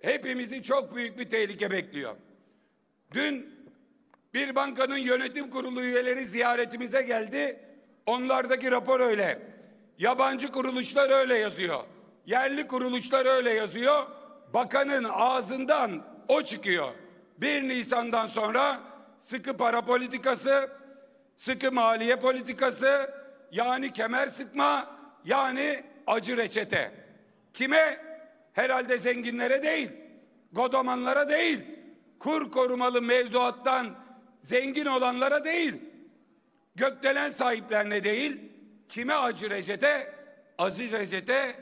hepimizi 0.01 0.63
çok 0.63 0.97
büyük 0.97 1.19
bir 1.19 1.31
tehlike 1.31 1.71
bekliyor. 1.71 2.17
Dün 3.15 3.58
bir 4.35 4.55
bankanın 4.55 4.97
yönetim 4.97 5.51
kurulu 5.51 5.83
üyeleri 5.83 6.27
ziyaretimize 6.27 7.03
geldi. 7.03 7.61
Onlardaki 8.07 8.71
rapor 8.71 9.01
öyle. 9.01 9.43
Yabancı 9.99 10.53
kuruluşlar 10.53 11.11
öyle 11.11 11.39
yazıyor. 11.39 11.81
Yerli 12.27 12.67
kuruluşlar 12.67 13.27
öyle 13.27 13.51
yazıyor. 13.51 14.07
Bakanın 14.55 15.07
ağzından 15.13 16.05
o 16.29 16.43
çıkıyor. 16.43 16.89
1 17.39 17.63
Nisan'dan 17.63 18.27
sonra 18.27 18.81
sıkı 19.21 19.57
para 19.57 19.83
politikası, 19.83 20.71
sıkı 21.37 21.73
maliye 21.73 22.17
politikası, 22.17 23.11
yani 23.53 23.93
kemer 23.93 24.27
sıkma, 24.27 24.99
yani 25.25 25.85
acı 26.07 26.37
reçete. 26.37 26.93
Kime? 27.55 28.09
Herhalde 28.53 28.99
zenginlere 28.99 29.63
değil, 29.63 29.91
godomanlara 30.53 31.29
değil, 31.29 31.61
kur 32.19 32.51
korumalı 32.51 33.03
mevduattan 33.03 34.08
zengin 34.41 34.87
olanlara 34.87 35.45
değil, 35.45 35.75
gökdelen 36.77 37.31
sahiplerine 37.31 38.05
değil, 38.05 38.41
kime 38.89 39.15
acı 39.15 39.51
reçete? 39.51 40.15
Acı 40.59 40.93
reçete 40.93 41.57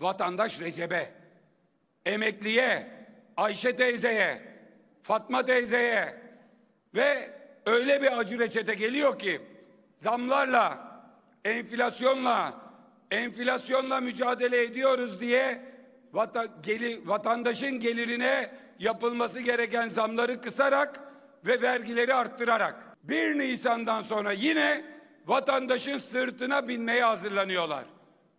vatandaş 0.00 0.60
Recep'e, 0.60 1.12
emekliye, 2.06 2.86
Ayşe 3.36 3.76
teyzeye, 3.76 4.42
Fatma 5.02 5.44
teyzeye 5.44 6.22
ve 6.94 7.30
öyle 7.66 8.02
bir 8.02 8.18
acı 8.18 8.38
reçete 8.38 8.74
geliyor 8.74 9.18
ki 9.18 9.40
zamlarla, 9.98 10.92
enflasyonla, 11.44 12.60
enflasyonla 13.10 14.00
mücadele 14.00 14.62
ediyoruz 14.62 15.20
diye 15.20 15.72
vatandaşın 17.04 17.80
gelirine 17.80 18.50
yapılması 18.78 19.40
gereken 19.40 19.88
zamları 19.88 20.40
kısarak 20.40 21.00
ve 21.46 21.62
vergileri 21.62 22.14
arttırarak 22.14 22.96
1 23.02 23.38
Nisan'dan 23.38 24.02
sonra 24.02 24.32
yine 24.32 24.84
vatandaşın 25.26 25.98
sırtına 25.98 26.68
binmeye 26.68 27.04
hazırlanıyorlar. 27.04 27.84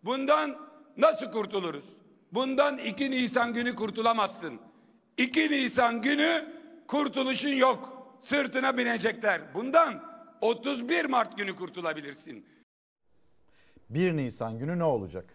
Bundan 0.04 0.58
nasıl 0.98 1.32
kurtuluruz? 1.32 1.86
Bundan 2.32 2.78
2 2.78 3.12
Nisan 3.12 3.54
günü 3.54 3.76
kurtulamazsın. 3.76 4.60
2 5.18 5.52
Nisan 5.52 6.02
günü 6.02 6.46
kurtuluşun 6.88 7.50
yok. 7.50 8.08
Sırtına 8.22 8.78
binecekler. 8.78 9.42
Bundan 9.54 10.04
31 10.42 11.06
Mart 11.06 11.38
günü 11.38 11.56
kurtulabilirsin. 11.56 12.46
1 13.90 14.18
Nisan 14.18 14.60
günü 14.60 14.80
ne 14.80 14.84
olacak? 14.84 15.26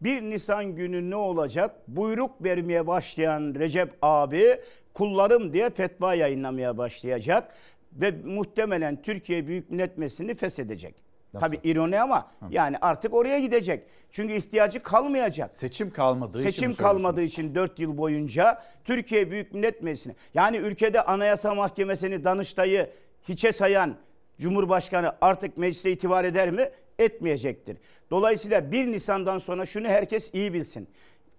1 0.00 0.22
Nisan 0.22 0.64
günü 0.64 1.10
ne 1.10 1.16
olacak? 1.16 1.76
Buyruk 1.88 2.44
vermeye 2.44 2.86
başlayan 2.86 3.54
Recep 3.58 3.94
abi 4.02 4.60
kullarım 4.94 5.52
diye 5.52 5.70
fetva 5.70 6.14
yayınlamaya 6.14 6.78
başlayacak 6.78 7.54
ve 7.92 8.10
muhtemelen 8.24 9.02
Türkiye 9.02 9.46
Büyük 9.46 9.70
Millet 9.70 9.98
Meclisi'ni 9.98 10.34
feshedecek. 10.34 10.94
Nasıl? 11.34 11.46
Tabii 11.46 11.68
ironi 11.68 12.00
ama 12.00 12.30
yani 12.50 12.76
artık 12.80 13.14
oraya 13.14 13.40
gidecek. 13.40 13.84
Çünkü 14.10 14.34
ihtiyacı 14.34 14.82
kalmayacak. 14.82 15.54
Seçim 15.54 15.90
kalmadığı 15.90 16.38
için 16.38 16.46
mi 16.46 16.52
Seçim 16.52 16.74
kalmadığı 16.74 17.22
için 17.22 17.54
4 17.54 17.78
yıl 17.78 17.98
boyunca 17.98 18.62
Türkiye 18.84 19.30
Büyük 19.30 19.54
Millet 19.54 19.82
Meclisi'ne 19.82 20.14
yani 20.34 20.56
ülkede 20.56 21.02
Anayasa 21.02 21.54
Mahkemesi'ni 21.54 22.24
Danıştay'ı 22.24 22.90
hiçe 23.28 23.52
sayan 23.52 23.96
Cumhurbaşkanı 24.40 25.16
artık 25.20 25.58
meclise 25.58 25.90
itibar 25.90 26.24
eder 26.24 26.50
mi? 26.50 26.70
Etmeyecektir. 26.98 27.76
Dolayısıyla 28.10 28.72
1 28.72 28.86
Nisan'dan 28.86 29.38
sonra 29.38 29.66
şunu 29.66 29.86
herkes 29.86 30.30
iyi 30.34 30.52
bilsin. 30.52 30.88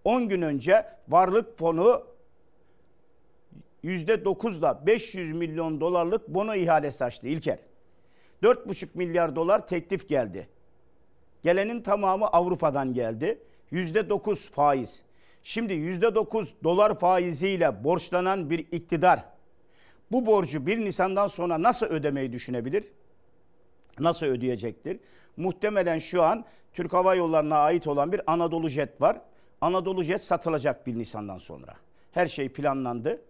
10 0.04 0.30
gün 0.30 0.42
önce 0.42 0.86
varlık 1.08 1.58
fonu 1.58 2.04
%9'la 3.84 4.86
500 4.86 5.34
milyon 5.34 5.82
dolarlık 5.82 6.28
bono 6.28 6.56
ihalesi 6.56 7.06
açtı 7.06 7.28
İlker. 7.28 7.60
4,5 8.44 8.88
milyar 8.94 9.36
dolar 9.36 9.68
teklif 9.68 10.10
geldi. 10.10 10.48
Gelenin 11.44 11.82
tamamı 11.82 12.28
Avrupa'dan 12.28 12.94
geldi. 12.94 13.40
%9 13.72 14.52
faiz. 14.52 15.02
Şimdi 15.44 15.74
%9 15.74 16.48
dolar 16.64 17.00
faiziyle 17.00 17.84
borçlanan 17.84 18.50
bir 18.50 18.60
iktidar 18.60 19.26
bu 20.12 20.26
borcu 20.26 20.66
1 20.66 20.78
Nisan'dan 20.78 21.28
sonra 21.28 21.62
nasıl 21.62 21.86
ödemeyi 21.86 22.32
düşünebilir? 22.32 22.84
Nasıl 24.00 24.26
ödeyecektir? 24.26 25.00
Muhtemelen 25.38 26.00
şu 26.00 26.24
an 26.24 26.46
Türk 26.74 26.94
Hava 26.94 27.16
Yolları'na 27.16 27.58
ait 27.58 27.88
olan 27.88 28.12
bir 28.12 28.22
Anadolu 28.28 28.70
Jet 28.70 29.02
var. 29.02 29.22
Anadolu 29.62 30.04
Jet 30.04 30.22
satılacak 30.22 30.88
1 30.88 30.98
Nisan'dan 30.98 31.38
sonra. 31.38 31.74
Her 32.12 32.28
şey 32.28 32.50
planlandı. 32.50 33.22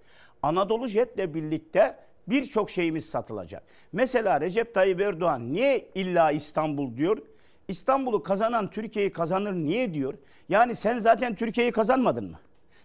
Anadolu 0.44 0.88
Jet'le 0.88 1.34
birlikte 1.34 1.96
birçok 2.28 2.70
şeyimiz 2.70 3.10
satılacak. 3.10 3.64
Mesela 3.92 4.42
Recep 4.42 4.74
Tayyip 4.74 5.02
Erdoğan 5.02 5.54
niye 5.54 5.88
illa 5.96 6.32
İstanbul 6.32 6.98
diyor? 6.98 7.18
İstanbul'u 7.68 8.24
kazanan 8.24 8.70
Türkiye'yi 8.70 9.12
kazanır 9.12 9.54
niye 9.54 9.94
diyor? 9.94 10.14
Yani 10.50 10.76
sen 10.76 11.00
zaten 11.00 11.36
Türkiye'yi 11.36 11.72
kazanmadın 11.72 12.32
mı? 12.32 12.40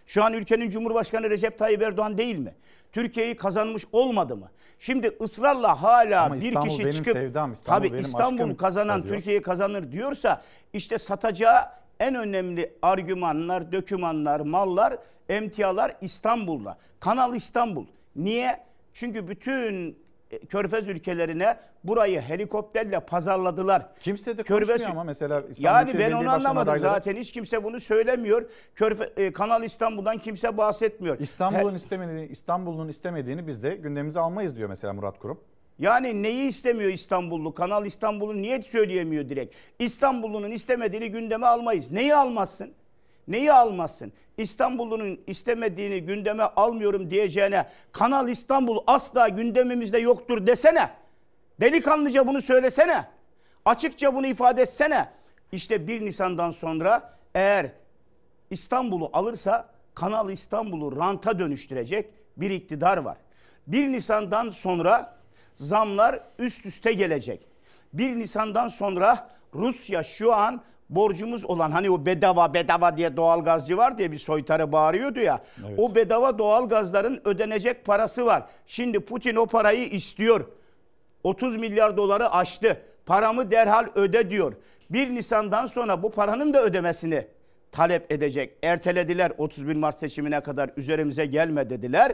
Şu 0.05 0.23
an 0.23 0.33
ülkenin 0.33 0.69
Cumhurbaşkanı 0.69 1.29
Recep 1.29 1.59
Tayyip 1.59 1.81
Erdoğan 1.81 2.17
değil 2.17 2.37
mi? 2.37 2.55
Türkiye'yi 2.93 3.35
kazanmış 3.35 3.85
olmadı 3.91 4.37
mı? 4.37 4.51
Şimdi 4.79 5.17
ısrarla 5.21 5.81
hala 5.81 6.25
Ama 6.25 6.35
bir 6.35 6.41
İstanbul 6.41 6.69
kişi 6.69 6.79
benim 6.79 6.91
çıkıp 6.91 7.13
sevdam, 7.13 7.53
İstanbul 7.53 7.79
tabii 7.79 7.91
benim 7.91 8.01
İstanbul'u 8.01 8.43
aşkım 8.43 8.57
kazanan 8.57 9.03
diyor. 9.03 9.15
Türkiye'yi 9.15 9.41
kazanır 9.41 9.91
diyorsa 9.91 10.41
işte 10.73 10.97
satacağı 10.97 11.61
en 11.99 12.15
önemli 12.15 12.73
argümanlar, 12.81 13.71
dökümanlar, 13.71 14.39
mallar, 14.39 14.97
emtialar 15.29 15.95
İstanbul'da. 16.01 16.77
Kanal 16.99 17.35
İstanbul. 17.35 17.85
Niye? 18.15 18.63
Çünkü 18.93 19.27
bütün 19.27 19.97
Körfez 20.39 20.87
ülkelerine 20.87 21.57
burayı 21.83 22.21
helikopterle 22.21 22.99
pazarladılar. 22.99 23.89
Kimse 23.99 24.37
de 24.37 24.41
Körfez- 24.41 24.67
konuşmuyor 24.67 24.91
ama 24.91 25.03
mesela 25.03 25.43
İstanbul 25.49 25.65
yani 25.93 25.99
ben 25.99 26.11
onu 26.11 26.29
anlamadım 26.29 26.73
adayları- 26.73 26.79
zaten. 26.79 27.15
Hiç 27.15 27.31
kimse 27.31 27.63
bunu 27.63 27.79
söylemiyor. 27.79 28.49
Körfe, 28.75 29.03
e, 29.17 29.31
Kanal 29.31 29.63
İstanbul'dan 29.63 30.17
kimse 30.17 30.57
bahsetmiyor. 30.57 31.19
İstanbul'un 31.19 31.73
istemediğini, 31.75 32.25
İstanbul'un 32.27 32.87
istemediğini 32.87 33.47
biz 33.47 33.63
de 33.63 33.75
gündemimize 33.75 34.19
almayız 34.19 34.57
diyor 34.57 34.69
mesela 34.69 34.93
Murat 34.93 35.19
Kurum. 35.19 35.39
Yani 35.79 36.23
neyi 36.23 36.47
istemiyor 36.49 36.91
İstanbullu? 36.91 37.53
Kanal 37.53 37.85
İstanbul'u 37.85 38.41
niye 38.41 38.61
söyleyemiyor 38.61 39.29
direkt? 39.29 39.55
İstanbullu'nun 39.79 40.51
istemediğini 40.51 41.11
gündeme 41.11 41.45
almayız. 41.45 41.91
Neyi 41.91 42.15
almazsın? 42.15 42.73
Neyi 43.27 43.53
almazsın? 43.53 44.13
İstanbullu'nun 44.37 45.19
istemediğini 45.27 46.01
gündeme 46.01 46.43
almıyorum 46.43 47.09
diyeceğine 47.09 47.67
Kanal 47.91 48.29
İstanbul 48.29 48.83
asla 48.87 49.29
gündemimizde 49.29 49.97
yoktur 49.97 50.47
desene. 50.47 50.89
Delikanlıca 51.61 52.27
bunu 52.27 52.41
söylesene. 52.41 53.05
Açıkça 53.65 54.15
bunu 54.15 54.27
ifade 54.27 54.61
etsene. 54.61 55.09
İşte 55.51 55.87
1 55.87 56.01
Nisan'dan 56.01 56.51
sonra 56.51 57.17
eğer 57.33 57.71
İstanbul'u 58.49 59.09
alırsa 59.13 59.69
Kanal 59.95 60.29
İstanbul'u 60.29 60.97
ranta 60.97 61.39
dönüştürecek 61.39 62.09
bir 62.37 62.51
iktidar 62.51 62.97
var. 62.97 63.17
1 63.67 63.87
Nisan'dan 63.87 64.49
sonra 64.49 65.17
zamlar 65.55 66.19
üst 66.39 66.65
üste 66.65 66.93
gelecek. 66.93 67.47
1 67.93 68.15
Nisan'dan 68.15 68.67
sonra 68.67 69.29
Rusya 69.55 70.03
şu 70.03 70.33
an 70.33 70.61
borcumuz 70.95 71.45
olan 71.45 71.71
hani 71.71 71.89
o 71.89 72.05
bedava 72.05 72.53
bedava 72.53 72.97
diye 72.97 73.17
doğalgazcı 73.17 73.77
var 73.77 73.97
diye 73.97 74.11
bir 74.11 74.17
soytarı 74.17 74.71
bağırıyordu 74.71 75.19
ya. 75.19 75.43
Evet. 75.67 75.79
O 75.79 75.95
bedava 75.95 76.37
doğalgazların 76.37 77.21
ödenecek 77.25 77.85
parası 77.85 78.25
var. 78.25 78.43
Şimdi 78.67 78.99
Putin 78.99 79.35
o 79.35 79.45
parayı 79.45 79.87
istiyor. 79.87 80.45
30 81.23 81.57
milyar 81.57 81.97
doları 81.97 82.31
aştı. 82.31 82.81
Paramı 83.05 83.51
derhal 83.51 83.85
öde 83.95 84.29
diyor. 84.29 84.53
1 84.89 85.09
Nisan'dan 85.09 85.65
sonra 85.65 86.03
bu 86.03 86.11
paranın 86.11 86.53
da 86.53 86.63
ödemesini 86.63 87.27
talep 87.71 88.11
edecek. 88.11 88.53
Ertelediler 88.63 89.31
31 89.37 89.75
Mart 89.75 89.99
seçimine 89.99 90.41
kadar 90.41 90.69
üzerimize 90.77 91.25
gelme 91.25 91.69
dediler. 91.69 92.11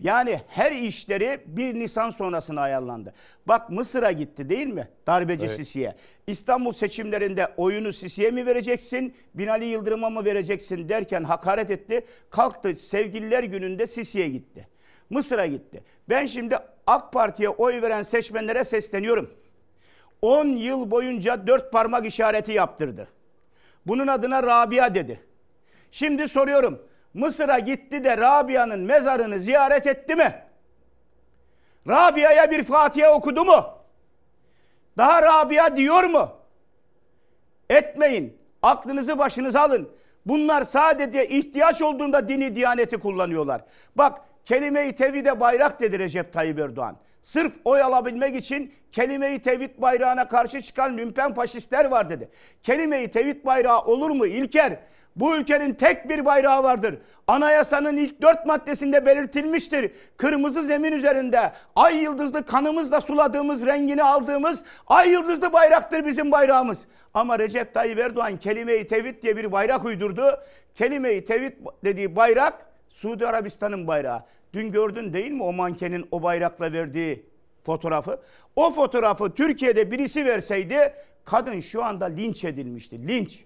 Yani 0.00 0.40
her 0.48 0.72
işleri 0.72 1.40
1 1.46 1.74
Nisan 1.74 2.10
sonrasına 2.10 2.60
ayarlandı. 2.60 3.14
Bak 3.46 3.70
Mısır'a 3.70 4.12
gitti 4.12 4.48
değil 4.48 4.66
mi? 4.66 4.88
Darbeci 5.06 5.46
Evet. 5.46 5.56
Sisi'ye. 5.56 5.94
İstanbul 6.26 6.72
seçimlerinde 6.72 7.48
oyunu 7.56 7.92
Sisi'ye 7.92 8.30
mi 8.30 8.46
vereceksin, 8.46 9.14
Binali 9.34 9.64
Yıldırım'a 9.64 10.10
mı 10.10 10.24
vereceksin 10.24 10.88
derken 10.88 11.24
hakaret 11.24 11.70
etti. 11.70 12.04
Kalktı 12.30 12.74
sevgililer 12.74 13.44
gününde 13.44 13.86
Sisi'ye 13.86 14.28
gitti. 14.28 14.68
Mısır'a 15.10 15.46
gitti. 15.46 15.82
Ben 16.08 16.26
şimdi 16.26 16.58
AK 16.86 17.12
Parti'ye 17.12 17.48
oy 17.48 17.82
veren 17.82 18.02
seçmenlere 18.02 18.64
sesleniyorum. 18.64 19.30
10 20.22 20.46
yıl 20.46 20.90
boyunca 20.90 21.46
dört 21.46 21.72
parmak 21.72 22.06
işareti 22.06 22.52
yaptırdı. 22.52 23.08
Bunun 23.86 24.06
adına 24.06 24.42
Rabia 24.42 24.94
dedi. 24.94 25.20
Şimdi 25.90 26.28
soruyorum. 26.28 26.85
Mısır'a 27.16 27.58
gitti 27.58 28.04
de 28.04 28.16
Rabia'nın 28.16 28.80
mezarını 28.80 29.40
ziyaret 29.40 29.86
etti 29.86 30.16
mi? 30.16 30.42
Rabia'ya 31.88 32.50
bir 32.50 32.64
Fatiha 32.64 33.12
okudu 33.12 33.44
mu? 33.44 33.64
Daha 34.96 35.22
Rabia 35.22 35.76
diyor 35.76 36.04
mu? 36.04 36.30
Etmeyin. 37.70 38.38
Aklınızı 38.62 39.18
başınıza 39.18 39.60
alın. 39.60 39.90
Bunlar 40.26 40.62
sadece 40.64 41.28
ihtiyaç 41.28 41.82
olduğunda 41.82 42.28
dini 42.28 42.56
diyaneti 42.56 42.96
kullanıyorlar. 42.96 43.64
Bak 43.96 44.20
kelime-i 44.44 44.96
tevhide 44.96 45.40
bayrak 45.40 45.80
dedi 45.80 45.98
Recep 45.98 46.32
Tayyip 46.32 46.58
Erdoğan. 46.58 46.96
Sırf 47.22 47.52
oy 47.64 47.82
alabilmek 47.82 48.36
için 48.36 48.72
kelime-i 48.92 49.42
tevhid 49.42 49.70
bayrağına 49.78 50.28
karşı 50.28 50.62
çıkan 50.62 50.98
lümpen 50.98 51.34
faşistler 51.34 51.84
var 51.84 52.10
dedi. 52.10 52.28
Kelime-i 52.62 53.10
tevhid 53.10 53.44
bayrağı 53.44 53.80
olur 53.80 54.10
mu 54.10 54.26
İlker? 54.26 54.78
Bu 55.16 55.36
ülkenin 55.36 55.74
tek 55.74 56.08
bir 56.08 56.24
bayrağı 56.24 56.62
vardır. 56.62 56.98
Anayasanın 57.26 57.96
ilk 57.96 58.22
dört 58.22 58.46
maddesinde 58.46 59.06
belirtilmiştir. 59.06 59.90
Kırmızı 60.16 60.62
zemin 60.62 60.92
üzerinde 60.92 61.52
ay 61.76 61.96
yıldızlı 61.96 62.46
kanımızla 62.46 63.00
suladığımız, 63.00 63.66
rengini 63.66 64.02
aldığımız 64.02 64.64
ay 64.86 65.10
yıldızlı 65.10 65.52
bayraktır 65.52 66.06
bizim 66.06 66.32
bayrağımız. 66.32 66.84
Ama 67.14 67.38
Recep 67.38 67.74
Tayyip 67.74 67.98
Erdoğan 67.98 68.36
kelime-i 68.36 68.86
tevhid 68.86 69.22
diye 69.22 69.36
bir 69.36 69.52
bayrak 69.52 69.84
uydurdu. 69.84 70.40
Kelime-i 70.74 71.24
tevhid 71.24 71.52
dediği 71.84 72.16
bayrak 72.16 72.66
Suudi 72.90 73.26
Arabistan'ın 73.26 73.86
bayrağı. 73.86 74.22
Dün 74.52 74.72
gördün 74.72 75.12
değil 75.12 75.30
mi 75.30 75.42
o 75.42 75.52
mankenin 75.52 76.08
o 76.10 76.22
bayrakla 76.22 76.72
verdiği 76.72 77.26
fotoğrafı? 77.64 78.20
O 78.56 78.72
fotoğrafı 78.72 79.34
Türkiye'de 79.34 79.90
birisi 79.90 80.24
verseydi 80.24 80.92
kadın 81.24 81.60
şu 81.60 81.84
anda 81.84 82.04
linç 82.04 82.44
edilmişti. 82.44 83.08
Linç. 83.08 83.44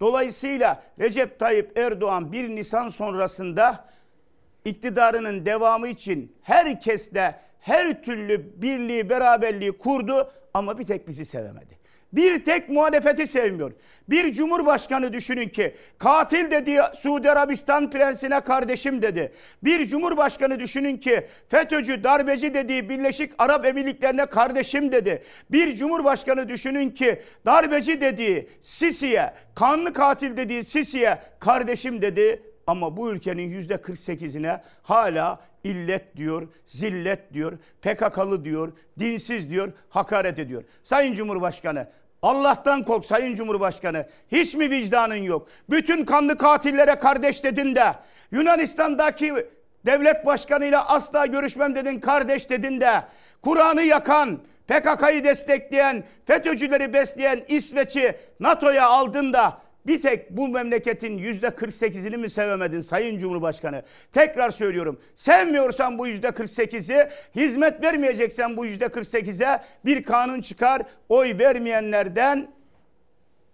Dolayısıyla 0.00 0.82
Recep 0.98 1.38
Tayyip 1.38 1.78
Erdoğan 1.78 2.32
1 2.32 2.48
Nisan 2.48 2.88
sonrasında 2.88 3.84
iktidarının 4.64 5.46
devamı 5.46 5.88
için 5.88 6.36
herkesle 6.42 7.40
her 7.60 8.02
türlü 8.02 8.62
birliği, 8.62 9.10
beraberliği 9.10 9.78
kurdu 9.78 10.32
ama 10.54 10.78
bir 10.78 10.84
tek 10.84 11.08
bizi 11.08 11.24
sevemedi. 11.24 11.77
Bir 12.12 12.44
tek 12.44 12.68
muhalefeti 12.68 13.26
sevmiyor. 13.26 13.72
Bir 14.08 14.32
cumhurbaşkanı 14.32 15.12
düşünün 15.12 15.48
ki 15.48 15.74
katil 15.98 16.50
dediği 16.50 16.80
Suudi 16.94 17.30
Arabistan 17.30 17.90
prensine 17.90 18.40
kardeşim 18.40 19.02
dedi. 19.02 19.32
Bir 19.64 19.86
cumhurbaşkanı 19.86 20.60
düşünün 20.60 20.96
ki 20.96 21.26
FETÖ'cü, 21.48 22.04
darbeci 22.04 22.54
dediği 22.54 22.88
Birleşik 22.88 23.32
Arap 23.38 23.66
Emirlikleri'ne 23.66 24.26
kardeşim 24.26 24.92
dedi. 24.92 25.22
Bir 25.50 25.76
cumhurbaşkanı 25.76 26.48
düşünün 26.48 26.90
ki 26.90 27.22
darbeci 27.46 28.00
dediği 28.00 28.48
Sisi'ye, 28.62 29.34
kanlı 29.54 29.92
katil 29.92 30.36
dediği 30.36 30.64
Sisi'ye 30.64 31.18
kardeşim 31.40 32.02
dedi. 32.02 32.42
Ama 32.66 32.96
bu 32.96 33.10
ülkenin 33.10 33.50
yüzde 33.50 33.74
48'ine 33.74 34.60
hala 34.82 35.40
illet 35.64 36.16
diyor, 36.16 36.48
zillet 36.64 37.32
diyor, 37.32 37.58
PKK'lı 37.82 38.44
diyor, 38.44 38.72
dinsiz 38.98 39.50
diyor, 39.50 39.72
hakaret 39.88 40.38
ediyor. 40.38 40.64
Sayın 40.82 41.14
Cumhurbaşkanı 41.14 41.88
Allah'tan 42.22 42.84
kork 42.84 43.04
Sayın 43.04 43.34
Cumhurbaşkanı. 43.34 44.06
Hiç 44.32 44.54
mi 44.54 44.70
vicdanın 44.70 45.14
yok? 45.14 45.48
Bütün 45.70 46.04
kanlı 46.04 46.38
katillere 46.38 46.94
kardeş 46.94 47.44
dedin 47.44 47.74
de 47.74 47.94
Yunanistan'daki 48.30 49.34
devlet 49.86 50.26
başkanıyla 50.26 50.88
asla 50.88 51.26
görüşmem 51.26 51.74
dedin, 51.74 52.00
kardeş 52.00 52.50
dedin 52.50 52.80
de 52.80 53.02
Kur'an'ı 53.42 53.82
yakan, 53.82 54.38
PKK'yı 54.68 55.24
destekleyen, 55.24 56.04
FETÖ'cüleri 56.26 56.92
besleyen 56.92 57.44
İsveç'i 57.48 58.16
NATO'ya 58.40 58.86
aldın 58.86 59.32
da 59.32 59.58
bir 59.88 60.02
tek 60.02 60.30
bu 60.30 60.48
memleketin 60.48 61.18
yüzde 61.18 61.46
48'ini 61.46 62.16
mi 62.16 62.30
sevemedin 62.30 62.80
Sayın 62.80 63.18
Cumhurbaşkanı? 63.18 63.82
Tekrar 64.12 64.50
söylüyorum. 64.50 65.00
Sevmiyorsan 65.14 65.98
bu 65.98 66.06
yüzde 66.06 66.28
48'i, 66.28 67.08
hizmet 67.36 67.82
vermeyeceksen 67.82 68.56
bu 68.56 68.66
yüzde 68.66 68.84
48'e 68.84 69.62
bir 69.84 70.02
kanun 70.02 70.40
çıkar. 70.40 70.82
Oy 71.08 71.38
vermeyenlerden 71.38 72.50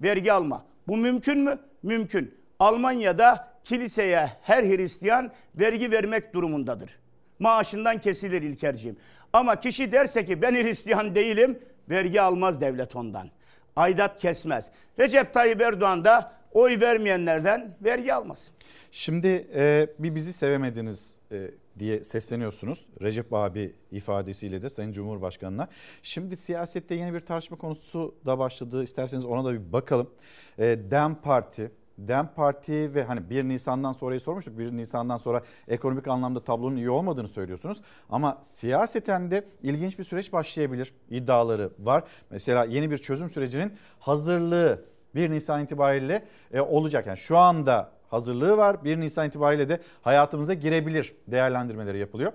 vergi 0.02 0.32
alma. 0.32 0.66
Bu 0.88 0.96
mümkün 0.96 1.38
mü? 1.38 1.58
Mümkün. 1.82 2.34
Almanya'da 2.58 3.48
kiliseye 3.64 4.30
her 4.42 4.64
Hristiyan 4.64 5.30
vergi 5.54 5.90
vermek 5.90 6.34
durumundadır. 6.34 6.98
Maaşından 7.38 8.00
kesilir 8.00 8.42
İlkerciğim. 8.42 8.96
Ama 9.32 9.60
kişi 9.60 9.92
derse 9.92 10.24
ki 10.26 10.42
ben 10.42 10.54
Hristiyan 10.54 11.14
değilim, 11.14 11.58
vergi 11.90 12.20
almaz 12.20 12.60
devlet 12.60 12.96
ondan. 12.96 13.30
Aidat 13.76 14.20
kesmez. 14.20 14.70
Recep 14.98 15.34
Tayyip 15.34 15.60
Erdoğan 15.60 16.04
da 16.04 16.32
oy 16.52 16.80
vermeyenlerden 16.80 17.76
vergi 17.84 18.14
almaz. 18.14 18.44
Şimdi 18.90 19.46
e, 19.54 19.86
bir 19.98 20.14
bizi 20.14 20.32
sevemediniz 20.32 21.14
e, 21.32 21.50
diye 21.78 22.04
sesleniyorsunuz. 22.04 22.86
Recep 23.02 23.34
abi 23.34 23.74
ifadesiyle 23.90 24.62
de 24.62 24.70
Sayın 24.70 24.92
Cumhurbaşkanı'na. 24.92 25.68
Şimdi 26.02 26.36
siyasette 26.36 26.94
yeni 26.94 27.14
bir 27.14 27.20
tartışma 27.20 27.56
konusu 27.56 28.14
da 28.26 28.38
başladı. 28.38 28.82
İsterseniz 28.82 29.24
ona 29.24 29.44
da 29.44 29.52
bir 29.52 29.72
bakalım. 29.72 30.10
E, 30.58 30.64
DEM 30.90 31.14
Parti 31.14 31.70
DEM 31.98 32.30
Parti 32.36 32.94
ve 32.94 33.04
hani 33.04 33.30
1 33.30 33.44
Nisan'dan 33.44 33.92
sonrayı 33.92 34.20
sormuştuk. 34.20 34.58
1 34.58 34.72
Nisan'dan 34.72 35.16
sonra 35.16 35.42
ekonomik 35.68 36.08
anlamda 36.08 36.44
tablonun 36.44 36.76
iyi 36.76 36.90
olmadığını 36.90 37.28
söylüyorsunuz. 37.28 37.80
Ama 38.10 38.40
siyaseten 38.42 39.30
de 39.30 39.44
ilginç 39.62 39.98
bir 39.98 40.04
süreç 40.04 40.32
başlayabilir 40.32 40.94
iddiaları 41.10 41.70
var. 41.78 42.04
Mesela 42.30 42.64
yeni 42.64 42.90
bir 42.90 42.98
çözüm 42.98 43.30
sürecinin 43.30 43.72
hazırlığı 43.98 44.84
1 45.14 45.30
Nisan 45.30 45.64
itibariyle 45.64 46.24
e, 46.52 46.60
olacak. 46.60 47.06
Yani 47.06 47.18
şu 47.18 47.38
anda 47.38 47.90
hazırlığı 48.08 48.56
var. 48.56 48.84
1 48.84 49.00
Nisan 49.00 49.28
itibariyle 49.28 49.68
de 49.68 49.80
hayatımıza 50.02 50.54
girebilir 50.54 51.14
değerlendirmeleri 51.28 51.98
yapılıyor. 51.98 52.32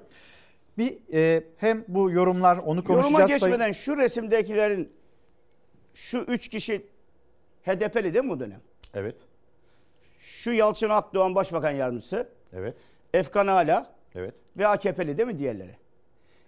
Bir 0.77 1.13
e, 1.13 1.43
hem 1.57 1.85
bu 1.87 2.11
yorumlar 2.11 2.57
onu 2.57 2.83
konuşacağız. 2.83 3.11
Yoruma 3.11 3.27
geçmeden 3.27 3.71
şu 3.71 3.97
resimdekilerin 3.97 4.91
şu 5.93 6.17
üç 6.17 6.47
kişi 6.47 6.85
HDP'li 7.65 8.13
değil 8.13 8.25
mi 8.25 8.29
bu 8.29 8.39
dönem? 8.39 8.61
Evet. 8.93 9.15
Şu 10.19 10.51
Yalçın 10.51 10.89
Akdoğan 10.89 11.35
Başbakan 11.35 11.71
Yardımcısı. 11.71 12.29
Evet. 12.53 12.77
Efkan 13.13 13.47
Ala. 13.47 13.95
Evet. 14.15 14.33
Ve 14.57 14.67
AKP'li 14.67 15.17
değil 15.17 15.27
mi 15.27 15.39
diğerleri? 15.39 15.77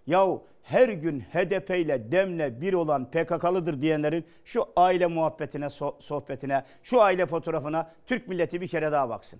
Yahu 0.07 0.43
her 0.63 0.89
gün 0.89 1.19
HDP 1.19 1.69
ile 1.69 2.11
DEM'le 2.11 2.61
bir 2.61 2.73
olan 2.73 3.11
PKK'lıdır 3.11 3.81
diyenlerin 3.81 4.25
şu 4.45 4.65
aile 4.75 5.07
muhabbetine, 5.07 5.69
sohbetine, 5.99 6.63
şu 6.83 7.01
aile 7.01 7.25
fotoğrafına 7.25 7.91
Türk 8.07 8.27
milleti 8.27 8.61
bir 8.61 8.67
kere 8.67 8.91
daha 8.91 9.09
baksın. 9.09 9.39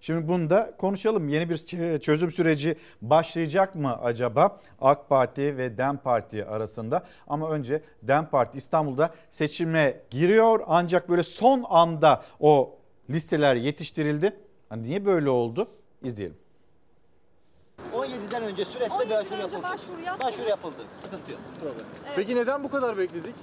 Şimdi 0.00 0.28
bunu 0.28 0.50
da 0.50 0.74
konuşalım. 0.78 1.28
Yeni 1.28 1.50
bir 1.50 1.58
çözüm 1.98 2.30
süreci 2.30 2.76
başlayacak 3.02 3.74
mı 3.74 3.98
acaba 4.02 4.60
AK 4.80 5.08
Parti 5.08 5.56
ve 5.56 5.78
DEM 5.78 5.96
Parti 5.96 6.44
arasında? 6.44 7.04
Ama 7.26 7.50
önce 7.50 7.82
DEM 8.02 8.26
Parti 8.26 8.58
İstanbul'da 8.58 9.14
seçime 9.30 10.00
giriyor 10.10 10.60
ancak 10.66 11.08
böyle 11.08 11.22
son 11.22 11.64
anda 11.68 12.22
o 12.40 12.77
listeler 13.10 13.54
yetiştirildi. 13.56 14.36
Hani 14.68 14.82
niye 14.82 15.04
böyle 15.04 15.30
oldu? 15.30 15.70
İzleyelim. 16.02 16.36
17'den 17.94 18.42
önce 18.42 18.64
süresinde 18.64 19.10
başvuru 19.10 19.40
yapıldı. 19.40 19.62
Başvuru, 19.62 20.00
yapıldı. 20.00 20.24
başvuru 20.26 20.48
yapıldı. 20.48 20.86
Sıkıntı 21.02 21.32
yok. 21.32 21.40
Problem. 21.60 21.86
Evet. 22.06 22.12
Peki 22.16 22.36
neden 22.36 22.64
bu 22.64 22.70
kadar 22.70 22.98
bekledik? 22.98 23.34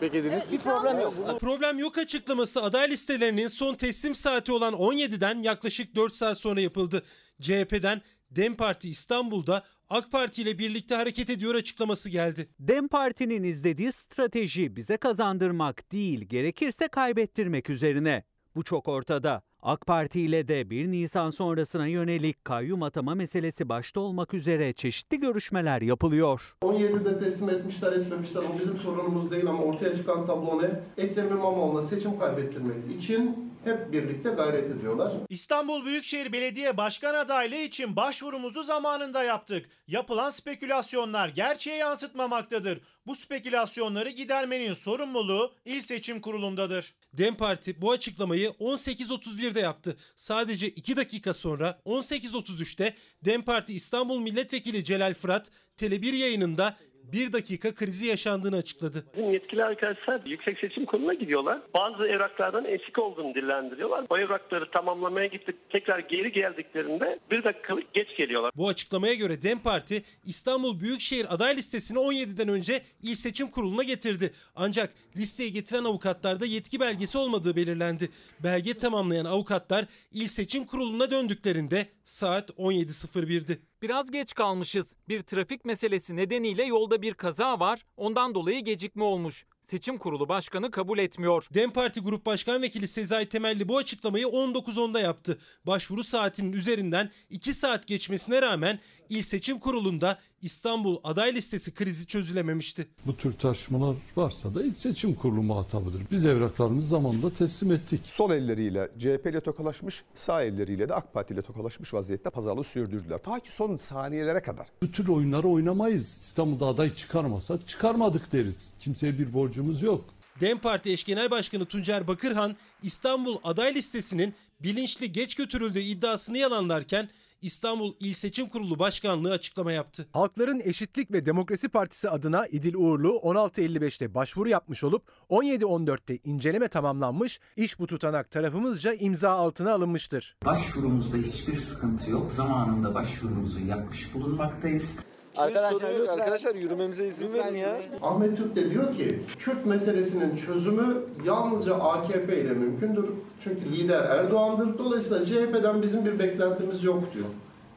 Beklediniz. 0.00 0.32
Evet, 0.32 0.52
bir 0.52 0.58
problem 0.58 1.00
yok. 1.00 1.40
Problem 1.40 1.78
yok 1.78 1.98
açıklaması 1.98 2.62
aday 2.62 2.90
listelerinin 2.90 3.48
son 3.48 3.74
teslim 3.74 4.14
saati 4.14 4.52
olan 4.52 4.74
17'den 4.74 5.42
yaklaşık 5.42 5.94
4 5.96 6.14
saat 6.14 6.38
sonra 6.38 6.60
yapıldı. 6.60 7.02
CHP'den 7.40 8.02
Dem 8.30 8.56
Parti 8.56 8.90
İstanbul'da 8.90 9.64
AK 9.88 10.12
Parti 10.12 10.42
ile 10.42 10.58
birlikte 10.58 10.94
hareket 10.94 11.30
ediyor 11.30 11.54
açıklaması 11.54 12.10
geldi. 12.10 12.48
Dem 12.60 12.88
Parti'nin 12.88 13.42
izlediği 13.42 13.92
strateji 13.92 14.76
bize 14.76 14.96
kazandırmak 14.96 15.92
değil, 15.92 16.20
gerekirse 16.20 16.88
kaybettirmek 16.88 17.70
üzerine. 17.70 18.24
Bu 18.56 18.62
çok 18.62 18.88
ortada. 18.88 19.42
AK 19.62 19.86
Parti 19.86 20.20
ile 20.20 20.48
de 20.48 20.70
1 20.70 20.90
Nisan 20.90 21.30
sonrasına 21.30 21.86
yönelik 21.86 22.44
kayyum 22.44 22.82
atama 22.82 23.14
meselesi 23.14 23.68
başta 23.68 24.00
olmak 24.00 24.34
üzere 24.34 24.72
çeşitli 24.72 25.20
görüşmeler 25.20 25.82
yapılıyor. 25.82 26.56
17'de 26.62 27.18
teslim 27.18 27.50
etmişler 27.50 27.92
etmemişler 27.92 28.42
o 28.42 28.58
bizim 28.60 28.76
sorunumuz 28.76 29.30
değil 29.30 29.46
ama 29.46 29.62
ortaya 29.62 29.96
çıkan 29.96 30.26
tablo 30.26 30.62
ne? 30.62 30.80
Ekrem 31.04 31.28
İmamoğlu'na 31.28 31.82
seçim 31.82 32.18
kaybettirmek 32.18 32.96
için 32.96 33.52
hep 33.64 33.92
birlikte 33.92 34.30
gayret 34.30 34.70
ediyorlar. 34.70 35.12
İstanbul 35.28 35.84
Büyükşehir 35.84 36.32
Belediye 36.32 36.76
Başkan 36.76 37.14
adaylığı 37.14 37.56
için 37.56 37.96
başvurumuzu 37.96 38.62
zamanında 38.62 39.24
yaptık. 39.24 39.68
Yapılan 39.86 40.30
spekülasyonlar 40.30 41.28
gerçeğe 41.28 41.76
yansıtmamaktadır. 41.76 42.80
Bu 43.06 43.14
spekülasyonları 43.14 44.10
gidermenin 44.10 44.74
sorumluluğu 44.74 45.54
İl 45.64 45.80
Seçim 45.80 46.20
Kurulu'ndadır. 46.20 46.94
Dem 47.12 47.34
Parti 47.34 47.80
bu 47.80 47.90
açıklamayı 47.90 48.48
18.31'de 48.48 49.60
yaptı. 49.60 49.96
Sadece 50.16 50.68
2 50.68 50.96
dakika 50.96 51.34
sonra 51.34 51.80
18.33'te 51.86 52.94
Dem 53.24 53.42
Parti 53.42 53.74
İstanbul 53.74 54.20
Milletvekili 54.20 54.84
Celal 54.84 55.14
Fırat 55.14 55.50
Tele1 55.78 56.16
yayınında 56.16 56.76
bir 57.12 57.32
dakika 57.32 57.74
krizi 57.74 58.06
yaşandığını 58.06 58.56
açıkladı. 58.56 59.04
Bizim 59.16 59.32
yetkili 59.32 59.64
arkadaşlar 59.64 60.20
Yüksek 60.26 60.58
Seçim 60.58 60.84
Kurulu'na 60.84 61.14
gidiyorlar. 61.14 61.60
Bazı 61.74 62.06
evraklardan 62.06 62.64
eksik 62.64 62.98
olduğunu 62.98 63.34
dillendiriyorlar. 63.34 64.04
O 64.10 64.18
evrakları 64.18 64.70
tamamlamaya 64.70 65.26
gittik. 65.26 65.56
Tekrar 65.70 65.98
geri 65.98 66.32
geldiklerinde 66.32 67.18
bir 67.30 67.44
dakika 67.44 67.76
geç 67.92 68.16
geliyorlar. 68.16 68.52
Bu 68.56 68.68
açıklamaya 68.68 69.14
göre 69.14 69.42
DEM 69.42 69.58
Parti 69.58 70.02
İstanbul 70.24 70.80
Büyükşehir 70.80 71.34
aday 71.34 71.56
listesini 71.56 71.98
17'den 71.98 72.48
önce 72.48 72.82
İl 73.02 73.14
Seçim 73.14 73.50
Kurulu'na 73.50 73.82
getirdi. 73.82 74.32
Ancak 74.56 74.92
listeye 75.16 75.48
getiren 75.48 75.84
avukatlarda 75.84 76.46
yetki 76.46 76.80
belgesi 76.80 77.18
olmadığı 77.18 77.56
belirlendi. 77.56 78.10
Belge 78.40 78.74
tamamlayan 78.74 79.24
avukatlar 79.24 79.84
İl 80.12 80.26
Seçim 80.26 80.64
Kurulu'na 80.64 81.10
döndüklerinde 81.10 81.86
saat 82.04 82.50
17.01'di. 82.50 83.71
Biraz 83.82 84.10
geç 84.10 84.34
kalmışız. 84.34 84.96
Bir 85.08 85.20
trafik 85.20 85.64
meselesi 85.64 86.16
nedeniyle 86.16 86.64
yolda 86.64 87.02
bir 87.02 87.14
kaza 87.14 87.60
var. 87.60 87.84
Ondan 87.96 88.34
dolayı 88.34 88.64
gecikme 88.64 89.04
olmuş. 89.04 89.44
Seçim 89.62 89.98
Kurulu 89.98 90.28
Başkanı 90.28 90.70
kabul 90.70 90.98
etmiyor. 90.98 91.46
DEM 91.54 91.70
Parti 91.70 92.00
Grup 92.00 92.26
Başkan 92.26 92.62
Vekili 92.62 92.88
Sezai 92.88 93.26
Temelli 93.26 93.68
bu 93.68 93.76
açıklamayı 93.76 94.26
19.10'da 94.26 95.00
yaptı. 95.00 95.38
Başvuru 95.66 96.04
saatinin 96.04 96.52
üzerinden 96.52 97.10
2 97.30 97.54
saat 97.54 97.86
geçmesine 97.86 98.42
rağmen 98.42 98.78
İl 99.08 99.22
Seçim 99.22 99.58
Kurulu'nda 99.58 100.18
İstanbul 100.42 100.96
aday 101.04 101.34
listesi 101.34 101.74
krizi 101.74 102.06
çözülememişti. 102.06 102.86
Bu 103.06 103.16
tür 103.16 103.32
tartışmalar 103.32 103.96
varsa 104.16 104.54
da 104.54 104.62
İl 104.62 104.72
Seçim 104.72 105.14
Kurulu 105.14 105.42
muhatabıdır. 105.42 106.02
Biz 106.10 106.24
evraklarımızı 106.24 106.88
zamanında 106.88 107.34
teslim 107.34 107.72
ettik. 107.72 108.00
Sol 108.06 108.30
elleriyle 108.30 108.88
CHP 108.98 109.26
ile 109.26 109.40
tokalaşmış, 109.40 110.02
sağ 110.14 110.42
elleriyle 110.42 110.88
de 110.88 110.94
AK 110.94 111.14
Parti 111.14 111.34
ile 111.34 111.42
tokalaşmış 111.42 111.94
vaziyette 111.94 112.30
pazarlığı 112.30 112.64
sürdürdüler. 112.64 113.18
Ta 113.18 113.40
ki 113.40 113.50
son 113.50 113.76
saniyelere 113.76 114.42
kadar. 114.42 114.66
Bu 114.82 114.92
tür 114.92 115.08
oyunları 115.08 115.48
oynamayız. 115.48 116.08
İstanbul'da 116.20 116.66
aday 116.66 116.94
çıkarmasak 116.94 117.68
çıkarmadık 117.68 118.32
deriz. 118.32 118.70
Kimseye 118.80 119.18
bir 119.18 119.32
borcumuz 119.32 119.82
yok. 119.82 120.04
DEM 120.40 120.58
Parti 120.58 120.90
eş 120.90 121.04
genel 121.04 121.30
başkanı 121.30 121.64
Tuncer 121.64 122.06
Bakırhan 122.06 122.56
İstanbul 122.82 123.36
aday 123.44 123.74
listesinin 123.74 124.34
bilinçli 124.60 125.12
geç 125.12 125.34
götürüldüğü 125.34 125.80
iddiasını 125.80 126.38
yalanlarken 126.38 127.08
İstanbul 127.42 127.94
İl 128.00 128.12
Seçim 128.12 128.48
Kurulu 128.48 128.78
Başkanlığı 128.78 129.30
açıklama 129.30 129.72
yaptı. 129.72 130.06
Halkların 130.12 130.60
Eşitlik 130.64 131.12
ve 131.12 131.26
Demokrasi 131.26 131.68
Partisi 131.68 132.10
adına 132.10 132.46
İdil 132.46 132.74
Uğurlu 132.74 133.08
16.55'te 133.08 134.14
başvuru 134.14 134.48
yapmış 134.48 134.84
olup 134.84 135.02
17.14'te 135.30 136.18
inceleme 136.24 136.68
tamamlanmış, 136.68 137.40
iş 137.56 137.78
bu 137.78 137.86
tutanak 137.86 138.30
tarafımızca 138.30 138.92
imza 138.92 139.30
altına 139.30 139.72
alınmıştır. 139.72 140.36
Başvurumuzda 140.44 141.16
hiçbir 141.16 141.56
sıkıntı 141.56 142.10
yok. 142.10 142.32
Zamanında 142.32 142.94
başvurumuzu 142.94 143.66
yapmış 143.66 144.14
bulunmaktayız. 144.14 144.98
Arkadaşlar, 145.36 145.90
yok, 145.98 146.08
arkadaşlar 146.08 146.54
yürümemize 146.54 147.06
izin 147.06 147.32
verin 147.32 147.54
ya. 147.54 147.76
Ahmet 148.02 148.36
Türk 148.36 148.56
de 148.56 148.70
diyor 148.70 148.94
ki 148.94 149.20
Kürt 149.38 149.66
meselesinin 149.66 150.36
çözümü 150.36 151.02
yalnızca 151.26 151.74
AKP 151.74 152.40
ile 152.40 152.50
mümkündür. 152.50 153.10
Çünkü 153.44 153.72
lider 153.72 154.02
Erdoğan'dır. 154.02 154.78
Dolayısıyla 154.78 155.24
CHP'den 155.24 155.82
bizim 155.82 156.06
bir 156.06 156.18
beklentimiz 156.18 156.84
yok 156.84 157.02
diyor. 157.14 157.26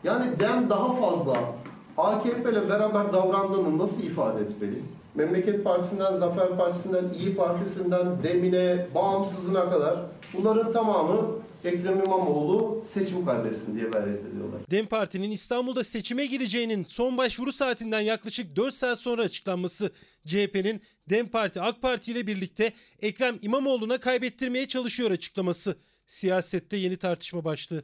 Yani 0.04 0.40
DEM 0.40 0.70
daha 0.70 0.94
fazla 0.94 1.38
AKP 1.98 2.52
ile 2.52 2.70
beraber 2.70 3.14
davrandığını 3.14 3.78
nasıl 3.78 4.04
ifade 4.04 4.42
etmeli? 4.42 4.82
Memleket 5.16 5.64
Partisi'nden, 5.64 6.14
Zafer 6.14 6.58
Partisi'nden, 6.58 7.06
İyi 7.20 7.36
Partisi'nden, 7.36 8.08
DEM'ine, 8.24 8.88
bağımsızına 8.96 9.70
kadar 9.70 10.00
bunların 10.34 10.72
tamamı 10.72 11.18
Ekrem 11.66 12.00
İmamoğlu 12.04 12.84
seçim 12.86 13.26
kaybetsin 13.26 13.76
diye 13.76 13.90
gayret 13.90 14.26
ediyorlar. 14.26 14.62
DEM 14.72 14.86
Parti'nin 14.86 15.32
İstanbul'da 15.32 15.84
seçime 15.84 16.26
gireceğinin 16.26 16.84
son 16.84 17.18
başvuru 17.18 17.54
saatinden 17.54 18.00
yaklaşık 18.00 18.56
4 18.56 18.74
saat 18.74 19.00
sonra 19.00 19.22
açıklanması 19.22 19.92
CHP'nin 20.26 20.82
DEM 21.10 21.28
Parti 21.28 21.62
AK 21.62 21.82
Parti 21.82 22.12
ile 22.12 22.28
birlikte 22.28 22.74
Ekrem 23.02 23.38
İmamoğlu'na 23.42 24.00
kaybettirmeye 24.00 24.68
çalışıyor 24.68 25.12
açıklaması. 25.12 25.76
Siyasette 26.08 26.78
yeni 26.78 26.98
tartışma 26.98 27.46
başlığı. 27.46 27.84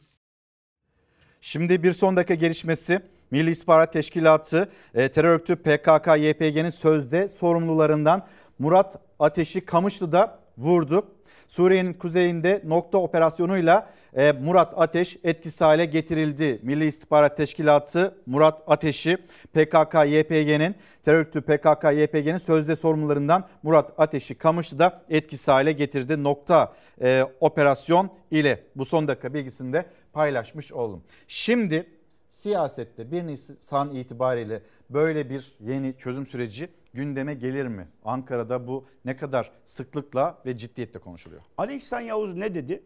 Şimdi 1.41 1.84
bir 1.84 1.94
son 1.94 2.16
dakika 2.16 2.36
gelişmesi. 2.36 3.02
Milli 3.32 3.52
İstihbarat 3.52 3.94
Teşkilatı 3.94 4.70
e, 4.94 5.10
terör 5.10 5.30
örgütü 5.30 5.53
PKK-YPG'nin 5.53 6.70
sözde 6.70 7.28
sorumlularından 7.28 8.28
Murat 8.60 8.95
Ateş'i 9.20 9.66
Kamışlı'da 9.66 10.40
vurdu. 10.58 11.08
Suriye'nin 11.52 11.94
kuzeyinde 11.94 12.61
nokta 12.65 12.98
operasyonuyla 12.98 13.90
e, 14.14 14.32
Murat 14.32 14.73
Ateş 14.78 15.18
etkisiz 15.23 15.61
hale 15.61 15.86
getirildi. 15.86 16.60
Milli 16.64 16.88
İstihbarat 16.88 17.38
Teşkilatı 17.38 18.15
Murat 18.26 18.64
Ateş'i 18.68 19.18
PKK-YPG'nin 19.56 20.76
terör 21.03 21.19
örgütü 21.19 21.40
PKK-YPG'nin 21.40 22.38
sözde 22.38 22.76
sorumlularından 22.76 23.48
Murat 23.64 23.91
Ateş'i 23.98 24.36
Kamışlı'da 24.36 25.02
etkisiz 25.10 25.48
hale 25.48 25.72
getirdi. 25.72 26.23
Nokta 26.23 26.73
e, 27.02 27.26
operasyon 27.40 28.10
ile 28.32 28.64
bu 28.76 28.86
son 28.86 29.07
dakika 29.07 29.34
bilgisini 29.34 29.73
de 29.73 29.86
paylaşmış 30.14 30.72
oldum. 30.72 31.03
Şimdi 31.28 31.86
siyasette 32.30 33.11
1 33.11 33.28
Nisan 33.28 33.95
itibariyle 33.95 34.61
böyle 34.90 35.30
bir 35.30 35.53
yeni 35.60 35.98
çözüm 35.98 36.28
süreci 36.28 36.69
gündeme 36.94 37.34
gelir 37.34 37.66
mi? 37.68 37.88
Ankara'da 38.06 38.68
bu 38.68 38.86
ne 39.06 39.18
kadar 39.18 39.52
sıklıkla 39.66 40.42
ve 40.46 40.58
ciddiyetle 40.58 41.00
konuşuluyor? 41.00 41.42
Ali 41.58 41.76
İhsan 41.76 42.02
Yavuz 42.02 42.36
ne 42.36 42.56
dedi? 42.56 42.84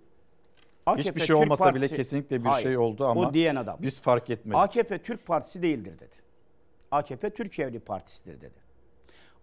AKP 0.85 1.09
Hiçbir 1.09 1.19
şey 1.19 1.27
Türk 1.27 1.37
olmasa 1.37 1.75
bile 1.75 1.85
Partisi- 1.85 1.95
kesinlikle 1.95 2.43
bir 2.43 2.49
Hayır, 2.49 2.63
şey 2.67 2.77
oldu 2.77 3.05
ama 3.05 3.21
o 3.29 3.33
diyen 3.33 3.55
adam. 3.55 3.77
biz 3.81 4.01
fark 4.01 4.29
etmedik. 4.29 4.57
AKP 4.59 4.97
Türk 4.97 5.25
Partisi 5.25 5.61
değildir 5.61 5.99
dedi. 5.99 6.15
AKP 6.91 7.29
Türkiye'li 7.29 7.79
partisidir 7.79 8.41
dedi. 8.41 8.65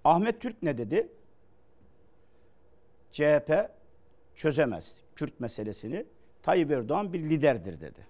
Ahmet 0.04 0.40
Türk 0.40 0.62
ne 0.62 0.78
dedi? 0.78 1.08
CHP 3.12 3.68
çözemez 4.34 4.96
Kürt 5.16 5.40
meselesini. 5.40 6.06
Tayyip 6.42 6.70
Erdoğan 6.70 7.12
bir 7.12 7.18
liderdir 7.30 7.80
dedi. 7.80 8.06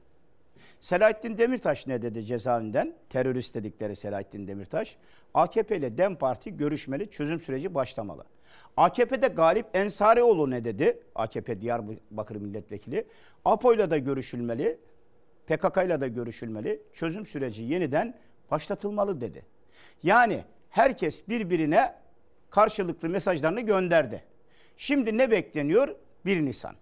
Selahattin 0.82 1.38
Demirtaş 1.38 1.86
ne 1.86 2.02
dedi 2.02 2.24
cezaevinden? 2.24 2.94
Terörist 3.10 3.54
dedikleri 3.54 3.96
Selahattin 3.96 4.46
Demirtaş. 4.46 4.96
AKP 5.34 5.76
ile 5.76 5.98
DEM 5.98 6.16
Parti 6.16 6.56
görüşmeli, 6.56 7.10
çözüm 7.10 7.40
süreci 7.40 7.74
başlamalı. 7.74 8.24
AKP'de 8.76 9.28
Galip 9.28 9.66
Ensarioğlu 9.74 10.50
ne 10.50 10.64
dedi? 10.64 11.00
AKP 11.14 11.60
Diyarbakır 11.60 12.36
Milletvekili. 12.36 13.06
APO 13.44 13.74
ile 13.74 13.90
de 13.90 13.98
görüşülmeli, 13.98 14.78
PKK 15.46 15.76
ile 15.86 16.00
de 16.00 16.09
görüşülmeli, 16.09 16.82
çözüm 16.92 17.26
süreci 17.26 17.62
yeniden 17.62 18.14
başlatılmalı 18.50 19.20
dedi. 19.20 19.44
Yani 20.02 20.44
herkes 20.70 21.28
birbirine 21.28 21.94
karşılıklı 22.50 23.09
mesajlarını 23.09 23.60
gönderdi. 23.60 24.24
Şimdi 24.76 25.18
ne 25.18 25.30
bekleniyor? 25.30 25.96
1 26.24 26.44
Nisan. 26.44 26.74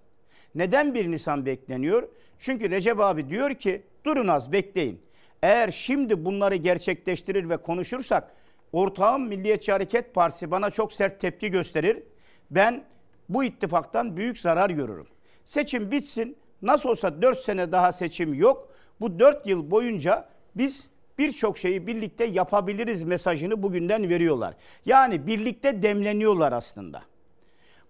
Neden 0.55 0.94
1 0.94 1.10
Nisan 1.10 1.47
bekleniyor? 1.47 2.09
Çünkü 2.39 2.70
Recep 2.70 3.01
abi 3.01 3.28
diyor 3.28 3.55
ki 3.55 3.82
durun 4.05 4.28
az 4.28 4.52
bekleyin. 4.52 5.02
Eğer 5.43 5.70
şimdi 5.70 6.24
bunları 6.24 6.56
gerçekleştirir 6.56 7.48
ve 7.48 7.56
konuşursak 7.56 8.35
ortağım 8.72 9.28
Milliyetçi 9.28 9.72
Hareket 9.72 10.14
Partisi 10.14 10.51
bana 10.51 10.70
çok 10.70 10.93
sert 10.93 11.20
tepki 11.20 11.51
gösterir. 11.51 12.02
Ben 12.51 12.85
bu 13.28 13.44
ittifaktan 13.44 14.16
büyük 14.16 14.39
zarar 14.39 14.70
görürüm. 14.70 15.06
Seçim 15.44 15.90
bitsin. 15.90 16.36
Nasıl 16.62 16.89
olsa 16.89 17.22
4 17.22 17.39
sene 17.39 17.72
daha 17.72 17.93
seçim 17.93 18.35
yok. 18.35 18.68
Bu 19.01 19.18
4 19.18 19.47
yıl 19.47 19.70
boyunca 19.70 20.28
biz 20.55 20.90
birçok 21.18 21.59
şeyi 21.59 21.86
birlikte 21.86 22.24
yapabiliriz 22.24 23.02
mesajını 23.02 23.62
bugünden 23.62 24.09
veriyorlar. 24.09 24.55
Yani 24.86 25.27
birlikte 25.27 25.82
demleniyorlar 25.82 26.52
aslında. 26.52 27.02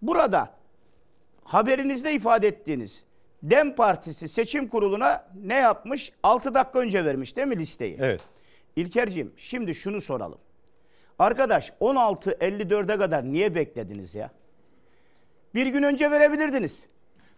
Burada 0.03 0.51
haberinizde 1.45 2.15
ifade 2.15 2.49
ettiğiniz 2.49 3.05
Dem 3.43 3.75
Partisi 3.75 4.29
seçim 4.29 4.69
kuruluna 4.69 5.27
ne 5.45 5.55
yapmış? 5.55 6.13
6 6.23 6.55
dakika 6.55 6.79
önce 6.79 7.05
vermiş 7.05 7.37
değil 7.37 7.49
mi 7.49 7.57
listeyi? 7.59 7.97
Evet. 8.01 8.21
İlkerciğim 8.77 9.33
şimdi 9.37 9.75
şunu 9.75 10.01
soralım. 10.01 10.39
Arkadaş 11.19 11.73
16.54'e 11.81 12.99
kadar 12.99 13.25
niye 13.33 13.55
beklediniz 13.55 14.15
ya? 14.15 14.31
Bir 15.55 15.67
gün 15.67 15.83
önce 15.83 16.11
verebilirdiniz. 16.11 16.87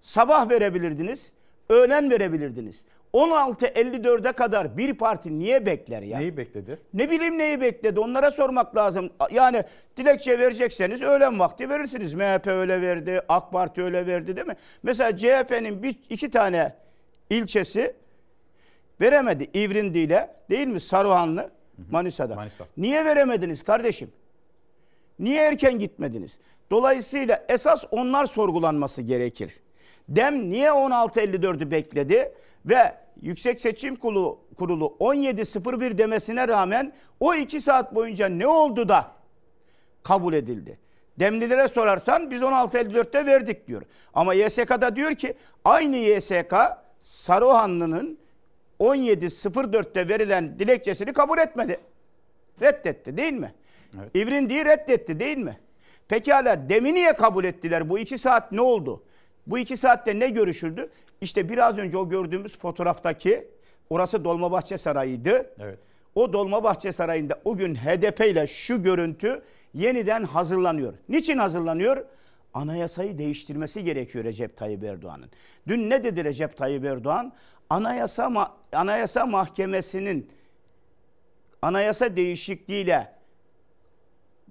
Sabah 0.00 0.50
verebilirdiniz. 0.50 1.32
Öğlen 1.68 2.10
verebilirdiniz. 2.10 2.84
16.54'e 3.14 4.32
kadar 4.32 4.76
bir 4.78 4.94
parti 4.94 5.39
niye 5.39 5.66
bekler 5.66 6.02
ya? 6.02 6.18
Neyi 6.18 6.36
bekledi? 6.36 6.78
Ne 6.94 7.10
bileyim 7.10 7.39
neyi 7.39 7.60
bekledi 7.60 8.01
onlara 8.01 8.30
sormak 8.30 8.76
lazım. 8.76 9.10
Yani 9.30 9.64
dilekçe 9.97 10.39
verecekseniz 10.39 11.02
öğlen 11.02 11.39
vakti 11.39 11.68
verirsiniz. 11.68 12.14
MHP 12.14 12.47
öyle 12.47 12.82
verdi, 12.82 13.20
AK 13.28 13.52
Parti 13.52 13.82
öyle 13.82 14.06
verdi 14.06 14.36
değil 14.36 14.47
mi? 14.47 14.56
Mesela 14.82 15.16
CHP'nin 15.16 15.82
bir, 15.82 15.97
iki 16.10 16.30
tane 16.30 16.74
ilçesi 17.30 17.97
veremedi 19.01 19.47
İvrindi 19.55 19.98
ile 19.98 20.34
değil 20.51 20.66
mi 20.66 20.80
Saruhanlı 20.80 21.51
Manisa'da. 21.90 22.34
Manisa. 22.34 22.64
Niye 22.76 23.05
veremediniz 23.05 23.62
kardeşim? 23.62 24.12
Niye 25.18 25.43
erken 25.43 25.78
gitmediniz? 25.78 26.39
Dolayısıyla 26.70 27.44
esas 27.48 27.84
onlar 27.90 28.26
sorgulanması 28.26 29.02
gerekir. 29.02 29.60
Dem 30.09 30.51
niye 30.51 30.68
16.54'ü 30.68 31.70
bekledi 31.70 32.32
ve 32.66 33.01
Yüksek 33.20 33.60
Seçim 33.60 33.97
Kurulu, 33.97 34.40
Kurulu 34.59 34.97
17.01 35.01 35.98
demesine 35.98 36.48
rağmen 36.48 36.93
o 37.20 37.34
iki 37.34 37.60
saat 37.60 37.94
boyunca 37.94 38.28
ne 38.28 38.47
oldu 38.47 38.89
da 38.89 39.12
kabul 40.02 40.34
edildi? 40.34 40.78
Demlilere 41.18 41.68
sorarsan 41.68 42.30
biz 42.30 42.43
16.54'te 42.43 43.26
verdik 43.26 43.68
diyor. 43.68 43.82
Ama 44.14 44.34
YSK'da 44.34 44.97
diyor 44.97 45.14
ki 45.14 45.34
aynı 45.64 45.97
YSK 45.97 46.55
Saruhanlı'nın 46.98 48.18
17.04'te 48.80 50.09
verilen 50.09 50.59
dilekçesini 50.59 51.12
kabul 51.12 51.39
etmedi. 51.39 51.80
Reddetti 52.60 53.16
değil 53.16 53.32
mi? 53.32 53.55
Evet. 53.98 54.10
İvrindi'yi 54.14 54.64
reddetti 54.64 55.20
değil 55.20 55.39
mi? 55.39 55.59
Pekala 56.09 56.68
demi 56.68 56.94
niye 56.94 57.12
kabul 57.12 57.44
ettiler? 57.44 57.89
Bu 57.89 57.98
iki 57.98 58.18
saat 58.18 58.52
ne 58.52 58.60
oldu? 58.60 59.02
Bu 59.47 59.59
iki 59.59 59.76
saatte 59.76 60.18
ne 60.18 60.28
görüşüldü? 60.28 60.90
İşte 61.22 61.48
biraz 61.48 61.78
önce 61.78 61.96
o 61.96 62.08
gördüğümüz 62.08 62.58
fotoğraftaki 62.58 63.48
orası 63.90 64.24
Dolmabahçe 64.24 64.78
Sarayı'ydı. 64.78 65.54
Evet. 65.58 65.78
O 66.14 66.32
Dolmabahçe 66.32 66.92
Sarayı'nda 66.92 67.40
o 67.44 67.56
gün 67.56 67.74
HDP 67.74 68.20
ile 68.20 68.46
şu 68.46 68.82
görüntü 68.82 69.42
yeniden 69.74 70.24
hazırlanıyor. 70.24 70.94
Niçin 71.08 71.38
hazırlanıyor? 71.38 72.04
Anayasayı 72.54 73.18
değiştirmesi 73.18 73.84
gerekiyor 73.84 74.24
Recep 74.24 74.56
Tayyip 74.56 74.84
Erdoğan'ın. 74.84 75.30
Dün 75.68 75.90
ne 75.90 76.04
dedi 76.04 76.24
Recep 76.24 76.56
Tayyip 76.56 76.84
Erdoğan? 76.84 77.32
Anayasa 77.70 78.52
Anayasa 78.72 79.26
Mahkemesi'nin 79.26 80.30
anayasa 81.62 82.16
değişikliğiyle 82.16 83.12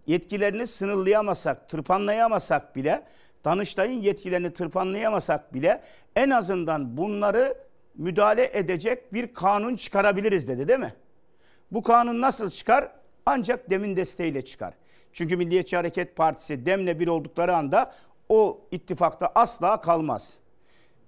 yetkilerini 0.08 0.68
sınırlayamasak, 0.68 1.70
tırpanlayamasak 1.70 2.76
bile, 2.76 3.04
Danıştay'ın 3.46 4.02
yetkilerini 4.02 4.54
tırpanlayamasak 4.54 5.54
bile 5.54 5.82
en 6.16 6.30
azından 6.30 6.98
bunları 6.98 7.58
müdahale 7.96 8.50
edecek 8.54 9.14
bir 9.14 9.34
kanun 9.34 9.76
çıkarabiliriz 9.76 10.48
dedi 10.48 10.68
değil 10.68 10.80
mi? 10.80 10.94
Bu 11.72 11.84
kanun 11.84 12.22
nasıl 12.22 12.50
çıkar? 12.50 12.92
Ancak 13.26 13.70
demin 13.70 13.96
desteğiyle 13.96 14.46
çıkar. 14.46 14.74
Çünkü 15.14 15.38
Milliyetçi 15.38 15.76
Hareket 15.76 16.16
Partisi 16.16 16.66
demle 16.66 17.00
bir 17.00 17.08
oldukları 17.08 17.56
anda 17.56 17.94
o 18.30 18.62
ittifakta 18.72 19.32
asla 19.36 19.82
kalmaz. 19.82 20.34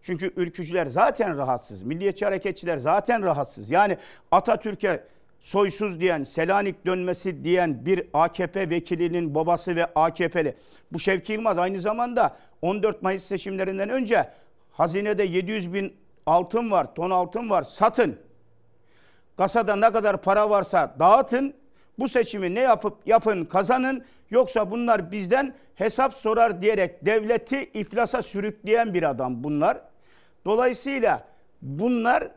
Çünkü 0.01 0.33
ülkücüler 0.35 0.85
zaten 0.85 1.37
rahatsız. 1.37 1.83
Milliyetçi 1.83 2.25
hareketçiler 2.25 2.77
zaten 2.77 3.23
rahatsız. 3.23 3.71
Yani 3.71 3.97
Atatürk'e 4.31 5.03
soysuz 5.43 5.99
diyen, 5.99 6.23
Selanik 6.23 6.85
dönmesi 6.85 7.43
diyen 7.43 7.85
bir 7.85 8.07
AKP 8.13 8.69
vekilinin 8.69 9.35
babası 9.35 9.75
ve 9.75 9.85
AKP'li. 9.85 10.55
Bu 10.91 10.99
Şevki 10.99 11.33
Yılmaz 11.33 11.57
aynı 11.57 11.79
zamanda 11.79 12.37
14 12.61 13.01
Mayıs 13.01 13.23
seçimlerinden 13.23 13.89
önce 13.89 14.29
hazinede 14.71 15.23
700 15.23 15.73
bin 15.73 15.93
altın 16.25 16.71
var, 16.71 16.95
ton 16.95 17.09
altın 17.09 17.49
var 17.49 17.63
satın. 17.63 18.19
Kasada 19.37 19.75
ne 19.75 19.91
kadar 19.91 20.21
para 20.21 20.49
varsa 20.49 20.95
dağıtın. 20.99 21.53
Bu 21.99 22.09
seçimi 22.09 22.55
ne 22.55 22.59
yapıp 22.59 23.07
yapın 23.07 23.45
kazanın 23.45 24.05
yoksa 24.29 24.71
bunlar 24.71 25.11
bizden 25.11 25.53
hesap 25.75 26.13
sorar 26.13 26.61
diyerek 26.61 27.05
devleti 27.05 27.63
iflasa 27.73 28.21
sürükleyen 28.21 28.93
bir 28.93 29.09
adam 29.09 29.43
bunlar. 29.43 29.81
Dolayısıyla 30.45 31.27
bunlar 31.61 32.27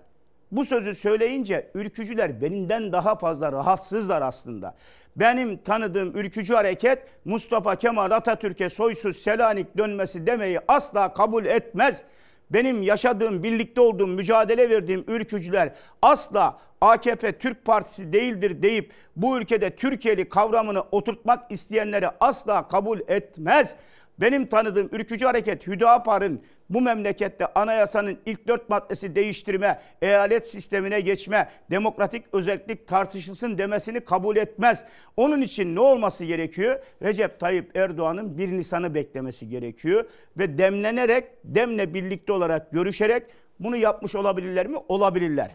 bu 0.57 0.65
sözü 0.65 0.95
söyleyince 0.95 1.71
ülkücüler 1.75 2.41
benimden 2.43 2.93
daha 2.93 3.15
fazla 3.15 3.53
rahatsızlar 3.53 4.23
aslında. 4.23 4.75
Benim 5.17 5.57
tanıdığım 5.57 6.17
ülkücü 6.17 6.55
hareket 6.55 6.99
Mustafa 7.25 7.77
Kemal 7.77 8.11
Atatürk'e 8.11 8.69
soysuz 8.69 9.17
Selanik 9.17 9.77
dönmesi 9.77 10.27
demeyi 10.27 10.61
asla 10.69 11.13
kabul 11.13 11.45
etmez. 11.45 12.03
Benim 12.51 12.83
yaşadığım, 12.83 13.43
birlikte 13.43 13.81
olduğum, 13.81 14.07
mücadele 14.07 14.71
verdiğim 14.71 15.05
ülkücüler 15.09 15.73
asla 16.03 16.59
AKP 16.81 17.39
Türk 17.39 17.65
Partisi 17.65 18.13
değildir 18.13 18.63
deyip 18.63 18.93
bu 19.17 19.39
ülkede 19.39 19.77
Türkiye'li 19.77 20.29
kavramını 20.29 20.81
oturtmak 20.93 21.53
isteyenleri 21.53 22.09
asla 22.21 22.69
kabul 22.69 23.01
etmez. 23.09 23.75
Benim 24.21 24.47
tanıdığım 24.47 24.89
ülkücü 24.93 25.25
hareket 25.25 25.67
Hüdapar'ın 25.67 26.43
bu 26.71 26.81
memlekette 26.81 27.47
anayasanın 27.47 28.19
ilk 28.27 28.49
dört 28.49 28.69
maddesi 28.69 29.15
değiştirme, 29.15 29.81
eyalet 30.03 30.49
sistemine 30.49 31.01
geçme, 31.01 31.51
demokratik 31.71 32.25
özellik 32.33 32.89
tartışılsın 32.89 33.59
demesini 33.59 34.01
kabul 34.01 34.37
etmez. 34.37 34.85
Onun 35.17 35.41
için 35.41 35.75
ne 35.77 35.81
olması 35.81 36.25
gerekiyor? 36.25 36.79
Recep 37.03 37.41
Tayyip 37.41 37.77
Erdoğan'ın 37.77 38.39
1 38.39 38.53
Nisan'ı 38.53 38.95
beklemesi 38.95 39.49
gerekiyor. 39.49 40.05
Ve 40.39 40.59
demlenerek, 40.59 41.25
demle 41.45 41.95
birlikte 41.95 42.33
olarak 42.33 42.73
görüşerek 42.73 43.23
bunu 43.61 43.77
yapmış 43.77 44.15
olabilirler 44.15 44.67
mi? 44.67 44.77
Olabilirler. 44.89 45.51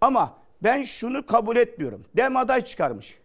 Ama 0.00 0.38
ben 0.62 0.82
şunu 0.82 1.26
kabul 1.26 1.56
etmiyorum. 1.56 2.04
Dem 2.16 2.36
aday 2.36 2.60
çıkarmış. 2.60 3.18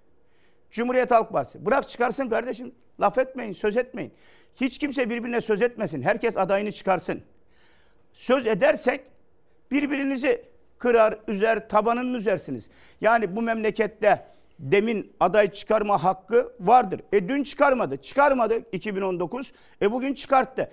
Cumhuriyet 0.71 1.11
Halk 1.11 1.31
Partisi. 1.31 1.65
Bırak 1.65 1.89
çıkarsın 1.89 2.29
kardeşim. 2.29 2.71
Laf 2.99 3.17
etmeyin, 3.17 3.53
söz 3.53 3.77
etmeyin. 3.77 4.13
Hiç 4.55 4.77
kimse 4.77 5.09
birbirine 5.09 5.41
söz 5.41 5.61
etmesin. 5.61 6.01
Herkes 6.01 6.37
adayını 6.37 6.71
çıkarsın. 6.71 7.21
Söz 8.13 8.47
edersek 8.47 9.01
birbirinizi 9.71 10.45
kırar, 10.77 11.19
üzer, 11.27 11.69
tabanını 11.69 12.17
üzersiniz. 12.17 12.69
Yani 13.01 13.35
bu 13.35 13.41
memlekette 13.41 14.25
demin 14.59 15.13
aday 15.19 15.51
çıkarma 15.51 16.03
hakkı 16.03 16.53
vardır. 16.59 17.01
E 17.13 17.29
dün 17.29 17.43
çıkarmadı. 17.43 17.97
Çıkarmadı 17.97 18.63
2019. 18.71 19.53
E 19.81 19.91
bugün 19.91 20.13
çıkarttı. 20.13 20.71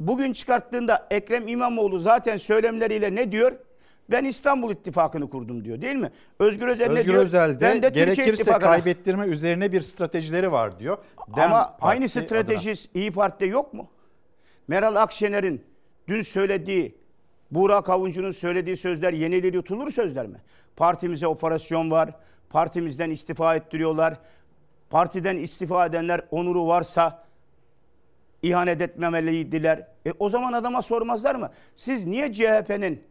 bugün 0.00 0.32
çıkarttığında 0.32 1.06
Ekrem 1.10 1.48
İmamoğlu 1.48 1.98
zaten 1.98 2.36
söylemleriyle 2.36 3.14
ne 3.14 3.32
diyor? 3.32 3.52
Ben 4.10 4.24
İstanbul 4.24 4.70
İttifakı'nı 4.70 5.30
kurdum 5.30 5.64
diyor 5.64 5.80
değil 5.80 5.96
mi? 5.96 6.10
Özgür 6.38 6.68
Özel 6.68 6.90
Özgür 6.90 7.12
diyor? 7.12 7.24
Özel 7.24 7.56
de 7.56 7.60
ben 7.60 7.82
de 7.82 7.88
gerekirse 7.88 8.44
kaybettirme 8.44 9.26
üzerine 9.26 9.72
bir 9.72 9.82
stratejileri 9.82 10.52
var 10.52 10.78
diyor. 10.78 10.98
Dem 11.36 11.52
Ama 11.52 11.62
Parti 11.62 11.84
aynı 11.84 12.04
adına. 12.04 12.08
strateji 12.08 12.72
İyi 12.94 13.12
Parti'de 13.12 13.46
yok 13.46 13.74
mu? 13.74 13.90
Meral 14.68 14.96
Akşener'in 14.96 15.64
dün 16.08 16.22
söylediği, 16.22 16.98
Burak 17.50 17.88
Avuncu'nun 17.88 18.30
söylediği 18.30 18.76
sözler 18.76 19.12
yenileri 19.12 19.56
yutulur 19.56 19.90
sözler 19.90 20.26
mi? 20.26 20.40
Partimize 20.76 21.26
operasyon 21.26 21.90
var, 21.90 22.10
partimizden 22.50 23.10
istifa 23.10 23.56
ettiriyorlar. 23.56 24.14
Partiden 24.90 25.36
istifa 25.36 25.86
edenler 25.86 26.20
onuru 26.30 26.66
varsa 26.66 27.24
ihanet 28.42 28.80
etmemeliydiler. 28.80 29.86
E, 30.06 30.12
o 30.18 30.28
zaman 30.28 30.52
adama 30.52 30.82
sormazlar 30.82 31.34
mı? 31.34 31.50
Siz 31.76 32.06
niye 32.06 32.32
CHP'nin 32.32 33.02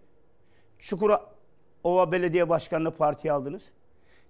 Çukurova 0.80 2.12
Belediye 2.12 2.50
Başkanı'nı 2.50 2.92
partiye 2.92 3.34
aldınız? 3.34 3.64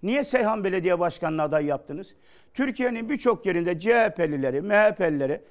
Niye 0.03 0.23
Seyhan 0.23 0.63
Belediye 0.63 0.99
Başkanı'na 0.99 1.43
aday 1.43 1.65
yaptınız? 1.65 2.15
Türkiye'nin 2.53 3.09
birçok 3.09 3.45
yerinde 3.45 3.79
CHP'lileri, 3.79 4.61
MHP'lileri, 4.61 5.41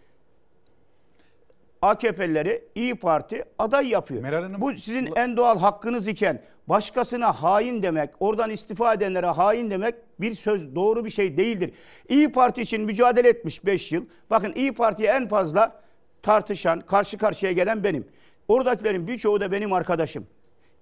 AKP'lileri 1.83 2.65
İyi 2.75 2.95
Parti 2.95 3.45
aday 3.59 3.89
yapıyor. 3.89 4.23
Bu 4.61 4.75
sizin 4.75 5.13
en 5.17 5.37
doğal 5.37 5.59
hakkınız 5.59 6.09
iken 6.09 6.43
başkasına 6.67 7.33
hain 7.33 7.83
demek, 7.83 8.11
oradan 8.21 8.51
istifa 8.51 8.95
edenlere 8.95 9.27
hain 9.27 9.71
demek 9.71 9.95
bir 10.21 10.33
söz 10.35 10.75
doğru 10.75 11.05
bir 11.05 11.11
şey 11.11 11.37
değildir. 11.37 11.73
İyi 12.09 12.33
Parti 12.33 12.63
için 12.63 12.81
mücadele 12.81 13.29
etmiş 13.29 13.65
5 13.67 13.93
yıl. 13.93 14.05
Bakın 14.31 14.53
İyi 14.57 14.75
Parti'ye 14.75 15.09
en 15.09 15.29
fazla 15.29 15.81
tartışan, 16.23 16.81
karşı 16.81 17.19
karşıya 17.19 17.53
gelen 17.53 17.85
benim. 17.85 18.07
Oradakilerin 18.49 19.07
birçoğu 19.07 19.41
da 19.41 19.53
benim 19.53 19.73
arkadaşım. 19.73 20.27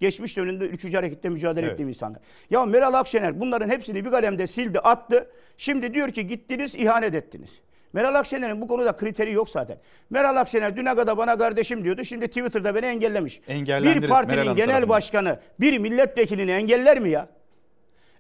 Geçmiş 0.05 0.37
dönemde 0.37 0.65
ülkücü 0.65 0.97
harekette 0.97 1.29
mücadele 1.29 1.65
Evet. 1.65 1.73
ettiğim 1.73 1.89
insanlar. 1.89 2.21
Ya 2.51 2.67
Meral 2.67 2.95
Akşener 2.95 3.41
bunların 3.41 3.69
hepsini 3.69 4.05
bir 4.05 4.11
kalemde 4.11 4.47
sildi, 4.47 4.81
attı. 4.81 5.31
Şimdi 5.57 5.95
diyor 5.95 6.09
ki 6.11 6.27
gittiniz, 6.27 6.75
ihanet 6.75 7.15
ettiniz. 7.15 7.59
Meral 7.93 8.15
Akşener'in 8.15 8.61
bu 8.61 8.69
konuda 8.69 8.97
kriteri 8.97 9.33
yok 9.33 9.49
zaten. 9.51 9.79
Meral 10.11 10.37
Akşener 10.37 10.77
düne 10.77 10.95
kadar 10.95 11.17
bana 11.17 11.39
kardeşim 11.39 11.85
diyordu. 11.85 12.05
Şimdi 12.05 12.29
Twitter'da 12.29 12.75
beni 12.75 12.87
engellemiş. 12.87 13.41
Bir 13.49 14.09
partinin 14.09 14.45
genel 14.45 14.57
tarafından. 14.57 14.89
başkanı 14.89 15.41
bir 15.61 15.79
milletvekilini 15.79 16.51
engeller 16.51 17.01
mi 17.01 17.11
ya? 17.11 17.29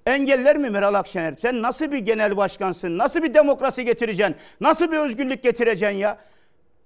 Engeller 0.07 0.57
mi 0.57 0.71
Meral 0.71 0.95
Akşener? 0.95 1.35
Sen 1.39 1.63
nasıl 1.63 1.93
bir 1.93 1.99
genel 1.99 2.37
başkansın? 2.37 2.99
Nasıl 2.99 3.23
bir 3.23 3.35
demokrasi 3.35 3.85
getireceksin? 3.85 4.37
Nasıl 4.61 4.93
bir 4.93 4.97
özgürlük 4.97 5.43
getireceksin 5.43 5.99
ya? 5.99 6.19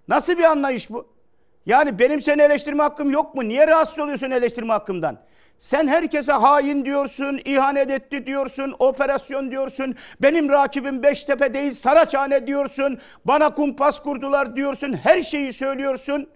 Nasıl 0.09 0.39
bir 0.39 0.45
anlayış 0.45 0.91
bu? 0.91 1.18
Yani 1.69 1.99
benim 1.99 2.21
seni 2.21 2.43
eleştirme 2.43 2.83
hakkım 2.83 3.11
yok 3.11 3.35
mu? 3.35 3.49
Niye 3.49 3.67
rahatsız 3.67 3.99
oluyorsun 3.99 4.31
eleştirme 4.31 4.73
hakkımdan? 4.73 5.19
Sen 5.59 5.89
herkese 5.89 6.33
hain 6.33 6.85
diyorsun, 6.85 7.41
ihanet 7.45 7.91
etti 7.91 8.27
diyorsun, 8.27 8.75
operasyon 8.79 9.51
diyorsun. 9.51 9.95
Benim 10.23 10.49
rakibim 10.49 11.03
Beştepe 11.03 11.55
değil 11.55 11.73
Saraçhane 11.73 12.47
diyorsun. 12.47 12.99
Bana 13.25 13.51
kumpas 13.51 14.03
kurdular 14.03 14.57
diyorsun. 14.57 14.93
Her 14.93 15.23
şeyi 15.23 15.53
söylüyorsun. 15.53 16.29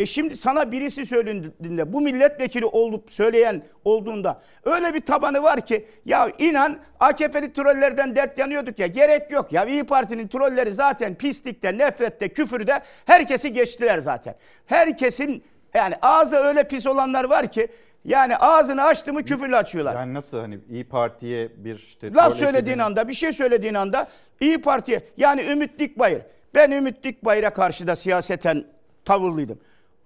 E 0.00 0.06
şimdi 0.06 0.36
sana 0.36 0.72
birisi 0.72 1.06
söylediğinde 1.06 1.92
bu 1.92 2.00
milletvekili 2.00 2.64
olup 2.64 3.10
söyleyen 3.12 3.62
olduğunda 3.84 4.40
öyle 4.64 4.94
bir 4.94 5.00
tabanı 5.00 5.42
var 5.42 5.60
ki 5.60 5.86
ya 6.04 6.28
inan 6.38 6.78
AKP'li 7.00 7.52
trollerden 7.52 8.16
dert 8.16 8.38
yanıyorduk 8.38 8.78
ya 8.78 8.86
gerek 8.86 9.30
yok 9.30 9.52
ya 9.52 9.64
İyi 9.64 9.84
Parti'nin 9.84 10.28
trolleri 10.28 10.74
zaten 10.74 11.14
pislikte, 11.14 11.78
nefrette, 11.78 12.28
küfürde 12.28 12.80
herkesi 13.06 13.52
geçtiler 13.52 13.98
zaten. 13.98 14.34
Herkesin 14.66 15.44
yani 15.74 15.94
ağzı 16.02 16.36
öyle 16.36 16.64
pis 16.68 16.86
olanlar 16.86 17.24
var 17.24 17.46
ki 17.52 17.68
yani 18.04 18.36
ağzını 18.36 18.82
açtı 18.82 19.12
mı 19.12 19.22
küfürle 19.24 19.56
açıyorlar. 19.56 19.94
Yani 19.94 20.14
nasıl 20.14 20.38
hani 20.38 20.58
İyi 20.70 20.84
Parti'ye 20.88 21.50
bir 21.56 21.74
işte 21.74 22.12
Laf 22.14 22.34
söylediğin 22.36 22.78
ekibini- 22.78 22.82
anda, 22.82 23.08
bir 23.08 23.14
şey 23.14 23.32
söylediğin 23.32 23.74
anda 23.74 24.08
İyi 24.40 24.60
Parti'ye 24.60 25.02
yani 25.16 25.42
Ümit 25.42 25.78
Dikbayır. 25.78 26.22
Ben 26.54 26.70
Ümit 26.70 27.04
Dikbayır'a 27.04 27.50
karşı 27.52 27.86
da 27.86 27.96
siyaseten 27.96 28.64
tavırlıydım. 29.04 29.58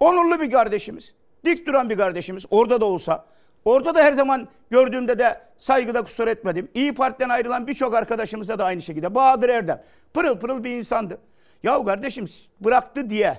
Onurlu 0.04 0.40
bir 0.40 0.50
kardeşimiz. 0.50 1.14
Dik 1.44 1.66
duran 1.66 1.90
bir 1.90 1.96
kardeşimiz. 1.96 2.46
Orada 2.50 2.80
da 2.80 2.84
olsa. 2.84 3.24
Orada 3.64 3.94
da 3.94 4.02
her 4.02 4.12
zaman 4.12 4.48
gördüğümde 4.70 5.18
de 5.18 5.40
saygıda 5.58 6.02
kusur 6.02 6.28
etmedim. 6.28 6.68
İyi 6.74 6.94
Parti'den 6.94 7.28
ayrılan 7.28 7.66
birçok 7.66 7.94
arkadaşımıza 7.94 8.58
da 8.58 8.64
aynı 8.64 8.82
şekilde. 8.82 9.14
Bahadır 9.14 9.48
Erdem. 9.48 9.82
Pırıl 10.14 10.38
pırıl 10.38 10.64
bir 10.64 10.70
insandı. 10.70 11.18
Yahu 11.62 11.84
kardeşim 11.84 12.26
bıraktı 12.60 13.10
diye 13.10 13.38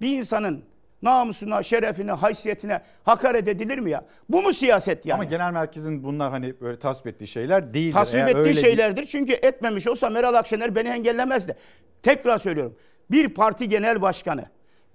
bir 0.00 0.18
insanın 0.18 0.64
namusuna, 1.02 1.62
şerefine, 1.62 2.12
haysiyetine 2.12 2.82
hakaret 3.04 3.48
edilir 3.48 3.78
mi 3.78 3.90
ya? 3.90 4.04
Bu 4.28 4.42
mu 4.42 4.52
siyaset 4.52 5.06
yani? 5.06 5.20
Ama 5.20 5.24
genel 5.24 5.52
merkezin 5.52 6.04
bunlar 6.04 6.30
hani 6.30 6.60
böyle 6.60 6.78
tasvip 6.78 7.06
ettiği 7.06 7.26
şeyler 7.26 7.74
değil. 7.74 7.92
Tasvip 7.92 8.28
ettiği 8.28 8.54
şeylerdir. 8.54 9.04
Çünkü 9.04 9.32
etmemiş 9.32 9.86
olsa 9.86 10.10
Meral 10.10 10.34
Akşener 10.34 10.74
beni 10.74 10.88
engellemezdi. 10.88 11.56
Tekrar 12.02 12.38
söylüyorum. 12.38 12.76
Bir 13.10 13.28
parti 13.28 13.68
genel 13.68 14.02
başkanı, 14.02 14.44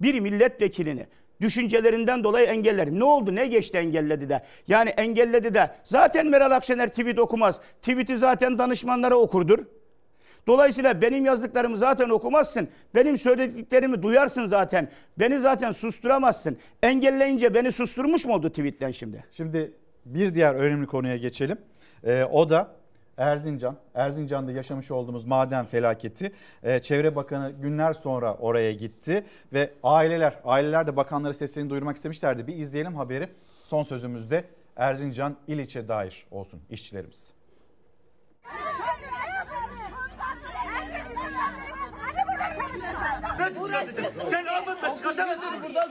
bir 0.02 0.20
milletvekilini 0.20 1.06
düşüncelerinden 1.40 2.24
dolayı 2.24 2.46
engeller. 2.46 2.90
Ne 2.90 3.04
oldu? 3.04 3.34
Ne 3.34 3.46
geçti 3.46 3.78
engelledi 3.78 4.28
de? 4.28 4.42
Yani 4.68 4.90
engelledi 4.90 5.54
de 5.54 5.70
zaten 5.84 6.26
Meral 6.26 6.50
Akşener 6.50 6.88
tweet 6.88 7.18
okumaz. 7.18 7.60
Tweet'i 7.82 8.16
zaten 8.16 8.58
danışmanlara 8.58 9.14
okurdur. 9.14 9.58
Dolayısıyla 10.46 11.02
benim 11.02 11.24
yazdıklarımı 11.24 11.76
zaten 11.76 12.08
okumazsın. 12.08 12.68
Benim 12.94 13.18
söylediklerimi 13.18 14.02
duyarsın 14.02 14.46
zaten. 14.46 14.88
Beni 15.18 15.38
zaten 15.38 15.72
susturamazsın. 15.72 16.56
Engelleyince 16.82 17.54
beni 17.54 17.72
susturmuş 17.72 18.24
mu 18.24 18.34
oldu 18.34 18.48
tweetten 18.48 18.90
şimdi? 18.90 19.24
Şimdi 19.30 19.72
bir 20.04 20.34
diğer 20.34 20.54
önemli 20.54 20.86
konuya 20.86 21.16
geçelim. 21.16 21.58
Ee, 22.04 22.24
o 22.24 22.48
da 22.48 22.76
Erzincan. 23.18 23.76
Erzincan'da 23.94 24.52
yaşamış 24.52 24.90
olduğumuz 24.90 25.24
maden 25.24 25.66
felaketi. 25.66 26.32
Ee, 26.62 26.78
Çevre 26.78 27.16
Bakanı 27.16 27.50
günler 27.50 27.92
sonra 27.92 28.34
oraya 28.34 28.72
gitti 28.72 29.24
ve 29.52 29.70
aileler, 29.82 30.40
aileler 30.44 30.86
de 30.86 30.96
bakanlara 30.96 31.34
seslerini 31.34 31.70
duyurmak 31.70 31.96
istemişlerdi. 31.96 32.46
Bir 32.46 32.56
izleyelim 32.56 32.94
haberi. 32.94 33.28
Son 33.64 33.82
sözümüzde 33.82 34.44
Erzincan 34.76 35.36
İliç'e 35.48 35.88
dair 35.88 36.26
olsun 36.30 36.60
işçilerimiz. 36.70 37.32
Nasıl 43.38 43.66
çıkartacaksın? 43.66 44.22
Sen 44.30 44.46
almadın 44.46 44.94
çıkartamazsın. 44.96 45.44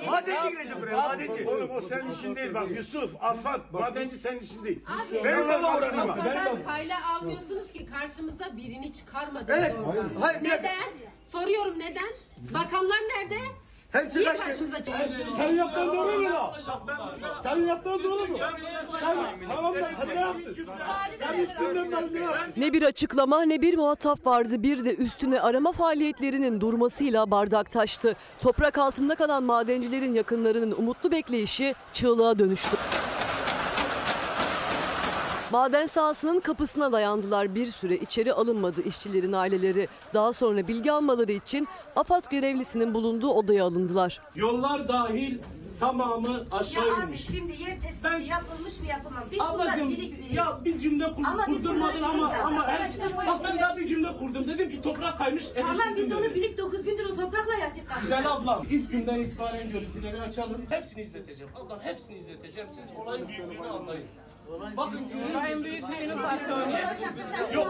Madenci 0.06 0.50
girecek 0.50 0.82
buraya 0.82 0.98
madenci. 0.98 1.48
Oğlum 1.50 1.70
o 1.76 1.82
senin 1.82 2.12
işin 2.12 2.36
değil 2.36 2.54
bak 2.54 2.70
Yusuf, 2.72 3.16
Affan, 3.24 3.62
madenci 3.72 4.18
senin 4.18 4.40
işin 4.40 4.64
değil. 4.66 4.80
Benim 5.14 5.24
Benim 5.26 5.48
baba 5.48 5.78
uğraşmam. 5.78 6.10
uğraşmam. 6.10 6.26
Ben- 6.58 6.64
Kayla 6.64 6.98
almıyorsunuz 7.16 7.72
ki 7.72 7.86
karşımıza 7.86 8.58
birini 8.58 8.94
çıkarmadınız 8.94 9.60
Evet. 9.60 9.76
oradan. 9.88 10.10
Hayır, 10.22 10.44
bir 10.44 10.50
dakika. 10.50 10.70
neden? 10.70 11.08
Soruyorum 11.24 11.80
neden? 11.80 12.10
Bakanlar 12.54 12.98
nerede? 13.16 13.40
Hepsi 13.94 14.20
Niye 14.20 14.30
kaçtı. 14.30 14.46
karşımıza 14.46 14.84
çıkıyorsunuz? 14.84 15.38
Senin 15.38 15.56
yaptığın 15.58 15.88
doğru 15.88 16.20
mu? 16.20 16.30
Senin 17.44 17.66
yaptığın 17.68 18.04
doğru 18.04 18.28
mu? 18.32 18.38
Sen 19.00 19.18
tamam 19.56 19.76
da 19.76 19.90
sen 20.00 20.08
ne 20.10 20.14
yaptın? 20.22 20.56
Sen 21.20 21.38
ben 21.38 22.14
ne 22.16 22.20
yaptın? 22.24 22.54
Ne 22.58 22.74
bir 22.74 22.84
açıklama 22.84 23.42
ne 23.44 23.62
bir 23.62 23.78
muhatap 23.78 24.26
vardı. 24.28 24.64
Bir 24.64 24.86
de 24.86 24.96
üstüne 24.96 25.42
arama 25.42 25.72
faaliyetlerinin 25.72 26.62
durmasıyla 26.62 27.32
bardak 27.32 27.72
taştı. 27.72 28.16
Toprak 28.40 28.78
altında 28.78 29.16
kalan 29.16 29.44
madencilerin 29.44 30.14
yakınlarının 30.14 30.72
umutlu 30.78 31.12
bekleyişi 31.12 31.76
çığlığa 31.94 32.40
dönüştü. 32.40 32.78
Maden 35.54 35.88
sahasının 35.88 36.40
kapısına 36.40 36.92
dayandılar. 36.92 37.56
Bir 37.56 37.66
süre 37.66 37.96
içeri 37.98 38.34
alınmadı 38.34 38.82
işçilerin 38.82 39.34
aileleri. 39.34 39.88
Daha 40.14 40.34
sonra 40.34 40.68
bilgi 40.68 40.92
almaları 40.92 41.32
için 41.32 41.68
AFAD 41.96 42.24
görevlisinin 42.32 42.94
bulunduğu 42.94 43.30
odaya 43.30 43.66
alındılar. 43.66 44.22
Yollar 44.36 44.88
dahil 44.88 45.38
tamamı 45.80 46.46
aşağı 46.52 46.88
Ya 46.88 46.94
abi 46.94 47.02
inmiş. 47.02 47.26
şimdi 47.28 47.62
yer 47.62 47.82
tespiti 47.82 48.24
yapılmış 48.30 48.80
mı 48.80 48.86
yapılmamış? 48.88 49.32
Biz 49.32 49.42
Ablacığım 49.42 49.90
ya 50.32 50.60
bir 50.66 50.80
cümle 50.80 51.14
kur, 51.14 51.24
Ama 51.26 51.46
kurdurmadın 51.46 52.04
ama 52.04 52.34
ama 52.44 52.72
yaptık. 52.72 53.02
her, 53.02 53.28
bak 53.28 53.44
ben 53.44 53.60
daha 53.60 53.78
bir 53.78 53.88
cümle 53.88 54.18
kurdum. 54.20 54.48
Dedim 54.48 54.70
ki 54.70 54.82
toprak 54.82 55.18
kaymış. 55.18 55.44
Tamam 55.56 55.78
biz 55.98 56.12
onu 56.14 56.22
dedim. 56.24 56.36
bilik 56.36 56.58
9 56.58 56.84
gündür 56.84 57.06
o 57.06 57.16
toprakla 57.16 57.54
yatıp 57.54 57.88
kaldık. 57.88 58.02
Güzel 58.02 58.32
ablam. 58.32 58.64
İlk 58.70 58.92
günden 58.92 59.20
itibaren 59.20 59.72
görüntüleri 59.72 60.22
açalım. 60.22 60.62
Hepsini 60.70 61.02
izleteceğim. 61.04 61.54
Ablam 61.56 61.80
hepsini 61.80 62.18
izleteceğim. 62.18 62.70
Siz 62.70 62.86
olayın 63.04 63.28
büyüklüğünü 63.28 63.68
anlayın. 63.68 64.06
Bakın 64.78 65.02
olayın 65.34 65.64
büyüklüğünü 65.64 66.14
bir 66.14 66.38
saniye. 66.38 66.86
Yok 67.54 67.68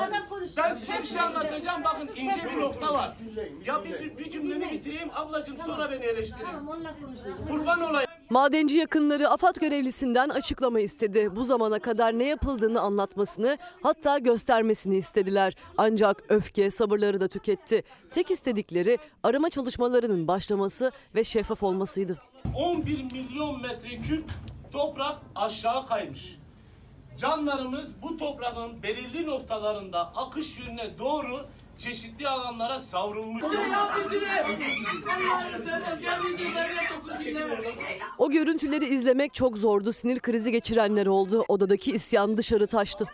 ben 0.58 0.74
size 0.74 1.02
bir 1.02 1.08
şey 1.08 1.22
anlatacağım. 1.22 1.84
Bakın 1.84 2.10
ince 2.16 2.42
bir 2.56 2.62
nokta 2.62 2.94
var. 2.94 3.18
Ya 3.66 3.84
bir, 3.84 4.18
bir 4.18 4.30
cümlemi 4.30 4.72
bitireyim 4.72 5.10
ablacığım 5.16 5.58
sonra 5.58 5.92
beni 5.92 6.06
eleştirin. 6.06 6.48
Kurban 7.50 7.82
olayım. 7.82 8.10
Madenci 8.30 8.78
yakınları 8.78 9.30
AFAD 9.30 9.56
görevlisinden 9.56 10.30
açıklama 10.30 10.80
istedi. 10.80 11.36
Bu 11.36 11.46
zamana 11.46 11.80
kadar 11.80 12.20
ne 12.20 12.24
yapıldığını 12.28 12.82
anlatmasını 12.82 13.58
hatta 13.84 14.18
göstermesini 14.18 14.98
istediler. 14.98 15.54
Ancak 15.78 16.24
öfke 16.30 16.72
sabırları 16.72 17.22
da 17.22 17.28
tüketti. 17.28 17.84
Tek 18.12 18.32
istedikleri 18.32 18.98
arama 19.24 19.50
çalışmalarının 19.50 20.28
başlaması 20.28 20.92
ve 21.16 21.24
şeffaf 21.24 21.64
olmasıydı. 21.64 22.18
11 22.56 23.04
milyon 23.04 23.62
metreküp 23.62 24.26
toprak 24.72 25.16
aşağı 25.36 25.88
kaymış. 25.88 26.43
Canlarımız 27.18 27.92
bu 28.02 28.18
toprağın 28.18 28.84
belirli 28.84 29.28
noktalarında 29.28 30.00
akış 30.16 30.60
yönüne 30.60 31.00
doğru 31.00 31.46
çeşitli 31.78 32.28
alanlara 32.28 32.80
savrulmuş. 32.80 33.44
O 38.18 38.32
görüntüleri 38.32 38.86
izlemek 38.86 39.34
çok 39.34 39.58
zordu. 39.58 39.92
Sinir 39.94 40.20
krizi 40.20 40.52
geçirenler 40.52 41.06
oldu. 41.06 41.46
Odadaki 41.48 41.92
isyan 41.92 42.38
dışarı 42.38 42.68
taştı. 42.68 43.06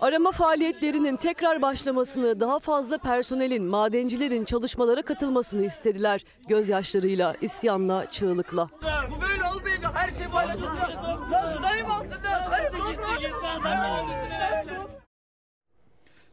Arama 0.00 0.32
faaliyetlerinin 0.32 1.16
tekrar 1.16 1.62
başlamasını, 1.62 2.40
daha 2.40 2.58
fazla 2.58 2.98
personelin, 2.98 3.64
madencilerin 3.64 4.44
çalışmalara 4.44 5.02
katılmasını 5.02 5.64
istediler. 5.64 6.24
Gözyaşlarıyla, 6.48 7.36
isyanla, 7.40 8.10
çığlıkla. 8.10 8.68
Bu 9.10 9.22
böyle 9.22 9.44
olmayacak. 9.44 9.90
Her 9.94 10.10
şey 10.10 10.26
paylaşılacak. 10.26 10.96
Altında. 10.96 12.50
Her 12.50 12.70
şey 12.70 13.28
gitmez. 13.28 14.88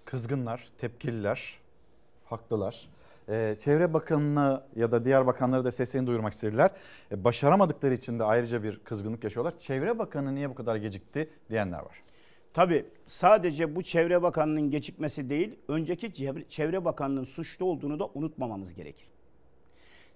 Kızgınlar, 0.05 0.67
tepkililer, 0.77 1.59
haklılar. 2.25 2.87
Ee, 3.29 3.55
Çevre 3.59 3.93
Bakanı'na 3.93 4.63
ya 4.75 4.91
da 4.91 5.05
diğer 5.05 5.27
bakanlara 5.27 5.65
da 5.65 5.71
seslerini 5.71 6.07
duyurmak 6.07 6.33
istediler. 6.33 6.71
Ee, 7.11 7.23
başaramadıkları 7.23 7.93
için 7.93 8.19
de 8.19 8.23
ayrıca 8.23 8.63
bir 8.63 8.79
kızgınlık 8.79 9.23
yaşıyorlar. 9.23 9.53
Çevre 9.59 9.99
Bakanı 9.99 10.35
niye 10.35 10.49
bu 10.49 10.55
kadar 10.55 10.75
gecikti 10.75 11.29
diyenler 11.49 11.79
var. 11.79 12.03
Tabii 12.56 12.86
sadece 13.06 13.76
bu 13.76 13.84
Çevre 13.84 14.22
Bakanı'nın 14.22 14.72
gecikmesi 14.72 15.30
değil, 15.30 15.56
önceki 15.68 16.14
Çevre 16.49 16.86
Bakanı'nın 16.86 17.23
suçlu 17.23 17.65
olduğunu 17.65 17.99
da 17.99 18.10
unutmamamız 18.14 18.73
gerekir. 18.73 19.07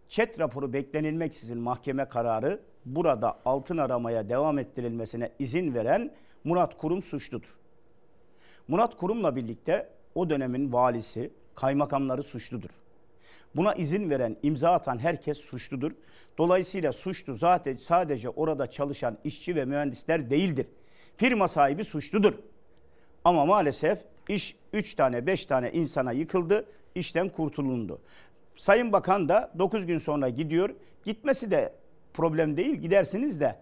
Çet 0.07 0.40
raporu 0.40 0.74
beklenilmeksizin 0.74 1.57
mahkeme 1.57 2.06
kararı 2.06 2.60
burada 2.86 3.40
altın 3.45 3.78
aramaya 3.78 4.30
devam 4.30 4.60
ettirilmesine 4.60 5.32
izin 5.40 5.74
veren 5.74 6.11
Murat 6.44 6.78
Kurum 6.78 7.02
suçludur. 7.02 7.56
Murat 8.68 8.98
Kurum'la 8.98 9.36
birlikte 9.36 9.90
o 10.16 10.30
dönemin 10.30 10.74
valisi, 10.74 11.32
kaymakamları 11.56 12.24
suçludur. 12.24 12.70
Buna 13.56 13.74
izin 13.74 14.10
veren, 14.10 14.38
imza 14.44 14.72
atan 14.72 14.98
herkes 14.98 15.38
suçludur. 15.38 15.91
Dolayısıyla 16.38 16.91
suçlu 16.94 17.34
zaten 17.34 17.76
sadece 17.76 18.30
orada 18.30 18.68
çalışan 18.68 19.18
işçi 19.24 19.56
ve 19.56 19.66
mühendisler 19.66 20.30
değildir. 20.30 20.68
Firma 21.19 21.47
sahibi 21.47 21.83
suçludur. 21.83 22.33
Ama 23.23 23.45
maalesef 23.45 23.99
iş 24.29 24.55
3 24.73 24.95
tane 24.95 25.27
5 25.27 25.45
tane 25.45 25.71
insana 25.71 26.11
yıkıldı, 26.11 26.65
işten 26.95 27.29
kurtulundu. 27.29 28.01
Sayın 28.55 28.91
Bakan 28.91 29.29
da 29.29 29.51
9 29.59 29.85
gün 29.85 29.97
sonra 29.97 30.29
gidiyor. 30.29 30.69
Gitmesi 31.05 31.51
de 31.51 31.73
problem 32.13 32.57
değil, 32.57 32.75
gidersiniz 32.75 33.39
de 33.39 33.55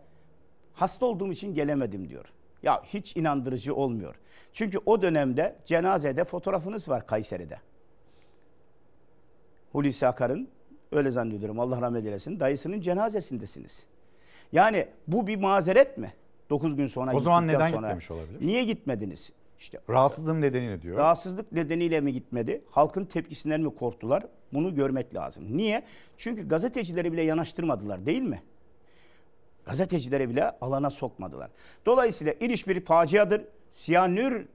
hasta 0.73 1.05
olduğum 1.05 1.31
için 1.31 1.53
gelemedim 1.53 2.09
diyor. 2.09 2.25
Ya 2.63 2.83
hiç 2.83 3.17
inandırıcı 3.17 3.75
olmuyor. 3.75 4.15
Çünkü 4.53 4.79
o 4.85 5.01
dönemde 5.01 5.55
cenazede 5.65 6.23
fotoğrafınız 6.23 6.89
var 6.89 7.07
Kayseri'de. 7.07 7.59
Hulusi 9.71 10.07
Akar'ın 10.07 10.47
öyle 10.91 11.11
zannediyorum 11.11 11.59
Allah 11.59 11.81
rahmet 11.81 12.05
eylesin 12.05 12.39
dayısının 12.39 12.81
cenazesindesiniz. 12.81 13.85
Yani 14.51 14.87
bu 15.07 15.27
bir 15.27 15.35
mazeret 15.35 15.97
mi? 15.97 16.13
9 16.49 16.75
gün 16.75 16.87
sonra 16.87 17.15
O 17.15 17.19
zaman 17.19 17.47
neden 17.47 17.71
sonra. 17.71 17.71
gitmemiş 17.87 18.11
olabilir? 18.11 18.47
Niye 18.47 18.63
gitmediniz? 18.63 19.31
İşte 19.59 19.79
Rahatsızlığım 19.89 20.41
nedeniyle 20.41 20.81
diyor. 20.81 20.97
Rahatsızlık 20.97 21.51
nedeniyle 21.51 22.01
mi 22.01 22.13
gitmedi? 22.13 22.61
Halkın 22.71 23.05
tepkisinden 23.05 23.61
mi 23.61 23.75
korktular? 23.75 24.23
Bunu 24.53 24.75
görmek 24.75 25.15
lazım. 25.15 25.57
Niye? 25.57 25.83
Çünkü 26.17 26.47
gazetecileri 26.47 27.11
bile 27.13 27.23
yanaştırmadılar 27.23 28.05
değil 28.05 28.21
mi? 28.21 28.41
Gazetecileri 29.65 30.29
bile 30.29 30.51
alana 30.61 30.89
sokmadılar. 30.89 31.49
Dolayısıyla 31.85 32.33
iniş 32.39 32.67
bir 32.67 32.85
faciadır. 32.85 33.41
Siyanür 33.71 34.45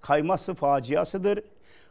kayması 0.00 0.54
faciasıdır. 0.54 1.42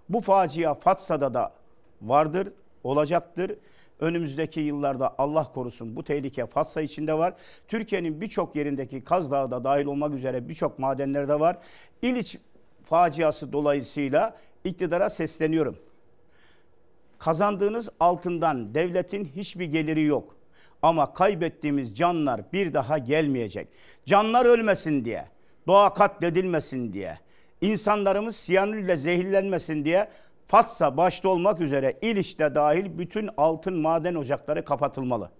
Bu 0.10 0.22
facia 0.22 0.74
Fatsa'da 0.74 1.34
da 1.34 1.54
vardır, 2.02 2.54
olacaktır. 2.84 3.56
Önümüzdeki 4.00 4.60
yıllarda 4.60 5.16
Allah 5.18 5.44
korusun 5.44 5.96
bu 5.96 6.04
tehlike 6.04 6.46
Fatsa 6.46 6.82
içinde 6.82 7.14
var. 7.14 7.34
Türkiye'nin 7.68 8.22
birçok 8.22 8.56
yerindeki 8.56 9.04
Kaz 9.04 9.32
Dağı 9.32 9.52
da 9.52 9.64
dahil 9.64 9.86
olmak 9.86 10.14
üzere 10.14 10.50
birçok 10.50 10.80
madenlerde 10.80 11.40
var. 11.40 11.58
İliç 12.02 12.38
faciası 12.84 13.54
dolayısıyla 13.54 14.38
iktidara 14.64 15.10
sesleniyorum. 15.10 15.78
Kazandığınız 17.20 17.90
altından 18.00 18.74
devletin 18.74 19.26
hiçbir 19.26 19.66
geliri 19.66 20.04
yok. 20.04 20.36
Ama 20.82 21.14
kaybettiğimiz 21.14 21.98
canlar 21.98 22.42
bir 22.54 22.74
daha 22.74 22.98
gelmeyecek. 22.98 23.68
Canlar 24.06 24.46
ölmesin 24.46 25.06
diye, 25.06 25.26
doğa 25.68 25.94
katledilmesin 25.94 26.94
diye, 26.94 27.18
insanlarımız 27.62 28.36
siyanürle 28.36 28.98
zehirlenmesin 28.98 29.86
diye 29.86 30.10
Fatsa 30.50 30.98
başta 30.98 31.30
olmak 31.30 31.62
üzere 31.62 31.98
İliç'te 32.02 32.56
dahil 32.56 32.98
bütün 32.98 33.30
altın 33.38 33.78
maden 33.78 34.16
ocakları 34.16 34.66
kapatılmalı. 34.66 35.32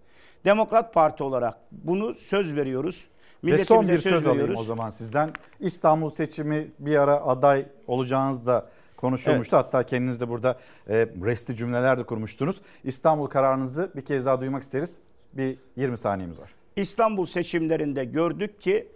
Demokrat 0.46 0.94
Parti 0.94 1.24
olarak 1.24 1.58
bunu 1.72 2.16
söz 2.16 2.56
veriyoruz. 2.56 3.08
Ve 3.44 3.66
son 3.66 3.88
bir 3.88 3.98
söz 3.98 4.26
alayım 4.26 4.42
veriyoruz. 4.44 4.60
o 4.60 4.64
zaman 4.64 4.90
sizden. 4.90 5.34
İstanbul 5.60 6.10
seçimi 6.10 6.68
bir 6.80 6.96
ara 6.96 7.22
aday 7.22 7.66
olacağınız 7.88 8.46
da 8.46 8.70
konuşulmuştu. 8.98 9.58
Hatta 9.58 9.84
kendiniz 9.84 10.22
de 10.22 10.30
burada 10.30 10.60
e, 10.90 10.96
resti 11.26 11.56
cümleler 11.56 11.98
de 11.98 12.04
kurmuştunuz. 12.04 12.62
İstanbul 12.84 13.28
kararınızı 13.28 13.92
bir 13.96 14.06
kez 14.06 14.26
daha 14.26 14.42
duymak 14.42 14.64
isteriz. 14.64 15.00
Bir 15.34 15.58
20 15.76 15.98
saniyemiz 15.98 16.40
var. 16.40 16.50
İstanbul 16.76 17.26
seçimlerinde 17.26 18.06
gördük 18.06 18.62
ki 18.62 18.88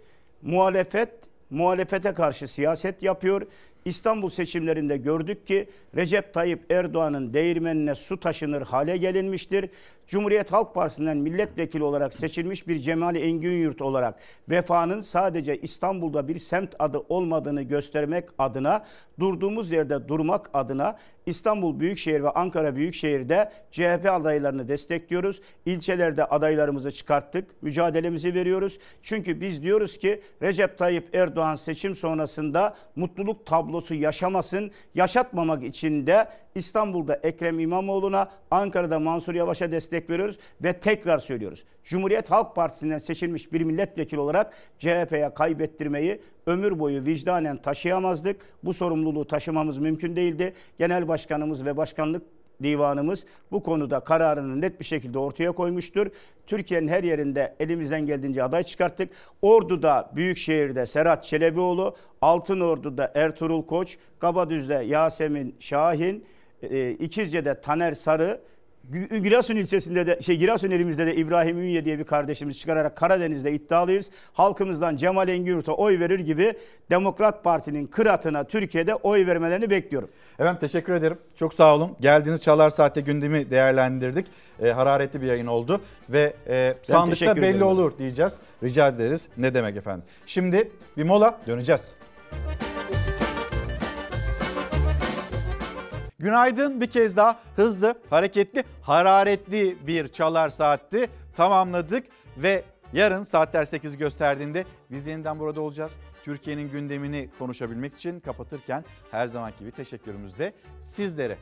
muhalefet 0.42 1.10
muhalefete 1.50 2.14
karşı 2.14 2.48
siyaset 2.48 3.02
yapıyor. 3.02 3.42
İstanbul 3.84 4.28
seçimlerinde 4.28 4.96
gördük 4.96 5.46
ki 5.46 5.68
Recep 5.96 6.34
Tayyip 6.34 6.72
Erdoğan'ın 6.72 7.34
değirmenine 7.34 7.94
su 7.94 8.20
taşınır 8.20 8.62
hale 8.62 8.96
gelinmiştir. 8.96 9.70
Cumhuriyet 10.06 10.52
Halk 10.52 10.74
Partisi'nden 10.74 11.16
milletvekili 11.16 11.82
olarak 11.82 12.14
seçilmiş 12.14 12.68
bir 12.68 12.78
Cemali 12.78 13.18
Engin 13.18 13.78
olarak 13.80 14.14
vefanın 14.48 15.00
sadece 15.00 15.56
İstanbul'da 15.60 16.28
bir 16.28 16.38
semt 16.38 16.74
adı 16.78 16.98
olmadığını 17.08 17.62
göstermek 17.62 18.24
adına 18.38 18.84
durduğumuz 19.18 19.70
yerde 19.70 20.08
durmak 20.08 20.50
adına 20.54 20.98
İstanbul 21.26 21.80
Büyükşehir 21.80 22.22
ve 22.22 22.30
Ankara 22.30 22.76
Büyükşehir'de 22.76 23.52
CHP 23.70 24.06
adaylarını 24.10 24.68
destekliyoruz. 24.68 25.40
İlçelerde 25.66 26.24
adaylarımızı 26.24 26.92
çıkarttık. 26.92 27.62
Mücadelemizi 27.62 28.34
veriyoruz. 28.34 28.78
Çünkü 29.02 29.40
biz 29.40 29.62
diyoruz 29.62 29.98
ki 29.98 30.22
Recep 30.42 30.78
Tayyip 30.78 31.14
Erdoğan 31.14 31.54
seçim 31.54 31.94
sonrasında 31.94 32.76
mutluluk 32.96 33.46
tablosu 33.46 33.73
yaşamasın. 33.94 34.70
Yaşatmamak 34.94 35.64
için 35.64 36.06
de 36.06 36.28
İstanbul'da 36.54 37.14
Ekrem 37.14 37.60
İmamoğlu'na, 37.60 38.30
Ankara'da 38.50 38.98
Mansur 38.98 39.34
Yavaş'a 39.34 39.72
destek 39.72 40.10
veriyoruz 40.10 40.38
ve 40.62 40.72
tekrar 40.72 41.18
söylüyoruz. 41.18 41.64
Cumhuriyet 41.84 42.30
Halk 42.30 42.54
Partisi'nden 42.54 42.98
seçilmiş 42.98 43.52
bir 43.52 43.60
milletvekili 43.60 44.20
olarak 44.20 44.52
CHP'ye 44.78 45.34
kaybettirmeyi 45.34 46.20
ömür 46.46 46.78
boyu 46.78 47.04
vicdanen 47.04 47.56
taşıyamazdık. 47.56 48.36
Bu 48.64 48.74
sorumluluğu 48.74 49.26
taşımamız 49.26 49.78
mümkün 49.78 50.16
değildi. 50.16 50.54
Genel 50.78 51.08
Başkanımız 51.08 51.64
ve 51.64 51.76
Başkanlık 51.76 52.22
Divanımız 52.62 53.26
bu 53.52 53.62
konuda 53.62 54.00
kararını 54.00 54.60
net 54.60 54.80
bir 54.80 54.84
şekilde 54.84 55.18
ortaya 55.18 55.52
koymuştur. 55.52 56.06
Türkiye'nin 56.46 56.88
her 56.88 57.04
yerinde 57.04 57.54
elimizden 57.60 58.06
geldiğince 58.06 58.42
aday 58.42 58.62
çıkarttık. 58.62 59.10
Ordu'da, 59.42 60.10
Büyükşehir'de 60.16 60.86
Serhat 60.86 61.24
Çelebioğlu, 61.24 61.96
Altınordu'da 62.20 63.12
Ertuğrul 63.14 63.66
Koç, 63.66 63.98
Kabadüz'de 64.18 64.74
Yasemin 64.74 65.56
Şahin, 65.60 66.24
e, 66.62 66.90
İkizce'de 66.90 67.60
Taner 67.60 67.92
Sarı, 67.92 68.40
Giresun 68.92 69.56
ilçesinde 69.56 70.06
de 70.06 70.18
şey 70.20 70.36
Giresun 70.36 70.70
elimizde 70.70 71.06
de 71.06 71.14
İbrahim 71.14 71.58
Ünye 71.58 71.84
diye 71.84 71.98
bir 71.98 72.04
kardeşimiz 72.04 72.58
çıkararak 72.58 72.96
Karadeniz'de 72.96 73.52
iddialıyız. 73.52 74.10
Halkımızdan 74.32 74.96
Cemal 74.96 75.28
Engürt'e 75.28 75.72
oy 75.72 76.00
verir 76.00 76.20
gibi 76.20 76.54
Demokrat 76.90 77.44
Parti'nin 77.44 77.86
kıratına 77.86 78.44
Türkiye'de 78.44 78.94
oy 78.94 79.26
vermelerini 79.26 79.70
bekliyorum. 79.70 80.08
Efendim 80.38 80.60
teşekkür 80.60 80.94
ederim. 80.94 81.18
Çok 81.34 81.54
sağ 81.54 81.74
olun. 81.74 81.96
Geldiğiniz 82.00 82.42
Çalar 82.42 82.70
Saat'te 82.70 83.00
gündemi 83.00 83.50
değerlendirdik. 83.50 84.26
E, 84.62 84.70
hararetli 84.70 85.22
bir 85.22 85.26
yayın 85.26 85.46
oldu. 85.46 85.80
Ve 86.08 86.34
e, 86.48 86.74
sandıkta 86.82 87.36
belli 87.36 87.46
ederim. 87.46 87.62
olur 87.62 87.98
diyeceğiz. 87.98 88.32
Rica 88.62 88.88
ederiz. 88.88 89.28
Ne 89.36 89.54
demek 89.54 89.76
efendim. 89.76 90.04
Şimdi 90.26 90.70
bir 90.96 91.04
mola 91.04 91.38
döneceğiz. 91.46 91.94
Günaydın 96.24 96.80
bir 96.80 96.86
kez 96.86 97.16
daha 97.16 97.38
hızlı, 97.56 97.94
hareketli, 98.10 98.64
hararetli 98.82 99.86
bir 99.86 100.08
çalar 100.08 100.50
saatti 100.50 101.08
tamamladık 101.34 102.06
ve 102.36 102.64
yarın 102.92 103.22
saatler 103.22 103.64
8 103.64 103.96
gösterdiğinde 103.96 104.64
biz 104.90 105.06
yeniden 105.06 105.38
burada 105.38 105.60
olacağız. 105.60 105.92
Türkiye'nin 106.22 106.70
gündemini 106.70 107.28
konuşabilmek 107.38 107.94
için 107.94 108.20
kapatırken 108.20 108.84
her 109.10 109.26
zamanki 109.26 109.58
gibi 109.58 109.70
teşekkürümüz 109.70 110.38
de 110.38 110.52
sizlere. 110.80 111.36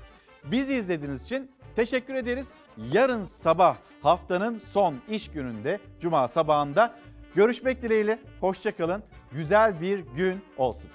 Bizi 0.44 0.76
izlediğiniz 0.76 1.22
için 1.22 1.50
teşekkür 1.76 2.14
ederiz. 2.14 2.48
Yarın 2.92 3.24
sabah 3.24 3.76
haftanın 4.02 4.62
son 4.66 4.94
iş 5.08 5.30
gününde 5.30 5.78
Cuma 6.00 6.28
sabahında 6.28 6.94
görüşmek 7.34 7.82
dileğiyle. 7.82 8.18
Hoşçakalın. 8.40 9.02
Güzel 9.32 9.80
bir 9.80 9.98
gün 9.98 10.40
olsun. 10.56 10.90